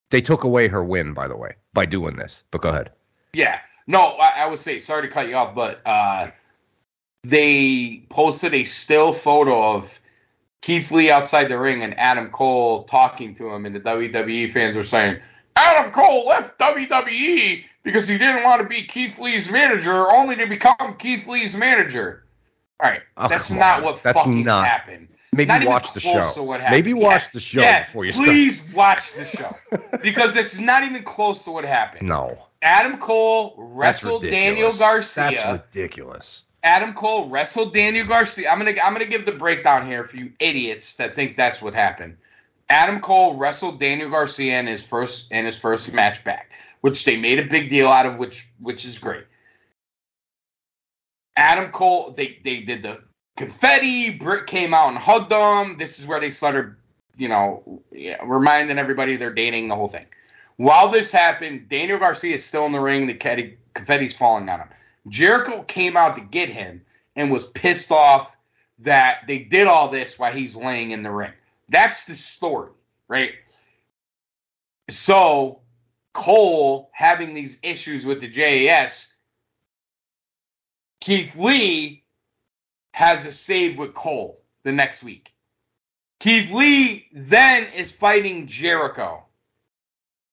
[0.09, 2.43] they took away her win, by the way, by doing this.
[2.51, 2.91] But go ahead.
[3.33, 3.59] Yeah.
[3.87, 6.29] No, I, I would say sorry to cut you off, but uh,
[7.23, 9.99] they posted a still photo of
[10.61, 14.75] Keith Lee outside the ring and Adam Cole talking to him, and the WWE fans
[14.75, 15.19] were saying
[15.57, 20.45] Adam Cole left WWE because he didn't want to be Keith Lee's manager, only to
[20.45, 22.23] become Keith Lee's manager.
[22.79, 23.83] All right, Oh, that's not on.
[23.83, 25.07] what That's fucking not- happened.
[25.33, 26.31] Maybe Not watch the show.
[26.33, 26.77] to what happened.
[26.85, 28.27] Maybe Yeah, watch the show yeah, before you start.
[28.27, 29.55] please watch the show
[30.01, 32.07] because it's not even close to what happened.
[32.07, 34.73] No, Adam Cole wrestled Daniel.
[34.73, 35.31] Garcia.
[35.31, 36.43] That's ridiculous.
[36.63, 38.49] Adam Cole wrestled Daniel Garcia.
[38.49, 41.73] I'm gonna I'm gonna give the breakdown here for you idiots that think that's what
[41.75, 42.17] happened.
[42.69, 47.15] Adam Cole wrestled Daniel Garcia in his first in his first match back, which they
[47.15, 49.25] made a big deal out of, which which is great.
[51.37, 52.99] Adam Cole, they they did the
[53.37, 54.09] confetti.
[54.09, 55.77] Britt came out and hugged them.
[55.77, 56.75] This is where they started,
[57.15, 57.81] you know,
[58.23, 60.07] reminding everybody they're dating the whole thing.
[60.57, 63.05] While this happened, Daniel Garcia is still in the ring.
[63.05, 64.69] The confetti's falling on him.
[65.07, 66.83] Jericho came out to get him
[67.15, 68.35] and was pissed off
[68.79, 71.31] that they did all this while he's laying in the ring.
[71.69, 72.71] That's the story,
[73.07, 73.33] right?
[74.89, 75.61] So
[76.13, 79.07] Cole having these issues with the JAS,
[81.01, 82.03] Keith Lee
[82.91, 85.31] has a save with Cole the next week.
[86.19, 89.23] Keith Lee then is fighting Jericho.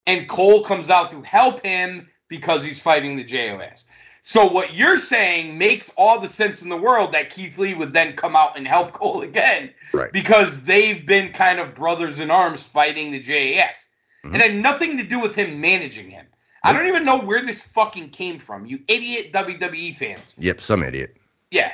[0.07, 3.85] And Cole comes out to help him because he's fighting the JAS.
[4.27, 7.93] So what you're saying makes all the sense in the world that Keith Lee would
[7.93, 10.11] then come out and help Cole again Right.
[10.13, 13.89] because they've been kind of brothers in arms fighting the JAS.
[14.25, 14.35] Mhm.
[14.35, 16.25] It had nothing to do with him managing him.
[16.63, 20.35] I don't even know where this fucking came from, you idiot WWE fans.
[20.39, 21.15] Yep, some idiot.
[21.51, 21.73] Yeah.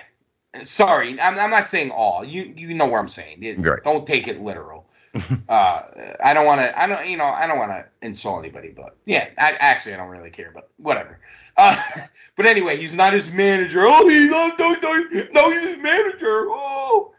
[0.65, 2.25] Sorry, I'm, I'm not saying all.
[2.25, 3.45] You you know what I'm saying.
[3.45, 3.81] It- Right.
[3.85, 4.80] Don't take it literal.
[5.49, 5.83] uh,
[6.23, 6.81] I don't want to.
[6.81, 7.09] I don't.
[7.09, 7.25] You know.
[7.25, 8.69] I don't want to insult anybody.
[8.69, 10.53] But yeah, I actually I don't really care.
[10.55, 11.19] But whatever.
[11.57, 11.81] Uh,
[12.37, 13.85] but anyway, he's not his manager.
[13.87, 16.47] Oh, he's no, no, no, no, he's his manager.
[16.49, 17.13] Oh,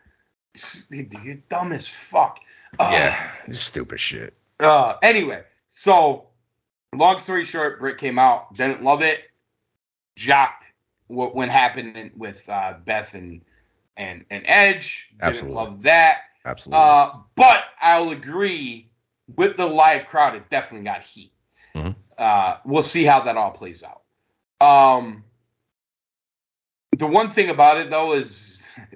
[0.90, 2.40] you're dumb as fuck.
[2.80, 4.34] Uh, yeah, stupid shit.
[4.61, 6.28] uh, anyway, so
[6.95, 9.20] long story short, Britt came out, didn't love it,
[10.16, 10.66] jocked
[11.08, 13.42] what when happened with uh, Beth and
[13.98, 15.10] and and Edge.
[15.11, 15.56] Didn't Absolutely.
[15.56, 16.18] love that.
[16.45, 16.84] Absolutely.
[16.84, 18.90] Uh, but I'll agree
[19.36, 20.36] with the live crowd.
[20.36, 21.32] It definitely got heat.
[21.76, 21.95] Mhm.
[22.18, 24.02] Uh, we'll see how that all plays out.
[24.66, 25.24] Um,
[26.98, 28.64] the one thing about it though is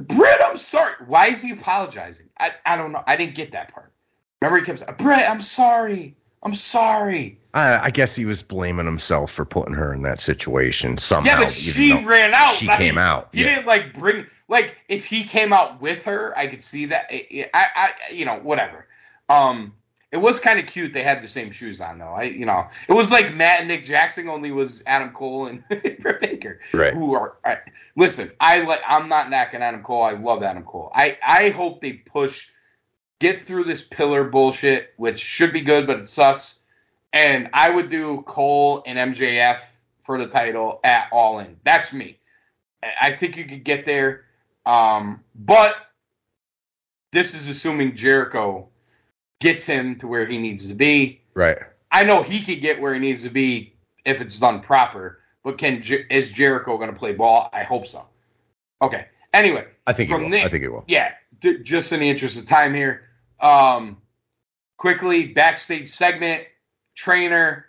[0.00, 0.94] Britt, I'm sorry.
[1.06, 2.28] Why is he apologizing?
[2.38, 3.02] I, I don't know.
[3.06, 3.92] I didn't get that part.
[4.40, 6.14] Remember, he saying, Britt, I'm sorry.
[6.42, 7.40] I'm sorry.
[7.54, 11.30] I, I guess he was blaming himself for putting her in that situation somehow.
[11.30, 12.54] yeah, but she ran out.
[12.54, 13.30] She Like, came out.
[13.32, 13.54] He Yeah.
[13.54, 17.06] didn't like bring like if he came out with her, I could see that.
[17.10, 18.86] I, I, I you know, whatever.
[19.28, 19.74] Um,
[20.12, 20.92] it was kind of cute.
[20.92, 22.12] They had the same shoes on though.
[22.12, 25.64] I, you know, it was like Matt and Nick Jackson, only was Adam Cole and
[25.98, 26.60] Britt Baker.
[26.72, 26.94] Right.
[26.94, 27.56] Who are I,
[27.96, 28.30] listen?
[28.38, 28.78] I like.
[28.86, 30.04] I'm not knocking Adam Cole.
[30.04, 30.92] I love Adam Cole.
[30.94, 32.46] I I hope they push,
[33.18, 36.60] get through this pillar bullshit, which should be good, but it sucks.
[37.12, 39.58] And I would do Cole and MJF
[40.00, 41.56] for the title at All In.
[41.64, 42.18] That's me.
[42.84, 44.23] I- I think you could get there.
[44.66, 45.76] Um, but
[47.12, 48.68] this is assuming Jericho
[49.40, 51.20] gets him to where he needs to be.
[51.34, 51.58] Right.
[51.90, 55.20] I know he could get where he needs to be if it's done proper.
[55.44, 57.50] But can is Jericho going to play ball?
[57.52, 58.06] I hope so.
[58.82, 59.06] Okay.
[59.34, 60.30] Anyway, I think From it will.
[60.30, 60.84] there- I think it will.
[60.88, 63.08] yeah, d- just in the interest of time here,
[63.40, 64.00] um,
[64.78, 66.44] quickly backstage segment
[66.96, 67.66] trainer.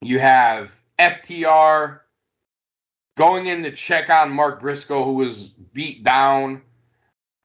[0.00, 2.00] You have FTR
[3.18, 6.62] going in to check on Mark Briscoe, who was beat down,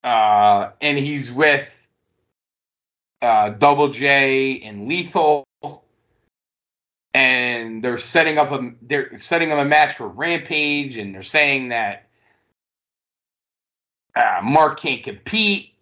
[0.04, 1.88] uh, and he's with
[3.22, 5.44] uh, Double J and Lethal,
[7.14, 11.70] and they're setting up a they're setting up a match for Rampage, and they're saying
[11.70, 12.08] that
[14.16, 15.74] uh, Mark can't compete,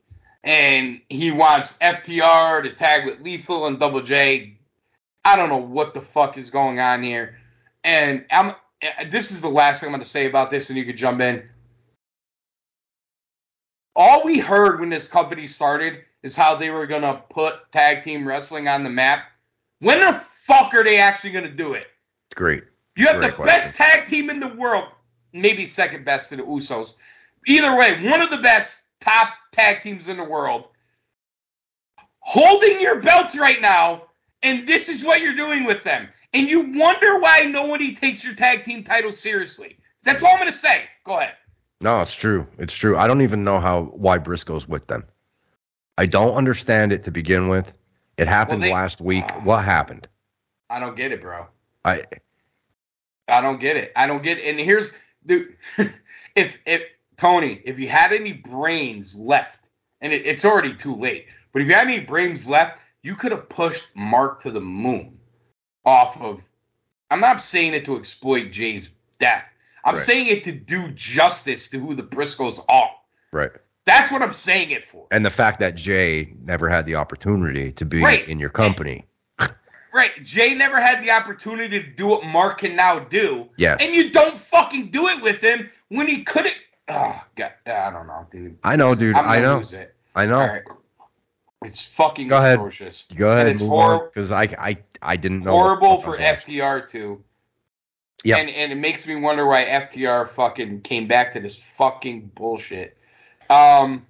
[0.43, 4.57] and he wants FTR to tag with Lethal and Double J.
[5.25, 7.35] I don't know what the fuck is going on here,
[7.83, 8.55] and I'm.
[9.09, 11.21] This is the last thing I'm going to say about this, and you could jump
[11.21, 11.47] in.
[13.95, 18.03] All we heard when this company started is how they were going to put tag
[18.03, 19.25] team wrestling on the map.
[19.79, 21.87] When the fuck are they actually going to do it?
[22.35, 22.63] Great.
[22.95, 23.45] You have Great the question.
[23.45, 24.85] best tag team in the world,
[25.33, 26.93] maybe second best to the Usos.
[27.47, 30.65] Either way, one of the best top tag teams in the world.
[32.19, 34.03] Holding your belts right now,
[34.43, 36.07] and this is what you're doing with them.
[36.33, 39.77] And you wonder why nobody takes your tag team title seriously.
[40.03, 40.83] That's all I'm going to say.
[41.03, 41.33] Go ahead.
[41.81, 42.47] No, it's true.
[42.57, 42.97] It's true.
[42.97, 45.03] I don't even know how why Briscoe's with them.
[45.97, 47.77] I don't understand it to begin with.
[48.17, 49.29] It happened they- last week.
[49.43, 50.07] What happened?
[50.69, 51.47] I don't get it, bro.
[51.83, 52.03] I
[53.27, 53.91] I don't get it.
[53.95, 54.49] I don't get it.
[54.49, 54.91] And here's
[55.25, 55.57] dude,
[56.35, 56.83] if if
[57.17, 59.69] Tony, if you had any brains left,
[59.99, 63.31] and it, it's already too late, but if you had any brains left, you could
[63.31, 65.17] have pushed Mark to the moon
[65.85, 66.41] off of.
[67.09, 69.47] I'm not saying it to exploit Jay's death.
[69.83, 70.03] I'm Right.
[70.03, 72.91] saying it to do justice to who the Briscoes are.
[73.31, 73.51] right.
[73.85, 75.07] That's what I'm saying it for.
[75.09, 78.27] And the fact that Jay never had the opportunity to be Right.
[78.27, 79.05] in your company.
[79.93, 80.11] Right.
[80.23, 83.49] Jay never had the opportunity to do what Mark can now do.
[83.57, 83.81] Yes.
[83.81, 86.55] And you don't fucking do it with him when he couldn't.
[86.87, 87.51] Ah, oh, God.
[87.65, 88.57] I don't know, dude.
[88.63, 89.15] I know, dude.
[89.15, 89.61] I know.
[90.15, 90.59] I know.
[91.63, 92.55] It's fucking Go ahead.
[92.57, 93.03] atrocious.
[93.15, 95.51] Go ahead, And it's move hor- on because I, I I didn't know.
[95.51, 97.23] Horrible for FTR too.
[98.23, 98.37] Yep.
[98.37, 102.97] And and it makes me wonder why FTR fucking came back to this fucking bullshit.
[103.49, 104.05] Um.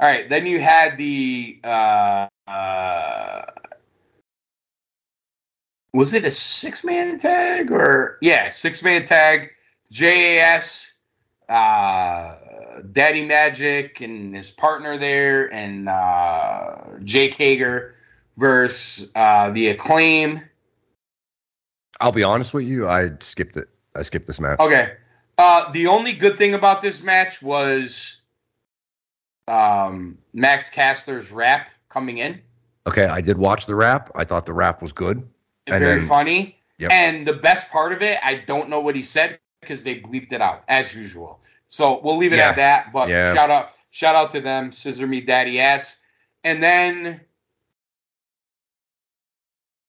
[0.00, 3.42] All right, then you had the uh, uh
[5.92, 9.50] was it a six man tag or yeah, six man tag?
[9.90, 10.90] JAS,
[11.50, 12.36] uh,
[12.92, 17.94] Daddy Magic and his partner there, and uh, Jake Hager
[18.36, 20.42] versus uh, the Acclaim.
[22.00, 22.88] I'll be honest with you.
[22.88, 23.68] I skipped it.
[23.94, 24.58] I skipped this match.
[24.58, 24.94] Okay.
[25.38, 28.16] Uh, the only good thing about this match was
[29.48, 32.40] um, Max Caster's rap coming in.
[32.86, 34.10] Okay, I did watch the rap.
[34.14, 35.18] I thought the rap was good.
[35.66, 36.58] And Very then- funny.
[36.78, 36.90] Yep.
[36.90, 40.32] And the best part of it, I don't know what he said because they bleeped
[40.32, 41.38] it out as usual.
[41.68, 42.48] So we'll leave it Yeah.
[42.48, 42.92] at that.
[42.92, 43.32] But Yeah.
[43.34, 45.98] shout out, shout out to them, Scissor Me Daddy Ass.
[46.42, 47.20] And then,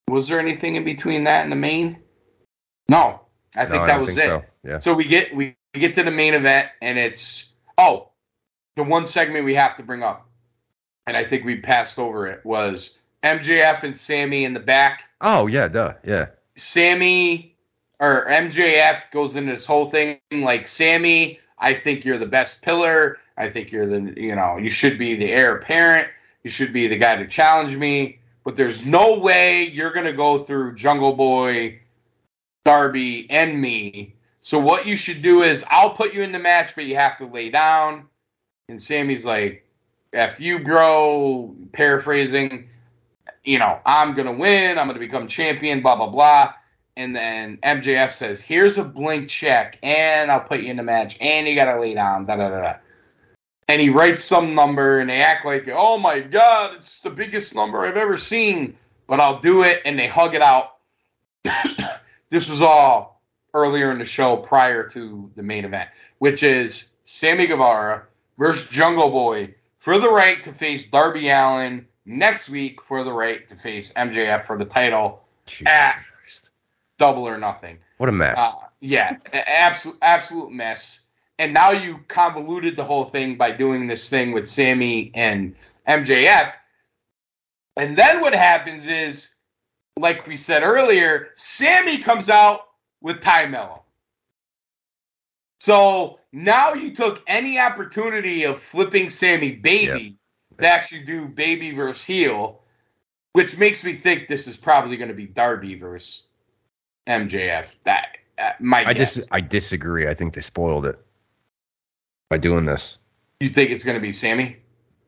[0.08, 1.98] was there anything in between that and the main?
[2.88, 3.20] No,
[3.56, 4.28] I think I that don't was think it.
[4.28, 4.42] so.
[4.68, 4.78] Yeah.
[4.78, 8.10] So we get we, we get to the main event, and it's oh,
[8.76, 10.28] the one segment we have to bring up,
[11.06, 15.04] and I think we passed over it was MJF and Sammy in the back.
[15.20, 15.94] Oh yeah, duh.
[16.04, 16.26] Yeah.
[16.56, 17.56] Sammy
[18.00, 23.18] or MJF goes into this whole thing like Sammy, I think you're the best pillar.
[23.36, 26.08] I think you're the you know you should be the heir apparent.
[26.42, 28.18] You should be the guy to challenge me.
[28.44, 31.80] But there's no way you're gonna go through Jungle Boy,
[32.64, 34.14] Darby, and me.
[34.42, 37.16] So what you should do is I'll put you in the match, but you have
[37.18, 38.06] to lay down.
[38.68, 39.66] And Sammy's like,
[40.12, 42.68] "F you, bro." Paraphrasing,
[43.44, 44.78] you know, I'm gonna win.
[44.78, 45.80] I'm gonna become champion.
[45.82, 46.54] Blah blah blah.
[46.96, 51.16] and then MJF says, "Here's a blank check, and I'll put you in the match,
[51.20, 52.60] and you gotta lay down." Da da da.
[52.60, 52.74] da.
[53.68, 57.54] And he writes some number, and they act like, "Oh my god, it's the biggest
[57.54, 58.76] number I've ever seen,"
[59.06, 60.76] but I'll do it, and they hug it out.
[62.30, 63.20] this was all
[63.54, 68.02] earlier in the show, prior to the main event, which is Sammy Guevara
[68.38, 73.48] versus Jungle Boy for the right to face Darby Allin next week for the right
[73.48, 75.24] to face MJF for the title.
[75.46, 75.96] Jesus Ah.
[76.20, 76.50] Christ.
[76.98, 77.78] Double or nothing.
[77.98, 78.38] What a mess.
[78.38, 81.02] Uh, yeah, absolute absolute mess.
[81.38, 85.54] And now you convoluted the whole thing by doing this thing with Sammy and
[85.88, 86.52] MJF.
[87.76, 89.34] And then what happens is,
[89.96, 92.68] like we said earlier, Sammy comes out
[93.00, 93.82] with Tay Melo.
[95.60, 100.16] So now you took any opportunity of flipping Sammy baby
[100.58, 102.60] to actually do baby versus heel,
[103.32, 106.24] which makes me think this is probably going to be Darby versus
[107.08, 107.66] MJF.
[107.84, 109.14] That uh, my I guess.
[109.14, 110.06] dis- I disagree.
[110.06, 110.98] I think they spoiled it
[112.30, 112.98] by doing this.
[113.40, 114.56] you think it's going to be Sammy?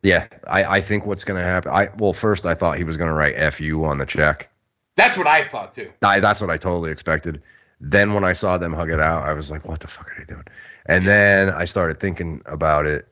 [0.03, 1.73] Yeah, I, I think what's going to happen.
[1.73, 4.51] I well, first I thought he was going to write "fu" on the check.
[4.95, 5.91] That's what I thought too.
[6.03, 7.43] I, that's what I totally expected.
[7.81, 10.15] Then when I saw them hug it out, I was like, "What the fuck are
[10.19, 10.45] they doing?"
[10.87, 13.09] And then I started thinking about it.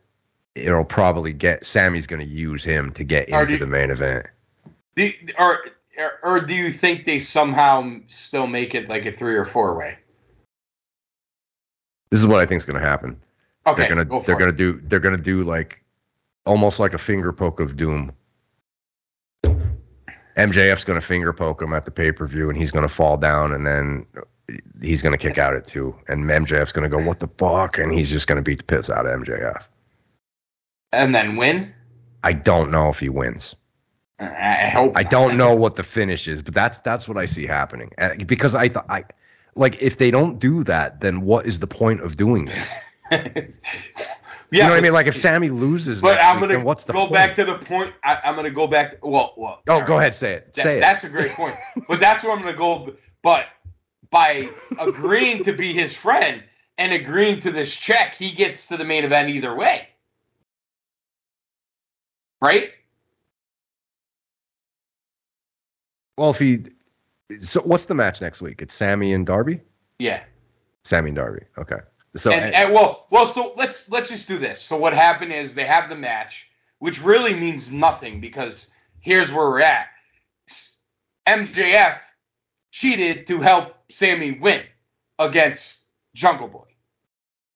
[0.54, 4.26] It'll probably get Sammy's going to use him to get into do- the main event.
[4.94, 5.64] Do, or
[6.22, 9.96] or do you think they somehow still make it like a three or four way?
[12.10, 13.20] This is what I think is going to happen.
[13.66, 14.38] Okay, they're gonna go they're it.
[14.38, 15.82] gonna do they're gonna do like
[16.46, 18.12] almost like a finger poke of doom.
[20.36, 23.52] MJF's gonna finger poke him at the pay per view, and he's gonna fall down,
[23.52, 24.06] and then
[24.82, 28.10] he's gonna kick out at two, and MJF's gonna go, "What the fuck?" and he's
[28.10, 29.62] just gonna beat the piss out of MJF.
[30.92, 31.72] and then win.
[32.22, 33.56] I don't know if he wins.
[34.20, 34.92] Uh, I I hope.
[34.96, 37.90] I don't know what the finish is, but that's that's what I see happening.
[37.98, 39.04] And because I thought I
[39.56, 42.72] like if they don't do that, then what is the point of doing this?
[43.10, 43.20] yeah,
[44.50, 44.92] you know what I mean?
[44.92, 47.12] Like if Sammy loses, But I'm gonna then what's the go point?
[47.12, 47.92] back to the point.
[48.02, 48.96] I, I'm gonna go back.
[49.04, 49.60] well, well.
[49.68, 50.00] oh, go right.
[50.00, 50.54] ahead, say it.
[50.54, 50.80] That- Say it.
[50.80, 51.56] That's a great point.
[51.88, 52.94] but that's where I'm going to go.
[53.22, 53.46] But
[54.10, 56.42] by agreeing to be his friend
[56.78, 59.88] and agreeing to this check, he gets to the main event either way.
[62.42, 62.70] Right?
[66.16, 66.64] Well, if he,
[67.40, 68.62] so what's the match next week?
[68.62, 69.60] It's Sammy and Darby.
[69.98, 70.22] Yeah.
[70.84, 71.42] Sammy and Darby.
[71.58, 71.78] Okay.
[72.16, 74.60] So and, and well, well, so let's let's just do this.
[74.60, 78.70] So what happened is they have the match, which really means nothing because
[79.00, 79.88] here's where we're at.
[81.26, 81.98] MJF
[82.70, 84.62] cheated to help Sammy win
[85.18, 85.84] against
[86.14, 86.66] Jungle Boy.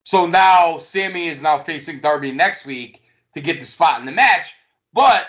[0.04, 3.02] So now Sammy is now facing Darby next week
[3.34, 4.54] to get the spot in the match,
[4.92, 5.26] but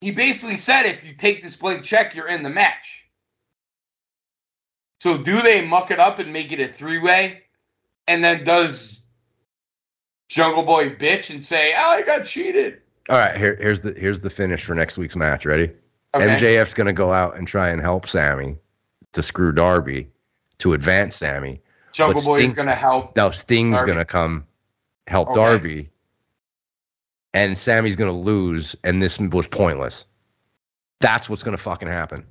[0.00, 3.04] he basically said if you take this blank check, you're in the match.
[5.00, 7.43] So do they muck it up and make it a three-way?
[8.06, 9.00] And then does
[10.28, 12.80] Jungle Boy bitch and say, "Oh, I got cheated"?
[13.10, 15.44] all right, here, here's the here's the finish for next week's match.
[15.44, 15.70] Ready?
[16.14, 16.26] Okay.
[16.26, 18.56] MJF's gonna go out and try and help Sammy
[19.12, 20.08] to screw Darby
[20.58, 21.60] to advance Sammy.
[21.92, 23.16] Jungle Boy is gonna help.
[23.16, 23.92] Now Sting's Darby.
[23.92, 24.44] gonna come
[25.06, 25.40] help Okay.
[25.40, 25.90] Darby,
[27.32, 30.06] and Sammy's gonna lose, and this was pointless.
[31.00, 32.24] That's what's gonna fucking happen.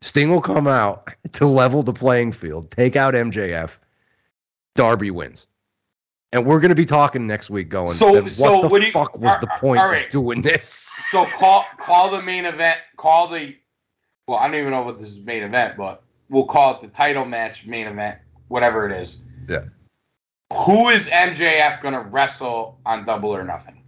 [0.00, 3.70] Sting will come out to level the playing field, take out MJF.
[4.74, 5.46] Darby wins,
[6.32, 7.68] and we're gonna be talking next week.
[7.68, 10.04] Going, So- what so the what you- fuck was all- the point right.
[10.06, 10.90] of doing this?
[11.10, 12.78] So call call the main event.
[12.96, 13.56] Call the.
[14.26, 16.88] Well, I don't even know what this is main event, but we'll call it the
[16.88, 19.18] title match main event, whatever it is.
[19.48, 19.64] Yeah.
[20.52, 23.82] Who is MJF gonna wrestle on Double or Nothing?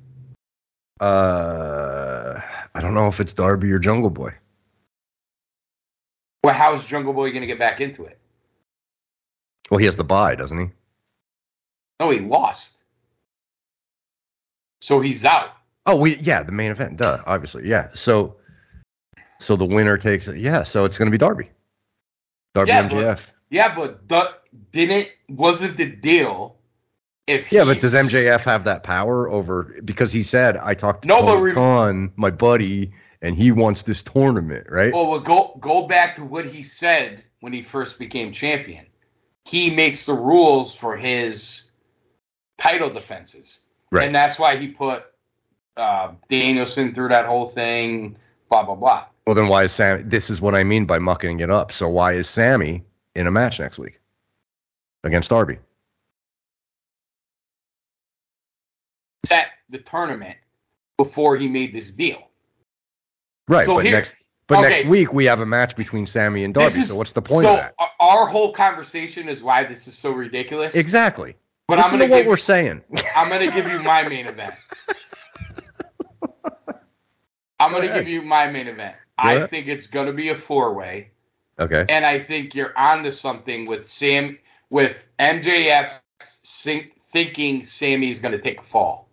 [1.01, 2.41] Uh,
[2.75, 4.33] I don't know if it's Darby or Jungle Boy.
[6.45, 8.19] Well, how is Jungle Boy gonna get back into it?
[9.71, 10.71] Well, he has the bye, doesn't he?
[12.01, 12.85] No, he lost.
[14.81, 15.51] So he's out.
[15.87, 17.89] Oh, we yeah, the main event, duh, obviously, yeah.
[17.95, 18.37] So,
[19.41, 20.37] so the winner takes it.
[20.37, 21.51] Yeah, so it's gonna be Darby.
[22.55, 23.21] Darby Yeah, MJF.
[23.51, 24.31] Yeah, but the,
[24.73, 26.57] didn't wasn't the deal?
[27.27, 29.75] If yeah, but does MJF have that power over?
[29.85, 33.83] Because he said I talked to No, but re- Khan, my buddy, and he wants
[33.83, 34.93] this tournament, right?
[34.93, 38.87] Well, we'll go go back to what he said when he first became champion.
[39.47, 41.71] He makes the rules for his
[42.59, 43.61] title defenses,
[43.93, 44.05] right.
[44.07, 45.05] and that's why he put
[45.77, 48.17] uh, Danielson through that whole thing.
[48.49, 49.05] Blah blah blah.
[49.27, 50.03] well, then why is Sammy?
[50.03, 51.71] This is what I mean by mucking it up.
[51.71, 52.83] So why is Sammy
[53.15, 54.01] in a match next week
[55.05, 55.59] against Darby?
[59.25, 60.37] Set the tournament
[60.97, 62.31] before he made this deal.
[63.49, 64.17] Right, So but here- next
[64.49, 66.81] but okay, next week we have a match between Sammy and Darby.
[66.81, 67.75] Is- so what's the point so, of that?
[68.01, 70.75] our whole conversation is why this is so ridiculous.
[70.75, 71.35] Exactly.
[71.67, 72.83] but Listen I'm to gonna what give we're saying.
[73.17, 74.55] I'm gonna give you my main event.
[77.59, 78.05] I'm Go gonna ahead.
[78.05, 78.95] give you my main event.
[79.21, 79.51] Go I ahead.
[79.51, 81.11] think it's gonna be a four way,
[81.59, 81.87] okay.
[81.89, 88.61] and I think you're onto something with Sam with MJF think, thinking Sammy's gonna take
[88.61, 89.09] a fall,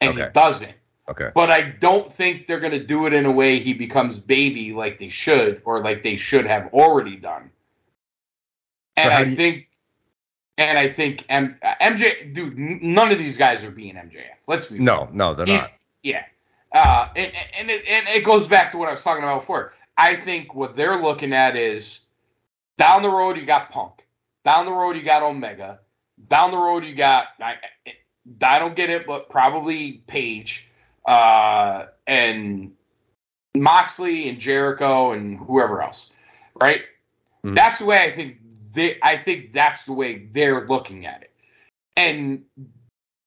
[0.00, 0.72] and he doesn't.
[1.08, 1.30] Okay.
[1.34, 4.98] But I don't think they're gonna do it in a way he becomes baby like
[4.98, 7.50] they should, or like they should have already done.
[8.96, 9.68] And how I you- think,
[10.58, 14.36] and I think M, MJ, dude, n- none of these guys are being MJF.
[14.46, 15.72] Let's be No, no, they're He's- not.
[16.02, 16.24] yeah.
[16.72, 19.74] Uh, and and it, and it goes back to what I was talking about before.
[19.98, 22.00] I think what they're looking at is
[22.78, 24.06] down the road you got Punk,
[24.44, 25.80] down the road you got Omega,
[26.28, 27.56] down the road you got I,
[28.40, 30.70] I don't get it, but probably Page,
[31.06, 32.72] uh, and
[33.56, 36.10] Moxley and Jericho and whoever else,
[36.60, 36.82] right?
[37.44, 37.54] Mhm.
[37.54, 38.38] That's the way I think
[38.72, 38.98] they.
[39.02, 41.32] I think that's the way they're looking at it,
[41.96, 42.44] and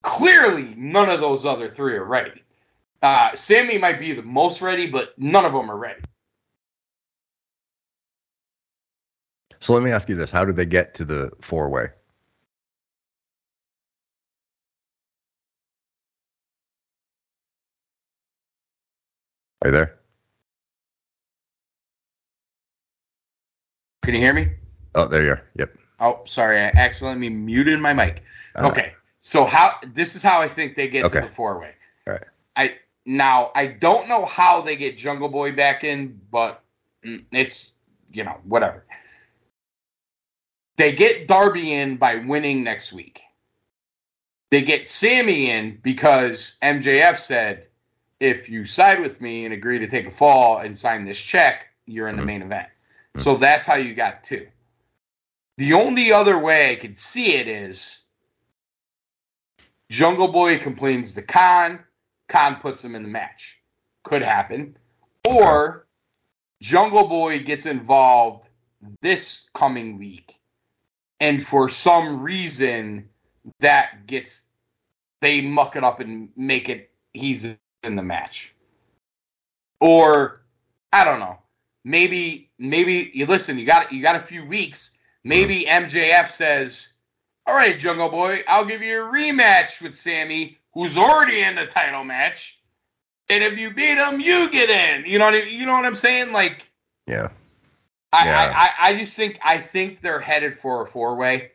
[0.04, 2.42] clearly none of those other three are ready.
[3.02, 6.02] Uh, Sammy might be the most ready, but none of them are ready.
[9.60, 11.90] So let me ask you this: How did they get to the four way?
[19.66, 19.96] Are you there?
[24.04, 24.52] Can you hear me?
[24.94, 25.42] Oh, there you are.
[25.56, 25.76] Yep.
[26.00, 28.22] Oh, sorry, I accidentally muted my mic.
[28.56, 31.20] Uh, Okay, so how this is how I think they get Okay.
[31.22, 31.72] to the four way.
[32.06, 32.22] Right.
[32.56, 32.76] I
[33.08, 36.62] now I don't know how they get Jungle Boy back in, but
[37.04, 37.72] mm, it's
[38.14, 38.86] you know whatever.
[40.78, 43.24] They get Darby in by winning next week.
[44.52, 47.68] They get Sammy in because MJF said,
[48.20, 51.68] if you side with me and agree to take a fall and sign this check,
[51.86, 52.26] you're in the Mhm.
[52.26, 52.70] main event.
[53.18, 54.48] So that's how you got two.
[55.58, 58.02] The only other way I could see it is
[59.90, 61.86] Jungle Boy complains to Khan,
[62.28, 63.62] Khan puts him in the match.
[64.04, 64.78] Could happen.
[65.28, 65.88] Or
[66.62, 68.50] Jungle Boy gets involved
[69.02, 70.40] this coming week,
[71.20, 73.10] and for some reason
[73.60, 74.44] that gets
[75.22, 78.54] they muck it up and make it he's in the match.
[79.80, 80.42] Or
[80.94, 81.38] I don't know.
[81.84, 84.92] Maybe maybe you listen, you got you got a few weeks.
[85.24, 86.90] Maybe MJF says,
[87.46, 91.66] "All right, Jungle Boy, I'll give you a rematch with Sammy, who's already in the
[91.66, 92.60] title match,
[93.30, 95.86] and if you beat him, you get in." You know, what I- you know what
[95.86, 96.32] I'm saying?
[96.32, 96.68] Like,
[97.08, 97.30] Yeah.
[98.14, 98.40] I, Yeah.
[98.40, 101.52] I, I, I just think I think they're headed for a four way,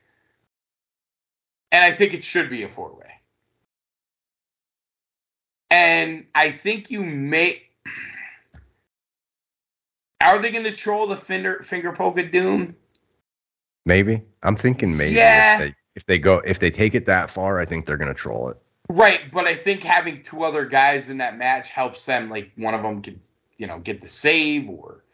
[1.72, 3.19] and I think it should be a four way.
[5.70, 7.62] And I think you may.
[10.22, 12.76] Are they going to troll the finger finger poke at doom?
[13.86, 14.22] Maybe.
[14.42, 15.54] I'm thinking maybe Yeah.
[15.54, 18.14] if they if they go if they take it that far, I think they're gonna
[18.14, 18.56] troll it.
[18.88, 22.28] Right, but I think having two other guys in that match helps them.
[22.28, 23.20] Like one of them can,
[23.56, 25.04] you know, get the save, or,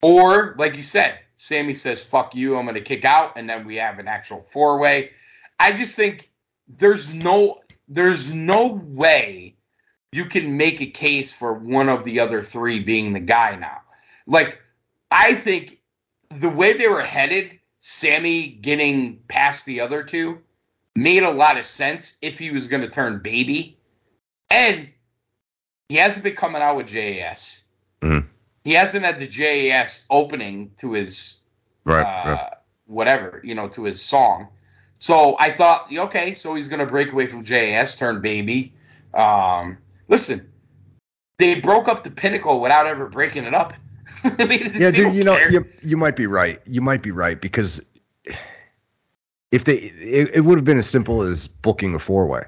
[0.00, 3.66] or like you said, Sammy says "fuck you," I'm going to kick out, and then
[3.66, 5.10] we have an actual four way.
[5.58, 6.30] I just think
[6.68, 9.56] there's no there's no way
[10.12, 13.80] you can make a case for one of the other three being the guy now.
[14.26, 14.58] Like
[15.10, 15.78] I think
[16.30, 20.38] the way they were headed, Sammy getting past the other two
[20.94, 23.78] made a lot of sense if he was going to turn baby.
[24.50, 24.88] And
[25.88, 27.62] he hasn't been coming out with JAS.
[28.02, 28.26] Mhm.
[28.64, 31.36] He hasn't had the JAS opening to his
[31.84, 32.02] Right.
[32.02, 32.50] uh, right.
[32.86, 34.48] whatever, you know, to his song.
[34.98, 38.72] So I thought, okay, so he's going to break away from JAS, turn baby.
[39.14, 39.78] Um,
[40.12, 40.46] listen,
[41.38, 43.72] they broke up the pinnacle without ever breaking it up.
[44.24, 45.50] I mean, Yeah, dude, you know, care.
[45.50, 46.60] you you might be right.
[46.66, 47.80] You might be right because
[49.50, 52.44] if they it, it would have been as simple as booking a four way.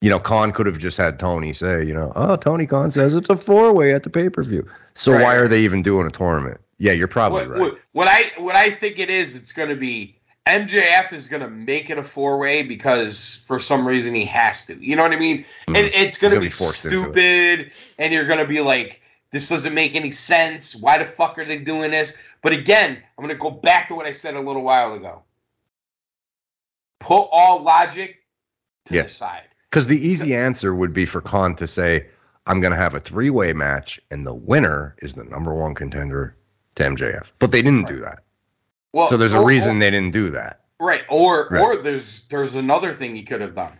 [0.00, 3.14] You know, Khan could have just had Tony say, you know, oh, Tony Khan says
[3.14, 4.66] it's a four way at the pay per view.
[4.94, 5.22] So Right.
[5.22, 6.60] why are they even doing a tournament?
[6.78, 7.60] Yeah, you're probably what, right.
[7.60, 10.16] what, what I what I think it is, it's going to be
[10.46, 14.64] MJF is going to make it a four way because for some reason he has
[14.66, 14.74] to.
[14.84, 15.44] You know what I mean?
[15.68, 15.76] Mhm.
[15.78, 17.02] And it's going to be, be forced into it.
[17.04, 19.00] stupid, and you're going to be like,
[19.30, 20.74] this doesn't make any sense.
[20.76, 22.14] Why the fuck are they doing this?
[22.42, 25.22] But again, I'm going to go back to what I said a little while ago.
[27.00, 28.22] Put all logic
[28.86, 29.02] to Yeah.
[29.02, 29.48] the side.
[29.70, 32.06] Because the easy answer would be for Khan to say,
[32.46, 35.74] I'm going to have a three way match, and the winner is the number one
[35.74, 36.36] contender
[36.74, 37.28] to MJF.
[37.38, 38.23] But they didn't do that.
[38.94, 40.60] Well, so there's a or- reason or- they didn't do that.
[40.78, 41.02] Right.
[41.08, 41.60] Or Right.
[41.60, 43.76] or there's there's another thing he could have done.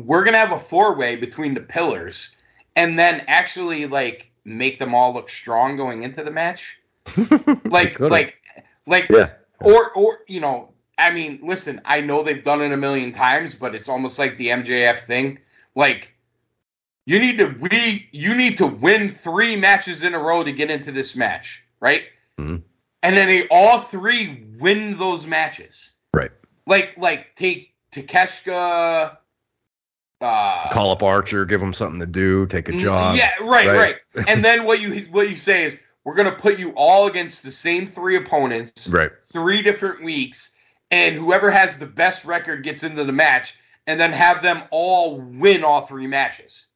[0.00, 2.34] We're gonna have a four way between the pillars
[2.76, 6.78] and then actually like make them all look strong going into the match.
[7.64, 8.36] Like like
[8.86, 9.30] Like, Yeah.
[9.60, 13.54] or or you know, I mean, listen, I know they've done it a million times,
[13.54, 15.38] but it's almost like the MJF thing.
[15.74, 16.12] Like,
[17.06, 20.70] you need to we you need to win three matches in a row to get
[20.70, 22.02] into this match, right?
[22.40, 22.62] Mhm.
[23.04, 25.90] And then they all three win those matches.
[26.14, 26.32] Right.
[26.66, 29.18] Like like take Takeshita.
[30.20, 33.16] Uh, Call up Archer, give him something to do, take a Mm, job.
[33.16, 33.76] Yeah, right, right?
[33.76, 33.96] right.
[34.28, 37.50] and then what you what you say is we're gonna put you all against the
[37.50, 39.10] same three opponents, Right.
[39.30, 40.50] three different weeks,
[40.90, 43.54] and whoever has the best record gets into the match,
[43.86, 46.66] and then have them all win all three matches.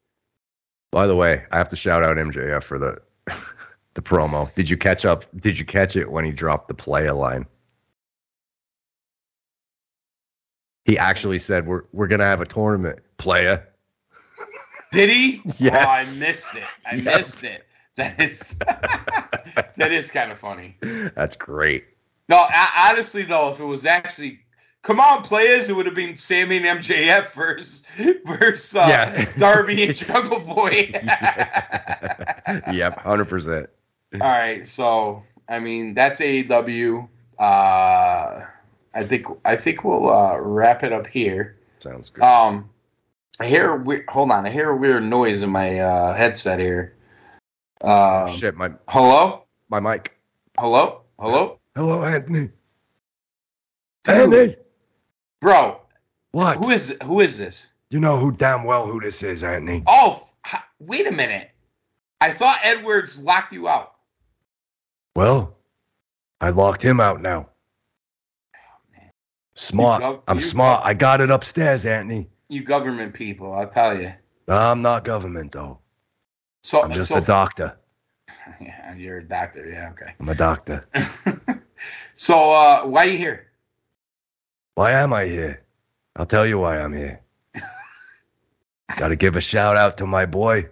[0.93, 2.99] By the way, I have to shout out MJF for the
[3.99, 4.53] the promo.
[4.55, 5.25] Did you catch up?
[5.41, 7.45] Did you catch it when he dropped the playa line?
[10.85, 13.61] He actually said, "We're we're gonna have a tournament, playa."
[14.93, 15.43] Did he?
[15.59, 15.85] Yes.
[15.85, 16.63] Oh, I missed it.
[16.87, 17.65] I missed it.
[17.97, 20.77] That is that is kind of funny.
[21.17, 21.85] That's great.
[22.29, 24.39] No, a- honestly though, if it was actually
[24.83, 27.83] come on players, it would have been Sammy and MJF versus
[28.25, 29.33] versus uh, Yeah.
[29.39, 30.93] Darby and Jungle Boy.
[32.73, 33.69] yep, hundred percent.
[34.15, 37.09] All right, so I mean that's AEW.
[37.39, 37.43] Uh,
[38.95, 41.57] I think I think we'll uh, wrap it up here.
[41.79, 42.25] Sounds good.
[42.25, 42.69] Um,
[43.39, 44.05] I hear a weird.
[44.09, 46.95] Hold on, I hear a weird noise in my uh, headset here.
[47.83, 50.17] Um, Shit, my hello, my mic.
[50.59, 52.49] hello, hello, Hello, Anthony.
[54.05, 54.57] Dude, Anthony.
[55.41, 55.81] bro.
[56.33, 56.57] What?
[56.59, 57.73] Who is who is this?
[57.91, 59.83] You know who damn well who this is, Anthony.
[59.87, 60.27] Oh,
[60.81, 61.51] wait a minute.
[62.21, 63.95] I thought Edwards locked you out.
[65.19, 65.57] Well,
[66.41, 67.49] I locked him out now.
[69.57, 70.01] Smart.
[70.01, 70.85] Gov- I'm smart.
[70.85, 72.29] gov- I got it upstairs, Anthony.
[72.49, 74.13] You government people, I'll tell you.
[74.47, 75.81] I'm not government though.
[76.63, 77.77] So I'm just so, a doctor.
[78.61, 79.69] Yeah, you're a doctor.
[79.69, 80.15] Yeah, okay.
[80.21, 80.87] I'm a doctor.
[82.15, 83.49] so uh, why are you here?
[84.77, 85.65] Why am I here?
[86.15, 87.21] I'll tell you why I'm here.
[88.97, 90.69] Got to give a shout out to my boy.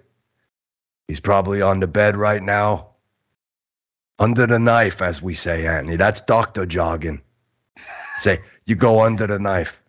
[1.08, 2.91] He's probably on the bed right now.
[4.19, 5.97] Under the knife, as we say, Anthony.
[5.97, 7.20] That's doctor jargon.
[8.19, 9.81] Say, you go under the knife.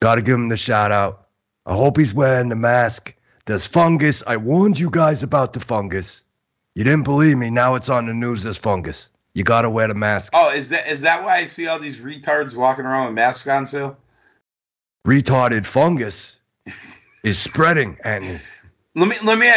[0.00, 1.26] Got to give him the shout out.
[1.66, 3.14] I hope he's wearing the mask.
[3.46, 4.22] There's fungus.
[4.26, 6.22] I warned you guys about the fungus.
[6.74, 7.50] You didn't believe me.
[7.50, 8.44] Now it's on the news.
[8.44, 9.10] There's fungus.
[9.34, 10.32] You got to wear the mask.
[10.34, 13.46] Oh, is that is that why I see all these retards walking around with masks
[13.48, 13.96] on still?
[15.08, 16.36] retarded fungus
[17.24, 18.38] is spreading, Anthony.
[18.94, 19.50] Let me let me.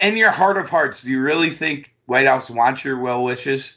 [0.00, 3.76] In your heart of hearts, do you really think Whitehouse wants your well wishes?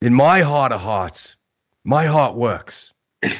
[0.00, 1.36] In my heart of hearts,
[1.84, 2.92] my heart works.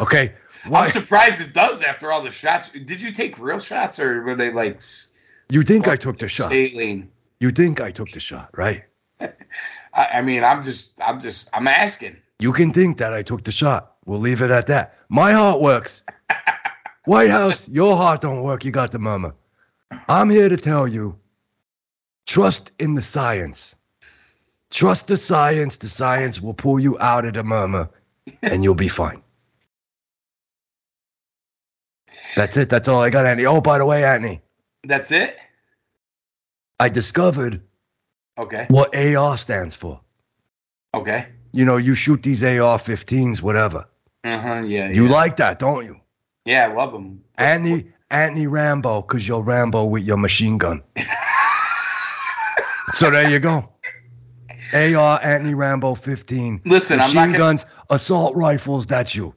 [0.00, 0.32] Okay.
[0.66, 0.84] Why?
[0.84, 2.70] I'm surprised it does after all the shots.
[2.86, 4.80] Did you take real shots or were they like
[5.50, 6.50] You think I took the shot?
[6.50, 7.10] saline?
[7.38, 8.84] You think I took the shot, right?
[9.20, 9.30] I,
[9.94, 12.16] I mean, I'm just, I'm just, I'm asking.
[12.38, 13.96] You can think that I took the shot.
[14.06, 14.96] We'll leave it at that.
[15.10, 16.02] My heart works.
[17.04, 18.64] Whitehouse, your heart don't work.
[18.64, 19.34] You got the murmur.
[20.08, 21.19] I'm here to tell you
[22.26, 23.74] trust in the science.
[24.70, 25.76] Trust the science.
[25.78, 27.88] The science will pull you out of the murmur
[28.42, 29.22] and you'll be fine.
[32.36, 32.68] That's it.
[32.68, 33.46] That's all I got, Anthony.
[33.46, 34.40] Oh, by the way, Anthony,
[34.84, 35.38] That's it.
[36.78, 37.60] I discovered
[38.38, 38.66] Okay.
[38.68, 40.00] what AR stands for.
[40.94, 41.26] Okay.
[41.52, 43.86] You know, you shoot these AR 15s, whatever.
[44.24, 44.62] Uh huh.
[44.66, 44.88] Yeah.
[44.90, 45.12] You yeah.
[45.12, 46.00] like that, don't you?
[46.44, 47.22] Yeah, I love them.
[47.36, 50.82] Anthony, Anthony Rambo, because you're Rambo with your machine gun.
[53.00, 53.66] so there you go.
[54.74, 56.60] AR Anthony Rambo 15.
[56.66, 59.34] Listen, I'm machine not gonna, guns, assault rifles, that's you.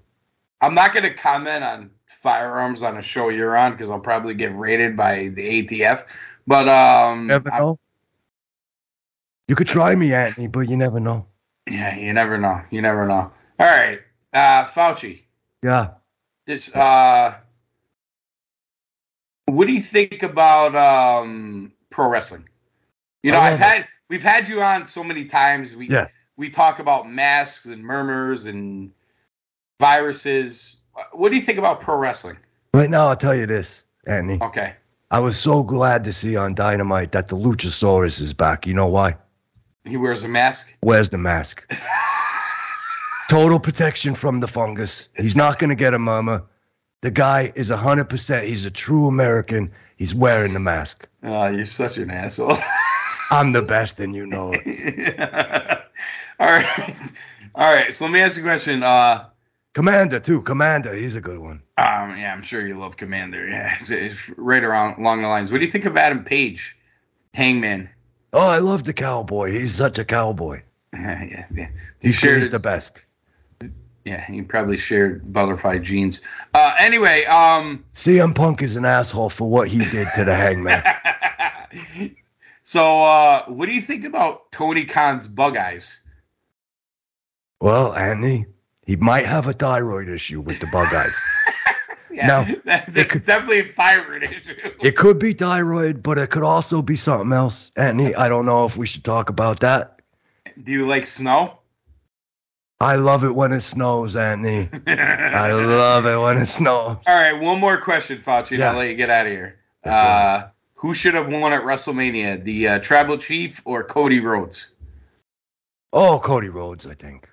[0.59, 4.33] I'm not going to comment on firearms on a show you're on because I'll probably
[4.33, 6.05] get raided by the ATF.
[6.45, 7.79] But um, Never know.
[9.47, 11.25] You could try me, Anthony, but you never know.
[11.69, 12.61] yeah, you never know.
[12.69, 13.31] You never know.
[13.59, 13.99] All right,
[14.33, 15.21] uh, Fauci.
[15.61, 15.91] Yeah.
[16.47, 17.35] It's uh,
[19.45, 22.47] what do you think about um pro wrestling?
[23.23, 25.75] You know, I've love had we've had you on so many times.
[25.75, 26.07] We Yeah.
[26.37, 28.91] we talk about masks and murmurs and
[29.79, 30.77] viruses.
[31.13, 32.37] What do you think about pro wrestling?
[32.73, 34.39] Right now, I'll tell you this, Anthony.
[34.41, 34.73] Okay.
[35.11, 38.65] I was so glad to see on Dynamite that the Luchasaurus is back.
[38.67, 39.15] You know why?
[39.85, 40.73] He wears a mask.
[40.81, 41.65] Where's the mask?
[43.29, 45.09] Total protection from the fungus.
[45.17, 46.43] He's not going to get a murmur.
[47.01, 48.47] The guy is 100%.
[48.47, 49.71] He's a true American.
[49.97, 51.07] He's wearing the mask.
[51.23, 52.57] Oh, you're such an asshole.
[53.33, 55.19] I'm the best, and you know it.
[56.39, 56.95] All right.
[57.55, 57.93] All right.
[57.93, 58.83] So let me ask you a question.
[58.83, 59.25] Uh,
[59.73, 60.41] Komander, too.
[60.43, 61.61] Komander, he's a good one.
[61.77, 63.49] um, yeah, I'm sure you love Komander.
[63.49, 65.51] Yeah, it's, it's right around along the lines.
[65.51, 66.77] What do you think of Adam Page,
[67.33, 67.89] Hangman?
[68.33, 69.51] Oh, I love the cowboy.
[69.51, 70.61] He's such a cowboy.
[70.93, 71.45] yeah, yeah.
[71.51, 71.67] You
[72.01, 73.01] He's, he's the best.
[74.05, 76.21] Yeah, he probably shared butterfly jeans.
[76.53, 80.83] Uh, anyway, um, CM Punk is an asshole for what he did to the Hangman.
[82.63, 86.01] So uh, what do you think about Tony Khan's bug eyes?
[87.61, 88.45] well, Anthony,
[88.85, 91.15] he might have a thyroid issue with the bug eyes.
[92.11, 94.53] Yeah, No, that, that's could- definitely a thyroid issue.
[94.83, 97.71] It could be thyroid, but it could also be something else.
[97.75, 99.99] Anthony, I don't know if we should talk about that.
[100.63, 101.57] Do you like snow?
[102.79, 104.69] I love it when it snows, Anthony.
[104.85, 106.97] I love it when it snows.
[107.07, 108.69] All right, one more question, Fauci, Yeah.
[108.69, 109.57] I'll let you get out of here.
[109.83, 110.49] Uh,
[110.83, 114.71] who should have won at WrestleMania, the uh, Tribal Chief or Cody Rhodes?
[115.93, 117.29] Oh, Cody Rhodes, I think.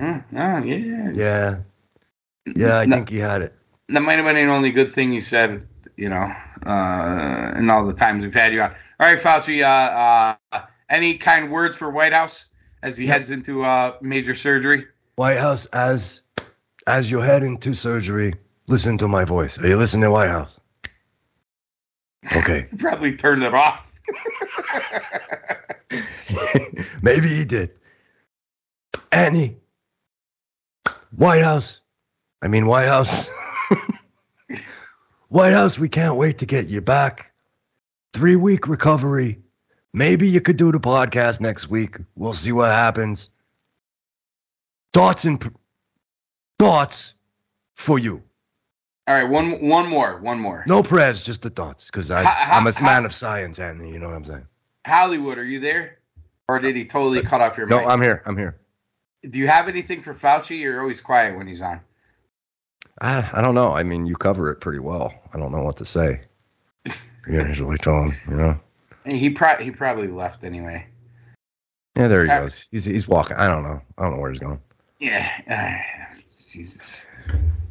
[0.00, 1.10] Oh, yeah.
[1.12, 1.56] Yeah.
[2.54, 2.96] Yeah, I No.
[2.96, 3.54] think he had it.
[3.88, 5.66] That might have been the only good thing you said,
[5.96, 6.32] you know,
[6.64, 8.70] uh, in all the times we've had you on.
[9.00, 12.44] All right, Fauci, uh, uh, any kind words for Whitehouse
[12.84, 13.12] as he Yep.
[13.14, 14.86] heads into uh, major surgery?
[15.16, 16.22] Whitehouse, as
[16.86, 18.32] as you head into surgery,
[18.68, 19.58] listen to my voice.
[19.58, 20.60] Are you listening to Whitehouse?
[22.34, 22.66] Okay.
[22.78, 23.92] Probably turned it off.
[27.02, 27.70] Maybe he did.
[29.12, 29.56] Annie.
[31.14, 31.80] Whitehouse.
[32.42, 33.30] I mean Whitehouse.
[35.28, 37.32] White House, we can't wait to get you back.
[38.12, 39.40] Three week recovery.
[39.92, 41.96] Maybe you could do the podcast next week.
[42.14, 43.30] We'll see what happens.
[44.92, 45.48] Thoughts and pr-
[46.58, 47.14] thoughts
[47.74, 48.22] for you.
[49.08, 50.64] All right, one one more, one more.
[50.66, 53.92] No prayers, just the thoughts, because Ha- ha- I'm a man of science, Anthony.
[53.92, 54.46] You know what I'm saying?
[54.84, 55.98] Hollywood, are you there?
[56.48, 57.88] Or did he totally cut off your No, mic?
[57.88, 58.22] I'm here.
[58.26, 58.56] I'm here.
[59.30, 60.58] Do you have anything for Fauci?
[60.58, 61.80] You're always quiet when he's on.
[63.00, 63.72] I, I don't know.
[63.72, 65.12] I mean, you cover it pretty well.
[65.34, 66.20] I don't know what to say.
[67.28, 68.56] You usually tell him, you know.
[69.04, 70.86] And he pro- he probably left anyway.
[71.96, 72.68] Yeah, there he goes.
[72.70, 73.36] He's he's walking.
[73.36, 73.80] I don't know.
[73.98, 74.60] I don't know where he's going.
[75.00, 75.28] Yeah.
[75.50, 76.16] uh,
[76.52, 77.04] Jesus.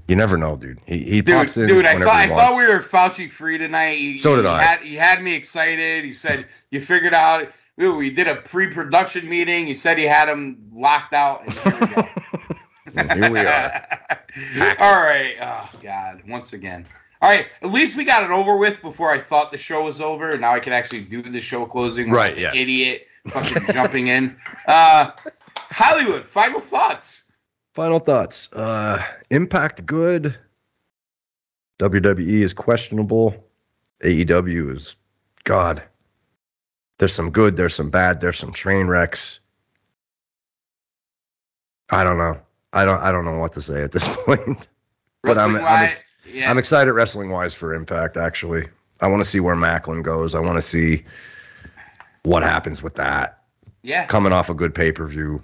[0.07, 0.79] You never know, dude.
[0.85, 3.97] He he Dude, pops in dude, I thought I thought we were Fauci free tonight.
[3.97, 4.61] You, So did you I.
[4.61, 6.05] Had, you had me excited.
[6.05, 7.47] You said you figured out.
[7.77, 9.67] We, we did a pre-production meeting.
[9.67, 11.43] You said you had him locked out.
[11.45, 12.07] And here we go.
[12.97, 13.87] And here we are.
[14.79, 15.35] All right.
[15.41, 16.21] Oh God.
[16.27, 16.85] Once again.
[17.21, 17.47] All right.
[17.61, 20.37] At least we got it over with before I thought the show was over.
[20.37, 22.09] Now I can actually do the show closing.
[22.09, 22.53] Right, yes.
[22.55, 24.37] Idiot fucking jumping in.
[24.67, 25.11] Uh,
[25.57, 26.23] Hollywood.
[26.23, 27.24] Final thoughts.
[27.75, 28.51] Final thoughts.
[28.53, 30.35] Uh, Impact good.
[31.79, 33.35] WWE is questionable.
[34.03, 34.95] AEW is
[35.43, 35.83] God.
[36.97, 37.57] There's some good.
[37.57, 38.21] There's some bad.
[38.21, 39.41] There's some train wrecks.
[41.91, 42.39] I don't know.
[42.71, 43.01] I don't.
[43.01, 44.67] I don't know what to say at this point.
[45.23, 46.49] But I'm- Wrestling I'm wise, ex- yeah.
[46.49, 48.15] I'm excited wrestling wise for Impact.
[48.15, 48.67] Actually,
[49.01, 50.33] I want to see where Maclin goes.
[50.33, 51.03] I want to see
[52.23, 53.41] what happens with that.
[53.83, 54.05] yeah.
[54.05, 55.41] Coming off a good pay per view,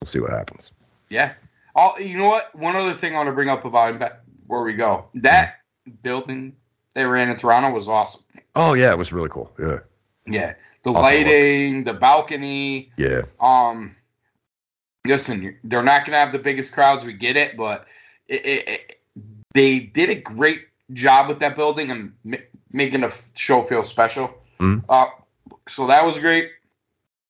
[0.00, 0.72] we'll see what happens.
[1.10, 1.34] Yeah.
[1.76, 2.54] Oh, you know what?
[2.54, 3.98] One other thing I want to bring up about
[4.42, 5.06] before we go.
[5.14, 5.56] That
[6.02, 6.54] building
[6.94, 8.22] they ran in Toronto was awesome.
[8.54, 9.52] Oh yeah, it was really cool.
[9.58, 9.78] Yeah,
[10.26, 10.54] Yeah.
[10.84, 12.92] The Awesome lighting, the balcony.
[12.96, 13.22] yeah.
[13.40, 13.96] Um,
[15.06, 17.04] listen, they're not going to have the biggest crowds.
[17.04, 17.86] We get it, but
[18.28, 19.00] it, it, it,
[19.54, 22.36] they did a great job with that building and ma-
[22.70, 24.30] making the f- show feel special.
[24.60, 24.84] Mhm.
[24.88, 25.06] Uh,
[25.68, 26.50] so that was great.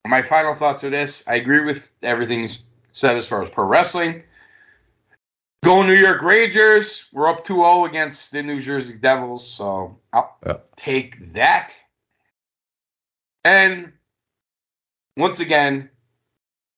[0.06, 2.46] My final thoughts are this: I agree with everything
[2.94, 4.22] said as far as pro wrestling.
[5.64, 7.06] Go New York Rangers.
[7.12, 10.58] We're up 2-0 against the New Jersey Devils, so I'll Yeah.
[10.76, 11.76] take that.
[13.44, 13.92] And
[15.16, 15.90] once again,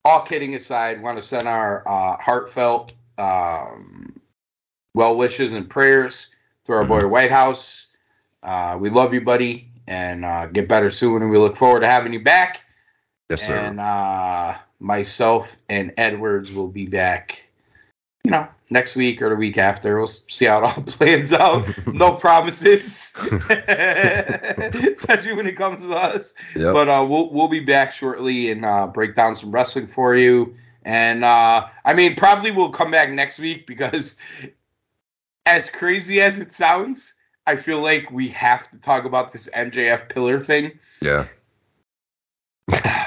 [0.04, 4.20] all kidding aside, want to send our uh, heartfelt um,
[4.94, 6.30] well wishes and prayers
[6.64, 7.86] to our boy Whitehouse.
[8.42, 11.22] Uh, we love you, buddy, and uh, get better soon.
[11.22, 12.62] And we look forward to having you back.
[13.28, 13.58] Yes, sir.
[13.58, 17.44] And uh, myself and Edwards will be back,
[18.24, 19.98] you know, next week or the week after.
[19.98, 21.68] We'll see how it all plans out.
[21.94, 26.34] no promises, especially when it comes to us.
[26.54, 26.74] Yep.
[26.74, 30.54] But uh, we'll we'll be back shortly and uh, break down some wrestling for you.
[30.84, 34.16] And uh, I mean, probably we'll come back next week because,
[35.44, 37.14] as crazy as it sounds,
[37.46, 41.26] I feel like we have to talk about this MJF pillar thing yeah.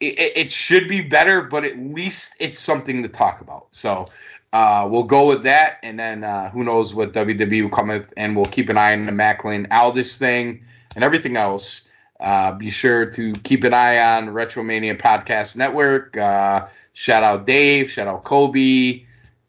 [0.00, 3.66] it, it should be better, but at least it's something to talk about.
[3.70, 4.06] So
[4.52, 8.12] uh, we'll go with that, and then uh, who knows what WWE will come with,
[8.16, 10.62] and we'll keep an eye on the Maclin Aldis thing
[10.94, 11.82] and everything else.
[12.20, 16.16] Uh, be sure to keep an eye on Retromania Podcast Network.
[16.16, 19.04] Uh, shout out Dave, shout out Kobe,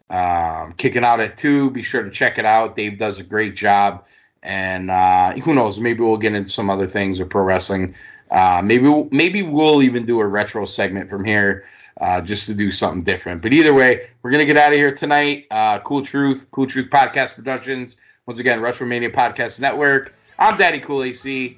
[0.09, 1.72] um, kicking out at two.
[1.72, 2.76] Be sure to check it out.
[2.76, 4.03] Dave does a great job,
[4.43, 5.80] and uh, who knows?
[5.80, 7.95] Maybe we'll get into some other things with pro wrestling.
[8.31, 11.65] Uh, maybe we'll, maybe we'll even do a retro segment from here.
[11.99, 13.41] Uh, just to do something different.
[13.41, 15.47] But either way, we're gonna get out of here tonight.
[15.49, 17.97] Uh, cool Truth, Cool Truth Podcast Productions.
[18.27, 20.14] Once again, Retromania Podcast Network.
[20.38, 21.57] I'm Daddy Cool AC.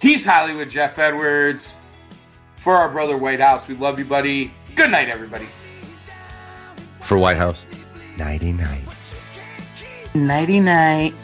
[0.00, 1.76] He's Hollywood Jeff Edwards.
[2.58, 4.52] For our brother Whitehouse, we love you, buddy.
[4.76, 5.48] Good night, everybody.
[7.00, 7.66] For Whitehouse,
[8.16, 8.84] nighty night.
[10.14, 11.14] Nighty night.